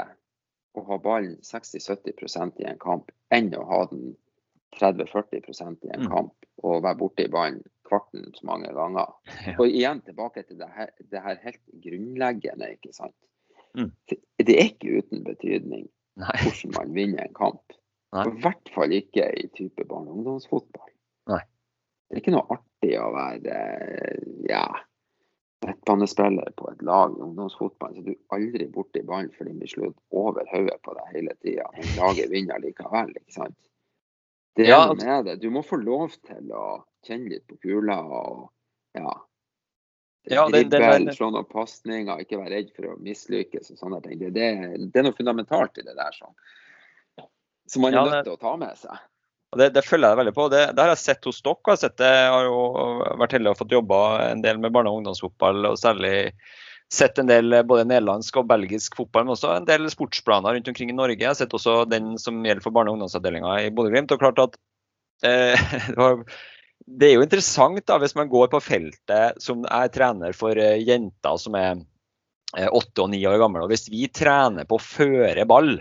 å 0.79 0.83
ha 0.87 0.99
ballen 1.03 1.39
60-70% 1.43 2.61
i 2.63 2.67
en 2.69 2.79
kamp 2.83 3.11
enn 3.35 3.49
å 3.57 3.65
ha 3.69 3.85
den 3.91 4.17
30-40% 4.77 5.87
i 5.89 5.93
en 5.95 6.05
Mm. 6.05 6.11
kamp 6.13 6.35
og 6.63 6.83
være 6.85 6.99
borti 7.01 7.25
ballen 7.33 7.63
kvarten 7.89 8.27
så 8.37 8.45
mange 8.47 8.69
ganger. 8.77 9.09
Ja. 9.47 9.55
Og 9.59 9.67
igjen 9.73 10.03
tilbake 10.05 10.43
til 10.45 10.59
det 10.61 10.69
her, 10.77 10.91
det 11.11 11.23
her 11.25 11.39
helt 11.43 11.63
grunnleggende, 11.85 12.69
ikke 12.77 12.93
sant. 12.93 13.17
Mm. 13.75 13.93
Det, 14.09 14.55
er 14.55 14.69
ikke 14.69 14.99
uten 15.01 15.25
betydning 15.25 15.89
Nei. 16.19 16.35
hvordan 16.43 16.75
man 16.77 16.95
vinner 16.97 17.25
en 17.25 17.35
kamp. 17.37 17.75
Nei. 18.13 18.25
Og 18.27 18.37
I 18.37 18.43
hvert 18.45 18.71
fall 18.75 18.93
ikke 18.97 19.27
i 19.41 19.47
type 19.57 19.85
barne- 19.89 20.11
og 20.11 20.19
ungdomsfotball. 20.21 20.91
Nei. 21.33 21.41
Det 22.09 22.17
er 22.17 22.23
ikke 22.23 22.33
noe 22.37 22.47
artig 22.57 22.95
å 23.01 23.09
være 23.13 23.59
ja, 24.49 24.63
midtbanespiller 25.67 26.51
på 26.57 26.71
et 26.71 26.83
lag 26.83 27.15
i 27.19 27.23
ungdomsfotball, 27.23 27.95
så 27.97 28.03
du 28.07 28.11
er 28.13 28.37
aldri 28.37 28.67
borti 28.73 29.03
ballen 29.07 29.31
fordi 29.35 29.51
den 29.53 29.59
blir 29.63 29.71
slått 29.73 29.97
over 30.15 30.47
hodet 30.53 30.77
på 30.87 30.95
deg 30.99 31.15
hele 31.17 31.35
tida. 31.43 31.67
Men 31.77 31.95
laget 32.01 32.31
vinner 32.31 32.61
likevel, 32.63 33.15
ikke 33.19 33.33
sant. 33.41 33.57
Det 34.57 34.67
er 34.67 34.71
Ja, 34.71 34.81
altså- 34.89 35.07
med 35.07 35.25
det. 35.25 35.37
Du 35.43 35.51
må 35.51 35.63
få 35.63 35.77
lov 35.83 36.11
til 36.27 36.53
å 36.55 36.83
kjenne 37.07 37.29
litt 37.35 37.47
på 37.51 37.59
kula 37.63 37.99
og 38.03 38.49
ja. 38.95 39.17
Ja, 40.29 40.49
det- 40.49 40.69
det- 40.71 40.79
Dribbel, 40.81 41.13
slå 41.15 41.31
noen 41.33 41.47
pasninger, 41.49 42.19
ikke 42.21 42.37
være 42.39 42.51
redd 42.57 42.73
for 42.77 42.91
å 42.91 42.99
mislykkes 43.01 43.71
og 43.73 43.79
sånne 43.79 44.03
ting. 44.03 44.19
Det, 44.19 44.33
det, 44.35 44.49
det 44.93 44.99
er 45.01 45.07
noe 45.07 45.17
fundamentalt 45.17 45.79
i 45.79 45.83
det 45.87 45.95
der. 45.97 46.13
Sånn. 46.13 46.35
som 47.69 47.83
man 47.83 47.93
er 47.95 47.97
Ja, 47.99 48.05
nødt 48.11 48.25
til 48.25 48.33
å 48.33 48.41
ta 48.41 48.57
med 48.57 48.77
seg. 48.81 48.99
Det, 49.57 49.71
det 49.73 49.83
følger 49.87 50.13
jeg 50.13 50.19
veldig 50.21 50.35
på. 50.37 50.47
Det, 50.53 50.63
det 50.77 50.83
har 50.85 50.91
jeg 50.93 51.01
sett 51.01 51.25
hos 51.25 51.41
dere. 51.41 51.57
Jeg 51.57 51.73
har, 51.73 51.81
sett 51.81 51.99
det, 52.01 52.09
jeg 52.13 52.33
har 52.35 52.49
jo 52.49 52.59
vært 53.23 53.37
heldig 53.39 53.53
og 53.55 53.61
fått 53.63 53.73
jobba 53.73 54.01
en 54.29 54.43
del 54.45 54.59
med 54.61 54.75
barne- 54.75 54.93
og 54.93 55.01
ungdomsfotball. 55.01 55.71
og 55.71 55.79
særlig 55.81 56.33
sett 56.93 57.19
en 57.21 57.29
del 57.29 57.53
eh, 57.53 57.65
både 57.69 57.87
nederlandsk 57.89 58.37
og 58.41 58.47
belgisk 58.49 58.97
fotball, 58.97 59.27
men 59.27 59.35
også 59.37 59.55
en 59.57 59.67
del 59.69 59.89
sportsplaner 59.93 60.57
rundt 60.57 60.69
omkring 60.73 60.93
i 60.93 60.97
Norge. 60.97 61.21
Jeg 61.21 61.31
har 61.31 61.37
sett 61.37 61.57
også 61.57 61.83
den 61.89 62.15
som 62.21 62.41
gjelder 62.45 62.65
for 62.65 62.77
barne- 62.77 62.93
og 62.93 62.99
ungdomsavdelinga 62.99 63.59
i 63.67 63.73
Bodø-Glimt. 63.77 64.13
og 64.13 64.21
klart 64.23 64.41
at 64.45 64.57
eh, 65.29 65.69
det 67.01 67.11
er 67.11 67.15
jo 67.19 67.25
interessant 67.27 67.85
da, 67.89 67.99
hvis 68.01 68.17
man 68.17 68.31
går 68.33 68.49
på 68.53 68.63
feltet 68.65 69.41
som 69.45 69.65
er 69.65 69.93
trener 69.93 70.37
for 70.37 70.57
eh, 70.61 70.81
jenter 70.85 71.41
som 71.41 71.57
er 71.61 71.75
eh, 72.57 72.69
åtte 72.69 73.05
og 73.05 73.13
ni 73.13 73.21
år 73.29 73.41
gamle. 73.41 73.65
og 73.65 73.73
Hvis 73.73 73.89
vi 73.93 74.09
trener 74.09 74.69
på 74.69 74.77
å 74.77 74.85
føre 74.93 75.49
ball, 75.49 75.79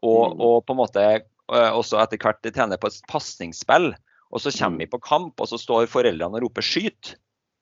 og, 0.00 0.22
Mm. 0.32 0.40
og 0.40 0.62
på 0.64 0.72
en 0.72 0.78
måte 0.80 1.02
også 1.50 2.00
etter 2.02 2.18
hvert 2.18 2.42
trener 2.54 2.78
på 2.80 2.86
et 2.86 3.00
pasningsspill, 3.10 3.94
og 4.30 4.40
så 4.40 4.52
kommer 4.52 4.76
Mm. 4.76 4.78
vi 4.78 4.86
på 4.86 5.00
kamp, 5.02 5.40
og 5.40 5.48
så 5.48 5.58
står 5.58 5.86
foreldrene 5.90 6.36
og 6.36 6.42
roper 6.42 6.62
'skyt', 6.62 7.16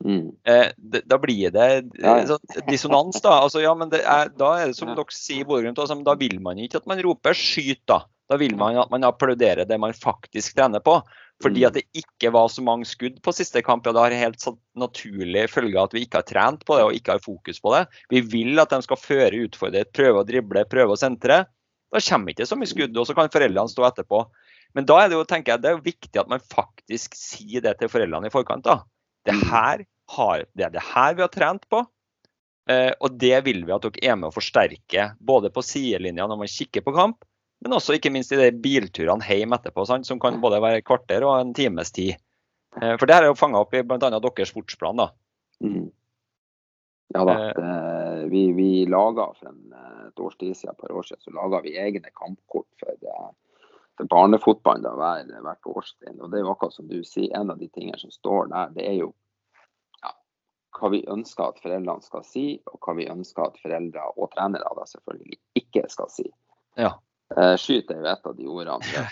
Mm. 0.04 0.36
eh, 0.46 0.70
da 0.78 1.18
blir 1.18 1.50
det 1.50 1.90
eh, 2.04 2.24
sånn 2.24 2.66
dissonans. 2.68 3.20
Da 3.20 3.40
altså, 3.42 3.60
ja, 3.60 3.74
men 3.74 3.88
det 3.90 4.04
er, 4.04 4.28
da 4.28 4.52
er 4.62 4.66
det 4.66 4.76
som 4.76 4.88
dere 4.94 5.04
sier 5.10 5.40
i 5.40 5.44
Bodø-Glimt, 5.44 5.76
altså, 5.78 6.04
da 6.04 6.14
vil 6.14 6.38
man 6.40 6.56
ikke 6.56 6.76
at 6.76 6.86
man 6.86 7.02
roper 7.02 7.30
'skyt'. 7.34 7.86
Da 7.86 8.04
Da 8.30 8.36
vil 8.36 8.54
man 8.56 8.76
at 8.76 8.90
man 8.90 9.00
applauderer 9.04 9.66
det 9.66 9.80
man 9.80 9.94
faktisk 9.94 10.54
trener 10.54 10.80
på. 10.80 11.02
Fordi 11.40 11.60
Mm. 11.60 11.66
at 11.66 11.72
det 11.72 11.84
ikke 11.94 12.30
var 12.30 12.48
så 12.48 12.62
mange 12.62 12.84
skudd 12.84 13.22
på 13.22 13.32
siste 13.32 13.62
kamp, 13.62 13.86
og 13.86 13.94
det 13.94 14.02
har 14.02 14.10
helt 14.26 14.38
sånn 14.38 14.58
naturlig 14.76 15.48
følge 15.48 15.82
at 15.82 15.92
vi 15.94 16.04
ikke 16.04 16.18
har 16.18 16.22
trent 16.24 16.64
på 16.66 16.76
det 16.76 16.84
og 16.84 16.92
ikke 16.92 17.12
har 17.12 17.20
fokus 17.20 17.58
på 17.58 17.72
det. 17.72 17.88
Vi 18.10 18.20
vil 18.20 18.58
at 18.60 18.68
de 18.68 18.82
skal 18.82 18.96
føre, 18.98 19.48
utfordre, 19.48 19.84
prøve 19.90 20.20
å 20.22 20.26
drible, 20.26 20.64
prøve 20.68 20.92
å 20.92 20.98
sentre. 20.98 21.46
Da 21.92 22.00
kommer 22.04 22.34
ikke 22.34 22.46
så 22.46 22.56
mye 22.60 22.68
skudd, 22.68 22.96
og 23.00 23.06
så 23.08 23.14
kan 23.16 23.30
foreldrene 23.32 23.70
stå 23.72 23.86
etterpå. 23.88 24.22
Men 24.76 24.84
da 24.84 24.98
er 25.00 25.08
det 25.08 25.16
jo, 25.16 25.24
tenker 25.24 25.54
jeg, 25.54 25.62
det 25.64 25.70
er 25.70 25.78
viktig 25.84 26.20
at 26.20 26.28
man 26.28 26.42
faktisk 26.44 27.14
sier 27.16 27.62
det 27.64 27.78
til 27.80 27.88
foreldrene 27.88 28.28
i 28.28 28.34
forkant. 28.34 28.64
da. 28.66 28.82
Det 29.24 29.34
Mm. 29.34 29.46
her 29.50 29.84
har, 30.16 30.44
det 30.56 30.64
er 30.66 30.70
det 30.70 30.82
her 30.82 31.14
vi 31.14 31.22
har 31.22 31.28
trent 31.32 31.64
på, 31.68 31.80
eh, 32.68 32.92
og 33.00 33.16
det 33.18 33.44
vil 33.44 33.64
vi 33.64 33.72
at 33.72 33.82
dere 33.82 34.12
er 34.12 34.16
med 34.16 34.28
å 34.28 34.34
forsterke. 34.36 35.14
Både 35.20 35.50
på 35.50 35.64
sidelinja 35.64 36.26
når 36.28 36.38
man 36.38 36.46
kikker 36.52 36.84
på 36.84 36.94
kamp, 36.94 37.24
men 37.64 37.72
også 37.72 37.96
ikke 37.96 38.12
minst 38.12 38.32
i 38.32 38.36
de 38.36 38.50
bilturene 38.52 39.24
hjem 39.24 39.52
etterpå, 39.56 39.86
sant? 39.86 40.06
som 40.06 40.20
kan 40.20 40.40
både 40.40 40.60
være 40.60 40.78
et 40.78 40.84
kvarter 40.84 41.24
og 41.24 41.40
en 41.40 41.54
times 41.54 41.90
tid. 41.90 42.16
Eh, 42.80 42.96
For 42.98 43.06
det 43.06 43.14
her 43.16 43.22
er 43.24 43.32
jo 43.32 43.34
fanga 43.40 43.58
opp 43.64 43.72
i 43.74 43.82
bl.a. 43.82 43.98
deres 43.98 44.48
sportsplan. 44.52 44.96
da. 45.00 45.08
Mm. 45.64 45.90
Ja 47.16 47.24
da. 47.24 47.32
Eh. 47.48 47.52
Det, 47.56 47.72
vi 48.28 48.52
vi 48.52 48.86
laga 48.86 49.28
for 49.38 49.50
en, 49.50 49.72
eh, 49.72 50.06
et 50.08 50.20
års 50.20 50.36
tid 50.36 50.56
siden, 50.56 50.76
par 50.78 50.92
år 50.92 51.02
siden, 51.02 51.20
så 51.20 51.34
laga 51.34 51.60
vi 51.64 51.76
egne 51.78 52.10
kampkort 52.14 52.68
for, 52.80 52.92
eh, 52.92 53.30
for 53.96 54.10
barnefotballen 54.12 54.86
da, 54.86 54.94
hver, 54.96 55.32
hvert 55.46 55.70
årstrinn. 55.74 56.20
Og 56.20 56.30
det 56.30 56.40
er 56.40 56.46
jo 56.46 56.52
akkurat 56.52 56.76
som 56.76 56.88
du 56.88 57.00
sier, 57.04 57.34
en 57.36 57.50
av 57.50 57.58
de 57.58 57.68
tingene 57.68 57.98
som 57.98 58.10
står 58.14 58.52
der, 58.52 58.70
det 58.76 58.86
er 58.86 58.96
jo 59.00 59.10
ja, 60.02 60.12
hva 60.78 60.92
vi 60.94 61.02
ønsker 61.06 61.48
at 61.48 61.60
foreldrene 61.64 62.06
skal 62.06 62.24
si, 62.24 62.46
og 62.66 62.78
hva 62.84 62.96
vi 63.00 63.10
ønsker 63.10 63.48
at 63.48 63.60
foreldre 63.62 64.06
og 64.16 64.30
trenere 64.36 64.76
da 64.78 64.86
selvfølgelig 64.92 65.40
ikke 65.62 65.88
skal 65.88 66.10
si. 66.12 66.28
Ja. 66.78 66.94
Eh, 67.36 67.56
Skyt 67.60 67.90
er 67.92 68.00
jo 68.00 68.08
et 68.08 68.30
av 68.30 68.36
de 68.36 68.46
ordene. 68.48 69.04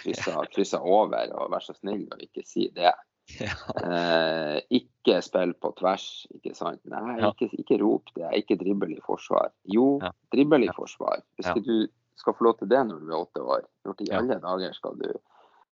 krysser 0.55 0.81
over, 0.81 1.35
og 1.37 1.51
vær 1.53 1.65
så 1.65 1.75
snill 1.77 2.07
og 2.13 2.23
ikke 2.23 2.47
si 2.47 2.71
det. 2.75 2.95
Ja. 3.43 3.53
Eh, 3.83 4.61
ikke 4.79 5.19
spill 5.23 5.53
på 5.61 5.73
tvers, 5.77 6.27
ikke 6.35 6.55
sant. 6.57 6.81
Nei, 6.87 7.19
Ja. 7.21 7.33
ikke, 7.33 7.49
ikke 7.59 7.81
rop 7.83 8.05
det. 8.15 8.29
Ikke 8.39 8.57
dribbel 8.61 8.93
i 8.97 9.01
forsvar. 9.05 9.51
Jo, 9.65 9.99
Ja. 10.03 10.13
dribbel 10.33 10.65
i 10.65 10.73
forsvar. 10.77 11.23
Hvis 11.37 11.47
Ja. 11.51 11.55
du 11.55 11.89
skal 12.17 12.33
få 12.35 12.45
lov 12.45 12.59
til 12.59 12.69
det 12.69 12.79
når 12.87 13.01
du 13.01 13.11
er 13.11 13.19
åtte 13.27 13.43
år, 13.43 13.65
når 13.85 13.95
i 14.07 14.13
alle 14.15 14.39
dager 14.41 14.73
skal 14.75 14.95
du 14.97 15.13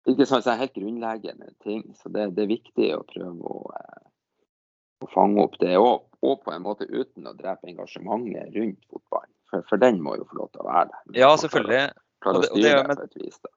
Ikke 0.07 0.25
sant, 0.25 0.43
så 0.43 0.51
er 0.51 0.57
det 0.57 0.61
helt 0.69 0.73
grunnleggende 0.79 1.49
ting. 1.61 1.83
Så 1.93 2.09
det, 2.11 2.33
det 2.35 2.43
er 2.43 2.47
viktig 2.55 2.85
å 2.95 3.03
prøve 3.03 3.41
å, 3.43 3.71
eh, 3.75 4.07
å 5.03 5.09
fange 5.13 5.43
opp 5.43 5.57
det 5.59 5.75
òg. 5.77 6.05
Og 6.23 6.41
på 6.43 6.51
en 6.55 6.63
måte 6.63 6.87
uten 6.89 7.27
å 7.27 7.33
drepe 7.37 7.67
engasjementet 7.67 8.55
rundt 8.55 8.79
fotballen. 8.89 9.33
For, 9.51 9.61
for 9.69 9.77
den 9.77 9.99
må 10.01 10.15
jo 10.17 10.23
få 10.25 10.37
lov 10.39 10.51
til 10.51 10.61
å 10.61 10.65
være 10.71 10.89
der. 10.89 11.19
ja, 11.19 11.35
selvfølgelig. 11.35 11.91
Klare 12.23 12.39
å 12.39 12.43
styre 12.43 12.63
det 12.79 12.87
men- 12.87 12.97
på 12.97 13.03
et 13.03 13.15
vis. 13.21 13.39
da. 13.43 13.49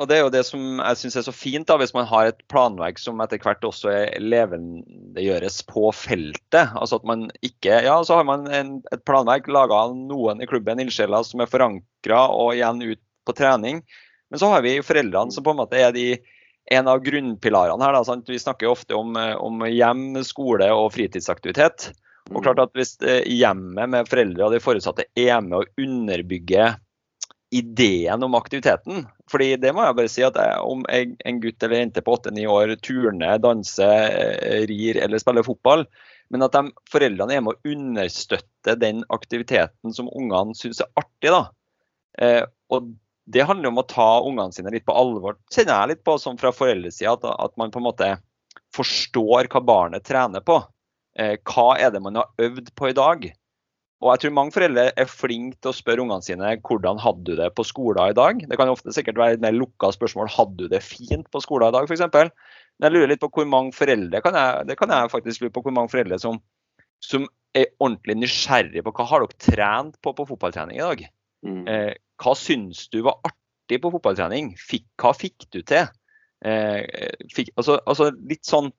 Og 0.00 0.08
det 0.08 0.16
er 0.16 0.22
jo 0.22 0.32
det 0.32 0.40
som 0.48 0.78
jeg 0.80 0.96
syns 0.96 1.18
er 1.20 1.24
så 1.26 1.32
fint, 1.34 1.66
da, 1.68 1.76
hvis 1.76 1.92
man 1.92 2.06
har 2.08 2.30
et 2.30 2.38
planverk 2.48 2.96
som 2.98 3.20
etter 3.20 3.40
hvert 3.42 3.66
også 3.68 3.90
er 3.92 4.14
levendegjøres 4.22 5.58
på 5.68 5.90
feltet. 5.92 6.72
Altså 6.72 6.96
at 6.96 7.04
man 7.08 7.26
ikke 7.44 7.82
Ja, 7.84 7.98
så 8.06 8.16
har 8.16 8.24
man 8.28 8.48
en, 8.48 8.78
et 8.94 9.04
planverk 9.04 9.50
laga 9.52 9.82
av 9.84 9.92
noen 9.96 10.40
i 10.40 10.48
klubben, 10.48 10.80
ildsjeler, 10.80 11.26
som 11.28 11.44
er 11.44 11.52
forankra 11.52 12.22
og 12.32 12.54
igjen 12.56 12.80
ut 12.80 13.02
på 13.28 13.36
trening. 13.36 13.84
Men 14.32 14.40
så 14.40 14.48
har 14.54 14.64
vi 14.64 14.78
foreldrene 14.80 15.36
som 15.36 15.44
på 15.44 15.52
en 15.52 15.60
måte 15.60 15.76
er 15.76 15.92
de 15.92 16.14
en 16.70 16.88
av 16.88 17.04
grunnpilarene 17.04 17.84
her. 17.84 17.98
Da, 17.98 18.04
sant? 18.08 18.28
Vi 18.30 18.40
snakker 18.40 18.70
jo 18.70 18.76
ofte 18.78 18.96
om, 18.96 19.16
om 19.36 19.66
hjem, 19.68 20.14
skole 20.24 20.70
og 20.72 20.94
fritidsaktivitet. 20.96 21.90
Og 22.30 22.44
klart 22.44 22.62
at 22.62 22.72
Hvis 22.78 22.96
eh, 23.04 23.26
hjemmet 23.28 23.90
med 23.90 24.08
foreldre 24.08 24.46
og 24.46 24.54
de 24.54 24.62
foresatte 24.62 25.08
er 25.18 25.40
med 25.44 25.60
å 25.60 25.66
underbygge 25.82 26.76
ideen 27.50 28.22
om 28.22 28.36
aktiviteten. 28.38 29.08
Fordi 29.30 29.52
det 29.62 29.70
må 29.74 29.84
jeg 29.84 29.96
bare 29.98 30.10
si 30.10 30.24
at 30.26 30.38
jeg, 30.38 30.62
om 30.66 30.82
jeg, 30.90 31.12
en 31.28 31.42
gutt 31.42 31.62
eller 31.62 31.82
jente 31.84 32.02
på 32.02 32.16
8-9 32.18 32.46
år 32.50 32.72
turner, 32.82 33.38
danser, 33.42 34.06
eh, 34.10 34.64
rir 34.70 34.98
eller 35.02 35.22
spiller 35.22 35.46
fotball, 35.46 35.84
men 36.30 36.46
at 36.46 36.56
de, 36.56 36.72
foreldrene 36.90 37.36
er 37.36 37.44
med 37.46 37.54
å 37.54 37.72
understøtte 37.74 38.74
den 38.78 39.04
aktiviteten 39.14 39.94
som 39.94 40.10
ungene 40.10 40.56
syns 40.58 40.82
er 40.82 40.90
artig. 40.98 41.30
da. 41.30 41.44
Eh, 42.18 42.42
og 42.74 42.90
det 43.30 43.46
handler 43.46 43.70
om 43.70 43.78
å 43.82 43.86
ta 43.86 44.10
ungene 44.26 44.54
sine 44.54 44.72
litt 44.74 44.86
på 44.88 44.96
alvor. 44.96 45.38
Kjenner 45.54 45.76
jeg 45.76 45.92
litt 45.92 46.04
på 46.06 46.16
sånn 46.18 46.38
fra 46.40 46.50
foreldresida, 46.54 47.14
at, 47.14 47.26
at 47.30 47.56
man 47.60 47.70
på 47.70 47.78
en 47.82 47.86
måte 47.86 48.10
forstår 48.74 49.50
hva 49.50 49.62
barnet 49.62 50.06
trener 50.06 50.42
på. 50.46 50.58
Eh, 51.18 51.36
hva 51.46 51.74
er 51.78 51.94
det 51.94 52.02
man 52.02 52.18
har 52.18 52.30
øvd 52.42 52.72
på 52.78 52.90
i 52.90 52.96
dag? 52.96 53.30
Og 54.00 54.14
jeg 54.14 54.22
tror 54.22 54.32
mange 54.32 54.54
foreldre 54.54 54.86
er 54.96 55.08
flinke 55.12 55.58
til 55.60 55.70
å 55.70 55.76
spørre 55.76 56.00
ungene 56.00 56.24
sine 56.24 56.54
hvordan 56.64 57.00
hadde 57.02 57.24
du 57.26 57.34
det 57.36 57.50
på 57.56 57.66
skolen 57.68 58.14
i 58.14 58.16
dag. 58.16 58.38
Det 58.48 58.56
kan 58.56 58.70
jo 58.70 58.76
ofte 58.78 58.94
sikkert 58.96 59.20
være 59.20 59.36
et 59.36 59.42
mer 59.44 59.52
lukka 59.52 59.90
spørsmål. 59.92 60.30
Hadde 60.32 60.56
du 60.62 60.72
det 60.72 60.80
fint 60.84 61.28
på 61.28 61.42
skolen 61.44 61.68
i 61.68 61.74
dag, 61.76 61.84
f.eks.? 61.84 62.06
Men 62.08 62.86
jeg 62.88 62.94
lurer 62.96 63.12
litt 63.12 63.20
på 63.20 63.28
hvor 63.34 63.50
mange 63.52 63.76
foreldre 63.76 64.22
kan 64.24 64.38
jeg, 64.40 64.64
det 64.70 64.78
kan 64.80 64.94
jeg 64.94 65.12
faktisk 65.12 65.44
lure 65.44 65.52
på 65.52 65.64
hvor 65.66 65.76
mange 65.76 65.92
foreldre 65.92 66.16
som, 66.22 66.40
som 67.04 67.28
er 67.52 67.68
ordentlig 67.76 68.16
nysgjerrig 68.22 68.86
på 68.86 68.94
hva 68.96 69.08
har 69.10 69.26
dere 69.26 69.42
trent 69.44 70.00
på 70.00 70.14
på 70.16 70.28
fotballtrening 70.32 70.80
i 70.80 70.84
dag? 70.86 71.04
Mm. 71.44 71.62
Eh, 71.68 71.92
hva 72.24 72.36
syns 72.38 72.86
du 72.88 73.02
var 73.04 73.20
artig 73.28 73.82
på 73.84 73.92
fotballtrening? 73.92 74.54
Fikk, 74.56 74.88
hva 75.02 75.12
fikk 75.16 75.44
du 75.52 75.60
til? 75.60 75.92
Eh, 76.40 77.12
fikk, 77.36 77.52
altså, 77.60 77.76
altså 77.84 78.08
litt 78.16 78.48
sånn 78.48 78.72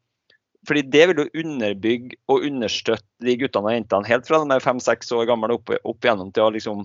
fordi 0.67 0.81
Det 0.93 1.07
vil 1.09 1.23
jo 1.23 1.41
underbygge 1.41 2.17
og 2.29 2.43
understøtte 2.45 3.25
de 3.25 3.37
guttene 3.41 3.71
og 3.71 3.73
jentene 3.73 4.09
helt 4.11 4.27
fra 4.27 4.41
de 4.43 4.55
er 4.55 4.63
fem-seks 4.63 5.09
år 5.17 5.25
gamle 5.29 5.55
opp, 5.57 5.73
opp 5.73 6.05
igjennom 6.05 6.29
til 6.35 6.45
å 6.45 6.53
liksom 6.53 6.83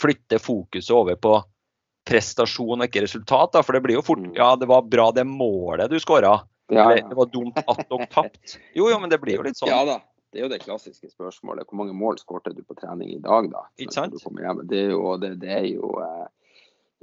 flytte 0.00 0.38
fokuset 0.40 0.94
over 0.96 1.18
på 1.20 1.36
prestasjon 2.06 2.80
og 2.80 2.86
ikke 2.86 3.04
resultat. 3.04 3.52
Da. 3.56 3.62
For 3.66 3.76
det 3.76 3.82
blir 3.84 3.98
jo 3.98 4.04
fort 4.06 4.22
Mm. 4.22 4.34
Ja, 4.36 4.54
det 4.56 4.68
var 4.70 4.82
bra 4.82 5.10
det 5.12 5.26
målet 5.28 5.90
du 5.90 5.98
skåra. 6.00 6.40
Ja, 6.68 6.96
ja. 6.96 7.08
det 7.08 7.14
var 7.14 7.26
dumt 7.30 7.58
at 7.58 7.82
dere 7.88 8.06
tapte. 8.10 8.58
Jo, 8.74 8.88
jo, 8.90 8.98
men 8.98 9.10
det 9.10 9.20
blir 9.22 9.36
jo 9.36 9.46
litt 9.46 9.58
sånn. 9.58 9.70
Ja 9.70 9.84
da. 9.86 10.00
Det 10.32 10.40
er 10.40 10.48
jo 10.48 10.50
det 10.52 10.64
klassiske 10.64 11.08
spørsmålet. 11.08 11.68
Hvor 11.68 11.78
mange 11.78 11.94
mål 11.96 12.18
skårte 12.18 12.52
du 12.52 12.62
på 12.66 12.74
trening 12.76 13.12
i 13.14 13.20
dag, 13.22 13.46
da? 13.52 13.62
Ikke 13.78 13.94
sant? 13.94 14.16
Det 14.16 14.80
er 14.82 14.90
jo, 14.90 15.14
det, 15.22 15.36
det 15.40 15.52
er 15.54 15.68
jo 15.70 15.92
eh, 16.02 16.26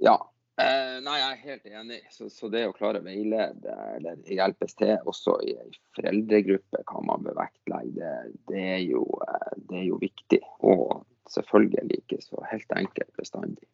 Ja. 0.03 0.17
Eh, 0.61 0.97
nei, 1.01 1.15
jeg 1.17 1.29
er 1.31 1.39
helt 1.47 1.69
enig. 1.81 1.99
Så, 2.13 2.27
så 2.29 2.49
det 2.53 2.67
å 2.69 2.75
klare 2.77 2.99
å 3.01 3.05
veilede 3.05 3.73
eller 3.95 4.19
hjelpes 4.29 4.75
til 4.77 4.93
også 5.09 5.39
i 5.49 5.55
en 5.57 5.71
foreldregruppe 5.97 6.83
kan 6.89 7.07
man 7.09 7.25
bør 7.25 7.39
vektlegge, 7.39 7.95
det, 7.97 8.11
det, 8.51 8.65
er 8.75 8.83
jo, 8.85 9.01
eh, 9.25 9.55
det 9.69 9.79
er 9.81 9.87
jo 9.87 9.97
viktig. 10.03 10.41
Og 10.69 11.01
selvfølgelig 11.33 12.03
ikke 12.03 12.19
så 12.21 12.43
helt 12.51 12.75
enkelt 12.77 13.13
bestandig. 13.17 13.65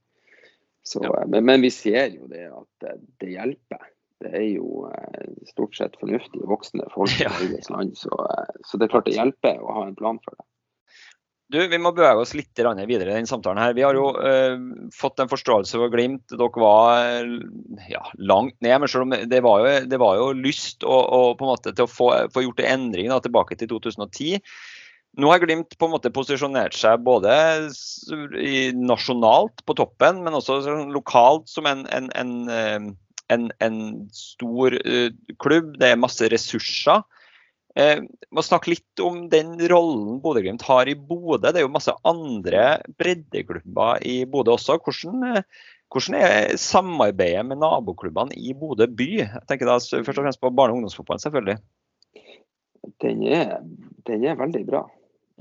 Så, 0.88 1.03
Ja. 1.03 1.11
eh, 1.19 1.27
men, 1.27 1.43
men 1.51 1.65
vi 1.67 1.71
ser 1.75 2.13
jo 2.15 2.30
det 2.32 2.45
at 2.47 2.88
eh, 2.88 3.01
det 3.19 3.34
hjelper. 3.36 3.89
Det 4.19 4.32
er 4.36 4.47
jo 4.49 4.88
stort 5.47 5.77
sett 5.77 5.93
fornuftige 5.99 6.47
voksne 6.47 6.88
folk 6.91 7.11
i 7.19 7.23
Ja. 7.27 7.32
Norges 7.39 7.69
land, 7.71 7.93
så, 7.99 8.11
så 8.67 8.80
det 8.80 8.88
er 8.88 8.95
klart 8.95 9.07
det 9.07 9.15
hjelper 9.19 9.59
å 9.63 9.75
ha 9.77 9.84
en 9.88 9.95
plan 9.99 10.19
for 10.23 10.36
det. 10.36 10.47
Du, 11.50 11.58
Vi 11.66 11.80
må 11.82 11.89
bevege 11.97 12.22
oss 12.22 12.36
litt 12.38 12.60
videre 12.60 13.10
i 13.10 13.18
den 13.18 13.28
samtalen. 13.30 13.58
her. 13.58 13.74
Vi 13.74 13.82
har 13.82 13.97
jo 13.97 14.12
eh, 14.22 14.58
fått 14.93 15.20
en 15.20 15.32
forståelse 15.32 15.80
for 15.82 15.89
Glimt. 15.89 16.28
Dere 16.30 16.62
var 16.62 17.08
eh, 17.08 17.39
ja, 17.89 18.04
langt 18.22 18.54
ned, 18.62 18.76
men 18.78 18.91
selv 18.91 19.08
om 19.08 19.16
det 19.32 19.39
var 19.41 19.64
jo, 19.64 19.72
det 19.89 20.00
var 20.02 20.20
jo 20.20 20.28
lyst 20.38 20.86
å, 20.86 20.93
å, 20.93 21.22
måte, 21.41 21.74
til 21.74 21.88
å 21.88 21.89
få, 21.89 22.12
få 22.36 22.45
gjort 22.45 22.62
en 22.70 22.91
tilbake 22.93 23.58
til 23.58 23.72
2010. 23.74 24.45
Nå 25.18 25.32
har 25.32 25.41
Glimt 25.41 25.74
på 25.74 25.89
en 25.89 25.95
måte 25.95 26.14
posisjonert 26.14 26.78
seg 26.78 27.02
både 27.02 27.34
nasjonalt 28.78 29.66
på 29.66 29.76
toppen, 29.80 30.22
men 30.22 30.38
også 30.38 30.62
sånn 30.68 30.93
lokalt 30.93 31.50
som 31.50 31.66
en, 31.66 31.88
en, 31.89 32.12
en, 32.14 32.36
eh, 32.54 33.47
en 33.66 33.80
stor 34.14 34.78
eh, 34.84 35.10
klubb. 35.41 35.80
Det 35.82 35.95
er 35.95 36.04
masse 36.06 36.30
ressurser. 36.30 37.02
Eh, 37.78 38.01
må 38.34 38.41
snakke 38.43 38.72
litt 38.74 39.01
om 39.03 39.28
den 39.30 39.53
rollen 39.70 40.22
Bodø-Glimt 40.24 40.63
har 40.65 40.89
i 40.89 40.95
Bodø. 40.97 41.51
Det 41.51 41.61
er 41.61 41.67
jo 41.67 41.74
masse 41.74 41.93
andre 42.07 42.80
breddeklubber 42.97 44.01
i 44.07 44.24
Bodø 44.30 44.55
også. 44.57 44.80
Hvordan, 44.82 45.38
eh, 45.38 45.43
Hvordan 45.89 46.20
er 46.22 46.51
samarbeidet 46.61 47.41
med 47.49 47.57
naboklubbene 47.57 48.36
i 48.38 48.53
Bodø 48.53 48.86
by? 48.86 49.07
Jeg 49.24 49.45
tenker 49.49 49.65
da 49.65 49.80
først 49.82 50.09
og 50.20 50.22
fremst 50.22 50.41
på 50.41 50.51
barne- 50.53 50.76
og 50.76 50.78
ungdomsfotballen, 50.78 51.24
selvfølgelig. 51.24 51.57
Den 53.01 53.24
er, 53.24 53.57
den 54.05 54.26
er 54.26 54.38
veldig 54.38 54.65
bra. 54.67 54.84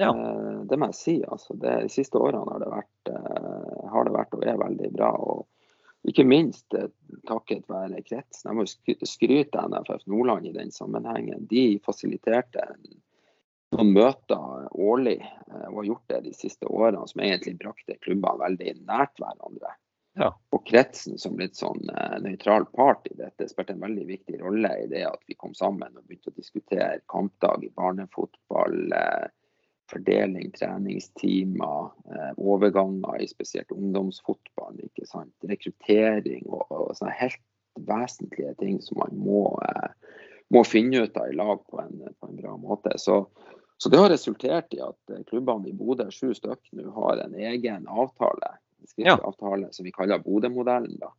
Ja. 0.01 0.09
Eh, 0.09 0.65
Det 0.69 0.79
må 0.79 0.89
jeg 0.89 0.95
si. 0.95 1.23
Altså. 1.25 1.55
Det, 1.55 1.83
de 1.83 1.93
siste 1.93 2.17
årene 2.17 2.45
har 2.49 2.61
det, 2.61 2.71
vært, 2.73 3.13
eh, 3.13 3.89
har 3.93 4.05
det 4.05 4.13
vært 4.13 4.35
og 4.35 4.45
er 4.47 4.57
veldig 4.57 4.93
bra. 4.97 5.11
og 5.13 5.47
ikke 6.11 6.27
minst 6.29 6.75
eh, 6.77 6.89
takket 7.29 7.69
være 7.71 8.03
kretsen. 8.07 8.49
Jeg 8.51 8.57
må 8.59 8.67
sk- 8.69 9.07
skryte 9.09 9.65
NFF 9.69 10.07
Nordland 10.11 10.49
i 10.49 10.55
den 10.57 10.73
sammenhengen. 10.75 11.47
De 11.51 11.67
fasiliterte 11.85 12.65
noen 13.75 13.93
møter 13.93 14.69
årlig 14.73 15.19
eh, 15.21 15.67
og 15.69 15.83
har 15.83 15.91
gjort 15.91 16.15
det 16.15 16.23
de 16.29 16.33
siste 16.37 16.71
årene, 16.71 17.05
som 17.11 17.25
egentlig 17.25 17.59
brakte 17.61 17.99
klubbene 18.05 18.45
veldig 18.47 18.75
nært 18.89 19.21
hverandre. 19.21 19.75
Ja. 20.19 20.33
Og 20.51 20.65
kretsen 20.67 21.19
som 21.21 21.37
litt 21.39 21.59
sånn 21.59 21.85
eh, 21.93 22.17
nøytral 22.25 22.67
part 22.75 23.07
i 23.11 23.17
dette 23.19 23.47
spilte 23.51 23.77
en 23.77 23.85
veldig 23.85 24.07
viktig 24.09 24.41
rolle 24.41 24.73
i 24.83 24.89
det 24.91 25.05
at 25.07 25.21
vi 25.31 25.37
kom 25.39 25.55
sammen 25.55 25.93
og 25.95 26.07
begynte 26.07 26.33
å 26.33 26.39
diskutere 26.39 27.03
kampdag 27.13 27.69
i 27.69 27.75
barnefotball, 27.77 28.81
fordeling, 29.89 30.51
treningstimer, 30.57 31.91
eh, 32.13 32.33
overganger 32.37 33.23
i 33.23 33.29
spesielt 33.29 33.73
ungdomsfotball, 33.73 34.81
rekruttering 35.49 36.47
og, 36.47 36.67
og 36.71 36.97
sånne 36.99 37.15
helt 37.19 37.41
vesentlige 37.89 38.55
ting 38.59 38.81
som 38.83 38.99
man 39.03 39.17
må, 39.23 39.43
eh, 39.69 39.91
må 40.55 40.65
finne 40.67 41.05
ut 41.07 41.17
av 41.21 41.31
i 41.31 41.37
lag 41.37 41.61
på 41.71 41.81
en, 41.83 42.01
på 42.21 42.31
en 42.31 42.37
bra 42.41 42.57
måte. 42.61 42.97
Så, 42.99 43.21
så 43.79 43.89
det 43.93 44.01
har 44.01 44.11
resultert 44.11 44.75
i 44.75 44.81
at 44.85 45.15
eh, 45.15 45.23
klubbene 45.29 45.71
i 45.71 45.77
Bodø, 45.77 46.09
sju 46.15 46.33
stykk, 46.37 46.63
nå 46.79 46.91
har 46.97 47.25
en 47.25 47.35
egen 47.39 47.89
avtale, 47.89 48.57
en 48.81 48.87
skriftlig 48.91 49.15
Ja. 49.15 49.19
avtale 49.23 49.73
som 49.73 49.87
vi 49.89 49.95
kaller 49.95 50.19
Bodø-modellen. 50.25 50.99
da. 51.01 51.13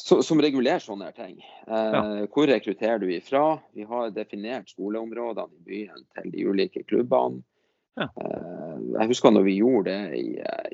Så, 0.00 0.22
som 0.24 0.40
regulerer 0.40 0.80
sånne 0.80 1.10
ting. 1.16 1.38
Eh, 1.68 1.92
Ja. 1.92 2.02
Hvor 2.32 2.48
rekrutterer 2.48 2.98
du 3.02 3.10
ifra? 3.12 3.60
Vi 3.76 3.84
har 3.84 4.10
definert 4.16 4.70
skoleområdene 4.72 5.58
i 5.58 5.64
byen 5.66 6.06
til 6.16 6.30
de 6.32 6.44
ulike 6.48 6.82
klubbene. 6.88 7.42
Ja. 7.98 8.06
Eh, 8.16 8.76
jeg 8.94 9.10
husker 9.10 9.34
når 9.34 9.44
vi 9.44 9.58
gjorde 9.58 9.92
det 9.92 10.16
i, 10.16 10.28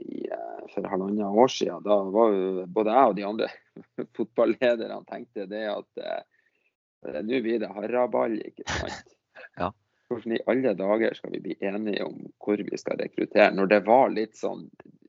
i, 0.04 0.28
eh, 0.30 0.60
for 0.70 0.86
halvannet 0.92 1.26
år 1.26 1.50
siden. 1.50 1.82
Da 1.82 1.96
var 2.14 2.36
jo 2.36 2.66
både 2.70 2.94
jeg 2.94 3.10
og 3.10 3.16
de 3.18 3.26
andre 3.26 3.48
fotballederne 4.18 5.00
tenkte 5.10 5.48
det 5.50 5.64
at 5.72 6.02
eh, 6.04 7.18
nå 7.26 7.40
blir 7.42 7.60
det 7.64 7.72
haraball, 7.74 8.38
ikke 8.44 8.68
sant. 8.70 9.12
Ja. 9.60 9.68
Hvordan 10.08 10.32
i 10.36 10.44
alle 10.48 10.72
dager 10.78 11.14
skal 11.16 11.32
vi 11.34 11.40
bli 11.44 11.54
enige 11.64 12.04
om 12.06 12.14
hvor 12.40 12.60
vi 12.62 12.78
skal 12.78 12.96
rekruttere, 13.00 13.50
når 13.52 13.68
det 13.72 13.78
var 13.84 14.12
litt 14.14 14.36
sånn 14.38 14.62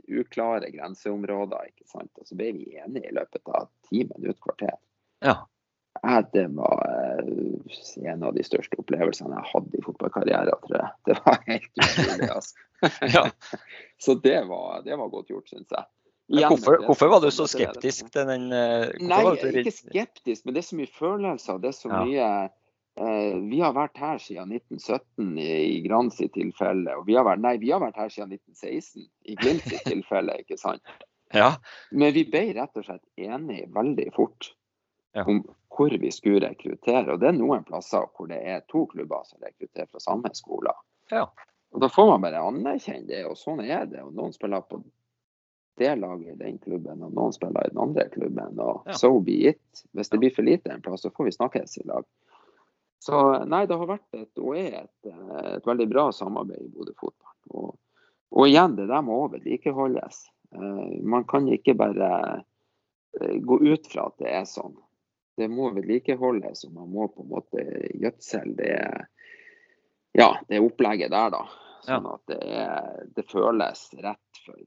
uklare 0.07 0.71
grenseområder, 0.73 1.69
ikke 1.71 1.87
sant. 1.89 2.11
Og 2.17 2.27
så 2.29 2.37
ble 2.39 2.53
vi 2.55 2.79
enige 2.79 3.11
i 3.11 3.15
løpet 3.15 3.53
av 3.53 3.69
ti 3.89 4.03
minutter, 4.03 4.39
kvarter. 4.43 4.77
Ja. 5.25 5.39
Ja, 6.03 6.21
det 6.33 6.47
var 6.53 6.83
eh, 7.23 8.11
en 8.11 8.23
av 8.23 8.35
de 8.35 8.43
største 8.45 8.77
opplevelsene 8.77 9.33
jeg 9.33 9.49
hadde 9.51 9.79
i 9.79 9.83
fotballkarrieren, 9.85 10.59
tror 10.65 10.77
jeg. 10.77 10.89
Det 11.09 11.15
var 11.25 11.39
helt 11.47 11.71
utrolig, 11.81 12.29
altså. 12.37 12.65
Ja. 13.13 13.23
Så 14.05 14.17
det 14.21 14.39
var, 14.49 14.81
det 14.85 14.97
var 14.99 15.09
godt 15.13 15.31
gjort, 15.33 15.49
syns 15.49 15.73
jeg. 15.73 15.89
Igjen, 16.27 16.49
Hvorfor, 16.51 16.75
det 16.75 16.89
hvorfor 16.89 17.07
var 17.07 17.21
du 17.23 17.29
så 17.31 17.45
skeptisk 17.47 18.09
til 18.11 18.25
den 18.27 18.49
eh, 18.51 18.89
Nei, 18.99 19.21
ikke 19.61 19.71
skeptisk, 19.71 20.43
men 20.43 20.57
det 20.57 20.59
er 20.59 20.65
så 20.67 20.75
mye 20.75 20.91
følelser. 20.91 21.61
Det 21.63 21.69
er 21.71 21.77
så 21.77 21.91
mye 21.93 22.25
Vi 22.97 23.59
har 23.61 23.75
vært 23.77 23.99
her 24.01 24.17
siden 24.21 24.51
1917 24.55 25.37
i, 25.37 25.49
i 25.77 25.81
Grand 25.85 26.09
sitt 26.15 26.33
tilfelle, 26.33 26.95
og 26.97 27.05
vi 27.05 27.13
har 27.17 27.27
vært, 27.27 27.43
nei, 27.43 27.55
vi 27.61 27.69
har 27.73 27.81
vært 27.83 27.99
her 28.01 28.09
siden 28.09 28.33
1916 28.33 29.03
i 29.29 29.35
Glimt 29.37 29.67
sitt 29.69 29.85
tilfelle, 29.85 30.39
ikke 30.43 30.57
sant. 30.61 30.81
Ja. 31.35 31.57
Men 31.91 32.13
vi 32.15 32.21
ble 32.31 32.53
rett 32.55 32.77
og 32.79 32.85
slett 32.87 33.03
enige 33.19 33.65
veldig 33.75 34.05
fort 34.15 34.53
Ja. 35.11 35.25
om 35.27 35.41
hvor 35.75 35.91
vi 35.99 36.07
skulle 36.15 36.39
rekruttere. 36.47 37.11
Og 37.11 37.19
det 37.19 37.27
er 37.27 37.35
noen 37.35 37.65
plasser 37.67 38.05
hvor 38.15 38.29
det 38.31 38.37
er 38.47 38.61
to 38.71 38.85
klubber 38.87 39.25
som 39.27 39.43
rekrutterer 39.43 39.89
fra 39.91 39.99
samme 39.99 40.31
skole. 40.37 40.71
Ja. 41.11 41.25
Og 41.75 41.83
da 41.83 41.89
får 41.91 42.07
man 42.13 42.23
bare 42.23 42.39
anerkjenne 42.47 43.09
det, 43.11 43.25
og 43.27 43.35
sånn 43.35 43.59
er 43.65 43.83
det. 43.91 44.05
Og 44.07 44.15
noen 44.15 44.31
spiller 44.31 44.63
på 44.71 44.79
det 45.77 45.91
laget 45.99 46.31
i 46.31 46.39
den 46.39 46.55
klubben, 46.63 47.03
og 47.03 47.11
noen 47.19 47.35
spiller 47.35 47.67
i 47.67 47.73
den 47.75 47.83
andre 47.83 48.07
klubben. 48.15 48.63
Og 48.63 48.87
so 48.95 49.11
be 49.19 49.35
it. 49.51 49.83
Hvis 49.91 50.09
det 50.13 50.21
blir 50.23 50.31
for 50.33 50.47
lite 50.47 50.71
en 50.71 50.81
plass, 50.85 51.03
så 51.03 51.11
får 51.11 51.27
vi 51.27 51.35
snakkes 51.35 51.75
i 51.83 51.85
lag. 51.91 52.07
Så 53.07 53.19
nei, 53.47 53.61
det 53.67 53.75
har 53.79 53.87
vært 53.87 54.17
et, 54.19 54.31
og 54.41 54.57
er 54.59 54.81
et, 54.81 55.07
eh, 55.07 55.51
et 55.55 55.67
veldig 55.67 55.85
bra 55.87 56.09
samarbeid 56.11 56.65
i 56.65 56.71
Bodø 56.73 56.91
fotball. 56.99 57.35
Og, 57.55 57.69
og 58.35 58.49
igjen, 58.49 58.73
det 58.75 58.89
der 58.89 59.05
må 59.07 59.21
vedlikeholdes. 59.31 60.25
Eh, 60.51 60.97
Man 61.07 61.23
kan 61.29 61.47
ikke 61.47 61.77
bare 61.79 62.09
eh, 63.21 63.37
gå 63.39 63.61
ut 63.63 63.87
fra 63.87 64.09
at 64.11 64.17
det 64.19 64.33
er 64.41 64.43
sånn. 64.51 64.75
Det 65.39 65.47
må 65.47 65.69
vedlikeholdes, 65.77 66.65
og 66.67 66.75
man 66.81 66.91
må 66.91 67.07
på 67.13 67.23
en 67.23 67.31
måte 67.31 67.63
gjødsel 67.95 68.57
det, 68.59 68.75
ja, 70.19 70.27
det 70.51 70.59
opplegget 70.67 71.15
der, 71.15 71.31
da. 71.37 71.45
Sånn 71.87 72.11
at 72.11 72.27
det, 72.27 72.41
er, 72.43 73.03
det 73.15 73.23
føles 73.31 73.87
rett 74.03 74.43
for, 74.43 74.59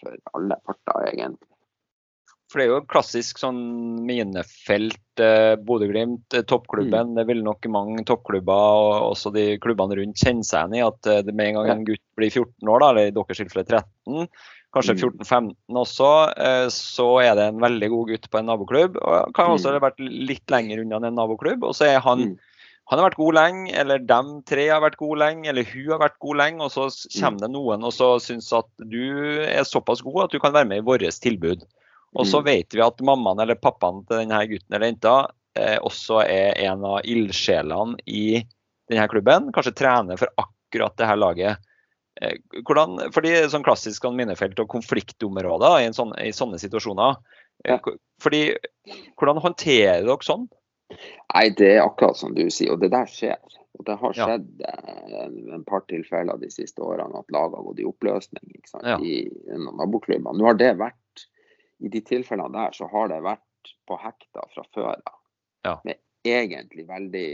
for 0.00 0.18
alle 0.34 0.58
parter, 0.66 1.12
egentlig. 1.12 1.51
For 2.52 2.60
det 2.60 2.66
er 2.66 2.70
jo 2.74 2.80
et 2.82 2.88
klassisk 2.92 3.38
sånn 3.40 3.60
minefelt. 4.04 4.98
Eh, 5.20 5.54
Bodø-Glimt, 5.56 6.26
toppklubben. 6.28 6.46
toppklubben. 6.50 7.14
Det 7.16 7.24
vil 7.28 7.42
nok 7.44 7.68
mange 7.72 8.04
toppklubber 8.08 8.52
og 8.52 9.10
også 9.12 9.32
de 9.32 9.44
klubbene 9.62 9.96
rundt 9.98 10.20
kjenne 10.20 10.44
seg 10.44 10.68
igjen 10.68 10.76
i. 10.76 10.82
At 10.86 11.08
eh, 11.08 11.22
det 11.24 11.34
med 11.34 11.48
en 11.52 11.58
gang 11.62 11.70
en 11.78 11.86
gutt 11.88 12.02
blir 12.18 12.30
14 12.30 12.68
år, 12.68 12.84
da, 12.84 12.90
eller 12.92 13.08
i 13.08 13.14
deres 13.16 13.40
tilfelle 13.40 13.64
13, 13.68 14.28
kanskje 14.72 14.94
Mm. 14.96 15.02
14-15 15.20 15.80
også, 15.82 16.10
eh, 16.36 16.68
så 16.72 17.08
er 17.24 17.34
det 17.36 17.48
en 17.50 17.60
veldig 17.60 17.90
god 17.92 18.08
gutt 18.14 18.30
på 18.32 18.38
en 18.40 18.46
naboklubb. 18.52 18.96
Og 19.02 19.34
kan 19.36 19.50
også 19.52 19.68
Mm. 19.72 19.80
ha 19.80 19.84
vært 19.90 20.00
litt 20.00 20.46
lenger 20.50 20.80
unna 20.84 20.96
en 21.08 21.14
naboklubb. 21.16 21.62
Og 21.64 21.74
så 21.76 21.88
er 21.88 22.00
han 22.00 22.18
Mm. 22.20 22.38
han 22.90 22.98
har 22.98 23.10
vært 23.10 23.16
god 23.16 23.34
lenge, 23.34 23.72
eller 23.74 23.98
dem 23.98 24.42
tre 24.44 24.68
har 24.68 24.80
vært 24.80 24.96
gode 24.96 25.18
lenge, 25.18 25.46
eller 25.48 25.64
hun 25.64 25.90
har 25.92 25.98
vært 26.08 26.18
god 26.20 26.36
lenge, 26.36 26.60
og 26.60 26.70
så 26.70 26.88
kommer 27.20 27.40
det 27.40 27.50
noen 27.50 27.84
og 27.84 27.92
så 27.92 28.16
syns 28.20 28.52
at 28.52 28.66
du 28.78 29.40
er 29.44 29.64
såpass 29.64 30.02
god 30.02 30.24
at 30.24 30.30
du 30.32 30.38
kan 30.40 30.52
være 30.52 30.68
med 30.68 30.78
i 30.78 30.84
vårt 30.84 31.00
tilbud. 31.20 31.62
Og 32.12 32.26
så 32.28 32.42
Mm. 32.42 32.44
vet 32.44 32.74
vi 32.74 32.82
at 32.84 33.00
mammaen 33.00 33.40
eller 33.40 33.56
pappaen 33.56 34.02
til 34.06 34.20
denne 34.20 34.40
gutten 34.50 34.74
eller 34.74 34.90
jenta 34.90 35.14
eh, 35.56 35.78
også 35.78 36.22
er 36.24 36.58
en 36.68 36.84
av 36.84 37.00
ildsjelene 37.04 37.96
i 38.06 38.42
denne 38.90 39.08
klubben. 39.08 39.52
Kanskje 39.52 39.74
trener 39.76 40.20
for 40.20 40.28
akkurat 40.36 40.96
det 40.96 41.08
her 41.08 41.16
laget. 41.16 41.56
Eh, 42.20 42.36
hvordan, 42.68 42.98
fordi 43.12 43.32
sånn 43.48 43.64
klassisk 43.64 44.04
minnefelt 44.04 44.52
minefelt 44.52 44.60
og 44.60 44.68
konfliktområder 44.68 45.80
i, 45.80 45.86
en 45.88 45.96
sånn, 45.96 46.12
i 46.20 46.32
sånne 46.36 46.60
situasjoner. 46.60 47.16
Eh, 47.64 47.78
Fordi, 48.22 48.56
hvordan 49.18 49.40
håndterer 49.42 50.04
dere 50.04 50.24
sånn? 50.26 50.48
Nei, 51.34 51.48
det 51.56 51.76
er 51.76 51.86
akkurat 51.86 52.16
som 52.16 52.34
du 52.36 52.44
sier, 52.50 52.74
og 52.74 52.80
det 52.82 52.90
der 52.92 53.08
skjer. 53.08 53.40
Og 53.78 53.86
det 53.88 53.96
har 53.98 54.12
skjedd 54.12 54.48
ja. 54.60 54.72
en, 55.24 55.36
en 55.56 55.64
par 55.64 55.80
tilfeller 55.88 56.36
de 56.38 56.50
siste 56.52 56.82
årene 56.84 57.18
at 57.18 57.32
lag 57.32 57.54
har 57.56 57.64
gått 57.64 57.80
i 57.80 57.86
oppløsning 57.88 58.44
ikke 58.52 58.68
sant? 58.68 58.84
Ja. 58.84 58.98
i 59.00 59.24
naboklubbene. 59.56 60.36
Nå 60.36 60.44
har 60.50 60.58
det 60.60 60.74
vært, 60.78 60.98
I 61.82 61.90
de 61.92 62.02
tilfellene 62.06 62.54
der 62.54 62.76
så 62.76 62.88
har 62.92 63.10
det 63.10 63.20
vært 63.24 63.74
på 63.88 63.98
hekta 63.98 64.46
fra 64.54 64.64
før 64.74 64.94
av. 64.94 65.18
Ja. 65.66 65.76
Med 65.86 66.00
egentlig 66.26 66.88
veldig 66.88 67.28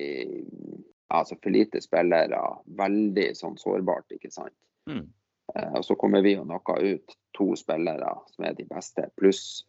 Altså 1.08 1.38
for 1.40 1.48
lite 1.48 1.80
spillere, 1.80 2.36
veldig 2.76 3.30
sånn 3.32 3.54
sårbart, 3.56 4.10
ikke 4.12 4.28
sant. 4.28 4.52
Mm. 4.84 5.06
Eh, 5.54 5.70
og 5.78 5.86
så 5.86 5.94
kommer 5.96 6.20
vi 6.20 6.34
og 6.36 6.44
knocker 6.44 6.84
ut 6.84 7.14
to 7.32 7.46
spillere 7.56 8.10
som 8.28 8.44
er 8.44 8.58
de 8.58 8.66
beste, 8.68 9.06
pluss 9.16 9.64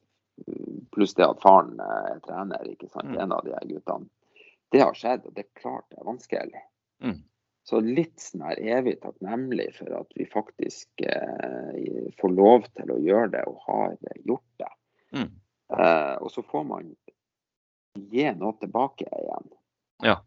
plus 0.92 1.14
det 1.16 1.26
at 1.26 1.42
faren 1.42 1.80
eh, 1.80 2.12
er 2.14 2.22
trener, 2.26 2.72
ikke 2.72 2.90
sant. 2.90 3.12
Mm. 3.12 3.20
En 3.24 3.36
av 3.36 3.46
de 3.46 3.56
guttene. 3.74 4.10
Det 4.72 4.84
har 4.84 4.98
skjedd, 4.98 5.26
og 5.26 5.36
det 5.36 5.46
er 5.46 5.62
klart 5.62 5.88
det 5.90 6.00
er 6.00 6.08
vanskelig. 6.08 6.64
Mm. 7.04 7.22
Så 7.70 7.84
litt 7.86 8.18
sånn 8.18 8.48
her 8.48 8.60
evig 8.80 8.96
takknemlig 9.04 9.68
for 9.76 9.94
at 10.00 10.16
vi 10.18 10.26
faktisk 10.26 11.04
eh, 11.06 12.08
får 12.18 12.32
lov 12.34 12.66
til 12.74 12.96
å 12.96 12.98
gjøre 12.98 13.30
det, 13.36 13.44
og 13.46 13.60
har 13.68 13.94
gjort 14.26 14.48
det. 14.62 14.72
Mm. 15.14 15.28
Eh, 15.78 16.16
og 16.18 16.32
så 16.34 16.42
får 16.50 16.66
man 16.66 16.88
gi 18.10 18.26
noe 18.40 18.58
tilbake 18.58 19.06
igjen. 19.06 19.52
Ja. 20.02 20.18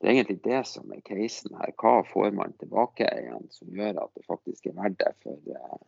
Det 0.00 0.08
er 0.08 0.14
egentlig 0.14 0.40
det 0.44 0.62
som 0.68 0.88
er 0.92 1.04
casen 1.04 1.56
her. 1.60 1.74
Hva 1.80 1.98
får 2.08 2.32
man 2.36 2.56
tilbake 2.60 3.08
igjen 3.20 3.44
som 3.52 3.76
gjør 3.76 4.02
at 4.06 4.16
det 4.16 4.24
faktisk 4.28 4.68
er 4.70 4.76
verdt 4.80 4.98
det 5.02 5.12
for, 5.24 5.52
eh, 5.52 5.78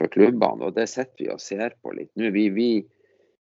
for 0.00 0.14
klubbene? 0.18 0.66
Og 0.66 0.74
det 0.74 0.88
sitter 0.90 1.28
vi 1.28 1.30
og 1.34 1.42
ser 1.42 1.78
på 1.82 1.94
litt 1.94 2.10
nå. 2.18 2.34
Vi, 2.34 2.48
vi, 2.54 2.68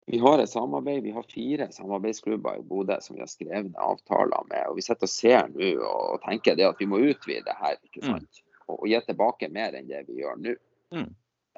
vi 0.08 0.18
har 0.24 0.39
et 0.39 0.49
samarbeid. 0.49 1.03
Vi 1.03 1.12
har 1.12 1.24
fire 1.28 1.68
samarbeidsklubber 1.76 2.60
i 2.60 2.64
Bodø 2.64 2.95
som 3.03 3.16
vi 3.18 3.22
har 3.26 3.28
skrevet 3.32 3.74
avtaler 3.76 4.45
med. 4.49 4.66
og 4.70 4.76
Vi 4.78 4.86
sitter 4.86 5.03
og 5.03 5.12
ser 5.12 5.47
nå 5.51 5.72
og 5.84 6.22
tenker 6.24 6.55
det 6.55 6.68
at 6.70 6.80
vi 6.80 6.88
må 6.88 7.01
utvide 7.03 7.55
her. 7.60 7.76
ikke 7.84 8.05
Mm. 8.05 8.14
sant? 8.14 8.41
Og, 8.68 8.82
og 8.82 8.88
gi 8.88 8.99
tilbake 9.08 9.49
mer 9.51 9.76
enn 9.76 9.88
det 9.88 10.05
vi 10.08 10.22
gjør 10.24 10.39
nå. 10.39 10.55
Mm. 10.95 11.10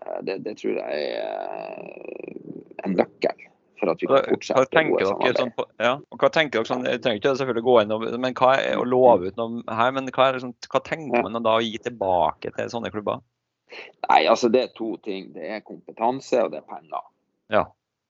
Eh, 0.02 0.20
Det, 0.26 0.40
det 0.44 0.58
tror 0.58 0.80
jeg 0.82 1.14
er 1.20 2.86
en 2.86 2.96
nøkkel 2.98 3.46
for 3.80 3.92
at 3.94 4.02
vi 4.02 4.08
Hva, 4.10 4.20
kan 4.20 4.28
hva 4.28 4.36
fortsette 4.36 4.74
tenker 4.76 4.92
gode 4.92 5.04
dere 5.06 5.08
samarbeid. 5.08 5.38
sånn 5.40 5.86
ja, 5.86 5.94
hva 6.20 6.30
tenker 6.36 6.60
dere 6.60 6.68
sånn, 6.68 6.86
Jeg 6.90 7.02
trenger 7.04 7.20
ikke 7.22 7.36
selvfølgelig 7.40 7.64
gå 7.70 7.76
inn 7.82 7.92
og, 7.96 8.06
men 8.20 8.34
hva 8.34 8.50
er, 8.60 8.78
å 8.82 8.84
love 8.88 9.28
ut 9.30 9.38
noe 9.40 9.64
her, 9.80 9.92
men 9.96 10.10
hva, 10.12 10.28
er 10.28 10.34
liksom, 10.40 10.54
hva 10.74 10.82
tenker 10.84 11.24
man 11.24 11.44
da 11.44 11.56
å 11.60 11.64
gi 11.64 11.78
tilbake 11.86 12.52
til 12.58 12.70
sånne 12.74 12.92
klubber? 12.92 13.22
Nei, 14.10 14.26
altså 14.28 14.50
det 14.50 14.62
er 14.64 14.72
to 14.76 14.96
ting. 15.06 15.30
Det 15.36 15.46
er 15.46 15.60
kompetanse 15.62 16.42
og 16.44 16.52
det 16.52 16.64
er 16.64 16.68
penger. 16.68 17.04
Ja. 17.54 17.64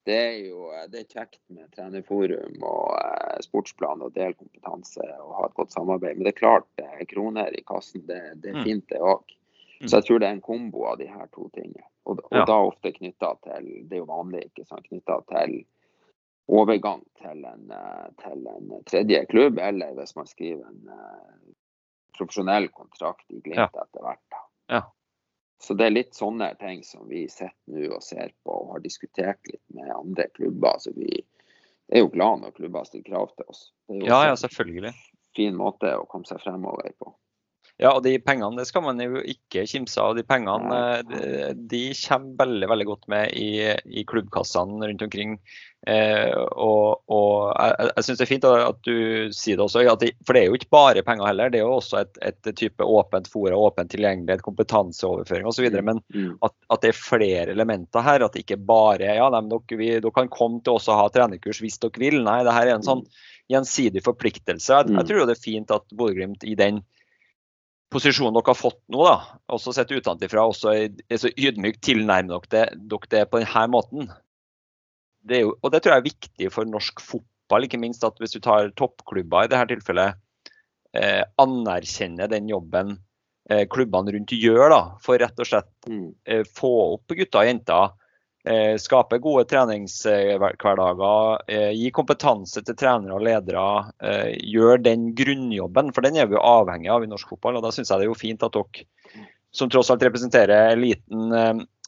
Det 0.08 0.16
er 0.16 0.36
jo 0.48 0.70
det 0.88 1.00
er 1.02 1.10
kjekt 1.12 1.40
med 1.52 1.68
trenerforum 1.76 2.62
og 2.64 2.94
eh, 2.96 3.40
sportsplan 3.44 4.00
og 4.02 4.14
del 4.14 4.32
kompetanse 4.34 5.04
og 5.20 5.34
ha 5.36 5.44
et 5.50 5.54
godt 5.58 5.72
samarbeid. 5.76 6.16
Men 6.16 6.24
det 6.24 6.32
er 6.34 6.38
klart 6.40 6.68
eh, 6.80 7.02
kroner 7.10 7.52
i 7.58 7.62
kassen, 7.68 8.06
det, 8.08 8.20
det 8.42 8.50
er 8.54 8.56
Mm. 8.60 8.64
fint 8.64 8.86
det 8.88 9.00
òg. 9.00 9.36
Så 9.88 9.96
jeg 9.96 10.04
tror 10.04 10.18
det 10.20 10.28
er 10.28 10.32
en 10.36 10.40
kombo 10.44 10.82
av 10.84 10.98
de 11.00 11.06
her 11.08 11.26
to 11.32 11.48
tingene. 11.54 11.84
Og, 12.06 12.18
og 12.30 12.36
Ja. 12.36 12.44
da 12.44 12.56
ofte 12.68 12.92
knytta 12.92 13.34
til 13.44 13.68
Det 13.88 13.96
er 13.96 14.02
jo 14.02 14.08
vanlig, 14.08 14.42
ikke 14.50 14.66
sant. 14.66 14.84
Knytta 14.88 15.20
til 15.28 15.64
overgang 16.48 17.04
til 17.20 17.44
en, 17.44 17.70
eh, 17.70 18.08
til 18.24 18.46
en 18.50 18.84
tredje 18.84 19.26
klubb, 19.30 19.58
eller 19.58 19.94
hvis 19.94 20.16
man 20.16 20.26
skriver 20.26 20.66
en 20.68 20.88
eh, 20.88 21.52
profesjonell 22.18 22.68
kontrakt 22.76 23.24
i 23.30 23.40
Glimt 23.40 23.76
etter 23.76 24.00
hvert. 24.04 24.40
Ja. 24.68 24.82
Så 25.60 25.74
det 25.76 25.86
er 25.86 25.92
litt 25.92 26.14
sånne 26.16 26.54
ting 26.60 26.80
som 26.86 27.04
vi 27.08 27.26
sitter 27.28 27.52
nå 27.68 27.90
og 27.92 28.02
ser 28.04 28.32
på 28.46 28.54
og 28.62 28.70
har 28.74 28.84
diskutert 28.84 29.40
litt 29.50 29.62
med 29.76 29.90
andre 29.92 30.24
klubber. 30.32 30.78
Så 30.80 30.94
vi 30.96 31.10
er 31.92 32.00
jo 32.00 32.08
glad 32.14 32.40
når 32.44 32.54
klubber 32.56 32.86
stiller 32.88 33.04
krav 33.10 33.34
til 33.36 33.50
oss. 33.52 33.66
Det 33.88 33.98
er 33.98 34.00
jo 34.00 34.08
Ja, 34.08 34.20
ja, 34.30 34.36
selvfølgelig. 34.40 34.94
en 34.94 35.36
fin 35.36 35.56
måte 35.58 35.92
å 35.98 36.06
komme 36.08 36.24
seg 36.28 36.40
fremover 36.40 36.92
på. 36.98 37.12
Ja, 37.80 37.94
og 37.96 38.02
de 38.04 38.18
pengene 38.20 38.58
det 38.60 38.66
skal 38.68 38.82
man 38.84 38.98
jo 39.00 39.22
ikke 39.24 39.62
kimse 39.64 39.96
av. 40.04 40.12
De 40.18 40.22
pengene 40.28 40.80
eh, 41.00 41.00
de, 41.08 41.60
de 41.70 41.78
kommer 41.96 42.36
veldig 42.42 42.68
veldig 42.68 42.86
godt 42.90 43.06
med 43.08 43.32
i, 43.40 43.72
i 43.88 44.02
klubbkassene 44.04 44.84
rundt 44.90 45.04
omkring. 45.06 45.38
Eh, 45.88 46.34
og, 46.60 47.00
og 47.08 47.54
jeg, 47.56 47.88
jeg 47.96 48.04
syns 48.04 48.18
det 48.20 48.24
er 48.26 48.28
fint 48.34 48.44
at 48.50 48.82
du 48.84 49.32
sier 49.32 49.56
det 49.56 49.64
også, 49.64 49.86
at 49.88 50.02
det, 50.04 50.10
for 50.28 50.36
det 50.36 50.42
er 50.42 50.50
jo 50.50 50.58
ikke 50.60 50.68
bare 50.76 51.04
penger 51.06 51.30
heller. 51.30 51.48
Det 51.54 51.62
er 51.62 51.64
jo 51.64 51.78
også 51.78 52.02
et, 52.02 52.20
et 52.28 52.50
type 52.60 52.84
åpent 52.84 53.32
fora, 53.32 53.56
åpen 53.56 53.88
tilgjengelighet, 53.88 54.44
kompetanseoverføring 54.44 55.48
osv. 55.48 55.70
Men 55.80 56.04
Mm. 56.10 56.36
at, 56.42 56.52
at 56.74 56.80
det 56.84 56.90
er 56.92 57.00
flere 57.00 57.52
elementer 57.54 58.02
her. 58.04 58.20
At 58.26 58.34
det 58.36 58.44
ikke 58.44 58.60
bare 58.66 59.08
er 59.08 59.20
ja, 59.22 59.28
nei, 59.32 59.40
dere, 59.48 59.76
vi, 59.80 59.90
dere 60.04 60.12
kan 60.20 60.28
komme 60.32 60.60
til 60.66 60.76
oss 60.76 60.88
og 60.92 61.00
ha 61.00 61.08
trenerkurs 61.16 61.60
hvis 61.64 61.80
dere 61.80 62.00
vil. 62.02 62.20
Nei, 62.26 62.40
det 62.44 62.52
her 62.56 62.68
er 62.68 62.76
en 62.76 62.84
sånn 62.86 63.06
gjensidig 63.50 64.04
forpliktelse. 64.04 64.68
Jeg, 64.82 64.92
jeg 64.92 65.00
Mm. 65.00 65.06
tror 65.08 65.22
jo 65.24 65.28
det 65.32 65.36
er 65.40 65.44
fint 65.48 65.70
at 65.74 65.88
Bodø-Glimt 65.96 66.44
i 66.44 66.54
den 66.60 66.84
posisjonen 67.90 68.36
dere 68.36 68.52
har 68.52 68.58
fått 68.58 68.80
nå, 68.92 69.02
da, 69.06 69.16
også 69.50 69.74
sett 69.74 69.92
utenfra, 69.92 70.46
også 70.46 70.72
er, 70.72 71.18
så 71.18 71.30
ydmykt 71.34 71.82
tilnærmer 71.86 72.46
dere 72.50 72.70
det, 73.10 73.24
på 73.30 73.42
denne 73.42 73.66
måten. 73.72 74.10
Det 75.26 75.40
er 75.40 75.44
jo, 75.44 75.54
og 75.60 75.72
det 75.72 75.82
tror 75.82 75.96
jeg 75.96 76.02
er 76.02 76.08
viktig 76.08 76.50
for 76.54 76.68
norsk 76.70 77.02
fotball, 77.04 77.66
ikke 77.66 77.80
minst 77.82 78.04
at 78.06 78.16
hvis 78.22 78.36
du 78.36 78.40
tar 78.44 78.70
toppklubber 78.78 79.46
i 79.46 79.52
dette 79.52 79.74
tilfellet, 79.74 80.20
eh, 80.96 81.22
anerkjenner 81.42 82.30
den 82.30 82.48
jobben 82.50 82.96
eh, 83.50 83.66
klubbene 83.70 84.14
rundt 84.14 84.32
gjør, 84.38 84.70
da, 84.72 84.82
for 85.02 85.20
rett 85.20 85.42
og 85.42 85.50
slett 85.50 85.70
Mm. 85.90 86.14
eh, 86.26 86.44
få 86.44 86.70
opp 86.94 87.16
gutter 87.16 87.42
og 87.42 87.48
jenter. 87.50 87.92
Eh, 88.44 88.76
skape 88.80 89.18
gode 89.20 89.44
treningshverdager. 89.50 91.42
Eh, 91.48 91.70
gi 91.76 91.90
kompetanse 91.92 92.62
til 92.64 92.76
trenere 92.78 93.18
og 93.18 93.24
ledere. 93.26 93.64
Eh, 94.00 94.30
gjør 94.48 94.80
den 94.82 95.10
grunnjobben, 95.14 95.92
for 95.92 96.00
den 96.06 96.16
er 96.16 96.26
vi 96.30 96.38
jo 96.38 96.44
avhengig 96.44 96.88
av 96.92 97.04
i 97.04 97.10
norsk 97.10 97.28
fotball. 97.34 97.56
og 97.60 97.62
Da 97.66 97.70
syns 97.74 97.90
jeg 97.90 98.00
det 98.00 98.08
er 98.08 98.12
jo 98.14 98.16
fint 98.18 98.42
at 98.42 98.56
dere 98.56 98.86
som 99.52 99.66
tross 99.68 99.90
alt 99.90 100.02
representerer 100.02 100.70
eliten, 100.72 101.32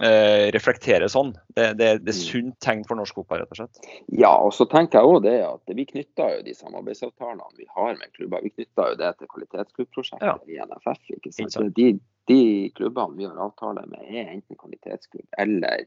eh, 0.02 0.50
reflekterer 0.50 1.06
sånn. 1.08 1.30
Det, 1.54 1.68
det, 1.78 1.90
det 2.02 2.10
er 2.10 2.18
sunt 2.18 2.56
tegn 2.60 2.82
for 2.88 2.98
norsk 2.98 3.14
fotball, 3.14 3.38
rett 3.44 3.54
og 3.54 3.60
slett. 3.60 3.78
Ja, 4.10 4.32
og 4.34 4.50
så 4.56 4.66
tenker 4.66 4.98
jeg 4.98 5.06
også 5.06 5.22
det 5.28 5.36
at 5.46 5.74
vi 5.78 5.84
knytter 5.86 6.34
jo 6.36 6.42
de 6.48 6.56
samarbeidsavtalene 6.58 7.54
vi 7.60 7.68
har 7.70 7.94
med 7.94 8.10
klubber, 8.18 8.42
vi 8.42 8.50
knytter 8.50 8.92
jo 8.92 8.98
det 8.98 9.12
til 9.20 9.30
kvalitetsklubbprosjektet 9.30 10.26
Ja. 10.26 10.36
i 10.50 10.58
NFF. 10.58 11.00
ikke 11.16 11.32
sant. 11.32 11.74
De, 11.78 11.88
de 12.26 12.40
klubbene 12.74 13.16
vi 13.16 13.30
har 13.30 13.38
avtale 13.46 13.86
med 13.86 14.10
er 14.10 14.34
enten 14.34 14.58
kvalitetsklubb 14.58 15.28
eller 15.38 15.86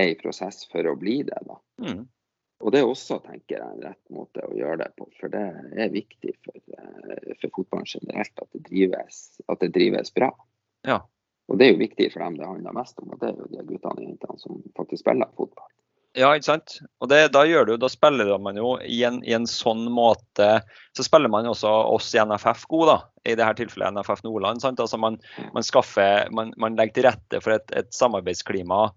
er 0.00 0.12
i 0.12 0.18
prosess 0.18 0.64
for 0.72 0.86
å 0.88 0.96
bli 0.98 1.20
det. 1.28 1.38
da. 1.48 1.58
Mm. 1.84 2.04
Og 2.62 2.70
det 2.72 2.80
er 2.80 2.88
også 2.88 3.18
tenker 3.24 3.56
jeg, 3.56 3.66
en 3.66 3.82
rett 3.82 4.14
måte 4.14 4.44
å 4.46 4.54
gjøre 4.54 4.84
det 4.84 4.92
på, 4.98 5.08
for 5.18 5.32
det 5.32 5.42
er 5.82 5.94
viktig 5.94 6.36
for, 6.44 6.58
eh, 6.78 7.34
for 7.40 7.56
fotballen 7.58 7.90
generelt 7.90 8.44
at 8.44 8.50
det 8.54 8.62
drives, 8.68 9.22
at 9.50 9.64
det 9.64 9.72
drives 9.74 10.14
bra. 10.14 10.30
Ja. 10.86 11.00
Og 11.50 11.58
det 11.58 11.66
er 11.66 11.74
jo 11.74 11.82
viktig 11.82 12.12
for 12.12 12.22
dem 12.22 12.38
det 12.38 12.46
handler 12.46 12.76
mest 12.76 13.02
om, 13.02 13.10
og 13.10 13.18
det 13.20 13.32
er 13.32 13.40
jo 13.40 13.50
de 13.50 13.66
guttene 13.66 13.98
og 13.98 14.06
jentene 14.06 14.44
som 14.44 14.62
faktisk 14.78 15.02
spiller 15.02 15.32
fotball. 15.36 15.68
Ja, 16.12 16.28
ikke 16.36 16.50
sant. 16.50 16.74
Og 17.00 17.08
det, 17.08 17.22
da 17.32 17.42
gjør 17.48 17.70
du, 17.70 17.74
da 17.80 17.88
spiller 17.88 18.30
man 18.42 18.58
jo 18.60 18.74
i 18.84 18.98
en, 19.08 19.22
i 19.24 19.32
en 19.32 19.46
sånn 19.48 19.86
måte 19.88 20.60
Så 20.92 21.06
spiller 21.06 21.30
man 21.32 21.48
også 21.48 21.70
oss 21.88 22.10
i 22.12 22.20
NFF 22.20 22.66
gode, 22.68 22.92
da. 22.92 23.30
I 23.32 23.36
dette 23.40 23.62
tilfellet 23.62 23.96
NFF 23.96 24.20
Nordland. 24.26 24.60
sant? 24.60 24.80
Altså 24.82 25.00
man, 25.00 25.16
man 25.56 25.64
skaffer 25.64 26.28
Man, 26.36 26.52
man 26.60 26.76
legger 26.76 26.98
til 26.98 27.06
rette 27.08 27.40
for 27.40 27.56
et, 27.56 27.64
et 27.72 27.88
samarbeidsklima 27.96 28.90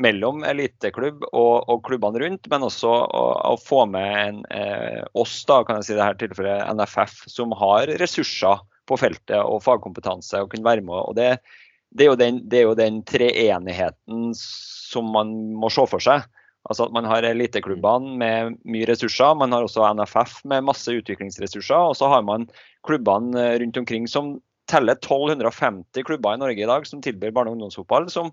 mellom 0.00 0.44
eliteklubb 0.48 1.24
og, 1.30 1.54
og 1.70 1.82
klubbene 1.86 2.22
rundt, 2.22 2.48
men 2.52 2.66
også 2.66 2.90
å, 2.90 3.24
å 3.52 3.54
få 3.60 3.84
med 3.90 4.10
en, 4.20 4.42
eh, 4.54 5.00
oss, 5.18 5.40
da, 5.48 5.60
kan 5.66 5.80
jeg 5.80 5.90
si 5.90 5.96
det 5.98 6.06
her 6.06 6.20
tilfellet 6.20 6.68
NFF, 6.74 7.24
som 7.30 7.54
har 7.60 7.92
ressurser 8.00 8.62
på 8.90 8.98
feltet 8.98 9.38
og 9.40 9.62
fagkompetanse 9.64 10.40
og 10.42 10.52
kunne 10.52 10.66
være 10.66 10.86
med. 10.86 10.96
og 10.98 11.18
det 11.20 11.34
det 11.90 12.06
er, 12.06 12.16
den, 12.18 12.36
det 12.46 12.60
er 12.60 12.68
jo 12.68 12.76
den 12.78 13.00
treenigheten 13.02 14.30
som 14.36 15.08
man 15.10 15.32
må 15.58 15.70
se 15.74 15.82
for 15.90 16.02
seg. 16.02 16.22
Altså 16.68 16.86
at 16.86 16.92
Man 16.94 17.08
har 17.08 17.26
eliteklubbene 17.26 18.12
med 18.20 18.58
mye 18.68 18.86
ressurser, 18.90 19.34
man 19.34 19.54
har 19.56 19.64
også 19.66 19.88
NFF 19.96 20.42
med 20.50 20.68
masse 20.68 20.92
utviklingsressurser. 20.92 21.90
Og 21.90 21.96
så 21.98 22.10
har 22.12 22.22
man 22.26 22.46
klubbene 22.86 23.34
eh, 23.40 23.56
rundt 23.62 23.80
omkring 23.80 24.06
som 24.10 24.36
teller 24.70 24.98
1250 25.00 26.06
klubber 26.06 26.36
i 26.36 26.42
Norge 26.42 26.62
i 26.62 26.68
dag 26.68 26.86
som 26.86 27.02
tilbyr 27.02 27.34
barne- 27.34 27.50
og 27.50 27.58
ungdomsfotball, 27.58 28.06
som, 28.12 28.30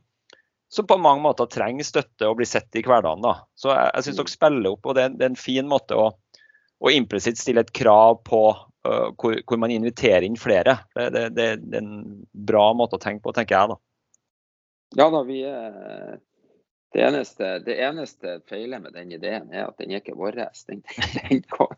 som 0.70 0.88
på 0.88 0.98
mange 1.00 1.22
måter 1.24 1.48
trenger 1.52 1.86
støtte 1.88 2.28
og 2.28 2.38
blir 2.42 2.50
sett 2.50 2.76
i 2.76 2.84
hverdagen. 2.84 3.22
da. 3.24 3.36
Så 3.56 3.72
jeg, 3.72 3.92
jeg 3.96 4.04
syns 4.08 4.18
dere 4.22 4.34
spiller 4.34 4.74
opp, 4.76 4.86
og 4.90 4.96
det, 4.98 5.04
er- 5.08 5.18
det 5.18 5.26
er 5.28 5.34
en 5.34 5.40
fin 5.40 5.68
måte 5.70 5.96
å, 5.96 6.08
å 6.84 6.92
implisitt 6.94 7.40
stille 7.40 7.64
et 7.64 7.72
krav 7.76 8.20
på 8.28 8.42
uh, 8.52 9.10
hvor, 9.18 9.38
hvor 9.48 9.62
man 9.64 9.72
inviterer 9.72 10.26
inn 10.28 10.36
flere. 10.40 10.78
Det, 10.96 11.10
det, 11.16 11.26
det, 11.38 11.48
er 11.54 11.82
en 11.82 12.26
bra 12.32 12.70
måte 12.78 13.00
å 13.00 13.04
tenke 13.04 13.24
på, 13.24 13.34
tenker 13.38 13.56
jeg. 13.58 13.76
da. 13.76 13.80
Ja 14.96 15.10
da, 15.12 15.22
vi 15.28 15.42
er 15.44 16.20
det 16.96 17.02
eneste, 17.04 17.48
det 17.66 17.76
eneste 17.84 18.38
feilet 18.48 18.80
med 18.82 18.94
den 18.96 19.12
ideen 19.12 19.50
er 19.52 19.66
at 19.68 19.80
den 19.82 19.92
er 19.92 20.00
ikke 20.00 20.16
vår. 20.16 20.38
Den, 20.70 20.84
den, 21.30 21.42
kom, 21.52 21.74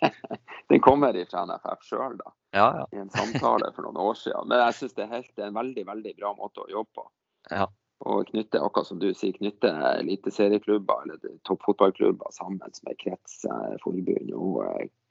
den 0.72 0.82
kommer 0.84 1.16
fra 1.30 1.44
NFF 1.48 1.86
sjøl 1.88 2.18
Ja, 2.52 2.66
ja. 2.80 2.84
i 2.92 3.00
en 3.00 3.08
samtale 3.10 3.72
for 3.76 3.86
noen 3.86 3.96
år 4.04 4.18
siden. 4.20 4.48
Men 4.52 4.60
jeg 4.66 4.76
syns 4.80 4.96
det, 4.98 5.06
er 5.06 5.14
helt- 5.16 5.32
det 5.36 5.46
er 5.46 5.48
en 5.52 5.56
veldig 5.60 5.86
veldig 5.88 6.12
bra 6.20 6.34
måte 6.36 6.64
å 6.66 6.68
jobbe 6.72 7.00
på. 7.00 7.06
Ja. 7.50 7.66
Og 8.02 8.26
knytte 8.32 8.58
akkurat 8.58 8.88
som 8.88 8.98
du 8.98 9.12
sier, 9.14 9.34
knytte 9.36 9.70
eliteserieklubber 10.00 11.04
eller 11.04 11.36
toppfotballklubber 11.46 12.34
sammen 12.34 12.58
med 12.58 12.98
krets, 12.98 13.44
eh, 13.46 13.76
forbund 13.84 14.32
og 14.34 14.64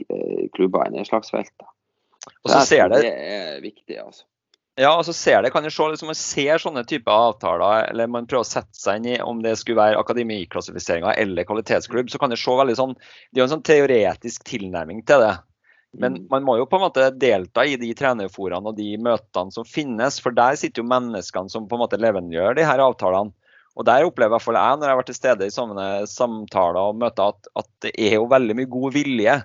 eh, 0.09 0.49
klubber 0.57 0.89
i 0.89 0.97
nedslagsfeltet. 0.97 1.69
Og 2.43 2.51
så 2.51 2.59
ser 2.67 2.91
det 2.91 3.01
det 3.05 3.15
er 3.15 3.63
viktig, 3.63 3.95
altså. 4.01 4.27
Ja, 4.79 4.93
og 4.95 5.03
så 5.03 5.13
ser 5.13 5.43
det, 5.43 5.51
kan 5.51 5.65
jeg 5.67 5.73
se, 5.75 5.85
liksom, 5.91 6.09
man 6.09 6.17
ser 6.17 6.61
sånne 6.63 6.85
typer 6.87 7.11
avtaler, 7.11 7.89
eller 7.91 8.07
man 8.09 8.27
prøver 8.29 8.45
å 8.45 8.47
sette 8.47 8.77
seg 8.79 9.01
inn 9.01 9.09
i 9.11 9.17
om 9.19 9.41
det 9.43 9.57
skulle 9.59 9.81
være 9.81 9.99
akademiklassifiseringer 9.99 11.19
eller 11.19 11.47
kvalitetsklubb, 11.47 12.09
så 12.09 12.21
kan 12.21 12.31
det 12.31 12.39
se 12.39 12.55
veldig 12.55 12.77
sånn 12.79 12.95
Det 12.95 13.35
er 13.35 13.43
jo 13.43 13.47
en 13.49 13.55
sånn 13.57 13.67
teoretisk 13.67 14.45
tilnærming 14.47 15.03
til 15.07 15.25
det. 15.25 15.33
Men 15.93 16.13
Mm. 16.13 16.27
man 16.29 16.43
må 16.43 16.57
jo 16.57 16.65
på 16.65 16.77
en 16.79 16.85
måte 16.87 17.09
delta 17.19 17.65
i 17.67 17.75
de 17.75 17.93
trenerforaene 17.93 18.67
og 18.71 18.77
de 18.77 18.95
møtene 18.97 19.51
som 19.51 19.65
finnes, 19.67 20.19
for 20.23 20.31
der 20.31 20.55
sitter 20.55 20.81
jo 20.83 20.87
menneskene 20.87 21.51
som 21.51 21.67
på 21.67 21.75
en 21.75 21.81
måte 21.83 21.99
levendegjør 21.99 22.55
de 22.55 22.63
her 22.63 22.79
avtalene. 22.79 23.33
Og 23.75 23.85
der 23.85 24.03
opplever 24.03 24.39
jeg, 24.39 24.53
når 24.53 24.83
jeg 24.83 24.91
har 24.91 24.99
vært 24.99 25.05
til 25.11 25.15
stede 25.15 25.45
i 25.47 25.51
sånne 25.51 26.07
samtaler 26.07 26.79
og 26.91 26.95
møter, 26.99 27.31
at, 27.31 27.47
at 27.55 27.67
det 27.81 27.91
er 27.97 28.15
jo 28.19 28.25
veldig 28.27 28.55
mye 28.55 28.69
god 28.71 28.93
vilje. 28.93 29.35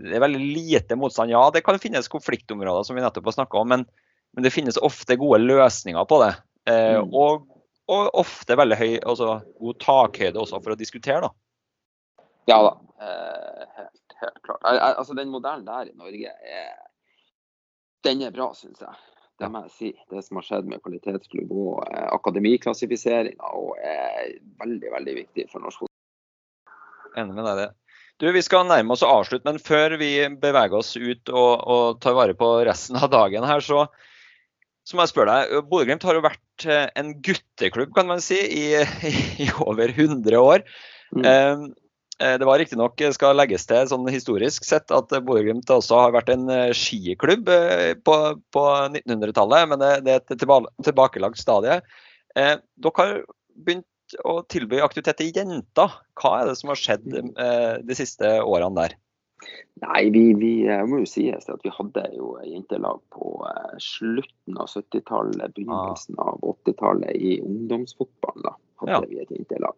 Det 0.00 0.14
er 0.16 0.24
veldig 0.24 0.40
lite 0.40 0.96
motstand. 0.96 1.30
Ja, 1.30 1.50
det 1.50 1.62
kan 1.64 1.78
finnes 1.78 2.08
konfliktområder, 2.08 2.84
som 2.84 2.96
vi 2.96 3.02
nettopp 3.04 3.24
har 3.28 3.36
snakka 3.36 3.60
om, 3.60 3.68
men, 3.68 3.84
men 4.34 4.42
det 4.44 4.52
finnes 4.52 4.80
ofte 4.80 5.16
gode 5.20 5.40
løsninger 5.44 6.04
på 6.08 6.20
det. 6.24 6.34
Eh, 6.66 6.96
Mm. 7.00 7.12
og, 7.12 7.44
og 7.92 8.10
ofte 8.14 8.56
veldig 8.56 8.76
høy, 8.80 8.92
altså 9.04 9.42
god 9.60 9.78
takhøyde 9.84 10.40
også 10.40 10.62
for 10.64 10.72
å 10.72 10.78
diskutere, 10.80 11.20
da. 11.20 11.30
Ja 12.48 12.62
da, 12.64 12.72
eh, 13.04 13.88
helt, 14.20 14.32
helt 14.32 14.42
klart. 14.46 14.60
Al- 14.62 14.78
al- 14.78 14.96
Altså, 15.00 15.14
den 15.18 15.32
modellen 15.32 15.66
der 15.66 15.90
i 15.90 15.96
Norge 15.98 16.30
er 16.30 16.72
Den 18.04 18.20
er 18.22 18.30
bra, 18.34 18.50
syns 18.54 18.80
jeg. 18.84 18.94
Det 19.40 19.48
må 19.50 19.62
jeg 19.64 19.70
si. 19.74 19.88
Det 20.12 20.20
som 20.22 20.36
har 20.38 20.44
skjedd 20.46 20.66
med 20.70 20.82
kvalitetsklubb 20.84 21.52
og 21.56 21.86
eh, 21.88 22.04
akademiklassifiseringa 22.12 23.48
er 23.82 24.34
veldig, 24.60 24.90
veldig 24.92 25.14
viktig 25.22 25.46
for 25.50 25.64
norsk 25.64 25.80
fotball. 25.82 27.14
Enig 27.16 27.34
med 27.34 27.46
deg 27.48 27.56
det. 27.62 27.70
Du, 28.20 28.28
Vi 28.36 28.42
skal 28.46 28.68
nærme 28.68 28.94
oss 28.94 29.02
å 29.02 29.08
avslutte, 29.10 29.48
men 29.48 29.58
før 29.58 29.96
vi 29.98 30.10
beveger 30.38 30.76
oss 30.78 30.92
ut 30.96 31.32
og, 31.32 31.64
og 31.66 32.00
tar 32.04 32.14
vare 32.14 32.36
på 32.38 32.50
resten 32.68 33.00
av 33.00 33.08
dagen 33.10 33.42
her, 33.48 33.64
så, 33.64 33.86
så 34.86 34.94
må 34.96 35.02
jeg 35.02 35.14
spørre 35.14 35.34
deg. 35.40 35.56
Bodø-Glimt 35.72 36.04
har 36.06 36.14
jo 36.20 36.22
vært 36.28 36.66
eh, 36.70 36.86
en 37.00 37.14
gutteklubb 37.24 37.94
kan 37.96 38.06
man 38.12 38.22
si, 38.22 38.38
i, 38.38 38.66
i 39.46 39.48
over 39.64 39.90
100 39.96 40.38
år. 40.44 40.62
Mm. 41.16 41.24
Eh, 41.24 41.32
Eh, 41.34 41.66
det 42.18 42.46
var 42.46 42.60
riktignok 42.60 43.00
skal 43.14 43.36
legges 43.38 43.66
til 43.66 43.88
sånn 43.90 44.06
historisk 44.12 44.66
sett 44.66 44.92
at 44.94 45.10
Bodø-Glimt 45.10 45.70
også 45.72 45.98
har 45.98 46.14
vært 46.14 46.30
en 46.30 46.46
eh, 46.52 46.70
skiklubb 46.76 47.50
eh, 47.50 47.94
på, 48.06 48.18
på 48.54 48.64
1900-tallet, 48.92 49.70
men 49.72 49.82
det, 49.82 49.90
det, 50.06 50.14
er 50.14 50.22
et 50.22 50.44
tilbakelagt 50.86 51.40
stadie. 51.40 51.80
Eh, 52.38 52.54
dere 52.84 53.00
har 53.00 53.16
begynt 53.66 54.18
å 54.22 54.36
tilby 54.46 54.78
aktivitet 54.84 55.18
til 55.18 55.32
jenter. 55.34 55.96
Hva 56.20 56.36
er 56.40 56.50
det 56.50 56.58
som 56.60 56.70
har 56.70 56.78
skjedd 56.78 57.08
eh, 57.10 57.72
de 57.82 57.98
siste 57.98 58.36
årene 58.44 58.84
der? 58.84 58.98
Nei, 59.82 60.06
vi, 60.14 60.28
vi 60.38 60.52
må 60.86 61.02
jo 61.02 61.08
sies 61.10 61.50
at 61.50 61.64
vi 61.66 61.72
hadde 61.74 62.04
jo 62.14 62.36
jentelag 62.46 63.02
på 63.12 63.32
slutten 63.82 64.60
av 64.62 64.70
70-tallet, 64.70 65.50
begynnelsen 65.58 66.20
av 66.22 66.38
80-tallet 66.40 67.18
i 67.18 67.40
ungdomsfotballen. 67.42 68.46
da 68.46 68.54
hadde 68.84 69.00
ja. 69.02 69.10
vi 69.10 69.20
et 69.22 69.34
jentelag. 69.34 69.74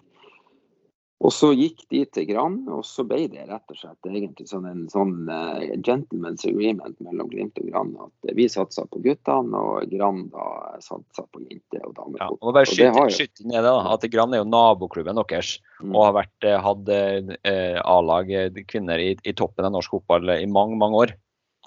Og 1.25 1.33
så 1.33 1.49
gikk 1.57 1.81
de 1.89 2.03
til 2.13 2.27
Gran, 2.29 2.59
og 2.69 2.83
så 2.85 3.01
ble 3.09 3.23
det 3.33 3.47
rett 3.49 3.73
og 3.73 3.79
slett 3.79 4.09
egentlig 4.09 4.45
sånn 4.51 4.67
en 4.69 4.83
sånn 4.93 5.31
uh, 5.31 5.63
gentleman's 5.81 6.45
agreement 6.45 6.99
mellom 7.01 7.31
Glimt 7.33 7.57
og 7.63 7.71
Gran, 7.71 7.95
At 8.05 8.35
vi 8.37 8.45
satsa 8.53 8.85
på 8.91 9.01
guttene, 9.05 9.57
og 9.57 9.89
Gran 9.95 10.27
da 10.35 10.77
satsa 10.85 11.25
på 11.33 11.41
jenter 11.47 11.87
og 11.89 11.95
damer. 11.97 12.21
Ja, 12.21 12.29
og 12.37 12.53
bare 12.53 12.69
skyte, 12.69 13.07
skyte 13.17 13.49
ned 13.49 13.65
det 13.65 13.73
da, 13.73 13.95
at 13.95 14.05
Gran 14.13 14.37
er 14.37 14.45
jo 14.45 14.51
naboklubben 14.51 15.17
deres, 15.23 15.55
mm. 15.81 15.95
og 15.95 16.05
har 16.05 16.19
vært, 16.19 16.37
eh, 16.45 16.59
hatt 16.69 16.93
uh, 16.93 17.79
A-lag 17.97 18.35
kvinner 18.69 19.01
i, 19.01 19.15
i, 19.17 19.37
toppen 19.37 19.71
av 19.71 19.73
norsk 19.79 19.97
fotball 19.97 20.37
i 20.37 20.45
mange, 20.51 20.77
mange 20.77 21.01
år. 21.07 21.17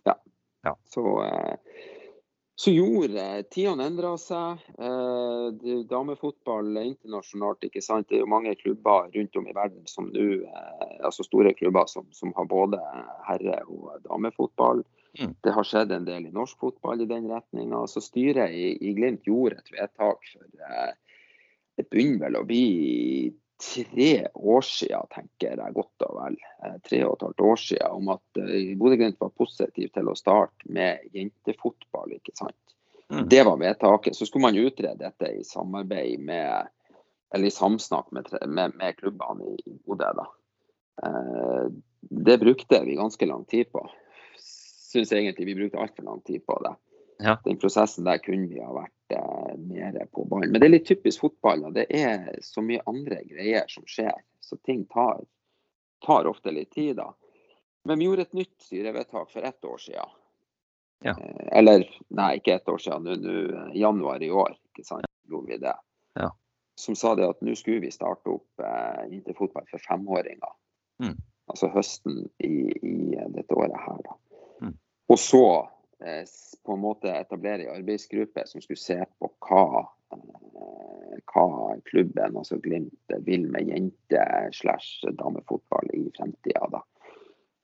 Ja. 0.06 0.14
ja. 0.70 0.78
Så 0.94 1.08
uh, 1.26 1.58
så 2.60 2.74
gjorde 2.76 3.26
tidene 3.54 3.86
endra 3.88 4.18
seg. 4.20 4.60
Eh, 4.84 5.76
damefotball 5.88 6.76
internasjonalt, 6.82 7.64
ikke 7.64 7.80
sant. 7.80 8.10
Det 8.10 8.18
er 8.18 8.26
jo 8.26 8.34
mange 8.34 8.52
klubber 8.60 9.08
rundt 9.14 9.40
om 9.40 9.48
i 9.48 9.54
verden 9.56 9.86
som 9.88 10.10
nå, 10.12 10.26
eh, 10.44 10.98
altså 11.08 11.24
store 11.24 11.54
klubber 11.56 11.88
som, 11.88 12.10
som, 12.12 12.34
har 12.36 12.50
både 12.52 12.82
herre- 13.30 13.62
og 13.64 14.04
damefotball. 14.10 14.84
Mm. 15.16 15.38
Det 15.40 15.56
har 15.56 15.70
skjedd 15.70 15.96
en 15.96 16.10
del 16.10 16.28
i 16.28 16.34
norsk 16.36 16.60
fotball 16.60 17.06
i 17.06 17.08
den 17.08 17.32
retninga. 17.32 17.86
Så 17.88 18.04
styret 18.04 18.52
i, 18.52 18.74
i, 18.76 18.92
Glimt 18.98 19.24
gjorde 19.30 19.62
et 19.62 19.74
vedtak 19.78 20.28
for 20.34 20.68
eh, 20.68 20.92
Det 21.80 21.88
begynner 21.88 22.26
vel 22.26 22.42
å 22.42 22.44
bli 22.44 22.66
tre 23.60 24.28
år 24.34 24.62
siden, 24.62 25.08
tenker 25.12 25.60
jeg 25.60 25.76
godt 25.76 26.06
og 26.08 26.16
vel, 26.16 26.38
eh, 26.64 26.78
tre 26.86 27.02
og 27.04 27.18
et 27.18 27.26
halvt 27.28 27.44
år 27.50 27.60
siden, 27.60 27.92
om 27.92 28.12
at 28.16 28.40
uh, 28.40 28.56
Bodø-Glimt 28.80 29.20
var 29.20 29.36
positiv 29.36 29.92
til 29.96 30.10
å 30.10 30.16
starte 30.18 30.72
med 30.72 31.04
jentefotball. 31.16 32.16
ikke 32.16 32.36
sant? 32.40 32.58
Mm. 33.12 33.26
Det 33.30 33.44
var 33.44 33.60
vedtaket. 33.60 34.16
Så 34.16 34.30
skulle 34.30 34.48
man 34.48 34.60
utrede 34.60 34.96
dette 35.02 35.32
i 35.36 35.44
samarbeid 35.44 36.24
med, 36.24 36.72
eller 37.36 37.50
i 37.50 37.54
samsnakk 37.54 38.14
med, 38.16 38.32
med, 38.48 38.78
med 38.80 39.00
klubbene 39.02 39.56
i 39.58 39.78
Bodø. 39.84 40.14
da. 40.22 40.28
Uh, 41.04 41.68
det 42.00 42.40
brukte 42.40 42.84
vi 42.86 42.96
ganske 42.96 43.28
lang 43.28 43.44
tid 43.50 43.72
på. 43.76 43.84
Syns 44.40 45.12
egentlig 45.12 45.52
vi 45.52 45.58
brukte 45.60 45.82
altfor 45.84 46.08
lang 46.08 46.24
tid 46.26 46.46
på 46.48 46.56
det. 46.64 46.78
Ja. 47.24 47.42
Den 47.44 47.58
prosessen 47.58 48.04
der 48.04 48.18
kunne 48.18 48.48
vi 48.48 48.62
ha 48.64 48.72
vært 48.74 49.16
eh, 49.16 49.56
mer 49.58 50.06
på 50.16 50.24
ballen. 50.26 50.54
Men 50.54 50.62
det 50.62 50.70
er 50.70 50.72
litt 50.78 50.88
typisk 50.88 51.26
fotball. 51.26 51.66
og 51.68 51.74
Det 51.76 51.86
er 51.92 52.30
så 52.46 52.64
mye 52.64 52.84
andre 52.88 53.20
greier 53.28 53.66
som 53.68 53.84
skjer. 53.88 54.16
Så 54.40 54.56
ting 54.64 54.86
tar, 54.88 55.26
tar 56.06 56.30
ofte 56.30 56.54
litt 56.56 56.72
tid. 56.72 56.96
da. 57.02 57.12
Men 57.84 58.00
vi 58.00 58.08
gjorde 58.08 58.24
et 58.30 58.38
nytt 58.40 58.56
styrevedtak 58.64 59.32
for 59.34 59.44
ett 59.44 59.66
år 59.66 59.82
siden. 59.84 60.14
Ja. 61.04 61.16
Eh, 61.20 61.48
eller 61.60 61.84
nei, 62.08 62.38
ikke 62.40 62.56
ett 62.56 62.72
år 62.72 62.80
siden, 62.86 63.10
nå 63.26 63.66
i 63.74 63.82
januar 63.84 64.24
i 64.24 64.32
år. 64.32 64.56
ikke 64.72 64.88
sant, 64.88 65.10
gjorde 65.28 65.52
vi 65.52 65.58
det. 65.58 65.76
Ja. 66.16 66.30
Som 66.80 66.96
sa 66.96 67.18
det 67.20 67.28
at 67.28 67.42
nå 67.44 67.56
skulle 67.60 67.84
vi 67.84 67.92
starte 67.92 68.32
opp 68.32 68.64
eh, 68.64 69.12
interfotball 69.12 69.68
for 69.68 69.84
femåringer. 69.90 70.56
Mm. 71.04 71.18
Altså 71.52 71.68
høsten 71.74 72.24
i, 72.40 72.72
i, 72.80 72.96
dette 73.36 73.60
året 73.60 73.76
her, 73.84 74.00
da. 74.08 74.18
Mm. 74.64 74.74
Og 75.12 75.20
så 75.20 75.44
Eh, 75.56 75.79
på 76.66 76.74
en 76.74 76.80
måte 76.80 77.12
etablere 77.12 77.66
en 77.68 77.76
arbeidsgruppe 77.76 78.46
som 78.48 78.62
skulle 78.62 78.80
se 78.80 79.00
på 79.20 79.30
hva, 79.46 79.88
eh, 80.16 81.18
hva 81.34 81.74
klubben, 81.90 82.38
altså 82.38 82.60
Glimt, 82.64 83.16
vil 83.26 83.50
med 83.52 83.68
jente- 83.68 84.54
slash 84.54 85.04
damefotball 85.20 85.92
i 85.94 86.12
fremtida. 86.18 86.84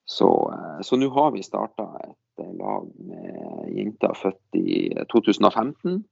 Så, 0.06 0.30
eh, 0.54 0.82
så 0.82 1.00
nå 1.00 1.10
har 1.10 1.32
vi 1.32 1.44
starta 1.44 1.88
et 2.04 2.44
lag 2.60 2.92
med 3.00 3.72
jenter 3.72 4.14
født 4.14 4.60
i 4.60 4.92
2015. 5.10 6.04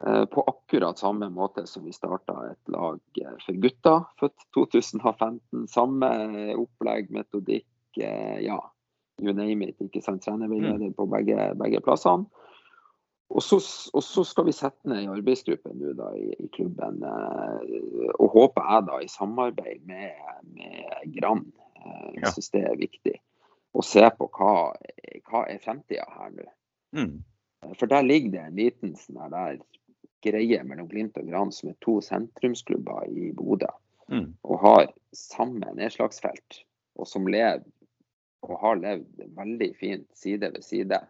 På 0.00 0.42
akkurat 0.48 0.96
samme 0.98 1.26
måte 1.28 1.66
som 1.68 1.84
vi 1.84 1.92
starta 1.92 2.32
et 2.50 2.68
lag 2.72 3.00
for 3.44 3.52
gutter 3.52 4.06
født 4.20 4.46
2015. 4.56 5.66
Samme 5.68 6.08
opplegg, 6.56 7.10
metodikk. 7.12 7.66
Ja, 8.00 8.62
you 9.22 9.34
name 9.36 9.68
it. 9.68 9.80
ikke 9.80 10.02
sant, 10.04 10.22
Trenerveileder 10.24 10.90
mm. 10.90 10.96
på 10.98 11.06
begge, 11.10 11.50
begge 11.60 11.80
plassene. 11.84 12.28
Og 13.30 13.42
så, 13.46 13.60
og 13.94 14.02
så, 14.02 14.24
skal 14.26 14.48
vi 14.48 14.54
sette 14.54 14.90
ned 14.90 15.04
en 15.04 15.12
arbeidsgruppe 15.14 15.70
nå 15.78 15.92
da 15.98 16.08
i, 16.18 16.32
i, 16.34 16.48
klubben, 16.50 16.98
eh, 17.06 18.14
og 18.16 18.32
håper 18.34 18.64
jeg 18.66 18.86
da 18.88 18.96
i 18.98 19.10
samarbeid 19.10 19.84
med, 19.86 20.16
med 20.56 21.12
Gran. 21.14 21.44
Eh, 21.78 22.06
jeg 22.16 22.24
ja. 22.24 22.32
syns 22.34 22.50
det 22.56 22.64
er 22.66 22.80
viktig. 22.80 23.18
å 23.70 23.84
se 23.86 24.02
på 24.18 24.26
hva, 24.34 24.54
hva 25.28 25.44
er 25.46 25.60
fremtida 25.62 26.08
her 26.10 26.32
nå. 26.34 26.46
Mm. 26.98 27.20
Eh, 27.62 27.74
for 27.78 27.86
der 27.92 28.02
ligger 28.02 28.34
det 28.34 28.42
en 28.48 28.58
liten 28.58 28.96
sånn 28.98 29.22
der 29.30 29.60
greie 30.26 30.64
mellom 30.66 30.88
Glimt 30.90 31.20
og 31.22 31.30
Gran, 31.30 31.54
som 31.54 31.70
er 31.70 31.78
to 31.86 32.00
sentrumsklubber 32.02 33.06
i 33.14 33.30
Bodø. 33.36 33.70
Mm. 34.10 34.32
Og 34.42 34.58
har 34.64 34.88
samme 35.14 35.70
nedslagsfelt, 35.78 36.64
og 36.98 37.06
som 37.06 37.30
lever 37.30 37.62
og 38.46 38.58
har 38.62 38.78
levd 38.80 39.24
veldig 39.36 39.70
fint 39.80 40.06
side 40.16 40.52
ved 40.54 40.64
side. 40.64 41.00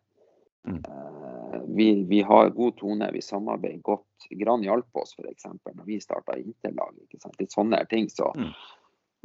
Mm. 0.69 0.83
Uh, 0.89 1.63
vi, 1.77 1.89
vi, 2.09 2.21
har 2.27 2.51
god 2.57 2.77
tone, 2.77 3.11
vi 3.13 3.23
samarbeider 3.23 3.83
godt. 3.87 4.29
Gran 4.31 4.65
hjalp 4.67 4.97
oss 5.03 5.15
f.eks. 5.19 5.47
når 5.65 5.87
vi 5.87 6.01
starta 6.03 6.37
Interlag. 6.39 6.99
Litt 7.39 7.55
sånne 7.55 7.85
ting. 7.91 8.11
Så. 8.13 8.33
Mm. 8.37 8.53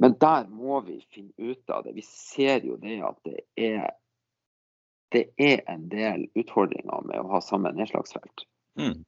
Men 0.01 0.17
der 0.21 0.47
må 0.51 0.79
vi 0.85 0.99
finne 1.11 1.51
ut 1.51 1.69
av 1.69 1.83
det. 1.83 1.95
Vi 1.95 2.05
ser 2.07 2.65
jo 2.65 2.77
det 2.79 2.99
at 3.03 3.19
det 3.27 3.41
er, 3.55 3.89
det 5.15 5.27
er 5.39 5.63
en 5.71 5.89
del 5.91 6.27
utfordringer 6.35 7.05
med 7.07 7.19
å 7.21 7.29
ha 7.35 7.43
samme 7.43 7.71
nedslagsfelt. 7.75 8.47
Mm. 8.79 9.03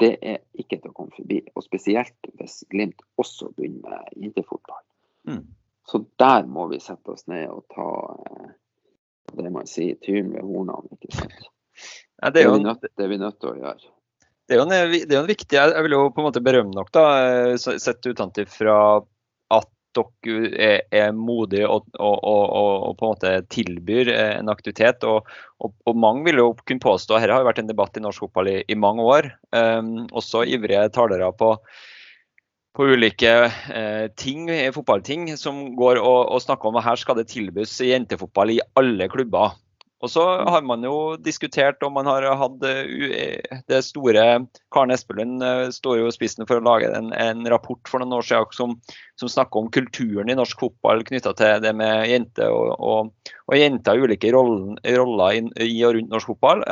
Det 0.00 0.14
er 0.24 0.40
ikke 0.56 0.78
til 0.80 0.92
å 0.92 0.96
komme 0.96 1.12
forbi. 1.16 1.42
Og 1.54 1.64
spesielt 1.64 2.30
hvis 2.40 2.62
Glimt 2.72 3.02
også 3.20 3.50
begynner 3.56 3.98
med 3.98 4.28
interfotball. 4.30 4.84
Mm. 5.28 5.44
Så 5.90 6.04
der 6.22 6.46
må 6.46 6.68
vi 6.70 6.78
sette 6.82 7.14
oss 7.14 7.26
ned 7.30 7.48
og 7.50 7.64
ta 7.74 7.88
eh, 8.30 8.50
det 9.40 9.50
man 9.50 9.66
sier, 9.70 9.98
tyren 10.04 10.32
ved 10.34 10.46
hornene. 10.46 10.98
ikke 10.98 11.16
sant? 11.16 11.48
Ja, 12.20 12.30
det, 12.30 12.42
er 12.42 12.46
jo, 12.46 12.58
det, 12.58 12.60
er 12.60 12.68
nødt, 12.68 12.92
det 12.96 13.06
er 13.06 13.10
vi 13.10 13.18
nødt 13.18 13.40
til 13.40 13.50
å 13.50 13.56
gjøre. 13.58 13.90
Det 14.46 14.56
er 14.56 14.60
jo 14.60 14.66
en, 14.66 14.74
det 14.74 15.14
er 15.14 15.20
en 15.20 15.30
viktig, 15.30 15.56
Jeg 15.56 15.86
vil 15.86 15.94
jo 15.94 16.06
på 16.10 16.22
en 16.22 16.26
måte 16.26 16.42
berømme 16.42 16.74
nok, 16.74 16.90
da, 16.94 17.04
eh, 17.22 17.54
sett 17.58 18.06
utenfra 18.06 18.78
at 19.56 19.70
dere 19.96 20.50
er, 20.54 20.82
er 20.94 21.12
modige 21.16 21.66
og, 21.66 21.86
og, 21.98 22.16
og, 22.22 22.42
og, 22.54 22.96
på 22.98 23.06
en 23.06 23.14
måte 23.14 23.32
tilbyr 23.50 24.10
eh, 24.14 24.34
en 24.38 24.50
aktivitet. 24.52 25.06
Og, 25.06 25.26
mange 25.94 26.28
vil 26.28 26.42
jo 26.42 26.50
kunne 26.62 26.82
påstå, 26.82 27.18
Dette 27.18 27.34
har 27.34 27.42
jo 27.42 27.50
vært 27.50 27.62
en 27.64 27.70
debatt 27.70 27.98
i 27.98 28.04
norsk 28.04 28.26
fotball 28.26 28.52
i, 28.52 28.58
i 28.70 28.78
mange 28.78 29.06
år. 29.06 29.32
Um, 29.54 30.06
også 30.14 30.44
ivrige 30.46 30.86
talere 30.94 31.32
på 31.34 31.56
på 32.80 32.86
ulike 32.94 33.30
eh, 33.76 34.06
ting, 34.16 34.46
fotballting 34.72 35.26
som 35.36 35.74
går 35.76 35.98
og, 36.00 36.30
og, 36.32 36.38
snakker 36.40 36.70
om 36.70 36.78
at 36.80 36.86
her 36.86 37.00
skal 37.00 37.18
det 37.18 37.28
tilbys 37.28 37.74
jentefotball 37.84 38.54
i 38.54 38.62
alle 38.80 39.08
klubber. 39.12 39.58
Og 40.00 40.08
så 40.08 40.22
har 40.48 40.64
man 40.64 40.80
jo 40.86 41.18
diskutert 41.20 41.82
om 41.84 41.92
man 41.98 42.08
har 42.08 42.24
hatt 42.40 42.62
uh, 42.64 43.58
det 43.68 43.82
store 43.84 44.22
Karen 44.72 44.94
Espelund 44.94 45.44
står 45.76 45.98
jo 46.00 46.08
i 46.08 46.14
spissen 46.16 46.48
for 46.48 46.56
å 46.56 46.64
lage 46.64 46.88
en, 46.96 47.12
en 47.12 47.44
rapport 47.52 47.84
for 47.84 48.00
noen 48.00 48.16
år 48.16 48.24
siden 48.24 48.56
som, 48.56 48.72
som, 49.20 49.28
snakker 49.28 49.60
om 49.60 49.68
kulturen 49.76 50.32
i 50.32 50.38
norsk 50.40 50.64
fotball 50.64 51.04
knytta 51.04 51.34
til 51.36 51.60
det 51.60 51.74
med 51.76 52.08
jenter 52.08 52.48
og, 52.48 52.72
og, 52.80 53.12
og 53.44 53.60
jenter 53.60 54.00
i 54.00 54.08
ulike 54.08 54.32
roller, 54.32 55.36
i, 55.36 55.76
og 55.84 55.98
rundt 55.98 56.16
norsk 56.16 56.32
fotball. 56.32 56.64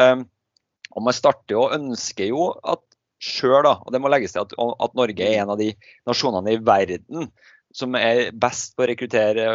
Og 0.97 1.05
man 1.05 1.15
starter 1.15 1.59
jo 1.59 1.67
og 1.67 1.77
ønsker 1.77 2.33
jo 2.33 2.49
at 2.65 2.88
sjøl, 3.23 3.67
og 3.67 3.89
det 3.93 4.01
må 4.03 4.11
legges 4.13 4.35
til 4.35 4.45
at, 4.45 4.55
at, 4.55 4.95
Norge 4.99 5.25
er 5.27 5.43
en 5.43 5.55
av 5.55 5.59
de 5.61 5.73
nasjonene 6.09 6.55
i 6.55 6.61
verden 6.63 7.31
som 7.75 7.97
er 7.99 8.31
best 8.33 8.77
på 8.77 8.85
å 8.85 8.89
rekruttere 8.89 9.49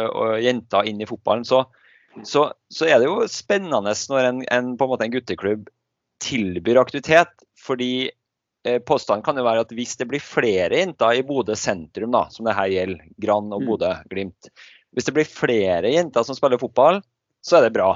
jenter 0.44 0.86
inn 0.88 1.00
i 1.02 1.08
fotballen, 1.08 1.46
så, 1.48 1.64
så, 2.22 2.46
så 2.70 2.86
er 2.88 3.00
det 3.00 3.08
jo 3.08 3.24
spennende 3.30 3.94
når 4.10 4.28
en, 4.28 4.44
en, 4.44 4.74
på 4.78 4.86
en, 4.86 4.92
måte 4.92 5.08
en 5.08 5.14
gutteklubb 5.14 5.66
tilbyr 6.22 6.80
aktivitet. 6.80 7.32
Fordi 7.64 8.10
eh, 8.66 8.78
påstanden 8.86 9.24
kan 9.26 9.38
jo 9.40 9.46
være 9.46 9.64
at 9.64 9.74
hvis 9.74 9.96
det 10.00 10.08
blir 10.10 10.22
flere 10.22 10.78
jenter 10.78 11.18
i 11.18 11.24
Bodø 11.26 11.56
sentrum, 11.58 12.12
da, 12.14 12.26
som 12.30 12.46
det 12.48 12.56
her 12.56 12.72
gjelder, 12.72 13.12
Gran 13.20 13.52
og 13.52 13.62
mm. 13.62 13.68
Bodø-Glimt 13.70 14.50
Hvis 14.94 15.08
det 15.08 15.16
blir 15.16 15.28
flere 15.28 15.92
jenter 15.94 16.26
som 16.26 16.36
spiller 16.38 16.60
fotball, 16.60 17.00
så 17.44 17.58
er 17.58 17.66
det 17.66 17.74
bra. 17.76 17.92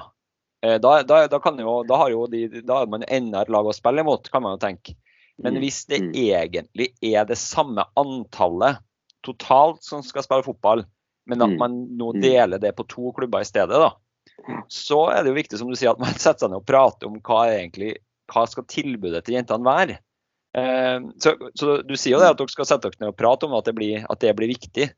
Eh, 0.64 0.78
da, 0.82 0.98
da, 1.06 1.26
da, 1.30 1.40
jo, 1.62 1.82
da, 1.86 2.00
har 2.02 2.14
jo 2.14 2.26
de, 2.30 2.46
da 2.58 2.82
har 2.82 2.90
man 2.90 3.06
enda 3.06 3.44
et 3.44 3.52
lag 3.52 3.68
å 3.68 3.76
spille 3.76 4.02
imot, 4.02 4.32
kan 4.32 4.44
man 4.44 4.56
jo 4.56 4.64
tenke. 4.66 4.96
Men 5.38 5.54
mm. 5.54 5.62
hvis 5.62 5.84
det 5.90 6.00
mm. 6.02 6.12
egentlig 6.18 6.90
er 7.04 7.26
det 7.28 7.38
samme 7.38 7.84
antallet 7.98 8.80
totalt 9.26 9.82
som 9.86 10.02
skal 10.06 10.24
spille 10.26 10.46
fotball, 10.46 10.84
men 11.28 11.42
at 11.44 11.50
Mm. 11.50 11.58
man 11.58 11.78
nå 11.98 12.12
deler 12.16 12.58
det 12.58 12.74
på 12.76 12.86
to 12.88 13.12
klubber 13.12 13.44
i 13.44 13.48
stedet, 13.48 13.68
da, 13.76 13.92
så 14.68 15.10
er 15.12 15.22
det 15.22 15.32
jo 15.32 15.38
viktig 15.38 15.58
som 15.58 15.68
du 15.70 15.76
sier, 15.76 15.92
at 15.92 16.00
man 16.00 16.14
setter 16.18 16.46
seg 16.46 16.52
ned 16.52 16.62
og 16.62 16.68
prater 16.68 17.10
om 17.10 17.18
hva 17.20 17.46
egentlig, 17.52 17.96
hva 18.32 18.46
skal 18.48 18.64
tilbudet 18.68 19.24
til 19.26 19.36
jentene 19.38 19.66
være. 19.66 19.98
Eh, 20.56 21.00
så, 21.20 21.34
så 21.54 21.82
Du 21.84 21.94
sier 21.96 22.16
jo 22.16 22.22
det 22.22 22.30
at 22.32 22.38
dere 22.40 22.54
skal 22.54 22.66
sette 22.66 22.88
dere 22.88 23.04
ned 23.04 23.12
og 23.12 23.18
prate 23.18 23.46
om 23.46 23.54
at 23.58 23.68
det 23.68 23.76
blir, 23.76 24.06
at 24.08 24.20
det 24.24 24.34
blir 24.38 24.50
viktig. 24.50 24.88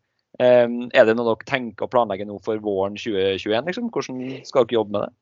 Eh, 0.40 0.68
er 0.68 1.04
det 1.08 1.16
noe 1.18 1.32
dere 1.32 1.48
tenker 1.48 1.86
å 1.88 1.90
planlegge 1.90 2.28
nå 2.28 2.38
for 2.44 2.60
våren 2.62 2.96
2021? 2.96 3.66
Liksom? 3.66 3.90
Hvordan 3.90 4.44
skal 4.46 4.68
dere 4.68 4.78
jobbe 4.80 4.96
med 4.96 5.08
det? 5.08 5.12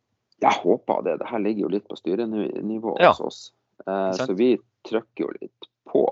Jeg 0.45 0.63
håper 0.63 1.03
det. 1.03 1.17
Det 1.19 1.31
her 1.33 1.41
ligger 1.43 1.67
jo 1.67 1.73
litt 1.73 1.89
på 1.89 1.97
styrenivå 1.99 2.99
Ja. 3.01 3.11
hos 3.11 3.21
oss. 3.21 3.41
Eh, 3.87 4.13
så 4.13 4.35
vi 4.37 4.59
trykker 4.87 5.25
jo 5.25 5.31
litt 5.41 5.69
på 5.91 6.05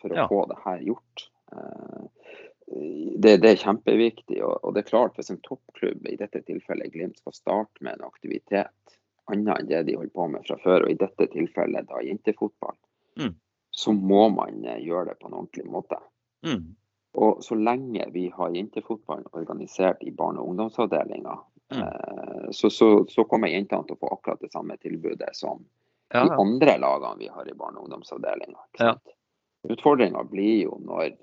for 0.00 0.08
å 0.12 0.16
Ja. 0.16 0.26
få 0.28 0.46
det 0.48 0.58
her 0.64 0.78
gjort. 0.80 1.28
Eh, 1.52 2.04
det, 3.18 3.36
det 3.42 3.50
er 3.50 3.56
kjempeviktig. 3.60 4.40
Og, 4.42 4.74
det 4.74 4.84
er 4.84 4.90
klart, 4.90 5.16
hvis 5.16 5.30
en 5.30 5.40
toppklubb, 5.44 6.06
i 6.08 6.16
dette 6.16 6.40
tilfellet 6.46 6.92
Glimt, 6.94 7.18
skal 7.18 7.32
starte 7.36 7.82
med 7.84 7.98
en 7.98 8.06
aktivitet 8.06 8.70
annet 9.30 9.58
enn 9.60 9.68
det 9.68 9.82
de 9.86 9.96
holder 9.96 10.14
på 10.14 10.28
med 10.30 10.46
fra 10.46 10.56
før, 10.62 10.82
og 10.86 10.90
i 10.90 10.98
dette 10.98 11.26
tilfellet 11.32 11.88
da 11.88 12.00
jentefotball, 12.02 12.76
Mm. 13.18 13.34
så 13.70 13.92
må 13.92 14.28
man 14.34 14.64
eh, 14.64 14.80
gjøre 14.80 15.08
det 15.12 15.18
på 15.20 15.28
en 15.28 15.34
ordentlig 15.34 15.66
måte. 15.66 15.98
Mm. 16.44 16.74
Og 17.14 17.42
så 17.44 17.54
lenge 17.54 18.06
vi 18.12 18.28
har 18.32 18.50
jentefotballen 18.50 19.26
organisert 19.32 20.02
i 20.02 20.10
barne- 20.10 20.40
og 20.40 20.48
ungdomsavdelinga, 20.48 21.38
Mm. 21.72 21.82
eh, 21.82 22.50
så, 22.50 22.70
så, 22.70 23.04
så 23.08 23.24
kommer 23.24 23.48
jentene 23.48 23.84
til 23.86 23.96
å 23.96 24.00
få 24.00 24.08
akkurat 24.12 24.40
det 24.40 24.52
samme 24.52 24.76
tilbudet 24.76 25.34
som 25.36 25.64
Ja, 26.12 26.24
de 26.28 26.36
andre 26.36 26.78
lagene 26.78 27.18
vi 27.18 27.28
har 27.32 27.48
i 27.48 27.54
barne- 27.56 27.80
og 27.80 27.84
ungdomsavdelinga. 27.88 28.64
Ja. 28.78 28.94
Utfordringa 29.72 30.24
blir 30.28 30.64
jo 30.66 30.78
når 30.82 31.14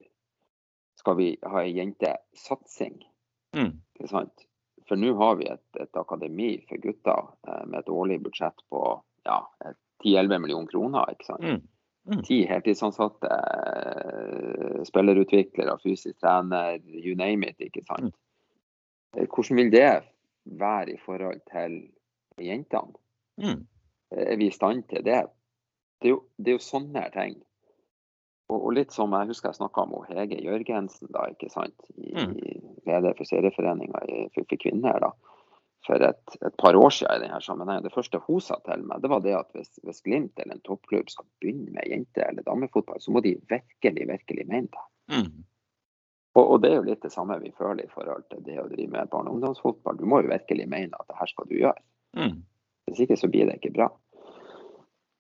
skal 1.00 1.16
vi 1.20 1.30
ha 1.44 1.62
ei 1.64 1.74
jentesatsing. 1.78 2.98
Mm. 3.56 3.74
Ikke 3.96 4.10
sant? 4.12 4.46
For 4.90 4.98
nå 5.00 5.14
har 5.20 5.36
vi 5.40 5.46
et, 5.52 5.66
et 5.80 6.00
akademi 6.02 6.56
for 6.68 6.82
gutter 6.82 7.28
eh, 7.48 7.66
med 7.70 7.80
et 7.84 7.92
årlig 7.94 8.18
budsjett 8.26 8.64
på 8.74 8.82
ja, 9.28 9.38
10-11 10.04 10.40
millioner 10.42 10.72
kroner. 10.72 11.14
ikke 11.14 11.28
sant? 11.30 11.46
Mm. 11.46 11.62
Mm. 12.10 12.22
Ti 12.26 12.40
heltidsansatte, 12.50 13.30
eh, 13.30 14.80
spillerutviklere, 14.88 15.76
fysisk 15.84 16.18
trener, 16.24 16.80
you 16.88 17.14
name 17.16 17.52
it. 17.52 17.60
ikke 17.62 17.84
sant? 17.86 18.16
Eh, 19.18 19.28
Hvordan 19.28 19.62
vil 19.62 19.72
det 19.76 19.92
være 20.60 20.96
i 20.96 21.02
forhold 21.06 21.44
til 21.52 21.82
jentene? 22.42 22.98
Mm. 24.12 24.24
Er 24.26 24.38
vi 24.38 24.50
i 24.50 24.56
stand 24.56 24.88
til 24.90 25.06
det? 25.06 25.22
Det 26.00 26.10
er 26.10 26.16
jo, 26.16 26.24
det 26.38 26.54
er 26.54 26.58
jo 26.58 26.64
sånne 26.64 27.06
ting. 27.14 27.40
Og, 28.50 28.58
og 28.58 28.72
litt 28.74 28.94
som 28.96 29.14
jeg 29.14 29.30
husker 29.30 29.52
jeg 29.52 29.60
snakka 29.60 29.86
med 29.90 30.08
Hege 30.10 30.40
Jørgensen, 30.42 31.12
da, 31.14 31.28
ikke 31.30 31.52
sant? 31.54 31.76
I, 31.98 32.26
leder 32.90 33.18
for 33.18 33.30
serieforeninga 33.30 34.02
for, 34.34 34.48
for 34.48 34.62
kvinner. 34.64 35.04
da, 35.04 35.12
For 35.86 36.02
et, 36.06 36.38
et 36.46 36.56
par 36.60 36.76
år 36.76 36.90
siden 36.96 37.20
i 37.20 37.28
denne 37.28 37.42
sammenhengen. 37.46 37.86
Det 37.86 37.94
første 37.94 38.22
hun 38.26 38.42
sa 38.42 38.58
til 38.66 38.88
meg, 38.88 39.04
det 39.04 39.12
var 39.14 39.22
det 39.26 39.36
at 39.38 39.54
hvis, 39.54 39.70
hvis 39.86 40.02
Glimt 40.06 40.42
eller 40.42 40.58
en 40.58 40.66
toppklubb 40.66 41.12
skal 41.14 41.28
begynne 41.44 41.76
med 41.76 41.88
jente- 41.92 42.26
eller 42.26 42.48
damefotball, 42.48 43.02
så 43.02 43.14
må 43.14 43.22
de 43.26 43.38
virkelig, 43.52 44.10
virkelig 44.10 44.48
mene 44.50 44.68
det. 44.74 44.86
Mm. 45.14 45.46
Og, 46.38 46.44
og 46.44 46.62
det 46.64 46.72
er 46.72 46.80
jo 46.80 46.88
litt 46.90 47.06
det 47.06 47.14
samme 47.14 47.40
vi 47.42 47.54
føler 47.58 47.86
i 47.86 47.94
forhold 47.94 48.26
til 48.32 48.44
det 48.46 48.60
å 48.62 48.68
drive 48.70 48.92
med 48.94 49.14
barne- 49.14 49.32
og 49.32 49.38
ungdomsfotball. 49.38 49.98
Du 49.98 50.06
må 50.10 50.24
jo 50.24 50.34
virkelig 50.34 50.68
mene 50.70 50.98
at 50.98 51.10
det 51.10 51.18
her 51.20 51.32
skal 51.32 51.50
du 51.50 51.58
gjøre. 51.58 51.82
Mm. 52.18 52.40
Hvis 52.90 53.06
ikke 53.06 53.18
så 53.20 53.30
blir 53.32 53.50
det 53.50 53.60
ikke 53.60 53.76
bra. 53.78 53.90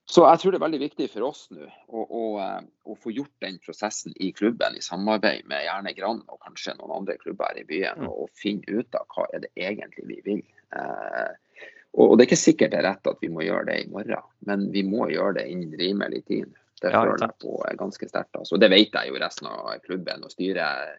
Så 0.10 0.24
jeg 0.26 0.42
tror 0.42 0.52
det 0.52 0.58
er 0.58 0.64
veldig 0.64 0.80
viktig 0.82 1.06
for 1.14 1.28
oss 1.28 1.44
nå 1.54 1.68
å, 1.68 2.02
å, 2.02 2.22
eh, 2.42 2.62
å 2.90 2.96
få 2.98 3.12
gjort 3.14 3.36
den 3.46 3.60
prosessen 3.62 4.16
i 4.18 4.32
klubben 4.34 4.74
i 4.74 4.82
samarbeid 4.82 5.46
med 5.52 5.68
gjerne 5.68 5.94
Brann 6.00 6.24
og 6.26 6.40
kanskje 6.42 6.74
noen 6.80 6.96
andre 6.96 7.18
klubber 7.22 7.52
her 7.52 7.62
i 7.62 7.68
byen, 7.70 8.00
Mm. 8.02 8.08
og, 8.08 8.24
og 8.24 8.30
finne 8.34 8.80
ut 8.80 8.98
av 8.98 9.06
hva 9.14 9.28
er 9.34 9.44
det 9.46 9.52
egentlig 9.54 10.08
vi 10.10 10.18
vil. 10.26 10.42
Eh, 10.74 11.68
og, 11.94 12.06
og 12.08 12.16
det 12.18 12.24
er 12.24 12.30
ikke 12.30 12.40
sikkert 12.42 12.74
det 12.74 12.80
er 12.82 12.88
rett 12.90 13.12
at 13.12 13.22
vi 13.22 13.30
må 13.34 13.46
gjøre 13.46 13.68
det 13.70 13.78
i 13.84 13.92
morgen, 13.94 14.26
men 14.50 14.66
vi 14.74 14.84
må 14.88 15.12
gjøre 15.14 15.38
det 15.40 15.46
innen 15.52 15.78
rimelig 15.78 16.24
tid. 16.26 16.58
Det 16.82 16.94
føler 16.94 17.20
jeg 17.20 17.36
på 17.44 17.60
er 17.68 17.78
ganske 17.78 18.08
sterkt. 18.08 18.38
Altså. 18.40 18.58
Det 18.58 18.70
vet 18.72 18.94
jeg 18.96 19.12
jo 19.12 19.20
resten 19.20 19.50
av 19.52 19.72
klubben 19.84 20.24
og 20.24 20.32
styret 20.32 20.98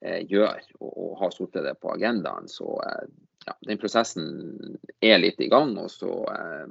eh, 0.00 0.20
gjør, 0.30 0.60
og, 0.80 0.90
og 0.92 1.16
har 1.20 1.32
satt 1.34 1.60
det 1.64 1.76
på 1.82 1.92
agendaen. 1.96 2.48
Så 2.48 2.76
eh, 2.84 3.08
ja, 3.46 3.56
den 3.68 3.80
prosessen 3.80 4.78
er 5.00 5.18
litt 5.22 5.40
i 5.40 5.50
gang. 5.52 5.76
og 5.78 5.90
så 5.90 6.12
eh, 6.32 6.68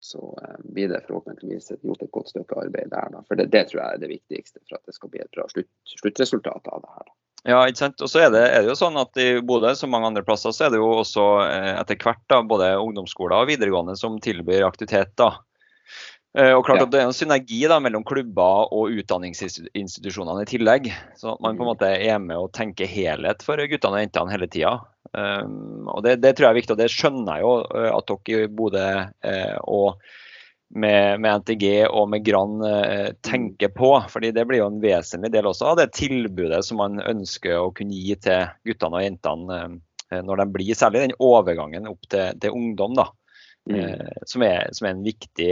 så 0.00 0.38
eh, 0.42 0.72
blir 0.72 0.88
det 0.88 1.00
forhåpentligvis 1.06 1.72
gjort 1.82 2.02
et 2.02 2.12
godt 2.14 2.28
stykke 2.30 2.60
arbeid 2.62 2.90
der. 2.92 3.08
Da. 3.12 3.22
For 3.28 3.38
det, 3.38 3.48
det 3.54 3.64
tror 3.68 3.82
jeg 3.82 3.96
er 3.96 4.02
det 4.02 4.12
viktigste 4.12 4.60
for 4.68 4.78
at 4.78 4.86
det 4.86 4.94
skal 4.94 5.10
bli 5.12 5.22
et 5.22 5.32
bra 5.34 5.46
slutt, 5.50 5.70
sluttresultat 5.98 6.70
av 6.70 6.84
det 6.84 6.92
her. 6.92 7.08
Da. 7.08 7.16
Ja, 7.46 7.58
ikke 7.66 7.82
sant. 7.84 8.02
Og 8.02 8.10
så 8.10 8.22
er 8.24 8.34
er 8.34 8.62
det 8.62 8.70
jo 8.70 8.78
sånn 8.78 8.98
at 8.98 9.18
i 9.20 9.28
Bodø, 9.46 9.72
som 9.78 9.92
mange 9.94 10.10
andre 10.10 10.24
plasser, 10.26 10.54
så 10.54 10.66
er 10.66 10.74
det 10.74 10.80
jo 10.80 10.90
også 11.00 11.26
eh, 11.46 11.74
etter 11.74 11.98
hvert 12.02 12.24
da, 12.30 12.42
både 12.46 12.72
ungdomsskoler 12.82 13.42
og 13.42 13.50
videregående 13.50 13.96
som 13.98 14.18
tilbyr 14.22 14.66
aktivitet. 14.66 15.14
da. 15.18 15.34
Eh, 16.36 16.52
og 16.52 16.66
klart 16.66 16.84
at 16.84 16.92
Det 16.92 17.00
er 17.00 17.08
en 17.08 17.16
synergi 17.16 17.62
da, 17.70 17.78
mellom 17.80 18.04
klubber 18.06 18.68
og 18.74 18.92
utdanningsinstitusjonene 19.00 20.44
i 20.44 20.50
tillegg. 20.50 20.90
Så 21.16 21.38
man 21.40 21.56
på 21.56 21.64
en 21.64 21.72
måte 21.72 21.88
er 21.88 22.20
med 22.22 22.36
og 22.36 22.52
tenker 22.56 22.90
helhet 22.90 23.44
for 23.46 23.60
guttene 23.70 24.00
og 24.00 24.04
jentene 24.04 24.34
hele 24.34 24.50
tida. 24.50 24.76
Um, 25.16 25.88
og 25.88 26.02
det, 26.04 26.18
det 26.20 26.34
tror 26.36 26.50
jeg 26.50 26.52
er 26.52 26.60
viktig, 26.60 26.74
og 26.76 26.82
det 26.82 26.92
skjønner 26.92 27.38
jeg 27.38 27.46
jo 27.46 27.52
eh, 27.64 27.90
at 27.94 28.10
dere 28.12 28.44
i 28.44 28.50
Bodø 28.58 28.88
eh, 29.24 29.54
og 29.64 30.02
med, 30.68 31.20
med 31.20 31.40
NTG 31.40 31.64
og 31.88 32.10
med 32.12 32.24
grann 32.26 32.60
eh, 32.66 33.12
tenker 33.24 33.72
på. 33.72 33.94
fordi 34.08 34.32
det 34.36 34.44
blir 34.48 34.60
jo 34.60 34.68
en 34.68 34.82
vesentlig 34.82 35.30
del 35.32 35.48
også 35.48 35.70
av 35.70 35.78
det 35.80 35.94
tilbudet 35.96 36.60
som 36.66 36.80
man 36.82 37.00
ønsker 37.00 37.56
å 37.56 37.70
kunne 37.72 37.96
gi 37.96 38.18
til 38.20 38.50
guttene 38.68 39.00
og 39.00 39.06
jentene 39.06 39.62
eh, 40.12 40.20
når 40.24 40.42
de 40.42 40.48
blir, 40.58 40.74
særlig 40.76 41.06
den 41.06 41.16
overgangen 41.24 41.88
opp 41.88 42.04
til, 42.12 42.36
til 42.40 42.52
ungdom, 42.56 42.96
da. 42.98 43.08
Mm. 43.68 43.80
Eh, 43.80 44.22
som, 44.28 44.44
er, 44.44 44.68
som 44.76 44.88
er 44.88 44.94
en 44.96 45.04
viktig, 45.04 45.50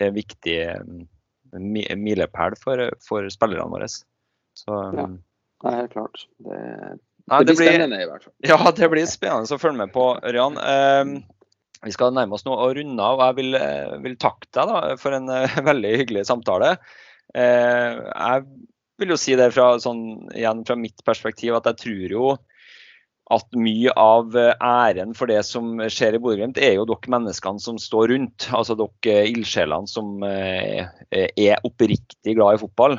eh, 0.00 0.12
viktig 0.14 0.58
eh, 0.64 1.96
milepæl 1.96 2.56
for, 2.60 2.84
for 3.04 3.28
spillerne 3.32 3.70
våre. 3.72 3.88
Så, 3.88 4.78
Ja. 4.96 5.08
Nei, 5.64 5.72
helt 5.74 5.90
klart. 5.90 6.20
Det, 6.46 6.56
Nei, 7.28 7.38
det 7.42 7.56
blir 7.58 7.66
spennende 7.66 7.98
i 7.98 8.06
hvert 8.06 8.22
fall. 8.28 8.34
ja, 8.46 8.58
det 8.78 8.88
blir 8.92 9.08
spennende 9.10 9.56
å 9.56 9.58
følge 9.58 9.80
med 9.80 9.90
på, 9.94 10.04
Ørjan. 10.22 10.58
Eh, 10.62 11.18
vi 11.86 11.94
skal 11.94 12.14
nærme 12.14 12.34
oss 12.34 12.46
nå 12.46 12.54
og 12.54 12.76
runde 12.78 13.04
av. 13.04 13.20
Jeg 13.28 13.38
vil, 13.38 13.58
eh, 13.58 13.98
vil 14.04 14.16
takke 14.18 14.48
deg 14.54 14.70
da, 14.70 14.96
for 14.98 15.14
en 15.14 15.28
eh, 15.34 15.58
veldig 15.70 15.94
hyggelig 16.02 16.26
samtale. 16.30 16.76
Eh, 17.34 17.98
jeg 17.98 18.46
vil 18.98 19.14
jo 19.14 19.18
si 19.20 19.36
det 19.38 19.52
fra, 19.54 19.72
sånn, 19.82 20.30
igjen 20.34 20.64
fra 20.66 20.78
mitt 20.78 21.04
perspektiv 21.06 21.58
at 21.58 21.68
jeg 21.70 21.82
tror 21.84 22.14
jo 22.16 22.30
at 23.34 23.56
mye 23.60 23.92
av 24.00 24.36
eh, 24.38 24.54
æren 24.64 25.14
for 25.16 25.28
det 25.30 25.40
som 25.46 25.76
skjer 25.92 26.16
i 26.16 26.20
Bodø-Glimt, 26.22 26.60
er 26.60 26.78
jo 26.78 26.86
dere 26.88 27.12
menneskene 27.12 27.60
som 27.60 27.80
står 27.80 28.12
rundt. 28.14 28.48
Altså 28.56 28.76
dere 28.78 29.16
eh, 29.24 29.32
ildsjelene 29.34 29.90
som 29.90 30.24
eh, 30.24 30.86
er 31.12 31.66
oppriktig 31.68 32.38
glad 32.38 32.56
i 32.56 32.62
fotball. 32.62 32.96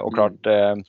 Og 0.00 0.14
klart, 0.16 0.48
eh, 0.48 0.80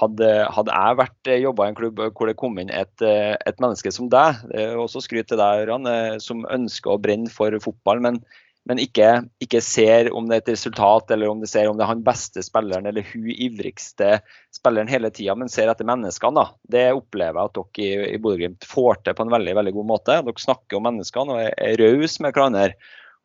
hadde, 0.00 0.28
hadde 0.54 0.76
jeg 0.78 0.98
vært 1.02 1.32
jobba 1.42 1.66
i 1.66 1.72
en 1.72 1.76
klubb 1.76 2.00
hvor 2.16 2.30
det 2.30 2.38
kom 2.40 2.56
inn 2.60 2.70
et, 2.72 3.04
et 3.04 3.58
menneske 3.60 3.92
som 3.92 4.08
deg, 4.12 4.40
også 4.80 5.02
skryt 5.04 5.28
til 5.28 5.40
deg, 5.40 5.68
eh, 5.68 6.16
som 6.22 6.46
ønsker 6.48 6.94
å 6.94 7.00
brenne 7.02 7.32
for 7.32 7.58
fotball, 7.64 8.00
men, 8.06 8.22
men 8.68 8.78
ikke, 8.78 9.08
ikke 9.42 9.60
ser 9.64 10.12
om 10.14 10.28
det 10.28 10.36
er 10.36 10.42
et 10.44 10.52
resultat, 10.52 11.10
eller 11.10 11.30
om 11.32 11.40
det 11.42 11.48
ser 11.50 11.66
om 11.66 11.78
det 11.78 11.82
er 11.82 11.90
han 11.90 12.04
beste 12.06 12.44
spilleren 12.46 12.86
eller 12.86 13.06
hun 13.08 13.26
ivrigste 13.32 14.20
spilleren 14.54 14.90
hele 14.90 15.10
tida, 15.14 15.34
men 15.38 15.50
ser 15.50 15.70
etter 15.72 15.88
menneskene. 15.88 16.36
da. 16.38 16.44
Det 16.76 16.84
opplever 16.94 17.40
jeg 17.40 17.50
at 17.50 17.58
dere 17.58 17.88
i, 17.88 18.12
i 18.14 18.20
Bodø-Glimt 18.22 18.68
får 18.68 19.02
til 19.02 19.16
på 19.18 19.26
en 19.26 19.34
veldig 19.34 19.56
veldig 19.58 19.74
god 19.78 19.88
måte. 19.90 20.20
Dere 20.28 20.44
snakker 20.44 20.78
om 20.78 20.86
menneskene 20.86 21.34
og 21.34 21.42
er, 21.42 21.56
er 21.58 21.82
rause 21.82 22.22
med 22.22 22.38
hverandre. 22.38 22.70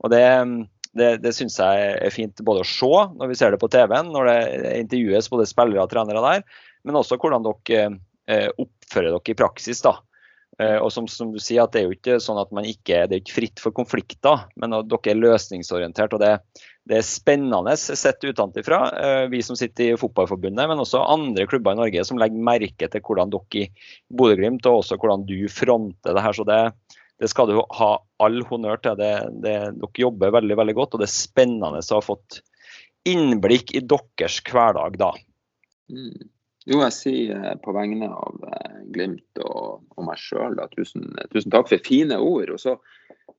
Og 0.02 0.14
det, 0.14 0.24
det, 0.98 1.12
det 1.22 1.36
syns 1.38 1.60
jeg 1.62 1.94
er 2.02 2.14
fint 2.14 2.42
både 2.46 2.66
å 2.66 2.72
se 2.72 3.06
når 3.20 3.30
vi 3.30 3.38
ser 3.38 3.54
det 3.54 3.62
på 3.62 3.70
TV-en, 3.74 4.10
når 4.14 4.32
det 4.32 4.76
intervjues 4.88 5.30
både 5.34 5.50
spillere 5.50 5.86
og 5.86 5.94
trenere 5.94 6.26
der, 6.26 6.46
men 6.88 6.98
også 6.98 7.20
hvordan 7.22 7.46
dere 7.46 7.88
eh, 8.26 8.50
oppfører 8.58 9.14
dere 9.14 9.34
i 9.34 9.38
praksis. 9.38 9.86
da. 9.86 10.00
Eh, 10.58 10.78
og 10.82 10.90
som, 10.94 11.06
som, 11.12 11.30
du 11.34 11.38
sier, 11.42 11.62
at 11.64 11.74
det 11.76 11.84
er 11.84 11.86
jo 11.86 11.94
ikke 11.94 12.18
sånn 12.24 12.40
at 12.42 12.50
man 12.56 12.66
ikke, 12.66 13.04
det 13.06 13.18
er 13.18 13.22
ikke 13.22 13.36
fritt 13.36 13.62
for 13.62 13.76
konflikter, 13.78 14.48
men 14.58 14.74
at 14.74 14.88
dere 14.90 15.14
er 15.14 15.20
løsningsorientert. 15.20 16.16
og 16.18 16.24
det, 16.24 16.32
det 16.90 16.98
er 16.98 17.06
spennende 17.06 17.76
sett 17.78 18.26
utenfra, 18.26 18.80
eh, 18.98 19.24
vi 19.30 19.44
som 19.46 19.58
sitter 19.60 19.92
i 19.92 20.00
Fotballforbundet, 20.02 20.70
men 20.70 20.82
også 20.82 21.04
andre 21.04 21.46
klubber 21.50 21.76
i 21.76 21.82
Norge 21.82 22.06
som 22.08 22.18
legger 22.22 22.48
merke 22.50 22.90
til 22.90 23.04
hvordan 23.06 23.34
dere 23.34 23.66
i 23.68 23.68
Bodø-Glimt 24.10 24.66
og 24.70 24.82
også 24.82 24.98
hvordan 24.98 25.28
du 25.30 25.40
fronter 25.52 26.18
det 26.18 26.26
her. 26.26 26.38
så 26.38 26.48
det, 26.48 26.62
det 27.22 27.30
skal 27.30 27.52
du 27.52 27.62
ha 27.62 27.92
all 28.26 28.42
honnør 28.50 28.82
til. 28.82 28.98
Det, 28.98 29.14
det, 29.46 29.58
dere 29.78 30.06
jobber 30.08 30.34
veldig 30.40 30.58
veldig 30.58 30.78
godt, 30.80 30.96
og 30.96 31.04
det 31.04 31.10
er 31.10 31.14
spennende 31.20 31.84
å 31.86 32.00
ha 32.00 32.06
fått 32.06 32.42
innblikk 33.08 33.76
i 33.78 33.84
deres 33.86 34.42
hverdag 34.50 34.98
da. 35.00 35.14
Mm. 35.94 36.26
Jo, 36.68 36.82
jeg 36.84 36.96
sier 36.96 37.44
eh, 37.48 37.58
på 37.64 37.74
vegne 37.76 38.10
av 38.12 38.48
eh, 38.52 38.80
Glimt 38.92 39.40
og, 39.44 39.86
og 39.96 40.08
meg 40.08 40.20
sjøl 40.20 40.58
tusen, 40.74 41.14
tusen 41.32 41.54
takk 41.54 41.70
for 41.72 41.84
fine 41.86 42.18
ord. 42.20 42.52
Og 42.56 42.60
så 42.60 42.76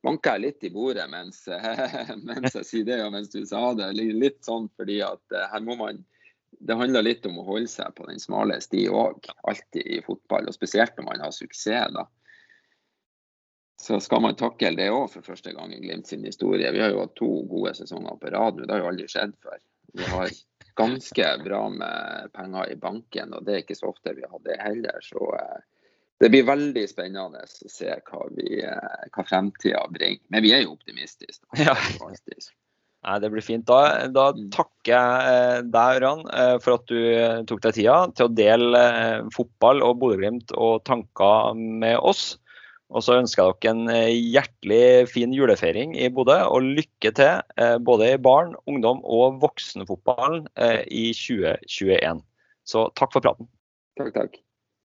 banker 0.04 0.38
jeg 0.38 0.44
litt 0.46 0.68
i 0.68 0.72
bordet 0.72 1.08
mens, 1.12 1.42
mens 2.28 2.56
jeg 2.56 2.68
sier 2.68 2.86
det, 2.88 3.02
og 3.04 3.12
mens 3.16 3.32
du 3.34 3.42
sa 3.48 3.72
det. 3.76 3.90
Litt 3.98 4.40
sånn 4.46 4.70
fordi 4.78 5.02
at 5.04 5.36
eh, 5.36 5.50
her 5.52 5.64
må 5.64 5.76
man 5.80 6.04
det 6.64 6.74
handler 6.74 7.04
litt 7.04 7.26
om 7.28 7.36
å 7.38 7.44
holde 7.46 7.68
seg 7.70 7.92
på 7.94 8.06
den 8.08 8.20
smale 8.22 8.56
sti 8.64 8.86
òg. 8.88 9.28
Alltid 9.50 9.84
i 9.84 10.00
fotball, 10.02 10.48
og 10.48 10.56
spesielt 10.56 10.96
når 10.96 11.06
man 11.10 11.20
har 11.26 11.34
suksess. 11.36 11.92
da. 11.94 12.06
Så 13.78 14.00
skal 14.02 14.24
man 14.24 14.38
takle 14.38 14.72
det 14.74 14.88
òg 14.90 15.06
for 15.12 15.26
første 15.26 15.52
gang 15.54 15.74
i 15.74 15.82
Glimt 15.84 16.08
sin 16.08 16.24
historie. 16.26 16.72
Vi 16.74 16.80
har 16.82 16.94
jo 16.94 17.04
hatt 17.04 17.14
to 17.20 17.28
gode 17.50 17.76
sesonger 17.78 18.16
på 18.18 18.32
rad 18.34 18.58
nå, 18.58 18.64
det 18.64 18.74
har 18.74 18.82
jo 18.82 18.90
aldri 18.90 19.06
skjedd 19.12 19.36
før. 19.44 19.60
Vi 19.94 20.08
har 20.08 20.32
ganske 20.78 21.26
bra 21.44 21.64
med 21.72 22.30
penger 22.36 22.70
i 22.72 22.76
banken, 22.80 23.34
og 23.36 23.44
det 23.46 23.54
er 23.56 23.64
ikke 23.64 23.76
så 23.78 23.90
ofte 23.90 24.14
vi 24.16 24.24
har 24.26 24.40
det 24.46 24.56
heller. 24.62 25.02
Så 25.04 25.20
eh, 25.38 25.58
det 26.22 26.30
blir 26.34 26.46
veldig 26.48 26.84
spennende 26.90 27.42
å 27.44 27.50
se 27.70 27.90
hva, 28.08 28.22
vi, 28.34 28.62
eh, 28.62 29.02
hva 29.14 29.24
fremtida 29.28 29.84
bringer. 29.94 30.22
Men 30.34 30.46
vi 30.46 30.54
er 30.56 30.64
jo 30.64 30.76
optimistiske. 30.78 31.44
Ja. 31.66 31.76
Nei, 33.06 33.18
Det 33.22 33.28
blir 33.30 33.44
fint. 33.46 33.62
Da, 33.68 34.08
da 34.10 34.32
Mm. 34.34 34.48
takker 34.50 34.90
jeg 34.90 35.34
eh, 35.34 35.60
deg, 35.70 36.00
Ørjan, 36.00 36.24
for 36.64 36.74
at 36.80 36.86
du 36.90 36.98
tok 37.46 37.60
deg 37.62 37.76
tida 37.76 37.98
til 38.18 38.26
å 38.26 38.34
dele 38.34 38.82
fotball 39.34 39.84
og 39.86 40.00
Bodø-Glimt 40.00 40.50
og 40.58 40.82
tanker 40.88 41.54
med 41.54 41.94
oss. 42.02 42.32
Og 42.88 43.04
så 43.04 43.18
ønsker 43.20 43.44
jeg 43.44 43.58
dere 43.60 43.74
en 43.74 43.92
eh, 43.92 44.16
hjertelig 44.32 45.08
fin 45.12 45.34
julefeiring 45.36 45.92
i 46.00 46.08
Bodø, 46.12 46.38
og 46.48 46.64
lykke 46.64 47.12
til 47.12 47.42
eh, 47.60 47.76
både 47.84 48.14
i 48.14 48.20
barn-, 48.24 48.56
ungdom- 48.70 49.04
og 49.04 49.42
voksenfotballen 49.42 50.46
eh, 50.56 50.80
i 50.88 51.10
2021. 51.12 52.24
Så 52.68 52.88
takk 52.96 53.12
for 53.12 53.24
praten. 53.24 53.50
Takk, 54.00 54.14
takk. 54.16 54.40